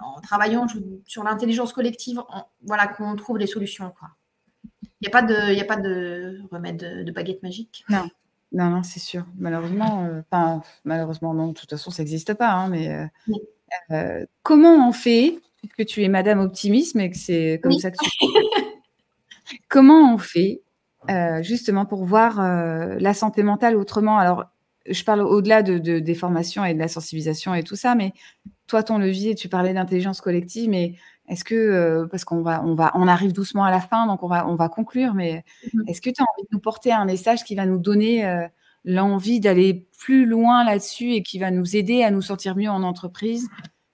en 0.00 0.20
travaillant 0.22 0.66
sur 1.04 1.22
l'intelligence 1.22 1.74
collective, 1.74 2.22
voilà, 2.62 2.86
qu'on 2.86 3.14
trouve 3.16 3.38
des 3.38 3.46
solutions. 3.46 3.92
Il 4.82 4.88
n'y 5.02 5.08
a 5.08 5.10
pas 5.10 5.22
de, 5.22 5.60
a 5.60 5.64
pas 5.64 5.76
de 5.76 6.40
remède 6.50 6.78
de, 6.78 7.02
de 7.02 7.12
baguette 7.12 7.42
magique. 7.42 7.84
Non. 7.90 8.08
Non, 8.52 8.70
non, 8.70 8.82
c'est 8.82 9.00
sûr. 9.00 9.26
Malheureusement, 9.36 10.04
euh, 10.04 10.58
malheureusement, 10.84 11.34
non, 11.34 11.48
de 11.48 11.52
toute 11.52 11.70
façon, 11.70 11.90
ça 11.90 12.02
n'existe 12.02 12.34
pas, 12.34 12.52
hein, 12.52 12.68
mais 12.68 12.88
euh, 12.88 13.06
euh, 13.90 14.26
comment 14.42 14.88
on 14.88 14.92
fait, 14.92 15.38
puisque 15.56 15.84
tu 15.86 16.02
es 16.02 16.08
madame 16.08 16.38
optimisme 16.40 17.00
et 17.00 17.10
que 17.10 17.16
c'est 17.16 17.60
comme 17.62 17.78
ça 17.78 17.90
que 17.90 17.96
tu 19.46 19.60
comment 19.68 20.14
on 20.14 20.18
fait, 20.18 20.62
justement 21.42 21.86
pour 21.86 22.04
voir, 22.04 22.40
la 22.40 23.14
santé 23.14 23.42
mentale 23.42 23.76
autrement? 23.76 24.18
Alors, 24.18 24.46
je 24.88 25.02
parle 25.02 25.20
au-delà 25.22 25.62
de 25.62 25.78
des 25.98 26.14
formations 26.14 26.64
et 26.64 26.72
de 26.72 26.78
la 26.78 26.88
sensibilisation 26.88 27.54
et 27.54 27.64
tout 27.64 27.76
ça, 27.76 27.94
mais 27.94 28.12
toi, 28.68 28.82
ton 28.82 28.98
levier, 28.98 29.34
tu 29.34 29.48
parlais 29.48 29.74
d'intelligence 29.74 30.20
collective, 30.20 30.70
mais 30.70 30.94
est-ce 31.28 31.44
que, 31.44 31.54
euh, 31.54 32.06
parce 32.06 32.24
qu'on 32.24 32.42
va, 32.42 32.62
on 32.64 32.74
va, 32.74 32.92
on 32.94 33.08
arrive 33.08 33.32
doucement 33.32 33.64
à 33.64 33.70
la 33.70 33.80
fin, 33.80 34.06
donc 34.06 34.22
on 34.22 34.28
va, 34.28 34.46
on 34.48 34.54
va 34.54 34.68
conclure, 34.68 35.14
mais 35.14 35.44
mmh 35.72 35.82
est-ce 35.88 36.00
que 36.00 36.10
tu 36.10 36.22
as 36.22 36.24
envie 36.24 36.44
de 36.44 36.48
nous 36.52 36.60
porter 36.60 36.92
un 36.92 37.04
message 37.04 37.44
qui 37.44 37.54
va 37.54 37.66
nous 37.66 37.78
donner 37.78 38.26
euh, 38.26 38.46
l'envie 38.84 39.40
d'aller 39.40 39.88
plus 39.98 40.26
loin 40.26 40.64
là-dessus 40.64 41.12
et 41.12 41.22
qui 41.22 41.38
va 41.38 41.50
nous 41.50 41.76
aider 41.76 42.02
à 42.02 42.10
nous 42.10 42.22
sentir 42.22 42.56
mieux 42.56 42.70
en 42.70 42.82
entreprise, 42.82 43.48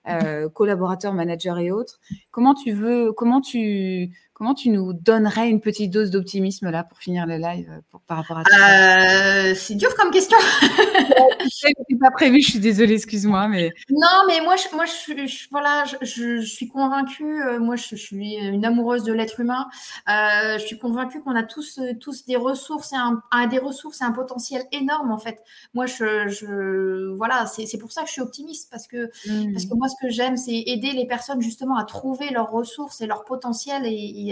euh, 0.09 0.49
collaborateurs, 0.49 1.15
managers 1.15 1.55
et 1.61 1.71
autres? 1.71 2.01
Comment 2.31 2.55
tu 2.55 2.73
veux, 2.73 3.13
comment 3.13 3.41
tu, 3.41 4.11
Comment 4.43 4.55
tu 4.55 4.71
nous 4.71 4.93
donnerais 4.93 5.49
une 5.49 5.61
petite 5.61 5.93
dose 5.93 6.11
d'optimisme 6.11 6.69
là 6.69 6.83
pour 6.83 6.99
finir 6.99 7.27
le 7.27 7.37
live 7.37 7.71
euh, 7.71 7.99
par 8.09 8.17
rapport 8.17 8.39
à 8.39 8.43
ça? 8.43 9.51
Euh, 9.51 9.55
C'est 9.55 9.77
dur 9.77 9.95
comme 9.95 10.11
question. 10.11 10.37
c'est 11.49 11.73
pas 12.01 12.11
prévu, 12.11 12.41
je 12.41 12.51
suis 12.51 12.59
désolée, 12.59 12.95
excuse-moi, 12.95 13.47
mais. 13.47 13.71
Non, 13.89 14.25
mais 14.27 14.41
moi, 14.41 14.57
je, 14.57 14.75
moi, 14.75 14.85
je, 14.85 15.47
voilà, 15.53 15.85
je, 16.01 16.41
suis 16.41 16.67
convaincue. 16.67 17.41
Euh, 17.41 17.61
moi, 17.61 17.77
je, 17.77 17.95
suis 17.95 18.35
une 18.35 18.65
amoureuse 18.65 19.05
de 19.05 19.13
l'être 19.13 19.39
humain. 19.39 19.69
je 20.09 20.65
suis 20.67 20.77
convaincue 20.77 21.21
qu'on 21.23 21.37
a 21.37 21.45
tous, 21.45 21.79
tous 22.01 22.25
des 22.25 22.35
ressources 22.35 22.93
et 22.93 22.97
un, 22.97 23.47
des 23.47 23.61
ressources 23.61 24.01
et 24.01 24.05
un 24.05 24.11
potentiel 24.11 24.65
énorme 24.73 25.13
en 25.13 25.19
fait. 25.19 25.41
Moi, 25.73 25.87
je, 25.87 27.15
voilà, 27.15 27.47
c'est 27.47 27.79
pour 27.79 27.93
ça 27.93 28.03
que 28.03 28.09
je 28.09 28.15
suis 28.15 28.23
optimiste 28.23 28.69
parce 28.73 28.89
que 28.89 29.07
mmh. 29.07 29.53
parce 29.53 29.67
que 29.67 29.75
moi, 29.77 29.87
ce 29.87 30.05
que 30.05 30.11
j'aime, 30.11 30.37
c'est 30.37 30.65
aider 30.67 30.91
les 30.91 31.07
personnes 31.07 31.41
justement 31.41 31.77
à 31.77 31.85
trouver 31.85 32.31
leurs 32.31 32.51
ressources 32.51 33.01
et 33.03 33.07
leur 33.07 33.25
potentiel 33.25 33.87
et 33.87 34.32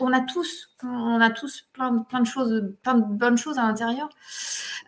on 0.00 0.12
a 0.12 0.20
tous, 0.20 0.68
on 0.82 1.20
a 1.20 1.30
tous 1.30 1.68
plein, 1.72 1.90
de 1.90 2.26
choses, 2.26 2.74
plein 2.82 2.94
de 2.94 3.04
bonnes 3.04 3.38
choses 3.38 3.58
à 3.58 3.62
l'intérieur. 3.62 4.08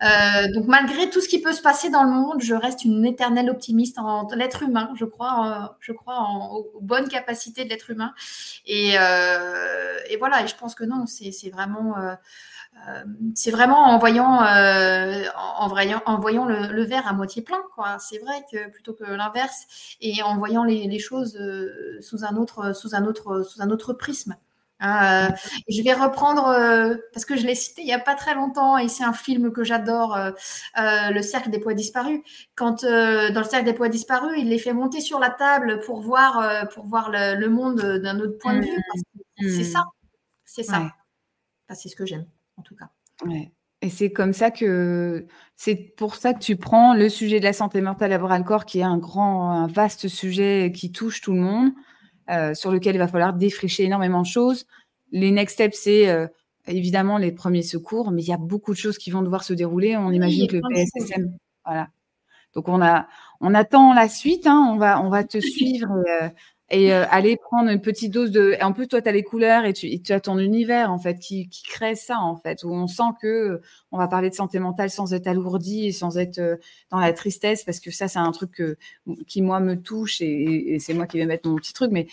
Euh, 0.02 0.52
donc 0.52 0.66
malgré 0.66 1.10
tout 1.10 1.20
ce 1.20 1.28
qui 1.28 1.40
peut 1.40 1.52
se 1.52 1.62
passer 1.62 1.90
dans 1.90 2.04
le 2.04 2.10
monde, 2.10 2.40
je 2.40 2.54
reste 2.54 2.84
une 2.84 3.04
éternelle 3.04 3.50
optimiste 3.50 3.98
en, 3.98 4.28
l'être 4.34 4.62
humain. 4.62 4.90
Je 4.94 5.04
crois, 5.04 5.76
je 5.80 5.92
crois 5.92 6.16
en, 6.18 6.56
aux 6.56 6.80
bonnes 6.80 7.08
capacités 7.08 7.64
de 7.64 7.70
l'être 7.70 7.90
humain. 7.90 8.14
Et, 8.66 8.94
euh, 8.98 9.98
et, 10.08 10.16
voilà. 10.16 10.42
Et 10.42 10.48
je 10.48 10.56
pense 10.56 10.74
que 10.74 10.84
non, 10.84 11.06
c'est 11.06 11.50
vraiment. 11.50 11.98
Euh, 11.98 12.14
c'est 13.34 13.50
vraiment 13.50 13.86
en 13.86 13.98
voyant, 13.98 14.40
en, 14.40 15.68
voyant, 15.68 16.00
en 16.06 16.20
voyant 16.20 16.44
le, 16.44 16.84
verre 16.84 17.08
à 17.08 17.12
moitié 17.12 17.42
plein. 17.42 17.60
C'est 17.98 18.18
vrai 18.18 18.44
que 18.52 18.70
plutôt 18.70 18.92
que 18.92 19.02
l'inverse, 19.02 19.96
et 20.00 20.22
en 20.22 20.36
voyant 20.36 20.62
les, 20.62 20.86
les 20.86 20.98
choses 21.00 21.36
sous 22.00 22.24
un 22.24 22.36
autre, 22.36 22.72
sous 22.76 22.94
un 22.94 23.04
autre, 23.04 23.42
sous 23.42 23.62
un 23.62 23.70
autre 23.70 23.94
prisme. 23.94 24.36
Euh, 24.82 25.28
je 25.68 25.82
vais 25.82 25.92
reprendre, 25.92 26.46
euh, 26.48 26.94
parce 27.12 27.24
que 27.24 27.36
je 27.36 27.44
l'ai 27.46 27.54
cité 27.54 27.82
il 27.82 27.86
n'y 27.86 27.92
a 27.92 27.98
pas 27.98 28.14
très 28.14 28.34
longtemps, 28.34 28.78
et 28.78 28.88
c'est 28.88 29.04
un 29.04 29.12
film 29.12 29.52
que 29.52 29.64
j'adore, 29.64 30.16
euh, 30.16 30.30
Le 30.76 31.22
Cercle 31.22 31.50
des 31.50 31.58
Poids 31.58 31.74
Disparus. 31.74 32.20
Quand 32.54 32.82
dans 32.82 33.40
le 33.40 33.44
Cercle 33.44 33.64
des 33.64 33.74
Poids 33.74 33.88
Disparus, 33.88 34.32
il 34.38 34.48
les 34.48 34.58
fait 34.58 34.72
monter 34.72 35.00
sur 35.00 35.18
la 35.18 35.30
table 35.30 35.80
pour 35.80 36.00
voir, 36.00 36.68
pour 36.68 36.86
voir 36.86 37.10
le, 37.10 37.48
monde 37.48 37.80
d'un 37.80 38.20
autre 38.20 38.38
point 38.38 38.54
de 38.54 38.64
vue. 38.64 38.82
Mmh. 39.40 39.48
C'est 39.48 39.64
ça. 39.64 39.84
C'est 40.44 40.62
ça. 40.62 40.90
c'est 41.74 41.88
ce 41.88 41.96
que 41.96 42.06
j'aime, 42.06 42.26
en 42.56 42.62
tout 42.62 42.76
cas. 42.76 42.90
Et 43.80 43.90
c'est 43.90 44.10
comme 44.10 44.32
ça 44.32 44.50
que 44.50 45.26
c'est 45.54 45.76
pour 45.96 46.16
ça 46.16 46.34
que 46.34 46.40
tu 46.40 46.56
prends 46.56 46.94
le 46.94 47.08
sujet 47.08 47.38
de 47.38 47.44
la 47.44 47.52
santé 47.52 47.80
mentale 47.80 48.12
à 48.12 48.18
bras 48.18 48.38
le 48.38 48.44
corps, 48.44 48.64
qui 48.64 48.80
est 48.80 48.84
un 48.84 48.98
grand, 48.98 49.52
un 49.52 49.66
vaste 49.68 50.08
sujet 50.08 50.72
qui 50.74 50.90
touche 50.90 51.20
tout 51.20 51.32
le 51.32 51.40
monde. 51.40 51.70
Euh, 52.30 52.52
sur 52.52 52.70
lequel 52.70 52.94
il 52.94 52.98
va 52.98 53.08
falloir 53.08 53.32
défricher 53.32 53.84
énormément 53.84 54.20
de 54.20 54.26
choses. 54.26 54.66
Les 55.12 55.30
next 55.30 55.54
steps, 55.54 55.78
c'est 55.78 56.10
euh, 56.10 56.26
évidemment 56.66 57.16
les 57.16 57.32
premiers 57.32 57.62
secours, 57.62 58.10
mais 58.10 58.22
il 58.22 58.28
y 58.28 58.34
a 58.34 58.36
beaucoup 58.36 58.72
de 58.72 58.76
choses 58.76 58.98
qui 58.98 59.10
vont 59.10 59.22
devoir 59.22 59.44
se 59.44 59.54
dérouler. 59.54 59.96
On 59.96 60.10
imagine 60.10 60.46
que 60.46 60.56
le 60.56 60.62
PSSM, 60.68 61.38
voilà. 61.64 61.88
Donc 62.54 62.68
on 62.68 62.82
a, 62.82 63.08
on 63.40 63.54
attend 63.54 63.94
la 63.94 64.10
suite. 64.10 64.46
Hein. 64.46 64.70
on 64.70 64.76
va, 64.76 65.00
on 65.00 65.08
va 65.08 65.24
te 65.24 65.40
suivre. 65.40 65.90
Euh, 66.06 66.28
et 66.70 66.92
euh, 66.92 67.06
aller 67.10 67.36
prendre 67.38 67.70
une 67.70 67.80
petite 67.80 68.12
dose 68.12 68.30
de. 68.30 68.54
Et 68.58 68.62
en 68.62 68.72
plus, 68.72 68.88
toi, 68.88 69.00
tu 69.00 69.08
as 69.08 69.12
les 69.12 69.22
couleurs 69.22 69.64
et 69.64 69.72
tu, 69.72 70.02
tu, 70.02 70.12
as 70.12 70.20
ton 70.20 70.38
univers, 70.38 70.92
en 70.92 70.98
fait, 70.98 71.18
qui, 71.18 71.48
qui, 71.48 71.62
crée 71.62 71.94
ça, 71.94 72.18
en 72.18 72.36
fait, 72.36 72.62
où 72.62 72.70
on 72.70 72.86
sent 72.86 73.10
que 73.22 73.26
euh, 73.26 73.62
on 73.90 73.96
va 73.96 74.06
parler 74.06 74.28
de 74.28 74.34
santé 74.34 74.58
mentale 74.58 74.90
sans 74.90 75.14
être 75.14 75.26
alourdi 75.26 75.86
et 75.86 75.92
sans 75.92 76.18
être 76.18 76.38
euh, 76.38 76.56
dans 76.90 76.98
la 76.98 77.14
tristesse, 77.14 77.64
parce 77.64 77.80
que 77.80 77.90
ça, 77.90 78.06
c'est 78.06 78.18
un 78.18 78.30
truc 78.32 78.50
que, 78.52 78.76
qui, 79.26 79.40
moi, 79.40 79.60
me 79.60 79.80
touche 79.80 80.20
et, 80.20 80.74
et 80.74 80.78
c'est 80.78 80.92
moi 80.92 81.06
qui 81.06 81.16
vais 81.16 81.24
mettre 81.24 81.48
mon 81.48 81.56
petit 81.56 81.72
truc. 81.72 81.90
Mais 81.90 82.06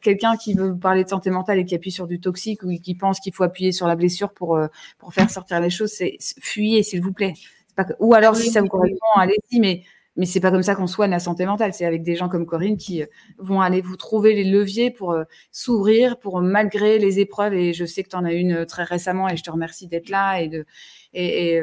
quelqu'un 0.00 0.36
qui 0.36 0.54
veut 0.54 0.76
parler 0.76 1.02
de 1.02 1.08
santé 1.08 1.30
mentale 1.30 1.58
et 1.58 1.64
qui 1.64 1.74
appuie 1.74 1.90
sur 1.90 2.06
du 2.06 2.20
toxique 2.20 2.62
ou 2.62 2.70
qui 2.80 2.94
pense 2.94 3.18
qu'il 3.18 3.34
faut 3.34 3.42
appuyer 3.42 3.72
sur 3.72 3.88
la 3.88 3.96
blessure 3.96 4.30
pour, 4.30 4.58
pour 4.98 5.12
faire 5.12 5.30
sortir 5.30 5.60
les 5.60 5.70
choses, 5.70 5.90
c'est 5.90 6.18
fuyez, 6.40 6.82
s'il 6.82 7.02
vous 7.02 7.12
plaît. 7.12 7.34
Pas 7.74 7.84
que... 7.84 7.92
Ou 7.98 8.14
alors, 8.14 8.36
si 8.36 8.50
ça 8.50 8.60
vous 8.60 8.68
correspond, 8.68 9.06
allez-y, 9.16 9.60
mais 9.60 9.82
mais 10.18 10.26
c'est 10.26 10.40
pas 10.40 10.50
comme 10.50 10.64
ça 10.64 10.74
qu'on 10.74 10.88
soigne 10.88 11.12
la 11.12 11.20
santé 11.20 11.46
mentale. 11.46 11.72
C'est 11.72 11.86
avec 11.86 12.02
des 12.02 12.16
gens 12.16 12.28
comme 12.28 12.44
Corinne 12.44 12.76
qui 12.76 13.02
euh, 13.02 13.06
vont 13.38 13.60
aller 13.60 13.80
vous 13.80 13.96
trouver 13.96 14.34
les 14.34 14.42
leviers 14.42 14.90
pour 14.90 15.12
euh, 15.12 15.22
s'ouvrir, 15.52 16.18
pour 16.18 16.42
malgré 16.42 16.98
les 16.98 17.20
épreuves. 17.20 17.54
Et 17.54 17.72
je 17.72 17.84
sais 17.84 18.02
que 18.02 18.08
tu 18.08 18.16
en 18.16 18.24
as 18.24 18.32
une 18.32 18.52
euh, 18.52 18.66
très 18.66 18.82
récemment 18.82 19.28
et 19.28 19.36
je 19.36 19.44
te 19.44 19.50
remercie 19.50 19.86
d'être 19.86 20.08
là. 20.10 20.40
Et 20.40 20.48
de, 20.48 20.66
et, 21.14 21.60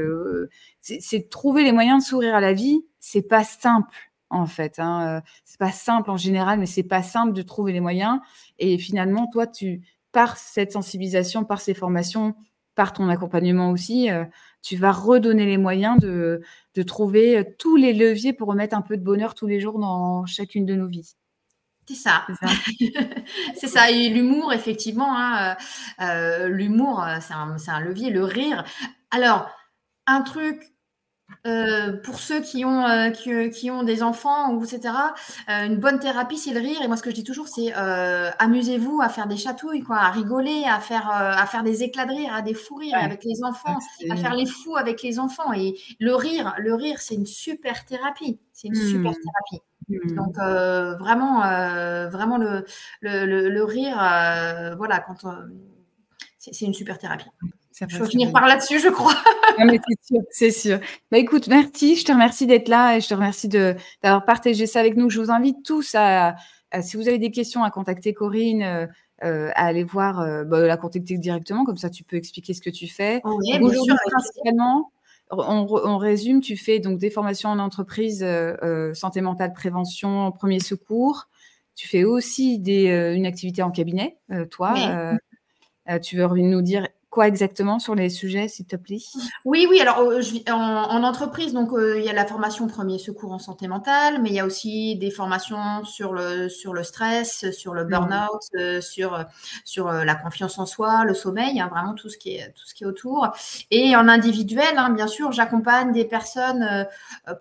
c'est 0.80 1.30
trouver 1.30 1.64
les 1.64 1.74
moyens 1.74 2.03
de 2.03 2.08
s'ouvrir 2.08 2.34
à 2.34 2.39
la 2.39 2.53
vie. 2.53 2.86
C'est 2.99 3.28
pas 3.28 3.43
simple 3.43 4.12
en 4.30 4.45
fait. 4.45 4.80
Hein. 4.80 5.22
C'est 5.43 5.60
pas 5.60 5.72
simple 5.72 6.10
en 6.10 6.18
général, 6.18 6.58
mais 6.60 6.66
c'est 6.66 6.84
pas 6.84 7.03
simple 7.03 7.34
de 7.34 7.41
trouver 7.41 7.74
les 7.74 7.82
moyens. 7.82 8.20
Et 8.58 8.78
finalement, 8.78 9.28
toi, 9.28 9.47
tu 9.47 9.82
par 10.12 10.38
cette 10.38 10.72
sensibilisation, 10.72 11.43
par 11.43 11.60
ces 11.60 11.74
formations, 11.74 12.36
par 12.76 12.93
ton 12.93 13.09
accompagnement 13.09 13.71
aussi, 13.71 14.09
tu 14.65 14.78
vas 14.78 14.91
redonner 14.91 15.45
les 15.45 15.57
moyens 15.57 15.99
de, 15.99 16.41
de 16.73 16.82
trouver 16.82 17.38
euh, 17.38 17.43
tous 17.59 17.76
les 17.76 17.93
leviers 17.93 18.34
pour 18.34 18.47
remettre 18.47 18.76
un 18.76 18.82
peu 18.82 18.97
de 18.97 19.03
bonheur 19.03 19.36
tous 19.36 19.45
les 19.45 19.59
jours 19.59 19.78
dans 19.78 20.26
chacune 20.26 20.65
de 20.65 20.73
nos 20.73 20.88
vies. 20.88 21.15
C'est 21.88 21.93
ça. 21.93 22.26
C'est 23.55 23.67
ça. 23.67 23.91
Et 23.91 24.09
l'humour, 24.09 24.53
effectivement, 24.53 25.15
hein, 25.15 25.55
euh, 26.01 26.03
euh, 26.03 26.47
l'humour, 26.47 27.05
c'est 27.21 27.34
un, 27.34 27.55
un, 27.67 27.80
levier, 27.80 28.09
le 28.09 28.23
rire. 28.23 28.65
Alors, 29.11 29.51
un 30.07 30.21
truc 30.23 30.73
euh, 31.45 31.93
pour 32.01 32.19
ceux 32.19 32.41
qui 32.41 32.65
ont, 32.65 32.86
euh, 32.86 33.11
qui, 33.11 33.49
qui, 33.51 33.69
ont 33.69 33.84
des 33.84 34.01
enfants, 34.01 34.53
ou 34.53 34.63
etc., 34.63 34.93
euh, 35.49 35.65
une 35.65 35.78
bonne 35.78 35.99
thérapie, 35.99 36.38
c'est 36.38 36.53
le 36.53 36.59
rire. 36.59 36.82
Et 36.82 36.88
moi, 36.88 36.97
ce 36.97 37.03
que 37.03 37.11
je 37.11 37.15
dis 37.15 37.23
toujours, 37.23 37.47
c'est 37.47 37.71
amusez-vous 37.73 38.99
à 39.01 39.09
faire 39.09 39.28
des 39.28 39.38
chatouilles, 39.38 39.84
quoi, 39.84 39.97
à 39.97 40.09
rigoler, 40.09 40.63
à 40.67 40.80
faire, 40.80 41.09
à 41.09 41.45
faire 41.45 41.63
des 41.63 41.84
éclats 41.84 42.05
de 42.05 42.11
rire, 42.11 42.34
à 42.34 42.41
des 42.41 42.53
fous 42.53 42.76
rires 42.76 42.97
avec 42.97 43.23
les 43.23 43.43
enfants, 43.43 43.78
à 44.09 44.15
faire 44.15 44.34
les 44.34 44.45
fous 44.45 44.76
avec 44.76 45.01
les 45.03 45.19
enfants. 45.19 45.53
Et 45.53 45.76
le 45.99 46.15
rire, 46.15 46.55
le 46.57 46.73
rire, 46.73 46.99
c'est 46.99 47.15
une 47.15 47.26
super 47.26 47.86
thérapie. 47.86 48.39
C'est 48.51 48.67
une 48.67 48.76
super 48.76 49.11
mmh. 49.11 49.15
thérapie. 49.15 49.65
Mmh. 49.89 50.15
Donc 50.15 50.36
vraiment, 50.99 51.41
vraiment 52.09 52.38
le, 52.38 52.65
le, 53.01 53.49
le, 53.49 53.63
rire, 53.63 53.97
voilà, 54.78 54.99
quand 54.99 55.28
c'est 56.38 56.65
une 56.65 56.73
super 56.73 56.97
thérapie. 56.97 57.30
Je 57.89 57.99
vais 57.99 58.07
finir 58.07 58.32
par 58.32 58.47
là-dessus, 58.47 58.80
je 58.80 58.89
crois. 58.89 59.15
c'est 60.32 60.51
sûr. 60.51 60.80
Bah, 61.11 61.17
écoute, 61.17 61.47
merci. 61.47 61.95
Je 61.95 62.05
te 62.05 62.11
remercie 62.11 62.47
d'être 62.47 62.69
là 62.69 62.95
et 62.95 63.01
je 63.01 63.07
te 63.07 63.13
remercie 63.13 63.49
d'avoir 63.49 64.26
partagé 64.26 64.65
ça 64.65 64.80
avec 64.80 64.95
nous. 64.95 65.09
Je 65.09 65.19
vous 65.19 65.32
invite 65.32 65.63
tous 65.65 65.93
à, 65.95 66.36
si 66.82 66.97
vous 66.97 67.07
avez 67.07 67.17
des 67.17 67.32
questions, 67.32 67.63
à 67.63 67.71
contacter 67.71 68.13
Corinne. 68.13 68.63
Euh, 68.63 68.88
euh, 69.23 69.49
à 69.55 69.67
aller 69.67 69.86
voir, 69.86 70.19
euh, 70.19 70.43
bah, 70.43 70.67
la 70.67 70.76
contacter 70.76 71.17
directement, 71.17 71.63
comme 71.63 71.78
ça 71.78 71.89
tu 71.89 72.03
peux 72.03 72.17
expliquer 72.17 72.53
ce 72.53 72.59
que 72.59 72.69
tu 72.69 72.86
fais. 72.89 73.21
Oui, 73.23 73.57
bien 73.57 73.69
sûr, 73.69 73.95
principalement, 74.07 74.91
on, 75.32 75.65
on, 75.69 75.97
résume, 75.97 76.41
tu 76.41 76.57
fais 76.57 76.80
donc 76.80 76.99
des 76.99 77.09
formations 77.09 77.47
en 77.47 77.59
entreprise, 77.59 78.26
santé 78.93 79.21
mentale, 79.21 79.53
prévention, 79.53 80.34
premier 80.34 80.59
secours. 80.59 81.30
Tu 81.76 81.88
fais 81.88 82.03
aussi 82.03 82.59
des, 82.59 82.88
une 83.15 83.26
activité 83.26 83.63
en 83.63 83.71
cabinet, 83.71 84.17
toi. 84.51 84.73
tu 86.03 86.17
veux 86.17 86.28
nous 86.28 86.61
dire 86.61 86.86
quoi 87.16 87.30
exactement 87.30 87.80
sur 87.80 87.95
les 87.95 88.09
sujets, 88.09 88.49
s'il 88.49 88.66
te 88.66 88.76
plaît? 88.76 88.99
Oui, 89.45 89.66
oui. 89.70 89.80
Alors, 89.80 89.99
euh, 89.99 90.20
je, 90.20 90.36
en, 90.51 91.01
entreprise, 91.01 91.53
donc 91.53 91.72
euh, 91.72 91.97
il 91.97 92.03
y 92.03 92.09
a 92.09 92.13
la 92.13 92.26
formation 92.26 92.68
premier 92.68 92.99
secours 92.99 93.32
en 93.32 93.39
santé 93.39 93.70
mentale, 93.70 94.22
mais 94.22 94.32
il 94.32 94.36
y 94.36 94.39
a 94.41 94.45
aussi 94.45 94.97
des 94.97 95.11
formations 95.11 95.86
sur 95.86 96.11
le 96.11 96.49
sur 96.49 96.74
le 96.74 96.84
stress, 96.84 97.49
sur 97.51 97.74
le 97.74 97.86
mmh. 97.86 97.89
burn-out, 97.89 98.41
euh, 98.55 98.82
sur 98.82 99.26
sur 99.63 99.89
la 99.89 100.16
confiance 100.16 100.59
en 100.59 100.66
soi, 100.66 101.05
le 101.05 101.13
sommeil, 101.13 101.61
hein, 101.61 101.70
vraiment 101.72 101.93
tout 101.93 102.09
ce 102.09 102.18
qui 102.18 102.36
est 102.36 102.51
tout 102.51 102.66
ce 102.66 102.74
qui 102.74 102.84
est 102.84 102.88
autour. 102.88 103.30
Et 103.72 103.95
en 103.95 104.09
individuel, 104.09 104.76
hein, 104.76 104.89
bien 104.89 105.07
sûr, 105.07 105.32
j'accompagne 105.32 105.93
des 105.93 106.03
personnes 106.03 106.86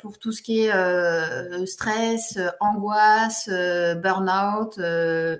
pour 0.00 0.18
tout 0.20 0.30
ce 0.30 0.40
qui 0.40 0.66
est 0.66 1.66
stress, 1.66 2.38
angoisse, 2.60 3.48
burn-out 3.48 4.78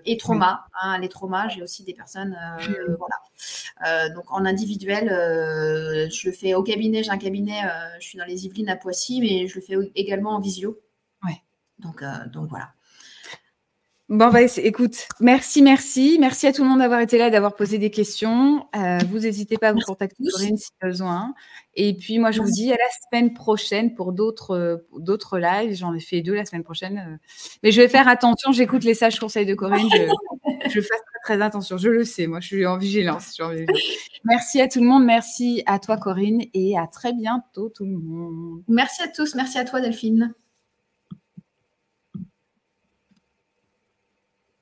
et 0.05 0.17
trauma. 0.17 0.67
Hein, 0.83 0.99
les 0.99 1.09
traumas, 1.09 1.47
j'ai 1.51 1.63
aussi 1.63 1.85
des 1.85 1.95
personnes, 1.95 2.37
mmh. 2.59 2.97
voilà. 2.99 4.09
donc 4.09 4.24
en 4.29 4.45
individuel, 4.45 5.09
euh, 5.11 6.09
je 6.11 6.29
le 6.29 6.33
fais 6.33 6.55
au 6.55 6.63
cabinet. 6.63 7.03
J'ai 7.03 7.11
un 7.11 7.19
cabinet, 7.19 7.61
euh, 7.65 7.97
je 8.01 8.07
suis 8.07 8.19
dans 8.19 8.25
les 8.25 8.47
Yvelines 8.47 8.69
à 8.69 8.77
Poissy, 8.77 9.21
mais 9.21 9.47
je 9.47 9.55
le 9.57 9.61
fais 9.61 9.75
également 9.95 10.31
en 10.31 10.41
visio. 10.41 10.81
Ouais. 11.25 11.43
Donc, 11.79 12.03
euh, 12.03 12.07
donc 12.33 12.49
voilà. 12.49 12.71
Bon, 14.11 14.31
bah, 14.31 14.43
écoute, 14.43 15.09
merci, 15.21 15.63
merci. 15.63 16.19
Merci 16.21 16.47
à 16.47 16.53
tout 16.53 16.63
le 16.63 16.69
monde 16.69 16.81
d'avoir 16.81 17.01
été 17.01 17.17
là, 17.17 17.31
d'avoir 17.31 17.57
posé 17.57 17.79
des 17.79 17.91
questions. 17.91 18.67
vous 19.09 19.19
n'hésitez 19.21 19.57
pas 19.57 19.69
à 19.69 19.73
vous 19.73 19.81
contacter 19.81 20.23
Corinne 20.31 20.59
si 20.59 20.71
besoin. 20.83 21.33
Et 21.75 21.97
puis, 21.97 22.19
moi, 22.19 22.31
je 22.31 22.43
vous 22.43 22.51
dis 22.51 22.71
à 22.71 22.77
la 22.77 22.89
semaine 23.11 23.33
prochaine 23.33 23.95
pour 23.95 24.13
d'autres 24.13 24.85
d'autres 24.99 25.39
lives. 25.39 25.75
J'en 25.75 25.95
ai 25.95 26.01
fait 26.01 26.21
deux 26.21 26.35
la 26.35 26.45
semaine 26.45 26.65
prochaine. 26.65 27.19
Mais 27.63 27.73
je 27.73 27.81
vais 27.81 27.89
faire 27.89 28.07
attention. 28.07 28.53
J'écoute 28.53 28.85
les 28.85 28.95
sages 28.95 29.19
conseils 29.19 29.47
de 29.47 29.55
Corinne. 29.55 29.89
Je, 29.91 29.97
je 30.71 30.81
fais 30.81 30.95
très, 31.25 31.41
attention. 31.41 31.79
Je 31.79 31.89
le 31.89 32.05
sais. 32.05 32.27
Moi, 32.27 32.41
je 32.41 32.47
suis 32.47 32.67
en 32.67 32.79
vigilance. 32.79 33.41
Merci 34.25 34.61
à 34.61 34.69
tout 34.69 34.81
le 34.81 34.87
monde. 34.87 35.05
Merci 35.05 35.63
à 35.67 35.79
toi, 35.79 35.97
Corinne. 35.97 36.43
Et 36.55 36.79
à 36.79 36.87
très 36.87 37.13
bientôt, 37.13 37.71
tout 37.71 37.85
le 37.85 37.97
monde. 37.97 38.63
Merci 38.69 39.03
à 39.03 39.09
tous. 39.09 39.35
Merci 39.35 39.59
à 39.59 39.65
toi, 39.65 39.81
Delphine. 39.81 40.35